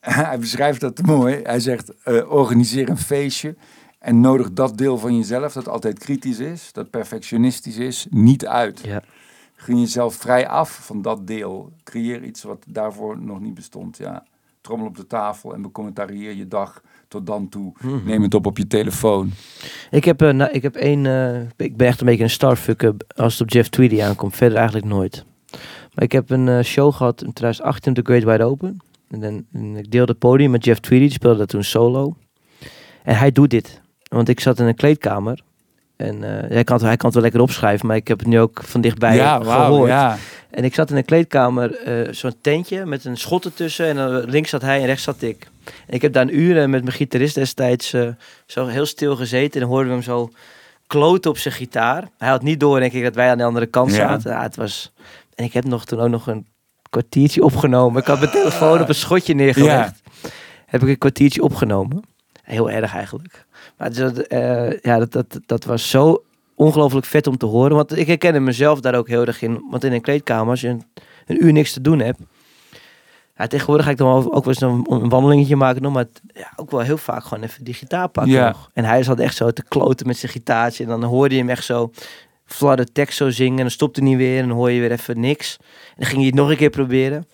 hij 0.26 0.38
beschrijft 0.38 0.80
dat 0.80 1.02
mooi. 1.02 1.40
Hij 1.42 1.60
zegt, 1.60 1.92
eh, 2.02 2.30
organiseer 2.32 2.88
een 2.88 2.98
feestje 2.98 3.54
en 4.00 4.20
nodig 4.20 4.52
dat 4.52 4.78
deel 4.78 4.98
van 4.98 5.16
jezelf 5.16 5.52
dat 5.52 5.68
altijd 5.68 5.98
kritisch 5.98 6.38
is, 6.38 6.72
dat 6.72 6.90
perfectionistisch 6.90 7.76
is, 7.76 8.06
niet 8.10 8.46
uit. 8.46 8.80
ja. 8.84 9.02
Gun 9.54 9.80
jezelf 9.80 10.14
vrij 10.14 10.48
af 10.48 10.86
van 10.86 11.02
dat 11.02 11.26
deel. 11.26 11.72
Creëer 11.84 12.22
iets 12.24 12.42
wat 12.42 12.64
daarvoor 12.68 13.22
nog 13.22 13.40
niet 13.40 13.54
bestond. 13.54 13.96
Ja. 13.96 14.24
Trommel 14.60 14.86
op 14.86 14.96
de 14.96 15.06
tafel 15.06 15.54
en 15.54 15.62
becommentarieer 15.62 16.34
je 16.34 16.48
dag 16.48 16.82
tot 17.08 17.26
dan 17.26 17.48
toe. 17.48 17.72
Mhm. 17.80 18.04
Neem 18.04 18.22
het 18.22 18.34
op 18.34 18.46
op 18.46 18.58
je 18.58 18.66
telefoon. 18.66 19.30
Ik 19.90 20.04
heb, 20.04 20.20
nou, 20.20 20.50
ik 20.50 20.62
heb 20.62 20.76
één... 20.76 21.06
eh, 21.06 21.40
ik 21.56 21.76
ben 21.76 21.86
echt 21.86 22.00
een 22.00 22.06
beetje 22.06 22.22
een 22.22 22.30
starfucker 22.30 22.94
als 23.16 23.32
het 23.32 23.42
op 23.42 23.50
Jeff 23.50 23.68
Tweedy 23.68 24.02
aankomt. 24.02 24.36
Verder 24.36 24.56
eigenlijk 24.58 24.86
nooit. 24.86 25.24
Maar 25.94 26.04
ik 26.04 26.12
heb 26.12 26.30
een 26.30 26.48
eh, 26.48 26.60
show 26.62 26.92
gehad 26.94 27.22
in 27.22 27.32
2018 27.32 27.90
op 27.90 28.04
de 28.04 28.12
Great 28.12 28.24
Wide 28.32 28.44
Open. 28.44 28.76
En, 29.08 29.20
dan, 29.20 29.44
en 29.52 29.76
ik 29.76 29.90
deelde 29.90 30.10
het 30.10 30.20
podium 30.20 30.50
met 30.50 30.64
Jeff 30.64 30.80
Tweedy. 30.80 31.04
Die 31.04 31.14
speelde 31.14 31.38
dat 31.38 31.48
toen 31.48 31.64
solo. 31.64 32.16
En 33.02 33.16
hij 33.18 33.32
doet 33.32 33.50
dit. 33.50 33.79
Want 34.10 34.28
ik 34.28 34.40
zat 34.40 34.58
in 34.58 34.66
een 34.66 34.74
kleedkamer. 34.74 35.40
En 35.96 36.24
eh, 36.24 36.50
hij, 36.50 36.64
kan 36.64 36.76
het, 36.76 36.84
hij 36.84 36.96
kan 36.96 37.06
het 37.06 37.14
wel 37.14 37.22
lekker 37.22 37.40
opschrijven. 37.40 37.86
Maar 37.86 37.96
ik 37.96 38.08
heb 38.08 38.18
het 38.18 38.28
nu 38.28 38.40
ook 38.40 38.60
van 38.64 38.80
dichtbij 38.80 39.16
ja, 39.16 39.40
gehoord. 39.42 39.88
ja. 39.88 40.16
En 40.50 40.64
ik 40.64 40.74
zat 40.74 40.90
in 40.90 40.96
een 40.96 41.04
kleedkamer, 41.04 41.74
eh, 41.76 42.12
zo'n 42.12 42.34
tentje 42.40 42.86
met 42.86 43.04
een 43.04 43.16
schot 43.16 43.44
ertussen. 43.44 43.86
En 43.86 43.96
dan 43.96 44.30
links 44.30 44.50
zat 44.50 44.62
hij 44.62 44.80
en 44.80 44.86
rechts 44.86 45.02
zat 45.02 45.22
ik. 45.22 45.48
En 45.64 45.94
ik 45.94 46.02
heb 46.02 46.12
daar 46.12 46.22
een 46.22 46.38
uur 46.38 46.68
met 46.68 46.82
mijn 46.82 46.96
gitarist 46.96 47.34
destijds 47.34 47.92
eh, 47.92 48.08
zo 48.46 48.66
heel 48.66 48.86
stil 48.86 49.16
gezeten. 49.16 49.52
En 49.52 49.60
dan 49.60 49.68
hoorden 49.68 49.88
we 49.88 49.94
hem 49.94 50.02
zo 50.02 50.30
kloten 50.86 51.30
op 51.30 51.38
zijn 51.38 51.54
gitaar. 51.54 52.08
Hij 52.18 52.28
had 52.28 52.42
niet 52.42 52.60
door, 52.60 52.80
denk 52.80 52.92
ik, 52.92 53.02
dat 53.02 53.14
wij 53.14 53.30
aan 53.30 53.38
de 53.38 53.44
andere 53.44 53.66
kant 53.66 53.92
zaten. 53.92 54.30
Ja, 54.30 54.42
het 54.42 54.56
was... 54.56 54.92
En 55.34 55.44
ik 55.44 55.52
heb 55.52 55.64
nog 55.64 55.84
toen 55.84 56.00
ook 56.00 56.08
nog 56.08 56.26
een 56.26 56.46
kwartiertje 56.90 57.42
opgenomen. 57.44 58.00
Ik 58.00 58.06
had 58.06 58.18
mijn 58.18 58.30
telefoon 58.30 58.80
op 58.80 58.88
een 58.88 58.94
schotje 58.94 59.34
neergelegd. 59.34 60.02
Heb 60.66 60.82
ik 60.82 60.88
een 60.88 60.98
kwartiertje 60.98 61.42
opgenomen. 61.42 62.02
Heel 62.50 62.70
erg 62.70 62.94
eigenlijk. 62.94 63.46
Maar 63.78 63.92
dat, 63.92 64.18
eh, 64.18 64.80
ja, 64.80 64.98
dat, 64.98 65.12
dat, 65.12 65.40
dat 65.46 65.64
was 65.64 65.90
zo 65.90 66.22
ongelooflijk 66.54 67.06
vet 67.06 67.26
om 67.26 67.36
te 67.36 67.46
horen. 67.46 67.76
Want 67.76 67.96
ik 67.96 68.06
herkende 68.06 68.40
mezelf 68.40 68.80
daar 68.80 68.94
ook 68.94 69.08
heel 69.08 69.26
erg 69.26 69.42
in. 69.42 69.64
Want 69.70 69.84
in 69.84 69.92
een 69.92 70.00
kleedkamer, 70.00 70.50
als 70.50 70.60
je 70.60 70.68
een, 70.68 70.82
een 71.26 71.44
uur 71.44 71.52
niks 71.52 71.72
te 71.72 71.80
doen 71.80 71.98
hebt. 71.98 72.18
Ja, 73.36 73.46
tegenwoordig 73.46 73.84
ga 73.84 73.90
ik 73.92 73.96
dan 73.96 74.08
wel 74.08 74.32
ook 74.34 74.44
wel 74.44 74.54
eens 74.54 74.60
een, 74.60 74.86
een 74.88 75.08
wandelingetje 75.08 75.56
maken. 75.56 75.82
nog, 75.82 75.92
Maar 75.92 76.02
het- 76.04 76.20
ja, 76.34 76.52
ook 76.56 76.70
wel 76.70 76.80
heel 76.80 76.96
vaak 76.96 77.24
gewoon 77.24 77.44
even 77.44 77.64
die 77.64 77.74
gitaar 77.74 78.08
pakken 78.08 78.32
Ja. 78.32 78.48
nog. 78.48 78.70
En 78.74 78.84
hij 78.84 79.02
zat 79.02 79.18
echt 79.18 79.36
zo 79.36 79.50
te 79.50 79.64
kloten 79.68 80.06
met 80.06 80.16
zijn 80.16 80.32
gitaartje. 80.32 80.82
En 80.84 80.88
dan 80.90 81.02
hoorde 81.04 81.34
je 81.34 81.40
hem 81.40 81.50
echt 81.50 81.64
zo 81.64 81.90
fladder 82.44 82.92
tekst 82.92 83.16
zo 83.16 83.30
zingen. 83.30 83.56
En 83.56 83.62
dan 83.62 83.70
stopte 83.70 84.00
hij 84.00 84.08
niet 84.08 84.18
weer. 84.18 84.40
En 84.42 84.48
dan 84.48 84.56
hoor 84.56 84.70
je 84.70 84.80
weer 84.80 84.92
even 84.92 85.20
niks. 85.20 85.56
En 85.60 85.94
dan 85.96 86.06
ging 86.06 86.16
hij 86.18 86.26
het 86.26 86.34
nog 86.34 86.50
een 86.50 86.56
keer 86.56 86.70
proberen. 86.70 87.26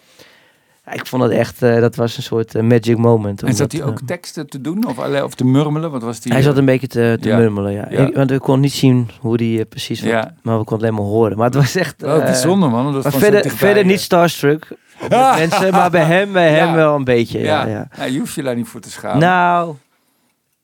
Ja, 0.87 0.93
ik 0.93 1.07
vond 1.07 1.23
dat 1.23 1.31
echt, 1.31 1.63
eh, 1.63 1.81
dat 1.81 1.97
was 1.97 2.17
een 2.17 2.23
soort 2.23 2.55
eh, 2.55 2.63
magic 2.63 2.97
moment. 2.97 3.43
En 3.43 3.55
zat 3.55 3.73
hij 3.73 3.83
ook 3.85 4.01
eh, 4.01 4.07
teksten 4.07 4.49
te 4.49 4.61
doen 4.61 4.87
of, 4.87 4.99
of 5.23 5.35
te 5.35 5.45
murmelen? 5.45 5.91
Wat 5.91 6.03
was 6.03 6.21
die? 6.21 6.33
hij 6.33 6.43
zat 6.43 6.57
een 6.57 6.65
beetje 6.65 6.87
te, 6.87 7.19
te 7.21 7.29
Ja. 7.29 7.37
murmelen, 7.37 7.73
ja. 7.73 7.87
Ja. 7.91 8.07
Ik- 8.07 8.15
want 8.15 8.31
we 8.31 8.39
konden 8.39 8.63
niet 8.63 8.73
zien 8.73 9.11
hoe 9.21 9.37
die 9.37 9.65
precies 9.65 10.01
was. 10.01 10.11
Ja. 10.11 10.35
Maar 10.43 10.59
we 10.59 10.65
konden 10.65 10.89
alleen 10.89 11.01
maar 11.01 11.11
horen. 11.11 11.37
Maar 11.37 11.47
het 11.47 11.55
was 11.55 11.75
echt... 11.75 12.01
Wel 12.03 12.19
bijzonder 12.21 12.71
man. 12.71 12.93
Dat 12.93 13.03
maar 13.03 13.13
verder, 13.13 13.51
verder 13.51 13.85
niet 13.85 14.01
starstruck. 14.01 14.69
Mensen, 15.37 15.71
maar 15.73 15.91
bij 15.91 16.05
hem, 16.05 16.33
bij 16.33 16.51
hem 16.51 16.69
Ja. 16.69 16.75
wel 16.75 16.95
een 16.95 17.05
beetje. 17.05 17.39
Ja. 17.39 17.67
Ja, 17.67 17.71
Ja, 17.71 17.89
ja. 17.97 18.05
je 18.05 18.19
hoeft 18.19 18.35
je 18.35 18.43
daar 18.43 18.57
niet 18.57 18.69
voor 18.69 18.81
te 18.81 18.91
schamen. 18.91 19.19
Nou, 19.19 19.75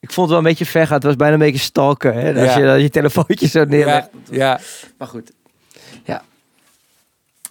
ik 0.01 0.11
vond 0.13 0.17
het 0.17 0.29
wel 0.29 0.39
een 0.39 0.45
beetje 0.57 0.67
ver 0.71 0.87
gaan. 0.87 0.95
Het 0.95 1.05
was 1.05 1.17
bijna 1.17 1.33
een 1.35 1.39
beetje 1.41 1.59
stalken. 1.59 2.15
Hè? 2.15 2.41
Als 2.43 2.55
Ja. 2.55 2.75
je 2.75 2.83
je 2.83 2.89
telefoontje 2.91 3.47
zo 3.49 3.65
neerlegt. 3.65 4.09
ja, 4.31 4.37
ja. 4.37 4.61
Maar 4.99 5.09
goed. 5.09 5.33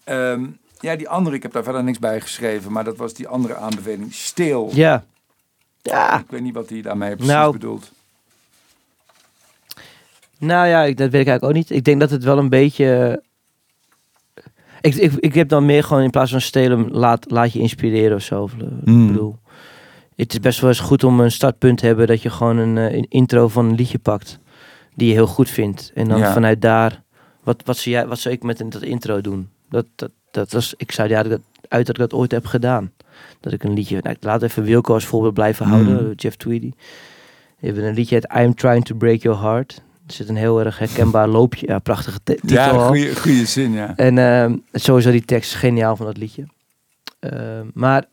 Ehm, 0.04 0.44
ja, 0.82 0.96
die 0.96 1.10
andere, 1.10 1.36
ik 1.36 1.44
heb 1.44 1.52
daar 1.52 1.64
verder 1.64 1.84
niks 1.84 2.00
bij 2.00 2.22
geschreven, 2.22 2.72
maar 2.72 2.84
dat 2.84 2.98
was 2.98 3.14
die 3.14 3.28
andere 3.28 3.56
aanbeveling. 3.56 4.14
Stil. 4.14 4.70
Ja. 4.74 5.04
Ja. 5.82 6.20
Ik 6.20 6.26
weet 6.30 6.42
niet 6.42 6.54
wat 6.54 6.70
hij 6.70 6.82
daarmee 6.82 7.16
precies 7.16 7.34
Nou, 7.34 7.52
bedoelt. 7.52 7.92
Nou 10.38 10.68
ja, 10.68 10.84
ik, 10.84 10.98
dat 10.98 11.10
weet 11.12 11.22
ik 11.22 11.28
eigenlijk 11.28 11.44
ook 11.44 11.54
niet. 11.54 11.70
Ik 11.78 11.84
denk 11.84 12.00
dat 12.00 12.10
het 12.10 12.24
wel 12.24 12.38
een 12.38 12.50
beetje... 12.50 13.22
Ik, 14.82 14.96
ik, 14.96 15.14
ik 15.14 15.34
heb 15.34 15.50
dan 15.50 15.66
meer 15.66 15.84
gewoon 15.84 16.04
in 16.04 16.10
plaats 16.10 16.32
van 16.32 16.42
stelen, 16.42 16.92
laat, 16.92 17.32
laat 17.32 17.54
je 17.54 17.60
inspireren 17.60 18.16
of 18.16 18.24
zo. 18.24 18.42
Of, 18.42 18.54
eh, 18.54 18.68
Hmm. 18.84 19.02
Ik 19.02 19.08
bedoel, 19.12 19.36
het 20.16 20.34
is 20.34 20.40
best 20.40 20.60
wel 20.60 20.70
eens 20.70 20.80
goed 20.80 21.04
om 21.04 21.20
een 21.20 21.32
startpunt 21.32 21.78
te 21.78 21.86
hebben 21.86 22.08
dat 22.08 22.22
je 22.22 22.30
gewoon 22.30 22.58
een, 22.58 22.78
eh, 22.78 22.94
een 22.98 23.06
intro 23.10 23.48
van 23.48 23.66
een 23.66 23.76
liedje 23.76 24.00
pakt 24.00 24.40
die 24.96 25.08
je 25.08 25.14
heel 25.14 25.28
goed 25.28 25.50
vindt. 25.50 25.92
En 25.96 26.08
dan 26.08 26.18
Ja. 26.20 26.34
vanuit 26.34 26.62
daar, 26.62 27.02
wat, 27.44 27.62
wat, 27.66 27.78
zou 27.78 27.96
jij, 27.96 28.08
wat 28.08 28.20
zou 28.20 28.34
ik 28.36 28.44
met 28.44 28.60
een, 28.60 28.70
dat 28.70 28.82
intro 28.82 29.22
doen? 29.22 29.50
Dat, 29.70 29.86
dat, 29.96 30.12
dat 30.32 30.52
was, 30.52 30.74
ik 30.78 30.92
zou 30.92 31.10
ja, 31.10 31.24
dat, 31.24 31.40
uit 31.68 31.86
dat 31.86 31.96
ik 31.96 32.02
dat 32.02 32.14
ooit 32.14 32.32
heb 32.32 32.46
gedaan. 32.46 32.92
Dat 33.40 33.54
ik 33.54 33.64
een 33.64 33.74
liedje, 33.74 34.00
nou, 34.02 34.16
ik 34.16 34.24
laat 34.24 34.42
even 34.44 34.64
Wilco 34.64 34.94
als 34.94 35.06
voorbeeld 35.06 35.34
blijven 35.34 35.66
houden, 35.66 35.98
Hmm. 35.98 36.14
Jeff 36.16 36.36
Tweedy. 36.36 36.72
We 37.60 37.66
hebben 37.68 37.84
een 37.86 37.94
liedje 37.94 38.16
uit 38.28 38.46
I'm 38.46 38.56
Trying 38.56 38.86
to 38.86 38.96
Break 38.96 39.22
Your 39.22 39.42
Heart. 39.42 39.82
Er 40.08 40.14
zit 40.14 40.30
een 40.30 40.36
heel 40.36 40.60
erg 40.64 40.78
herkenbaar 40.80 41.28
loopje, 41.38 41.68
ja, 41.68 41.80
prachtige 41.80 42.20
te- 42.24 42.36
titel 42.36 42.56
Ja, 42.56 42.88
goede, 42.88 43.16
goede 43.16 43.46
zin, 43.46 43.72
ja. 43.72 43.96
En 43.96 44.18
ehm, 44.18 44.58
sowieso 44.72 45.12
die 45.12 45.26
tekst 45.26 45.56
geniaal 45.56 45.96
van 45.96 46.06
dat 46.06 46.18
liedje. 46.18 46.46
Ehm, 47.20 47.66
maar 47.74 48.06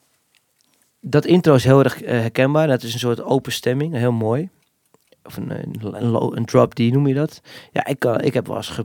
dat 1.01 1.25
intro 1.25 1.55
is 1.55 1.65
heel 1.65 1.83
erg 1.85 2.03
eh, 2.03 2.11
herkenbaar. 2.21 2.67
Dat 2.67 2.83
is 2.83 2.93
een 2.93 2.99
soort 2.99 3.23
open 3.23 3.53
stemming, 3.53 3.95
heel 3.95 4.13
mooi. 4.13 4.49
Of 5.23 5.37
een, 5.37 5.51
een, 5.51 5.95
een, 5.95 6.09
low- 6.11 6.37
een 6.37 6.45
drop 6.45 6.75
D 6.75 6.79
noem 6.79 7.07
je 7.07 7.15
dat. 7.15 7.41
Ja, 7.73 7.87
ik, 7.87 7.99
kan, 7.99 8.21
ik 8.21 8.35
heb 8.35 8.47
wel 8.47 8.57
eens 8.57 8.81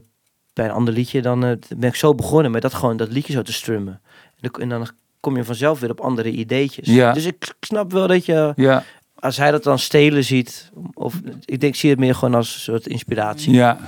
bij 0.54 0.66
een 0.66 0.72
ander 0.72 0.94
liedje, 0.94 1.22
dan 1.22 1.46
eh, 1.46 1.52
ben 1.78 1.90
ik 1.90 1.96
zo 1.96 2.16
begonnen 2.16 2.52
met 2.52 2.62
dat 2.62 2.74
gewoon 2.74 2.98
dat 2.98 3.12
liedje 3.12 3.34
zo 3.34 3.42
te 3.42 3.54
strummen. 3.54 4.02
En 4.40 4.50
dan, 4.52 4.62
en 4.62 4.70
dan 4.70 4.88
kom 5.20 5.36
je 5.36 5.44
vanzelf 5.44 5.80
weer 5.80 5.90
op 5.92 6.00
andere 6.00 6.32
ideetjes. 6.32 6.88
Ja. 6.88 7.14
Dus 7.14 7.26
ik 7.26 7.54
snap 7.60 7.92
wel 7.92 8.08
dat 8.08 8.26
je, 8.26 8.54
Ja, 8.56 8.84
als 9.16 9.38
hij 9.38 9.52
dat 9.52 9.64
dan 9.64 9.80
stelen 9.80 10.24
ziet, 10.24 10.72
of 10.94 11.16
ik 11.46 11.60
denk, 11.60 11.74
ik 11.74 11.76
zie 11.80 11.90
het 11.90 12.00
meer 12.00 12.16
gewoon 12.16 12.34
als 12.36 12.54
een 12.54 12.60
soort 12.60 12.88
inspiratie. 12.88 13.54
ja. 13.54 13.80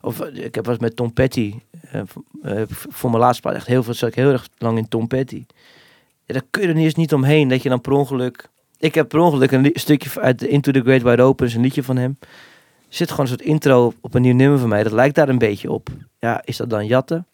Of 0.00 0.20
eh, 0.20 0.44
ik 0.44 0.54
heb 0.54 0.66
eens 0.66 0.78
met 0.78 0.96
Tom 0.96 1.12
Petty. 1.12 1.54
eh, 2.42 2.62
voor 2.68 3.10
mijn 3.10 3.22
laatste 3.22 3.42
plaat 3.42 3.54
echt 3.54 3.66
heel 3.66 3.82
veel. 3.82 3.94
Zat 3.94 4.08
ik 4.08 4.14
heel 4.14 4.30
erg 4.32 4.48
lang 4.58 4.78
in 4.78 4.88
Tom 4.88 5.06
Petty. 5.06 5.44
Ja, 6.24 6.34
daar 6.34 6.42
kun 6.50 6.62
je 6.62 6.68
er 6.68 6.74
niet 6.74 6.84
eens 6.84 6.94
niet 6.94 7.12
omheen. 7.12 7.48
Dat 7.48 7.62
je 7.62 7.68
dan 7.68 7.80
per 7.80 7.92
ongeluk. 7.92 8.48
Ik 8.78 8.94
heb 8.94 9.08
per 9.08 9.18
ongeluk 9.18 9.50
een 9.50 9.70
stukje 9.74 10.20
uit 10.20 10.42
Into 10.42 10.72
the 10.72 10.80
Great 10.80 11.02
Wide 11.02 11.22
Open. 11.22 11.46
is 11.46 11.54
een 11.54 11.60
liedje 11.60 11.82
van 11.82 11.96
hem. 11.96 12.18
Er 12.88 12.94
zit 13.02 13.10
gewoon 13.10 13.26
een 13.26 13.32
soort 13.36 13.48
intro 13.48 13.92
op 14.00 14.14
een 14.14 14.22
nieuw 14.22 14.34
nummer 14.34 14.58
van 14.58 14.68
mij. 14.68 14.82
Dat 14.82 14.92
lijkt 14.92 15.14
daar 15.14 15.28
een 15.28 15.38
beetje 15.38 15.70
op. 15.72 15.88
Ja, 16.18 16.42
is 16.44 16.56
dat 16.56 16.70
dan 16.70 16.86
jatten? 16.86 17.26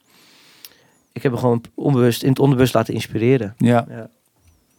Ik 1.12 1.22
heb 1.22 1.32
me 1.32 1.38
gewoon 1.38 1.64
onbewust, 1.74 2.22
in 2.22 2.28
het 2.28 2.38
onbewust 2.38 2.74
laten 2.74 2.94
inspireren. 2.94 3.55
ja. 3.59 3.86
Ja. 3.88 4.09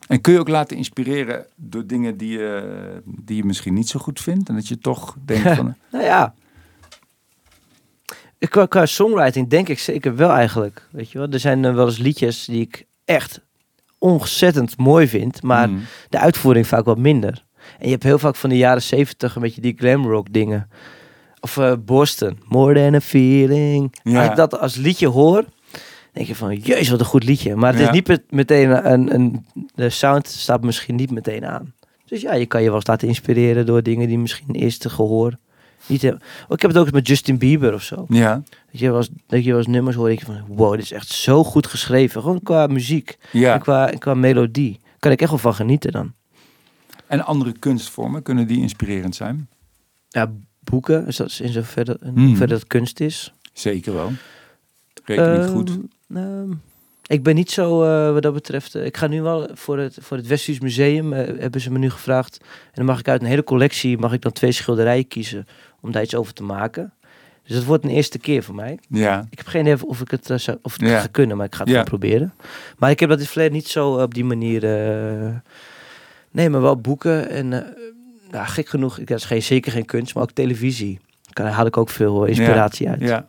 En 0.08 0.22
kun 0.22 0.34
je 0.34 0.40
ook 0.40 0.48
laten 0.48 0.78
inspireren 0.78 1.46
door 1.56 1.86
dingen 1.88 2.18
die 2.18 2.38
je, 2.38 3.02
die 3.06 3.36
je 3.38 3.44
misschien 3.46 3.74
niet 3.74 3.90
zo 3.90 4.00
goed 4.00 4.22
vindt? 4.22 4.50
En 4.50 4.56
dat 4.56 4.68
je 4.68 4.78
toch 4.78 5.16
denkt 5.26 5.50
van... 5.56 5.76
Nou 5.92 6.04
ja. 6.04 6.34
Qua, 8.50 8.66
qua 8.66 8.86
songwriting 8.86 9.50
denk 9.50 9.70
ik 9.70 9.80
zeker 9.80 10.16
wel 10.16 10.30
eigenlijk. 10.30 10.88
Weet 10.92 11.12
je 11.12 11.18
wel? 11.18 11.28
Er 11.30 11.40
zijn 11.40 11.66
eh, 11.66 11.74
wel 11.74 11.86
eens 11.86 11.98
liedjes 11.98 12.46
die 12.46 12.62
ik 12.62 12.86
echt 13.06 13.42
ontzettend 13.98 14.78
mooi 14.78 15.08
vind. 15.08 15.44
Maar 15.44 15.68
Hmm. 15.68 15.82
de 16.10 16.20
uitvoering 16.20 16.68
vaak 16.68 16.86
wat 16.86 16.98
minder. 16.98 17.44
En 17.80 17.86
je 17.86 17.92
hebt 17.92 18.04
heel 18.04 18.20
vaak 18.20 18.36
van 18.36 18.50
de 18.50 18.58
jaren 18.58 18.82
zeventig 18.82 19.36
een 19.36 19.42
beetje 19.42 19.62
die 19.62 19.76
glam 19.78 20.06
rock 20.08 20.28
dingen. 20.34 20.70
Of 21.40 21.58
eh, 21.58 21.74
Boston, 21.86 22.40
More 22.48 22.74
Than 22.74 22.94
a 22.96 23.02
Feeling. 23.02 23.96
Ja. 24.04 24.20
Als 24.22 24.30
ik 24.30 24.36
dat 24.36 24.60
als 24.60 24.76
liedje 24.76 25.08
hoor, 25.08 25.46
denk 26.14 26.28
je 26.28 26.36
van, 26.36 26.56
jezus 26.56 26.90
wat 26.90 27.00
een 27.00 27.06
goed 27.06 27.24
liedje. 27.24 27.56
Maar 27.56 27.72
het 27.72 27.82
Ja. 27.82 27.88
is 27.88 27.94
niet 27.94 28.08
met- 28.08 28.32
meteen 28.32 28.92
een, 28.92 29.14
een, 29.14 29.46
de 29.76 29.90
sound 29.90 30.28
staat 30.28 30.64
misschien 30.64 30.96
niet 30.96 31.12
meteen 31.12 31.46
aan. 31.46 31.74
Dus 32.06 32.22
ja, 32.22 32.34
je 32.34 32.46
kan 32.46 32.62
je 32.62 32.68
wel 32.68 32.76
eens 32.76 32.88
laten 32.88 33.08
inspireren 33.08 33.66
door 33.66 33.84
dingen 33.84 34.08
die 34.08 34.18
misschien 34.20 34.56
eerst 34.56 34.82
te 34.82 34.90
gehoor 34.90 35.34
niet 35.86 36.02
hebben. 36.02 36.22
Oh, 36.48 36.50
ik 36.56 36.62
heb 36.62 36.70
het 36.72 36.80
ook 36.80 36.86
eens 36.86 36.94
met 36.96 37.08
Justin 37.08 37.38
Bieber 37.38 37.74
of 37.74 37.84
zo. 37.84 38.06
Ja, 38.10 38.34
Dat 38.72 38.80
je 38.80 38.88
wel 38.90 38.98
eens, 38.98 39.10
dat 39.28 39.44
je 39.44 39.50
wel 39.50 39.58
eens 39.58 39.68
nummers 39.68 39.96
hoort, 39.96 40.08
denk 40.08 40.20
je 40.20 40.26
van, 40.26 40.42
wow, 40.56 40.72
dit 40.72 40.82
is 40.82 40.92
echt 40.92 41.08
zo 41.10 41.44
goed 41.44 41.68
geschreven. 41.68 42.22
Gewoon 42.22 42.44
qua 42.44 42.68
muziek 42.68 43.18
ja. 43.32 43.54
en 43.54 43.60
qua, 43.60 43.92
en 43.92 43.98
qua 44.00 44.14
melodie. 44.14 44.80
Kan 45.00 45.12
ik 45.12 45.22
echt 45.22 45.30
wel 45.30 45.40
van 45.40 45.54
genieten 45.56 45.92
dan. 45.92 46.14
En 47.14 47.26
andere 47.26 47.52
kunstvormen, 47.60 48.22
kunnen 48.24 48.48
die 48.48 48.62
inspirerend 48.62 49.16
zijn? 49.16 49.48
Ja, 50.10 50.32
boeken, 50.60 51.08
is 51.08 51.16
dat 51.16 51.40
in 51.42 51.52
zoverre, 51.52 51.98
in 52.04 52.14
Hmm. 52.14 52.46
dat 52.48 52.68
kunst 52.68 53.00
is. 53.00 53.34
Zeker 53.54 53.94
wel. 53.94 54.12
Reken 55.06 55.32
niet 55.34 55.42
Ehm, 55.42 55.50
goed. 55.52 55.78
ehm, 56.14 56.52
Ik 57.08 57.24
ben 57.24 57.36
niet 57.36 57.52
zo 57.52 57.84
eh, 57.84 58.14
wat 58.14 58.22
dat 58.22 58.34
betreft. 58.34 58.76
eh, 58.76 58.86
ik 58.86 58.98
ga 58.98 59.08
nu 59.08 59.22
wel 59.22 59.50
voor 59.54 59.78
het, 59.80 59.98
voor 60.02 60.18
het 60.18 60.28
Westfries 60.28 60.60
Museum. 60.60 61.14
eh, 61.14 61.40
hebben 61.40 61.62
ze 61.62 61.72
me 61.72 61.78
nu 61.80 61.90
gevraagd. 61.90 62.38
En 62.42 62.72
dan 62.74 62.86
mag 62.86 63.00
ik 63.00 63.08
uit 63.08 63.22
een 63.22 63.28
hele 63.28 63.44
collectie. 63.44 63.98
mag 63.98 64.14
ik 64.14 64.22
dan 64.22 64.32
twee 64.32 64.52
schilderijen 64.52 65.08
kiezen. 65.08 65.48
om 65.82 65.92
daar 65.92 66.02
iets 66.04 66.16
over 66.16 66.34
te 66.34 66.44
maken. 66.44 66.94
Dus 67.44 67.56
dat 67.56 67.66
wordt 67.66 67.84
een 67.84 67.90
eerste 67.90 68.20
keer 68.20 68.44
voor 68.44 68.56
mij. 68.56 68.80
Ja, 68.90 69.26
Ik 69.30 69.38
heb 69.38 69.48
geen 69.48 69.62
idee 69.62 69.86
of 69.86 70.02
ik 70.02 70.12
het, 70.12 70.30
zou, 70.36 70.58
of 70.62 70.74
het 70.78 70.90
Ja. 70.90 71.00
ga 71.00 71.08
kunnen, 71.08 71.38
maar 71.38 71.46
ik 71.46 71.56
ga 71.56 71.64
het 71.64 71.74
Ja. 71.74 71.84
proberen. 71.84 72.34
Maar 72.78 72.90
ik 72.92 73.00
heb 73.00 73.10
dat 73.10 73.18
in 73.18 73.24
het 73.24 73.32
verleden 73.34 73.56
niet 73.58 73.68
zo 73.68 74.02
op 74.02 74.14
die 74.14 74.24
manier. 74.26 74.64
Nee, 76.34 76.50
maar 76.50 76.62
wel 76.62 76.78
boeken. 76.78 77.30
En 77.30 77.54
eh, 77.54 77.62
nou, 78.32 78.46
gek 78.48 78.68
genoeg, 78.68 78.98
ik, 78.98 79.08
dat 79.08 79.18
is 79.18 79.26
geen, 79.26 79.44
zeker 79.44 79.72
geen 79.72 79.86
kunst, 79.86 80.14
maar 80.14 80.24
ook 80.24 80.32
televisie. 80.32 81.00
Daar 81.34 81.52
haal 81.52 81.66
ik 81.66 81.78
ook 81.78 81.90
veel 81.90 82.24
eh, 82.24 82.30
inspiratie 82.30 82.90
uit. 82.90 83.00
ja. 83.02 83.26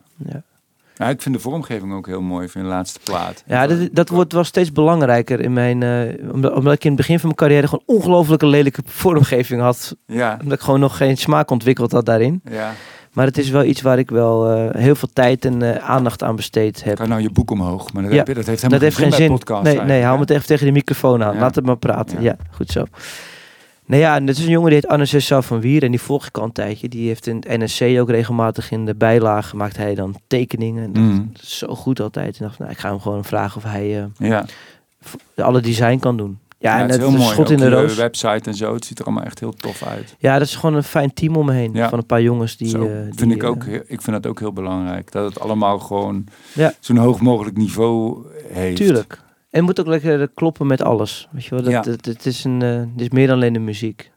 Ja. 0.97 1.09
Ik 1.09 1.23
vind 1.23 1.35
de 1.35 1.41
vormgeving 1.41 1.93
ook 1.93 2.07
heel 2.07 2.21
mooi 2.21 2.49
van 2.49 2.63
je 2.63 2.67
laatste 2.67 2.99
plaat. 3.05 3.43
Ja, 3.47 3.67
dat, 3.67 3.89
dat 3.93 4.09
wordt 4.09 4.33
wel 4.33 4.45
steeds 4.45 4.73
belangrijker 4.73 5.41
in 5.41 5.53
mijn. 5.53 5.83
eh, 5.83 6.33
omdat, 6.33 6.53
omdat 6.55 6.73
ik 6.73 6.83
in 6.85 6.89
het 6.91 6.97
begin 6.99 7.15
van 7.19 7.25
mijn 7.27 7.39
carrière 7.39 7.69
gewoon 7.69 7.83
ongelooflijke 7.87 8.47
lelijke 8.47 8.83
vormgeving 9.03 9.61
had. 9.61 9.97
Ja, 10.07 10.39
Omdat 10.43 10.59
ik 10.59 10.65
gewoon 10.65 10.81
nog 10.81 10.97
geen 10.97 11.17
smaak 11.17 11.51
ontwikkeld 11.51 11.93
had 11.93 12.07
daarin. 12.07 12.41
ja. 12.51 12.73
Maar 13.15 13.27
het 13.27 13.39
is 13.39 13.51
wel 13.51 13.65
iets 13.65 13.83
waar 13.83 13.99
ik 13.99 14.11
wel 14.11 14.51
eh, 14.51 14.81
heel 14.83 14.95
veel 14.95 15.09
tijd 15.13 15.45
en 15.45 15.63
eh, 15.63 15.91
aandacht 15.91 16.23
aan 16.23 16.37
besteed 16.37 16.85
heb. 16.85 16.99
Ga 16.99 17.07
nou 17.07 17.23
je 17.23 17.31
boek 17.31 17.51
omhoog, 17.51 17.93
maar 17.93 18.03
dat, 18.03 18.13
Ja, 18.13 18.19
heb 18.19 18.27
je, 18.27 18.35
dat 18.35 18.47
heeft 18.47 18.63
helemaal 18.63 18.81
Dat 18.81 18.89
heeft 18.97 19.09
geen 19.11 19.19
zin. 19.21 19.31
podcast 19.31 19.63
nee, 19.63 19.81
nee, 19.81 20.03
hou 20.03 20.19
me 20.19 20.25
even 20.35 20.47
tegen 20.47 20.67
de 20.67 20.73
microfoon 20.73 21.23
aan. 21.23 21.39
Laat 21.39 21.55
het 21.55 21.67
maar 21.67 21.77
praten. 21.77 22.23
Ja. 22.23 22.37
Goed 22.51 22.71
zo. 22.71 22.85
Nou 23.87 24.01
ja, 24.03 24.17
en 24.17 24.27
het 24.27 24.37
is 24.39 24.45
een 24.45 24.51
jongen 24.51 24.71
die 24.71 24.81
heet 24.81 24.91
Anne 24.91 25.43
van 25.43 25.61
Wier. 25.61 25.83
En 25.83 25.91
die 25.91 26.01
volg 26.01 26.27
ik 26.27 26.39
al 26.39 26.45
een 26.45 26.53
tijdje. 26.53 26.89
Die 26.89 27.07
heeft 27.07 27.27
in 27.27 27.37
het 27.37 27.59
NSC 27.59 27.83
ook 27.83 28.11
regelmatig 28.11 28.71
in 28.71 28.85
de 28.87 28.95
bijlage 28.95 29.57
maakt 29.57 29.77
hij 29.77 29.95
dan 29.95 30.15
tekeningen. 30.27 30.85
En 30.85 30.93
dat 30.93 31.03
Mm, 31.03 31.31
is 31.43 31.59
zo 31.59 31.75
goed 31.75 32.01
altijd. 32.01 32.39
En 32.39 32.45
dacht, 32.47 32.59
nou, 32.59 32.71
ik 32.71 32.79
ga 32.79 32.89
hem 32.89 33.01
gewoon 33.01 33.25
vragen 33.25 33.57
of 33.57 33.71
hij 33.71 33.99
eh, 34.01 34.29
ja. 34.29 34.45
alle 35.37 35.61
design 35.61 35.99
kan 35.99 36.17
doen. 36.17 36.39
Ja, 36.65 36.71
Ja, 36.71 36.77
en 36.77 36.83
het 36.83 36.91
is 36.91 36.97
heel 37.09 37.11
mooi. 37.17 37.23
schot 37.33 37.51
in 37.51 37.55
Ook 37.57 37.63
de 37.63 37.71
roos. 37.71 37.95
website 37.95 38.51
en 38.51 38.55
zo, 38.55 38.75
het 38.75 38.85
ziet 38.85 38.99
er 38.99 39.05
allemaal 39.05 39.25
echt 39.25 39.41
heel 39.41 39.53
tof 39.53 39.83
uit. 39.83 40.17
Ja, 40.19 40.39
dat 40.39 40.47
is 40.47 40.55
gewoon 40.57 40.75
een 40.75 40.83
fijn 40.83 41.13
team 41.15 41.37
om 41.37 41.47
me 41.47 41.53
heen. 41.53 41.73
Ja. 41.73 41.89
Van 41.89 41.99
een 41.99 42.07
paar 42.07 42.23
jongens 42.23 42.57
die... 42.57 42.69
Zo, 42.69 42.83
eh, 42.87 42.93
vind 43.03 43.19
die, 43.19 43.35
ik 43.35 43.43
ook. 43.45 43.63
eh, 43.63 43.69
heel- 43.69 43.83
Ik 43.87 44.03
vind 44.03 44.23
dat 44.23 44.27
ook 44.27 44.39
heel 44.39 44.53
belangrijk. 44.53 45.13
Dat 45.13 45.25
het 45.29 45.41
allemaal 45.41 45.79
gewoon 45.79 46.27
Ja. 46.55 46.75
zo'n 46.81 46.97
hoog 46.97 47.21
mogelijk 47.21 47.57
niveau 47.57 48.27
heeft. 48.49 48.77
Tuurlijk. 48.77 49.21
En 49.51 49.65
moet 49.65 49.81
ook 49.81 49.87
lekker 49.87 50.21
eh, 50.21 50.27
kloppen 50.35 50.67
met 50.67 50.83
alles. 50.83 51.29
Weet 51.31 51.45
je 51.45 51.51
wel, 51.51 51.63
dat, 51.63 51.73
Ja. 51.73 51.83
het, 51.91 52.07
het 52.07 52.27
is 52.27 52.45
een, 52.45 52.63
eh, 52.63 52.77
het 52.79 53.01
is 53.01 53.09
meer 53.09 53.27
dan 53.27 53.37
alleen 53.37 53.53
de 53.53 53.59
muziek. 53.59 54.11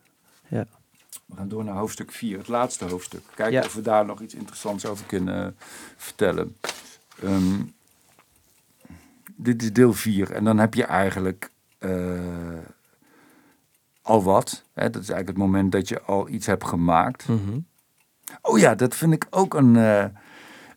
We 0.50 1.36
gaan 1.36 1.48
door 1.48 1.64
naar 1.64 1.76
hoofdstuk 1.76 2.12
4, 2.12 2.38
het 2.38 2.48
laatste 2.48 2.86
hoofdstuk. 2.86 3.22
Kijken 3.36 3.54
Ja. 3.54 3.66
of 3.66 3.74
we 3.74 3.82
daar 3.82 4.06
nog 4.06 4.22
iets 4.22 4.34
interessants 4.36 4.86
over 4.86 5.06
kunnen 5.06 5.56
vertellen. 5.98 6.56
Ehm, 7.24 7.56
dit 9.36 9.62
is 9.64 9.74
deel 9.74 9.94
4 9.94 10.32
en 10.32 10.44
dan 10.44 10.58
heb 10.58 10.74
je 10.74 10.84
eigenlijk 10.84 11.44
eh, 11.44 11.56
al 14.02 14.24
wat. 14.24 14.64
Hè? 14.74 14.90
Dat 14.90 15.02
is 15.02 15.10
eigenlijk 15.10 15.28
het 15.28 15.38
moment 15.48 15.72
dat 15.72 15.90
je 15.90 16.02
al 16.02 16.30
iets 16.30 16.46
hebt 16.46 16.66
gemaakt. 16.66 17.28
Mhm. 17.28 17.60
Oh 18.42 18.60
ja, 18.60 18.76
dat 18.76 18.96
vind 18.96 19.14
ik 19.14 19.28
ook 19.30 19.54
een, 19.54 19.76
eh, 19.76 20.06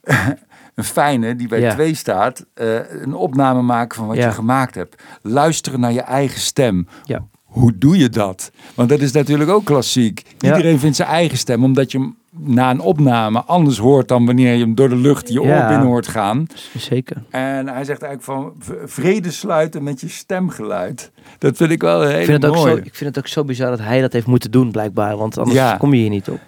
een 0.74 0.84
fijne 0.84 1.36
die 1.36 1.48
bij 1.48 1.60
Ja. 1.60 1.72
twee 1.74 1.94
staat. 1.94 2.46
Eh, 2.54 2.90
een 3.02 3.14
opname 3.14 3.62
maken 3.62 3.96
van 3.96 4.06
wat 4.06 4.16
Ja. 4.16 4.26
je 4.26 4.32
gemaakt 4.32 4.74
hebt. 4.74 5.02
Luisteren 5.22 5.80
naar 5.80 5.92
je 5.92 6.00
eigen 6.00 6.40
stem. 6.40 6.88
Ja. 7.04 7.26
Hoe 7.44 7.78
doe 7.78 7.98
je 7.98 8.08
dat? 8.08 8.50
Want 8.74 8.88
dat 8.88 9.00
is 9.00 9.12
natuurlijk 9.12 9.50
ook 9.50 9.64
klassiek. 9.64 10.22
Iedereen 10.40 10.78
vindt 10.78 10.96
zijn 10.96 11.08
eigen 11.08 11.38
stem, 11.38 11.64
omdat 11.64 11.92
je 11.92 11.98
hem 11.98 12.16
na 12.30 12.70
een 12.70 12.80
opname 12.80 13.42
anders 13.42 13.78
hoort 13.78 14.08
dan 14.08 14.26
wanneer 14.26 14.52
je 14.54 14.60
hem 14.60 14.74
door 14.74 14.88
de 14.88 14.96
lucht 14.96 15.28
je 15.28 15.40
Ja. 15.40 15.60
oor 15.62 15.68
binnen 15.68 15.86
hoort 15.86 16.06
gaan. 16.06 16.46
Zeker. 16.76 17.16
En 17.30 17.68
hij 17.68 17.84
zegt 17.84 18.02
eigenlijk 18.02 18.22
van 18.22 18.52
vrede 18.84 19.30
sluiten 19.30 19.82
met 19.82 20.00
je 20.00 20.08
stemgeluid. 20.08 21.10
Dat 21.38 21.56
vind 21.56 21.70
ik 21.70 21.82
wel 21.82 22.02
Ik 22.10 22.24
vind, 22.24 22.42
het 22.42 22.50
ook 22.50 22.56
mooie. 22.56 22.70
zo, 22.70 22.76
ik 22.76 22.94
vind 22.94 23.14
het 23.14 23.18
ook 23.24 23.30
zo 23.30 23.44
bizar 23.44 23.70
dat 23.70 23.78
hij 23.78 24.00
dat 24.00 24.12
heeft 24.12 24.26
moeten 24.26 24.50
doen, 24.50 24.70
blijkbaar. 24.70 25.16
Want 25.16 25.38
anders 25.38 25.56
Ja. 25.56 25.76
kom 25.76 25.94
je 25.94 26.00
hier 26.00 26.10
niet 26.10 26.28
op. 26.28 26.40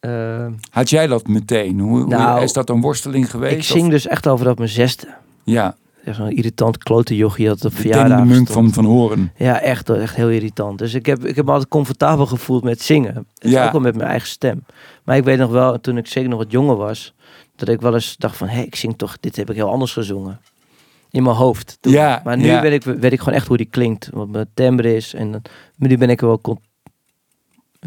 Eh, 0.00 0.46
Had 0.70 0.90
jij 0.90 1.06
dat 1.06 1.26
meteen? 1.26 1.80
Hoe, 1.80 1.98
hoe- 1.98 2.06
Nou, 2.08 2.42
is 2.42 2.52
dat 2.52 2.68
een 2.70 2.80
worsteling 2.80 3.30
geweest? 3.30 3.54
ik 3.56 3.62
zing 3.62 3.84
of- 3.84 3.90
dus 3.90 4.06
echt 4.06 4.26
al 4.26 4.38
vanaf 4.38 4.56
mijn 4.56 4.68
zesde. 4.68 5.06
Ja, 5.44 5.76
Zo'n 6.10 6.30
irritant 6.30 6.78
klote 6.78 7.16
jochie 7.16 7.46
dat 7.46 7.64
op 7.64 7.74
verjaardag 7.74 8.18
de 8.18 8.24
munk 8.24 8.48
van, 8.48 8.72
van 8.72 8.84
Horen. 8.84 9.32
Ja, 9.36 9.60
echt, 9.60 9.90
echt 9.90 10.14
heel 10.16 10.30
irritant. 10.30 10.78
Dus 10.78 10.94
ik 10.94 11.06
heb, 11.06 11.24
ik 11.24 11.36
heb 11.36 11.44
me 11.44 11.50
altijd 11.50 11.70
comfortabel 11.70 12.26
gevoeld 12.26 12.64
met 12.64 12.82
zingen. 12.82 13.26
Ja. 13.34 13.66
Ook 13.66 13.72
wel 13.72 13.80
met 13.80 13.96
mijn 13.96 14.08
eigen 14.08 14.28
stem. 14.28 14.64
Maar 15.04 15.16
ik 15.16 15.24
weet 15.24 15.38
nog 15.38 15.50
wel, 15.50 15.80
toen 15.80 15.96
ik 15.96 16.06
zeker 16.06 16.28
nog 16.28 16.38
wat 16.38 16.50
jonger 16.50 16.76
was, 16.76 17.14
dat 17.56 17.68
ik 17.68 17.80
wel 17.80 17.94
eens 17.94 18.16
dacht 18.16 18.36
van, 18.36 18.48
hé, 18.48 18.60
ik 18.60 18.74
zing 18.74 18.98
toch, 18.98 19.16
dit 19.20 19.36
heb 19.36 19.50
ik 19.50 19.56
heel 19.56 19.70
anders 19.70 19.92
gezongen. 19.92 20.40
In 21.10 21.22
mijn 21.22 21.36
hoofd. 21.36 21.78
toen. 21.80 21.92
Ja, 21.92 22.20
maar 22.24 22.36
nu 22.36 22.46
ja. 22.46 22.60
weet, 22.60 22.72
ik, 22.72 22.94
weet 23.00 23.12
ik 23.12 23.18
gewoon 23.18 23.34
echt 23.34 23.46
hoe 23.46 23.56
die 23.56 23.66
klinkt. 23.66 24.08
Wat 24.12 24.28
mijn 24.28 24.50
timbre 24.54 24.94
is. 24.94 25.14
En 25.14 25.42
nu 25.76 25.98
ben 25.98 26.10
ik 26.10 26.20
er 26.20 26.26
wel 26.26 26.40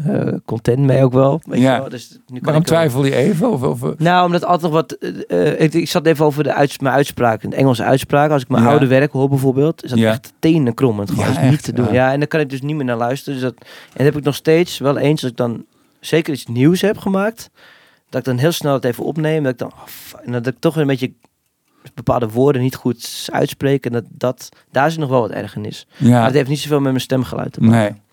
eh, 0.06 0.32
content 0.44 0.78
mee 0.78 1.02
ook 1.04 1.12
wel. 1.12 1.40
Weet 1.44 1.60
Ja. 1.60 1.78
wel? 1.80 1.88
Dus 1.88 2.18
nu 2.26 2.38
Waarom 2.42 2.62
twijfel 2.62 3.04
je 3.04 3.14
even? 3.14 3.50
Of, 3.50 3.62
of, 3.62 3.98
nou, 3.98 4.26
omdat 4.26 4.44
altijd 4.44 4.72
wat. 4.72 4.92
eh, 4.92 5.52
eh, 5.52 5.60
ik, 5.60 5.74
ik 5.74 5.88
zat 5.88 6.06
even 6.06 6.24
over 6.24 6.42
de 6.44 6.54
uits, 6.54 6.78
mijn 6.78 6.94
uitspraak, 6.94 7.50
de 7.50 7.56
Engelse 7.56 7.82
uitspraak. 7.84 8.30
Als 8.30 8.42
ik 8.42 8.48
mijn 8.48 8.62
Ja. 8.62 8.68
oude 8.70 8.86
werk 8.86 9.12
hoor 9.12 9.28
bijvoorbeeld, 9.28 9.84
is 9.84 9.90
dat 9.90 9.98
Ja. 9.98 10.10
echt 10.10 10.32
tenenkrommend. 10.38 11.10
Gewoon 11.10 11.24
Ja, 11.24 11.30
dat 11.30 11.38
is 11.40 11.44
niet 11.44 11.54
echt, 11.54 11.64
te 11.64 11.72
doen. 11.72 11.92
ja. 11.92 12.12
En 12.12 12.18
dan 12.18 12.28
kan 12.28 12.40
ik 12.40 12.50
dus 12.50 12.60
niet 12.62 12.76
meer 12.76 12.84
naar 12.84 12.96
luisteren. 12.96 13.40
Dus 13.40 13.48
dat, 13.48 13.54
en 13.60 13.66
dat 13.96 14.06
heb 14.06 14.16
ik 14.16 14.24
nog 14.24 14.34
steeds 14.34 14.78
wel 14.78 14.96
eens 14.98 15.22
als 15.22 15.30
ik 15.30 15.36
dan 15.36 15.64
zeker 16.00 16.32
iets 16.32 16.46
nieuws 16.46 16.80
heb 16.80 16.98
gemaakt, 16.98 17.50
dat 18.10 18.20
ik 18.20 18.26
dan 18.26 18.38
heel 18.38 18.52
snel 18.52 18.74
het 18.74 18.84
even 18.84 19.04
opneem. 19.04 19.42
Dat 19.42 19.52
ik 19.52 19.58
dan, 19.58 19.72
oh, 19.74 20.20
en 20.24 20.32
dat 20.32 20.46
ik 20.46 20.56
toch 20.58 20.76
een 20.76 20.86
beetje 20.86 21.12
bepaalde 21.94 22.28
woorden 22.28 22.62
niet 22.62 22.74
goed 22.74 23.28
uitspreek. 23.32 23.86
En 23.86 23.92
dat, 23.92 24.04
dat 24.08 24.48
daar 24.70 24.90
zit 24.90 25.00
nog 25.00 25.08
wel 25.08 25.20
wat 25.20 25.30
ergernis. 25.30 25.86
Maar 25.98 26.10
ja, 26.10 26.24
het 26.24 26.34
heeft 26.34 26.48
niet 26.48 26.58
zoveel 26.58 26.80
met 26.80 26.90
mijn 26.90 27.00
stemgeluid 27.02 27.52
te 27.52 27.60
maken. 27.60 27.78
nee. 27.78 28.06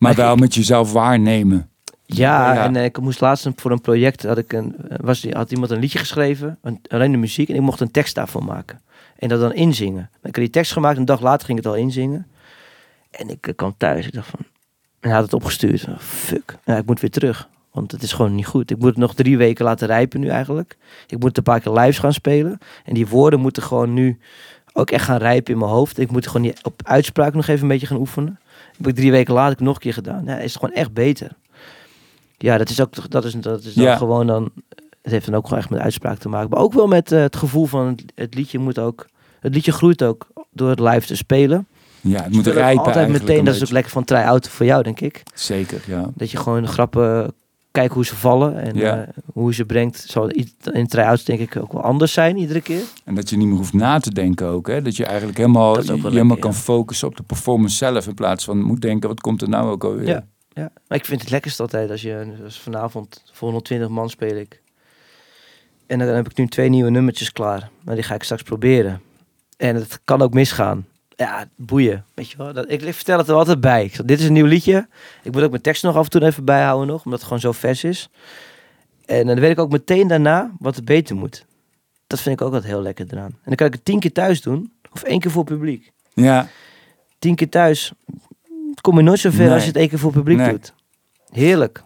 Maar 0.00 0.14
wel 0.14 0.36
met 0.36 0.54
jezelf 0.54 0.92
waarnemen. 0.92 1.68
Ja, 2.06 2.54
Ja. 2.54 2.64
en 2.64 2.76
eh, 2.76 2.84
ik 2.84 3.00
moest 3.00 3.20
laatst 3.20 3.48
voor 3.56 3.70
een 3.70 3.80
project 3.80 4.22
had 4.22 4.38
ik 4.38 4.52
een 4.52 4.74
was 5.00 5.26
had 5.30 5.50
iemand 5.50 5.70
een 5.70 5.78
liedje 5.78 5.98
geschreven, 5.98 6.58
een, 6.62 6.80
alleen 6.88 7.10
de 7.12 7.16
muziek 7.18 7.48
en 7.48 7.54
ik 7.54 7.60
mocht 7.60 7.80
een 7.80 7.90
tekst 7.90 8.14
daarvan 8.14 8.44
maken 8.44 8.80
en 9.18 9.28
dat 9.28 9.40
dan 9.40 9.52
inzingen. 9.52 10.10
Ik 10.12 10.20
had 10.22 10.34
die 10.34 10.50
tekst 10.50 10.72
gemaakt, 10.72 10.98
een 10.98 11.04
dag 11.04 11.20
later 11.20 11.46
ging 11.46 11.58
ik 11.58 11.64
het 11.64 11.72
al 11.72 11.78
inzingen 11.78 12.26
en 13.10 13.28
ik 13.28 13.46
eh, 13.46 13.54
kwam 13.56 13.74
thuis. 13.76 14.06
Ik 14.06 14.12
dacht 14.12 14.28
van 14.28 14.40
en 15.00 15.08
hij 15.08 15.12
had 15.12 15.22
het 15.24 15.34
opgestuurd. 15.34 15.86
Fuck, 15.98 16.56
ja, 16.64 16.76
ik 16.76 16.86
moet 16.86 17.00
weer 17.00 17.10
terug, 17.10 17.48
want 17.72 17.92
het 17.92 18.02
is 18.02 18.12
gewoon 18.12 18.34
niet 18.34 18.46
goed. 18.46 18.70
Ik 18.70 18.78
moet 18.78 18.88
het 18.88 18.96
nog 18.98 19.14
drie 19.14 19.36
weken 19.36 19.64
laten 19.64 19.86
rijpen 19.86 20.20
nu 20.20 20.28
eigenlijk. 20.28 20.76
Ik 21.06 21.18
moet 21.18 21.36
een 21.36 21.42
paar 21.42 21.60
keer 21.60 21.72
lives 21.72 21.98
gaan 21.98 22.12
spelen 22.12 22.58
en 22.84 22.94
die 22.94 23.06
woorden 23.06 23.40
moeten 23.40 23.62
gewoon 23.62 23.94
nu 23.94 24.18
ook 24.72 24.90
echt 24.90 25.04
gaan 25.04 25.18
rijpen 25.18 25.52
in 25.52 25.58
mijn 25.58 25.70
hoofd. 25.70 25.98
Ik 25.98 26.10
moet 26.10 26.26
gewoon 26.26 26.42
die 26.42 26.54
op 26.62 26.80
uitspraak 26.84 27.34
nog 27.34 27.46
even 27.46 27.62
een 27.62 27.68
beetje 27.68 27.86
gaan 27.86 27.98
oefenen. 27.98 28.38
Heb 28.80 28.88
ik 28.88 28.94
drie 28.94 29.10
weken 29.10 29.34
later 29.34 29.62
nog 29.62 29.74
een 29.74 29.80
keer 29.80 29.92
gedaan. 29.92 30.24
Ja, 30.24 30.36
is 30.38 30.52
het 30.52 30.60
gewoon 30.62 30.74
echt 30.74 30.92
beter. 30.92 31.30
Ja, 32.38 32.58
dat 32.58 32.68
is 32.70 32.80
ook 32.80 33.10
dat 33.10 33.24
is, 33.24 33.32
dat 33.32 33.64
is 33.64 33.74
dan 33.74 33.84
Ja. 33.84 33.96
gewoon 33.96 34.26
dan. 34.26 34.50
Het 35.02 35.12
heeft 35.12 35.26
dan 35.26 35.34
ook 35.34 35.44
gewoon 35.44 35.58
echt 35.58 35.70
met 35.70 35.80
uitspraak 35.80 36.18
te 36.18 36.28
maken. 36.28 36.50
Maar 36.50 36.58
ook 36.60 36.72
wel 36.72 36.86
met 36.86 37.12
eh, 37.12 37.20
het 37.20 37.36
gevoel 37.36 37.66
van 37.66 37.86
het, 37.86 38.02
het 38.14 38.34
liedje 38.34 38.58
moet 38.58 38.78
ook. 38.78 39.06
Het 39.40 39.54
liedje 39.54 39.72
groeit 39.72 40.02
ook 40.02 40.26
door 40.52 40.68
het 40.68 40.80
live 40.80 41.06
te 41.06 41.16
spelen. 41.16 41.66
Ja, 42.00 42.22
het 42.22 42.32
moet 42.32 42.46
rijpen 42.46 42.84
Altijd 42.84 43.08
meteen, 43.08 43.38
een 43.38 43.44
dat 43.44 43.54
is 43.54 43.62
ook 43.62 43.70
lekker 43.70 43.92
van 43.92 44.04
try-out 44.04 44.48
voor 44.48 44.66
jou, 44.66 44.82
denk 44.82 45.00
ik. 45.00 45.22
Zeker, 45.34 45.82
ja. 45.86 46.10
Dat 46.14 46.30
je 46.30 46.36
gewoon 46.36 46.62
de 46.62 46.68
grappen 46.68 47.34
kijkt 47.70 47.94
hoe 47.94 48.04
ze 48.04 48.16
vallen. 48.16 48.60
En 48.60 48.76
Ja. 48.76 49.02
eh, 49.02 49.08
hoe 49.32 49.54
ze 49.54 49.64
brengt. 49.64 50.04
Zal 50.08 50.28
in 50.72 50.86
try-outs 50.86 51.24
denk 51.24 51.40
ik 51.40 51.56
ook 51.56 51.72
wel 51.72 51.82
anders 51.82 52.12
zijn 52.12 52.36
iedere 52.36 52.60
keer. 52.60 52.82
En 53.04 53.14
dat 53.14 53.30
je 53.30 53.36
niet 53.36 53.46
meer 53.46 53.56
hoeft 53.56 53.72
na 53.72 53.98
te 53.98 54.10
denken 54.12 54.46
ook. 54.46 54.66
Hè? 54.66 54.82
Dat 54.82 54.96
je 54.96 55.04
eigenlijk 55.04 55.38
helemaal, 55.38 55.82
je 55.82 55.92
helemaal 56.02 56.36
kan 56.36 56.54
focussen 56.54 57.08
op 57.08 57.16
de 57.16 57.22
performance 57.22 57.76
zelf. 57.76 58.06
In 58.06 58.14
plaats 58.14 58.44
van 58.44 58.62
moet 58.62 58.80
denken, 58.80 59.08
wat 59.08 59.20
komt 59.20 59.42
er 59.42 59.48
nou 59.48 59.70
ook 59.70 59.84
alweer? 59.84 60.06
Ja. 60.08 60.26
Ja, 60.54 60.70
maar 60.88 60.98
ik 60.98 61.04
vind 61.04 61.20
het 61.20 61.30
lekkerst 61.30 61.60
altijd 61.60 61.90
als 61.90 62.02
je 62.02 62.26
als 62.44 62.60
vanavond 62.60 63.22
voor 63.32 63.42
120 63.48 63.88
man 63.88 64.10
speel 64.10 64.36
ik. 64.36 64.60
En 65.86 65.98
dan 65.98 66.08
heb 66.08 66.28
ik 66.30 66.36
nu 66.36 66.46
twee 66.46 66.68
nieuwe 66.68 66.90
nummertjes 66.90 67.32
klaar. 67.32 67.70
Maar 67.84 67.94
die 67.94 68.04
ga 68.04 68.14
ik 68.14 68.22
straks 68.22 68.42
proberen. 68.42 69.00
En 69.56 69.74
het 69.74 70.00
kan 70.04 70.22
ook 70.22 70.32
misgaan. 70.34 70.86
Ja, 71.20 71.48
boeien. 71.56 72.04
Weet 72.14 72.30
je 72.30 72.36
wel? 72.36 72.52
Dat, 72.52 72.70
ik 72.70 72.94
vertel 72.94 73.18
het 73.18 73.28
er 73.28 73.34
altijd 73.34 73.60
bij. 73.60 73.84
Ik 73.84 74.06
dit 74.08 74.20
is 74.20 74.26
een 74.26 74.32
nieuw 74.32 74.46
liedje. 74.46 74.88
Ik 75.22 75.32
moet 75.32 75.42
ook 75.42 75.50
mijn 75.50 75.62
tekst 75.62 75.82
nog 75.82 75.96
af 75.96 76.04
en 76.04 76.10
toe 76.10 76.22
even 76.24 76.44
bijhouden 76.44 76.86
nog. 76.86 77.04
Omdat 77.04 77.12
het 77.18 77.22
gewoon 77.28 77.40
zo 77.40 77.52
vers 77.52 77.84
is. 77.84 78.08
En 79.06 79.26
dan 79.26 79.40
weet 79.40 79.50
ik 79.50 79.58
ook 79.58 79.70
meteen 79.70 80.08
daarna 80.08 80.50
wat 80.58 80.76
er 80.76 80.84
beter 80.84 81.16
moet. 81.16 81.44
Dat 82.06 82.20
vind 82.20 82.40
ik 82.40 82.46
ook 82.46 82.52
altijd 82.52 82.72
heel 82.72 82.82
lekker 82.82 83.06
eraan. 83.10 83.30
En 83.30 83.40
dan 83.44 83.54
kan 83.54 83.66
ik 83.66 83.72
het 83.72 83.84
tien 83.84 84.00
keer 84.00 84.12
thuis 84.12 84.42
doen. 84.42 84.72
Of 84.92 85.02
één 85.02 85.20
keer 85.20 85.30
voor 85.30 85.44
publiek. 85.44 85.92
Ja, 86.14 86.48
Tien 87.18 87.34
keer 87.34 87.48
thuis. 87.48 87.92
Kom 88.80 88.96
je 88.96 89.02
nooit 89.02 89.18
zo 89.20 89.30
ver 89.30 89.44
Nee. 89.44 89.52
als 89.52 89.62
je 89.62 89.68
het 89.68 89.76
één 89.76 89.88
keer 89.88 89.98
voor 89.98 90.12
publiek 90.12 90.36
Nee. 90.38 90.50
doet. 90.50 90.72
Heerlijk. 91.30 91.82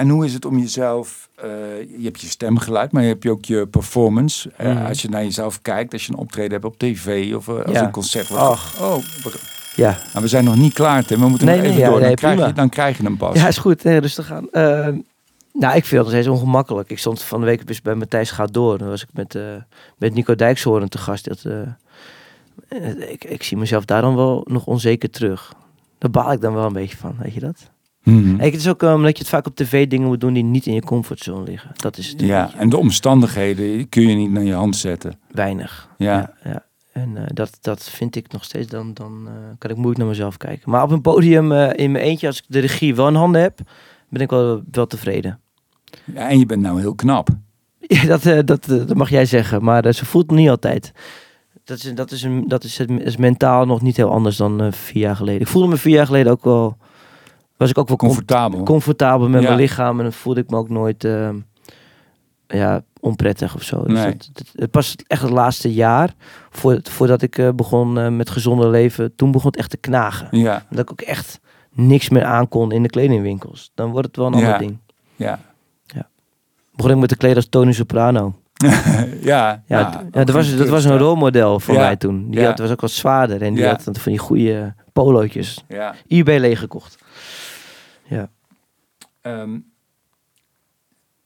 En 0.00 0.08
hoe 0.08 0.24
is 0.24 0.32
het 0.32 0.44
om 0.44 0.58
jezelf, 0.58 1.28
eh, 1.34 1.48
je 1.98 2.04
hebt 2.04 2.20
je 2.20 2.26
stemgeluid, 2.26 2.92
maar 2.92 3.02
je 3.02 3.08
hebt 3.08 3.22
je 3.22 3.30
ook 3.30 3.44
je 3.44 3.66
performance. 3.66 4.50
Eh, 4.56 4.74
Mhm. 4.74 4.86
Als 4.86 5.02
je 5.02 5.08
naar 5.08 5.22
jezelf 5.22 5.62
kijkt, 5.62 5.92
als 5.92 6.06
je 6.06 6.12
een 6.12 6.18
optreden 6.18 6.52
hebt 6.52 6.64
op 6.64 6.78
tv 6.78 7.34
of 7.34 7.48
eh, 7.48 7.54
als 7.64 7.72
Ja. 7.72 7.84
een 7.84 7.90
concert 7.90 8.28
wordt. 8.28 8.44
Ach. 8.44 8.80
Oh, 8.80 8.96
Ja, 9.76 9.98
nou, 10.12 10.20
we 10.24 10.28
zijn 10.28 10.44
nog 10.44 10.56
niet 10.56 10.72
klaar, 10.72 11.04
Tim. 11.04 11.20
We 11.20 11.28
moeten 11.28 11.46
Nee, 11.46 11.54
nog 11.56 11.64
nee, 11.64 11.72
even 11.72 11.84
ja, 11.84 11.90
door. 11.90 11.98
Dan, 11.98 12.06
nee, 12.08 12.16
krijg 12.16 12.46
je, 12.46 12.52
dan 12.52 12.68
krijg 12.68 12.96
je 12.96 13.02
hem 13.02 13.16
pas. 13.16 13.34
ja 13.36 13.48
is 13.48 13.58
goed. 13.58 13.84
Nee, 13.84 13.98
rustig 14.00 14.32
aan. 14.32 14.50
Eh, 14.50 14.88
Nou, 15.52 15.76
ik 15.76 15.84
vind 15.84 15.90
het 15.90 16.00
nog 16.00 16.08
steeds 16.10 16.26
ongemakkelijk. 16.28 16.90
Ik 16.90 16.98
stond 16.98 17.22
van 17.22 17.40
de 17.40 17.46
week 17.46 17.66
dus 17.66 17.82
bij 17.82 17.94
Matthijs 17.94 18.30
Gaat 18.30 18.52
Door. 18.52 18.78
Dan 18.78 18.88
was 18.88 19.02
ik 19.02 19.08
met, 19.12 19.38
met 19.98 20.14
Nico 20.14 20.34
Dijkshoorn 20.34 20.88
te 20.88 20.98
gast. 20.98 21.24
Dat, 21.24 21.44
ik, 23.08 23.24
ik 23.24 23.42
zie 23.42 23.56
mezelf 23.56 23.84
daar 23.84 24.00
dan 24.02 24.16
wel 24.16 24.44
nog 24.50 24.66
onzeker 24.66 25.10
terug. 25.10 25.52
Daar 25.98 26.10
baal 26.10 26.32
ik 26.32 26.40
dan 26.40 26.54
wel 26.54 26.64
een 26.66 26.72
beetje 26.72 26.96
van, 26.96 27.16
weet 27.22 27.34
je 27.34 27.40
dat? 27.40 27.70
Kijk, 28.04 28.52
het 28.52 28.60
is 28.60 28.68
ook 28.68 28.82
omdat 28.82 29.16
je 29.16 29.22
het 29.22 29.28
vaak 29.28 29.46
op 29.46 29.56
tv 29.56 29.88
dingen 29.88 30.06
moet 30.06 30.20
doen 30.20 30.32
die 30.32 30.44
niet 30.44 30.66
in 30.66 30.74
je 30.74 30.82
comfortzone 30.82 31.44
liggen. 31.44 31.70
Dat 31.76 31.96
is 31.96 32.08
het 32.08 32.20
Ja, 32.20 32.50
en 32.56 32.68
de 32.68 32.76
omstandigheden 32.76 33.88
kun 33.88 34.08
je 34.08 34.14
niet 34.14 34.30
naar 34.30 34.42
je 34.42 34.52
hand 34.52 34.76
zetten. 34.76 35.18
weinig. 35.30 35.88
Ja, 35.96 36.12
Ja, 36.12 36.50
ja. 36.50 36.68
En 36.92 37.16
eh, 37.16 37.24
dat, 37.26 37.58
dat 37.60 37.90
vind 37.90 38.16
ik 38.16 38.32
nog 38.32 38.44
steeds, 38.44 38.68
dan, 38.68 38.94
dan 38.94 39.22
eh, 39.26 39.32
kan 39.58 39.70
ik 39.70 39.76
moeilijk 39.76 39.98
naar 39.98 40.08
mezelf 40.08 40.36
kijken. 40.36 40.70
Maar 40.70 40.82
op 40.82 40.90
een 40.90 41.00
podium 41.00 41.52
eh, 41.52 41.84
in 41.84 41.92
mijn 41.92 42.04
eentje, 42.04 42.26
als 42.26 42.38
ik 42.38 42.44
de 42.46 42.58
regie 42.58 42.94
wel 42.94 43.08
in 43.08 43.14
handen 43.14 43.40
heb, 43.40 43.58
ben 44.08 44.22
ik 44.22 44.30
wel, 44.30 44.62
wel 44.70 44.86
tevreden. 44.86 45.40
Ja, 46.14 46.28
en 46.28 46.38
je 46.38 46.46
bent 46.46 46.62
nou 46.62 46.80
heel 46.80 46.94
knap. 46.94 47.28
Ja, 47.80 48.16
dat, 48.16 48.46
dat, 48.46 48.64
dat 48.64 48.94
mag 48.94 49.10
jij 49.10 49.24
zeggen, 49.24 49.64
maar 49.64 49.92
ze 49.92 50.04
voelt 50.04 50.30
het 50.30 50.38
niet 50.38 50.48
altijd. 50.48 50.92
Dat 51.64 51.78
is, 51.78 51.94
dat, 51.94 52.10
is 52.10 52.22
een, 52.22 52.48
dat 52.48 52.64
is, 52.64 52.78
het, 52.78 52.90
is 52.90 53.16
mentaal 53.16 53.66
nog 53.66 53.82
niet 53.82 53.96
heel 53.96 54.10
anders 54.10 54.36
dan 54.36 54.72
vier 54.72 55.02
jaar 55.02 55.16
geleden. 55.16 55.40
Ik 55.40 55.46
voelde 55.46 55.68
me 55.68 55.76
vier 55.76 55.94
jaar 55.94 56.06
geleden 56.06 56.32
ook 56.32 56.44
wel, 56.44 56.76
was 57.60 57.70
ik 57.70 57.78
ook 57.78 57.88
wel 57.88 57.96
com- 57.96 58.08
Comfortabel. 58.08 58.62
comfortabel 58.62 59.28
met 59.28 59.42
Ja. 59.42 59.48
mijn 59.48 59.60
lichaam 59.60 59.96
en 59.96 60.02
dan 60.02 60.12
voelde 60.12 60.40
ik 60.40 60.50
me 60.50 60.56
ook 60.56 60.68
nooit 60.68 61.04
eh, 61.04 61.28
ja, 62.46 62.82
onprettig 63.00 63.54
of 63.54 63.62
zo. 63.62 63.84
Dus 63.84 64.02
Nee. 64.02 64.16
het 64.54 64.70
pas 64.70 64.96
echt 65.06 65.22
het 65.22 65.30
laatste 65.30 65.72
jaar, 65.74 66.14
voor, 66.50 66.78
voordat 66.82 67.22
ik 67.22 67.38
eh, 67.38 67.48
begon 67.54 67.98
eh, 67.98 68.08
met 68.08 68.30
gezonde 68.30 68.68
leven, 68.68 69.14
toen 69.16 69.30
begon 69.30 69.50
het 69.50 69.58
echt 69.58 69.70
te 69.70 69.76
knagen. 69.76 70.28
Ja, 70.38 70.64
Dat 70.70 70.78
ik 70.78 70.90
ook 70.92 71.00
echt 71.00 71.40
niks 71.72 72.08
meer 72.08 72.24
aankon 72.24 72.72
in 72.72 72.82
de 72.82 72.88
kledingwinkels. 72.88 73.70
Dan 73.74 73.90
wordt 73.90 74.06
het 74.06 74.16
wel 74.16 74.26
een 74.26 74.38
Ja. 74.38 74.42
ander 74.44 74.58
ding. 74.58 74.78
ja. 75.16 75.38
Begon 76.74 76.94
ik 76.94 76.98
met 77.00 77.08
te 77.08 77.16
kleden 77.16 77.36
als 77.36 77.48
Tony 77.48 77.72
Soprano. 77.72 78.34
ja, 78.62 78.68
Ja, 79.22 79.62
ja, 79.66 80.04
dat, 80.10 80.30
was, 80.30 80.56
dat 80.56 80.68
was 80.68 80.84
een 80.84 80.98
rolmodel 80.98 81.60
voor 81.60 81.74
Ja. 81.74 81.80
mij 81.80 81.96
toen. 81.96 82.30
Die 82.30 82.40
Ja. 82.40 82.46
had, 82.46 82.58
was 82.58 82.70
ook 82.70 82.80
wat 82.80 82.90
zwaarder 82.90 83.42
en 83.42 83.54
die 83.54 83.62
Ja. 83.62 83.70
had 83.70 83.82
van 83.82 84.12
die 84.12 84.18
goede 84.18 84.74
polootjes. 84.92 85.64
Ja. 85.68 85.94
eBay 86.06 86.38
leeggekocht. 88.10 88.38
Ehm, 89.20 89.58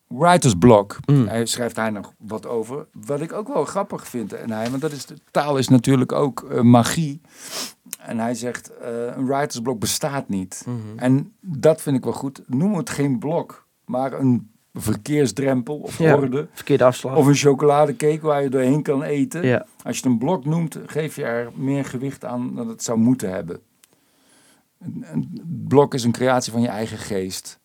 writer's 0.07 0.55
block. 0.59 0.97
Mm. 1.07 1.27
Hij 1.27 1.47
schrijft 1.47 1.75
daar 1.75 1.93
nog 1.93 2.13
wat 2.19 2.47
over. 2.47 2.87
Wat 2.93 3.21
ik 3.21 3.33
ook 3.33 3.49
wel 3.49 3.65
grappig 3.65 4.09
vind. 4.09 4.33
En 4.33 4.51
hij, 4.51 4.71
want 4.71 4.83
dat 4.83 4.93
is, 4.93 5.07
de 5.07 5.17
taal 5.31 5.59
is 5.59 5.69
natuurlijk 5.69 6.13
ook 6.13 6.43
eh, 6.51 6.61
magie. 6.61 7.21
En 7.99 8.19
hij 8.19 8.35
zegt, 8.35 8.77
eh, 8.77 9.07
een 9.17 9.27
writer's 9.27 9.61
block 9.61 9.79
bestaat 9.81 10.29
niet. 10.29 10.65
Mhm. 10.67 10.99
En 10.99 11.33
dat 11.41 11.81
vind 11.83 11.97
ik 11.97 12.05
wel 12.05 12.13
goed. 12.13 12.43
Noem 12.47 12.75
het 12.77 12.91
geen 12.91 13.19
blok, 13.19 13.67
maar 13.85 14.13
een 14.13 14.51
verkeersdrempel 14.75 15.77
of 15.79 15.99
Ja. 15.99 16.15
orde. 16.17 16.49
Verkeerde 16.53 16.85
afslag. 16.85 17.17
Of 17.17 17.27
een 17.27 17.35
chocoladecake 17.35 18.21
waar 18.21 18.43
je 18.43 18.49
doorheen 18.49 18.83
kan 18.83 19.03
eten. 19.03 19.47
ja. 19.47 19.67
Als 19.83 19.97
je 19.99 20.03
het 20.03 20.13
een 20.13 20.19
blok 20.19 20.45
noemt, 20.45 20.79
geef 20.87 21.17
je 21.17 21.25
er 21.25 21.51
meer 21.55 21.85
gewicht 21.85 22.25
aan 22.25 22.55
dan 22.55 22.69
het 22.69 22.83
zou 22.83 22.99
moeten 22.99 23.31
hebben. 23.31 23.61
Een, 24.81 25.05
een 25.13 25.43
blok 25.69 25.95
is 25.95 26.05
een 26.05 26.13
creatie 26.13 26.53
van 26.53 26.61
je 26.61 26.69
eigen 26.69 26.99
geest. 26.99 27.59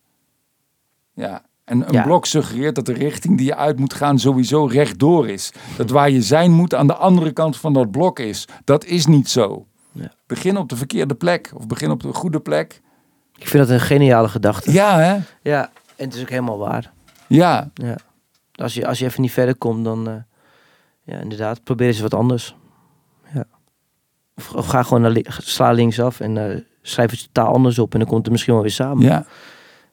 Ja. 1.13 1.41
En 1.63 1.87
een 1.87 1.93
Ja. 1.93 2.03
blok 2.03 2.25
suggereert 2.25 2.75
dat 2.75 2.85
de 2.85 2.93
richting 2.93 3.37
die 3.37 3.45
je 3.45 3.55
uit 3.55 3.79
moet 3.79 3.93
gaan 3.93 4.19
sowieso 4.19 4.65
rechtdoor 4.65 5.29
is. 5.29 5.51
Dat 5.77 5.89
waar 5.89 6.09
je 6.09 6.21
zijn 6.21 6.51
moet 6.51 6.73
aan 6.75 6.87
de 6.87 6.95
andere 6.95 7.31
kant 7.31 7.57
van 7.57 7.73
dat 7.73 7.91
blok 7.91 8.19
is. 8.19 8.45
Dat 8.63 8.85
is 8.85 9.05
niet 9.05 9.29
zo. 9.29 9.65
Ja. 9.91 10.11
Begin 10.27 10.57
op 10.57 10.69
de 10.69 10.75
verkeerde 10.75 11.15
plek 11.15 11.51
of 11.55 11.67
begin 11.67 11.91
op 11.91 12.01
de 12.01 12.13
goede 12.13 12.39
plek. 12.39 12.81
Ik 13.37 13.47
vind 13.47 13.67
dat 13.67 13.73
een 13.73 13.85
geniale 13.85 14.29
gedachte. 14.29 14.71
Ja, 14.71 14.97
hè? 14.99 15.17
Ja, 15.41 15.71
en 15.95 16.05
het 16.05 16.13
is 16.15 16.21
ook 16.21 16.29
helemaal 16.29 16.57
waar. 16.57 16.91
Ja, 17.27 17.69
Ja. 17.73 17.95
Als, 18.55 18.73
je, 18.73 18.87
als 18.87 18.99
je 18.99 19.05
even 19.05 19.21
niet 19.21 19.31
verder 19.31 19.55
komt, 19.55 19.83
dan 19.83 20.07
eh, 20.09 20.15
ja, 21.03 21.17
inderdaad, 21.19 21.63
probeer 21.63 21.87
eens 21.87 21.99
wat 21.99 22.13
anders. 22.13 22.55
Ja. 23.33 23.45
Of, 24.35 24.53
of 24.53 24.67
ga 24.67 24.83
gewoon 24.83 25.01
naar 25.01 25.11
li- 25.11 25.25
sla 25.27 25.71
linksaf 25.71 26.19
en 26.19 26.37
eh, 26.51 26.61
schrijf 26.81 27.11
het 27.11 27.29
totaal 27.33 27.53
anders 27.53 27.79
op 27.79 27.93
en 27.93 27.99
dan 27.99 28.07
komt 28.07 28.21
het 28.23 28.31
misschien 28.31 28.53
wel 28.53 28.61
weer 28.61 28.71
samen. 28.71 29.03
ja. 29.05 29.25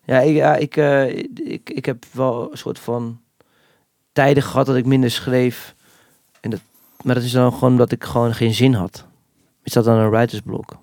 Ja, 0.04 0.20
ik, 0.20 0.34
ja, 0.34 0.56
ik, 0.56 0.76
eh, 0.76 1.16
ik, 1.34 1.70
ik 1.70 1.86
heb 1.86 2.04
wel 2.12 2.48
een 2.50 2.58
soort 2.58 2.78
van 2.78 3.20
tijden 4.12 4.42
gehad 4.42 4.66
dat 4.66 4.76
ik 4.76 4.86
minder 4.86 5.10
schreef. 5.10 5.74
En 6.40 6.50
dat, 6.50 6.60
maar 7.02 7.14
dat 7.14 7.24
is 7.24 7.32
dan 7.32 7.52
gewoon 7.52 7.70
omdat 7.70 7.92
ik 7.92 8.04
gewoon 8.04 8.34
geen 8.34 8.54
zin 8.54 8.74
had. 8.74 9.06
Is 9.62 9.72
dat 9.72 9.84
dan 9.84 9.98
een 9.98 10.10
writersblok? 10.10 10.76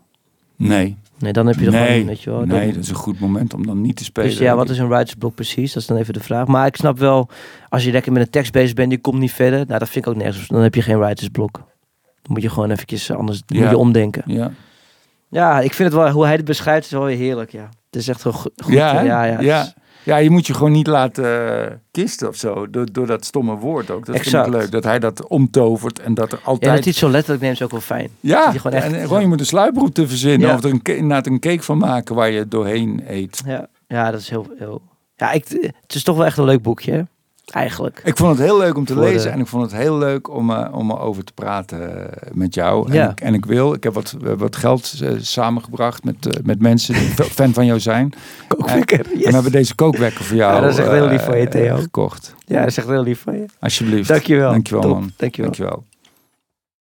Nee. 0.55 0.97
Nee, 1.17 1.33
dan 1.33 1.47
heb 1.47 1.59
je 1.59 1.65
er 1.65 1.71
Nee. 1.71 1.87
gewoon, 1.87 2.05
weet 2.05 2.21
je 2.21 2.29
wel. 2.29 2.45
Nee, 2.45 2.73
dat 2.73 2.83
is 2.83 2.89
een 2.89 2.95
goed 2.95 3.19
moment 3.19 3.53
om 3.53 3.65
dan 3.65 3.81
niet 3.81 3.95
te 3.95 4.03
spelen. 4.03 4.29
dus 4.29 4.39
ja, 4.39 4.55
wat 4.55 4.69
is 4.69 4.77
een 4.77 4.87
writersblok 4.87 5.35
precies? 5.35 5.73
Dat 5.73 5.81
is 5.81 5.87
dan 5.87 5.97
even 5.97 6.13
de 6.13 6.19
vraag. 6.19 6.47
Maar 6.47 6.67
ik 6.67 6.75
snap 6.75 6.97
wel, 6.99 7.29
als 7.69 7.83
je 7.83 7.91
lekker 7.91 8.11
met 8.11 8.21
een 8.21 8.29
tekst 8.29 8.51
bezig 8.51 8.73
bent, 8.73 8.89
die 8.89 8.99
komt 8.99 9.19
niet 9.19 9.31
verder. 9.33 9.65
Nou, 9.67 9.79
dat 9.79 9.89
vind 9.89 10.05
ik 10.05 10.11
ook 10.11 10.17
nergens. 10.17 10.47
Dan 10.47 10.61
heb 10.61 10.75
je 10.75 10.81
geen 10.81 10.99
writersblok. 10.99 11.51
Dan 11.53 11.63
moet 12.33 12.41
je 12.41 12.49
gewoon 12.49 12.71
eventjes 12.71 13.11
anders 13.11 13.41
Ja. 13.45 13.59
moet 13.61 13.69
je 13.69 13.77
omdenken. 13.77 14.23
Ja, 14.25 14.51
Ja, 15.33 15.59
ik 15.59 15.73
vind 15.73 15.93
het 15.93 16.01
wel, 16.01 16.09
hoe 16.11 16.25
hij 16.25 16.35
het 16.35 16.45
beschrijft, 16.45 16.85
is 16.85 16.91
wel 16.91 17.03
weer 17.03 17.17
heerlijk, 17.17 17.51
ja. 17.51 17.69
Het 17.85 18.01
is 18.01 18.07
echt 18.07 18.23
wel 18.23 18.33
go- 18.33 18.49
goed. 18.63 18.73
Ja, 18.73 18.99
eh, 18.99 19.05
ja, 19.05 19.23
ja. 19.23 19.39
Ja. 19.41 19.61
is- 19.61 19.73
Ja, 20.05 20.17
je 20.17 20.29
moet 20.29 20.47
je 20.47 20.53
gewoon 20.53 20.71
niet 20.71 20.87
laten 20.87 21.59
eh, 21.69 21.71
kisten 21.91 22.27
of 22.27 22.35
zo. 22.35 22.69
Door, 22.69 22.85
door 22.91 23.07
dat 23.07 23.25
stomme 23.25 23.55
woord 23.55 23.91
ook. 23.91 24.05
Dat 24.05 24.15
Exact. 24.15 24.43
vind 24.43 24.55
ik 24.55 24.61
leuk. 24.61 24.71
Dat 24.71 24.83
hij 24.83 24.99
dat 24.99 25.27
omtovert 25.27 25.99
en 25.99 26.13
dat 26.13 26.31
er 26.31 26.37
Ja, 26.41 26.45
altijd... 26.45 26.75
dat 26.75 26.85
iets 26.85 26.97
zo 26.99 27.09
letterlijk 27.09 27.41
neemt 27.43 27.55
is 27.55 27.61
ook 27.61 27.71
wel 27.71 27.79
fijn. 27.81 28.09
ja, 28.19 28.49
je 28.53 28.59
gewoon 28.59 28.77
echt- 28.77 28.93
en 28.93 29.01
gewoon 29.01 29.21
je 29.21 29.27
moet 29.27 29.39
een 29.39 29.45
sluiproute 29.45 30.07
verzinnen. 30.07 30.47
Ja. 30.47 30.53
Of 30.55 30.63
er 30.63 30.69
een, 30.69 30.79
inderdaad 30.83 31.27
een 31.27 31.39
cake 31.39 31.61
van 31.63 31.77
maken 31.77 32.15
waar 32.15 32.29
je 32.31 32.47
doorheen 32.47 33.03
eet. 33.07 33.41
Ja, 33.45 33.67
ja 33.87 34.11
dat 34.11 34.19
is 34.19 34.29
heel, 34.29 34.47
heel... 34.57 34.81
Ja, 35.15 35.31
ik, 35.31 35.45
het 35.81 35.95
is 35.95 36.03
toch 36.03 36.17
wel 36.17 36.25
echt 36.25 36.37
een 36.37 36.43
leuk 36.45 36.61
boekje? 36.61 37.07
Eigenlijk. 37.51 38.01
Ik 38.03 38.17
vond 38.17 38.37
het 38.37 38.47
heel 38.47 38.57
leuk 38.57 38.77
om 38.77 38.85
te 38.85 38.93
Voor 38.93 39.01
lezen. 39.03 39.21
de- 39.21 39.29
En 39.29 39.39
ik 39.39 39.47
vond 39.47 39.71
het 39.71 39.81
heel 39.81 39.97
leuk 39.97 40.29
om, 40.29 40.51
eh, 40.51 40.67
om 40.73 40.91
erover 40.91 41.23
te 41.23 41.33
praten 41.33 42.11
eh, 42.11 42.29
met 42.33 42.53
jou. 42.53 42.91
En, 42.91 43.09
ik, 43.09 43.21
en 43.21 43.33
ik 43.33 43.45
wil, 43.45 43.73
ik 43.73 43.83
heb 43.83 43.93
wat, 43.93 44.15
eh, 44.25 44.31
wat 44.37 44.55
geld 44.55 45.01
samengebracht 45.17 46.03
met, 46.03 46.45
met 46.45 46.61
mensen 46.61 46.93
die 46.93 47.09
fan 47.39 47.53
van 47.53 47.65
jou 47.65 47.79
zijn. 47.79 48.13
Kookwekker, 48.47 48.99
En 49.11 49.19
we 49.19 49.33
hebben 49.33 49.51
deze 49.51 49.75
kookwekker 49.75 50.23
voor 50.23 50.37
jou 50.37 50.53
Ja, 50.55 50.59
dat 50.61 50.71
is 50.71 50.77
echt 50.77 50.91
heel 50.91 51.07
lief 51.07 51.23
van 51.23 51.37
je, 51.39 51.47
Theo. 51.47 51.75
gekocht. 51.77 52.35
Ja, 52.45 52.59
dat 52.59 52.67
is 52.67 52.77
echt 52.77 52.87
heel 52.87 53.03
lief 53.03 53.21
van 53.21 53.33
je. 53.37 53.45
Alsjeblieft. 53.59 54.07
Dankjewel. 54.07 54.51
Dankjewel 54.51 54.81
Top. 54.83 54.91
man. 54.93 55.11
Dankjewel. 55.17 55.51
Dankjewel. 55.51 55.83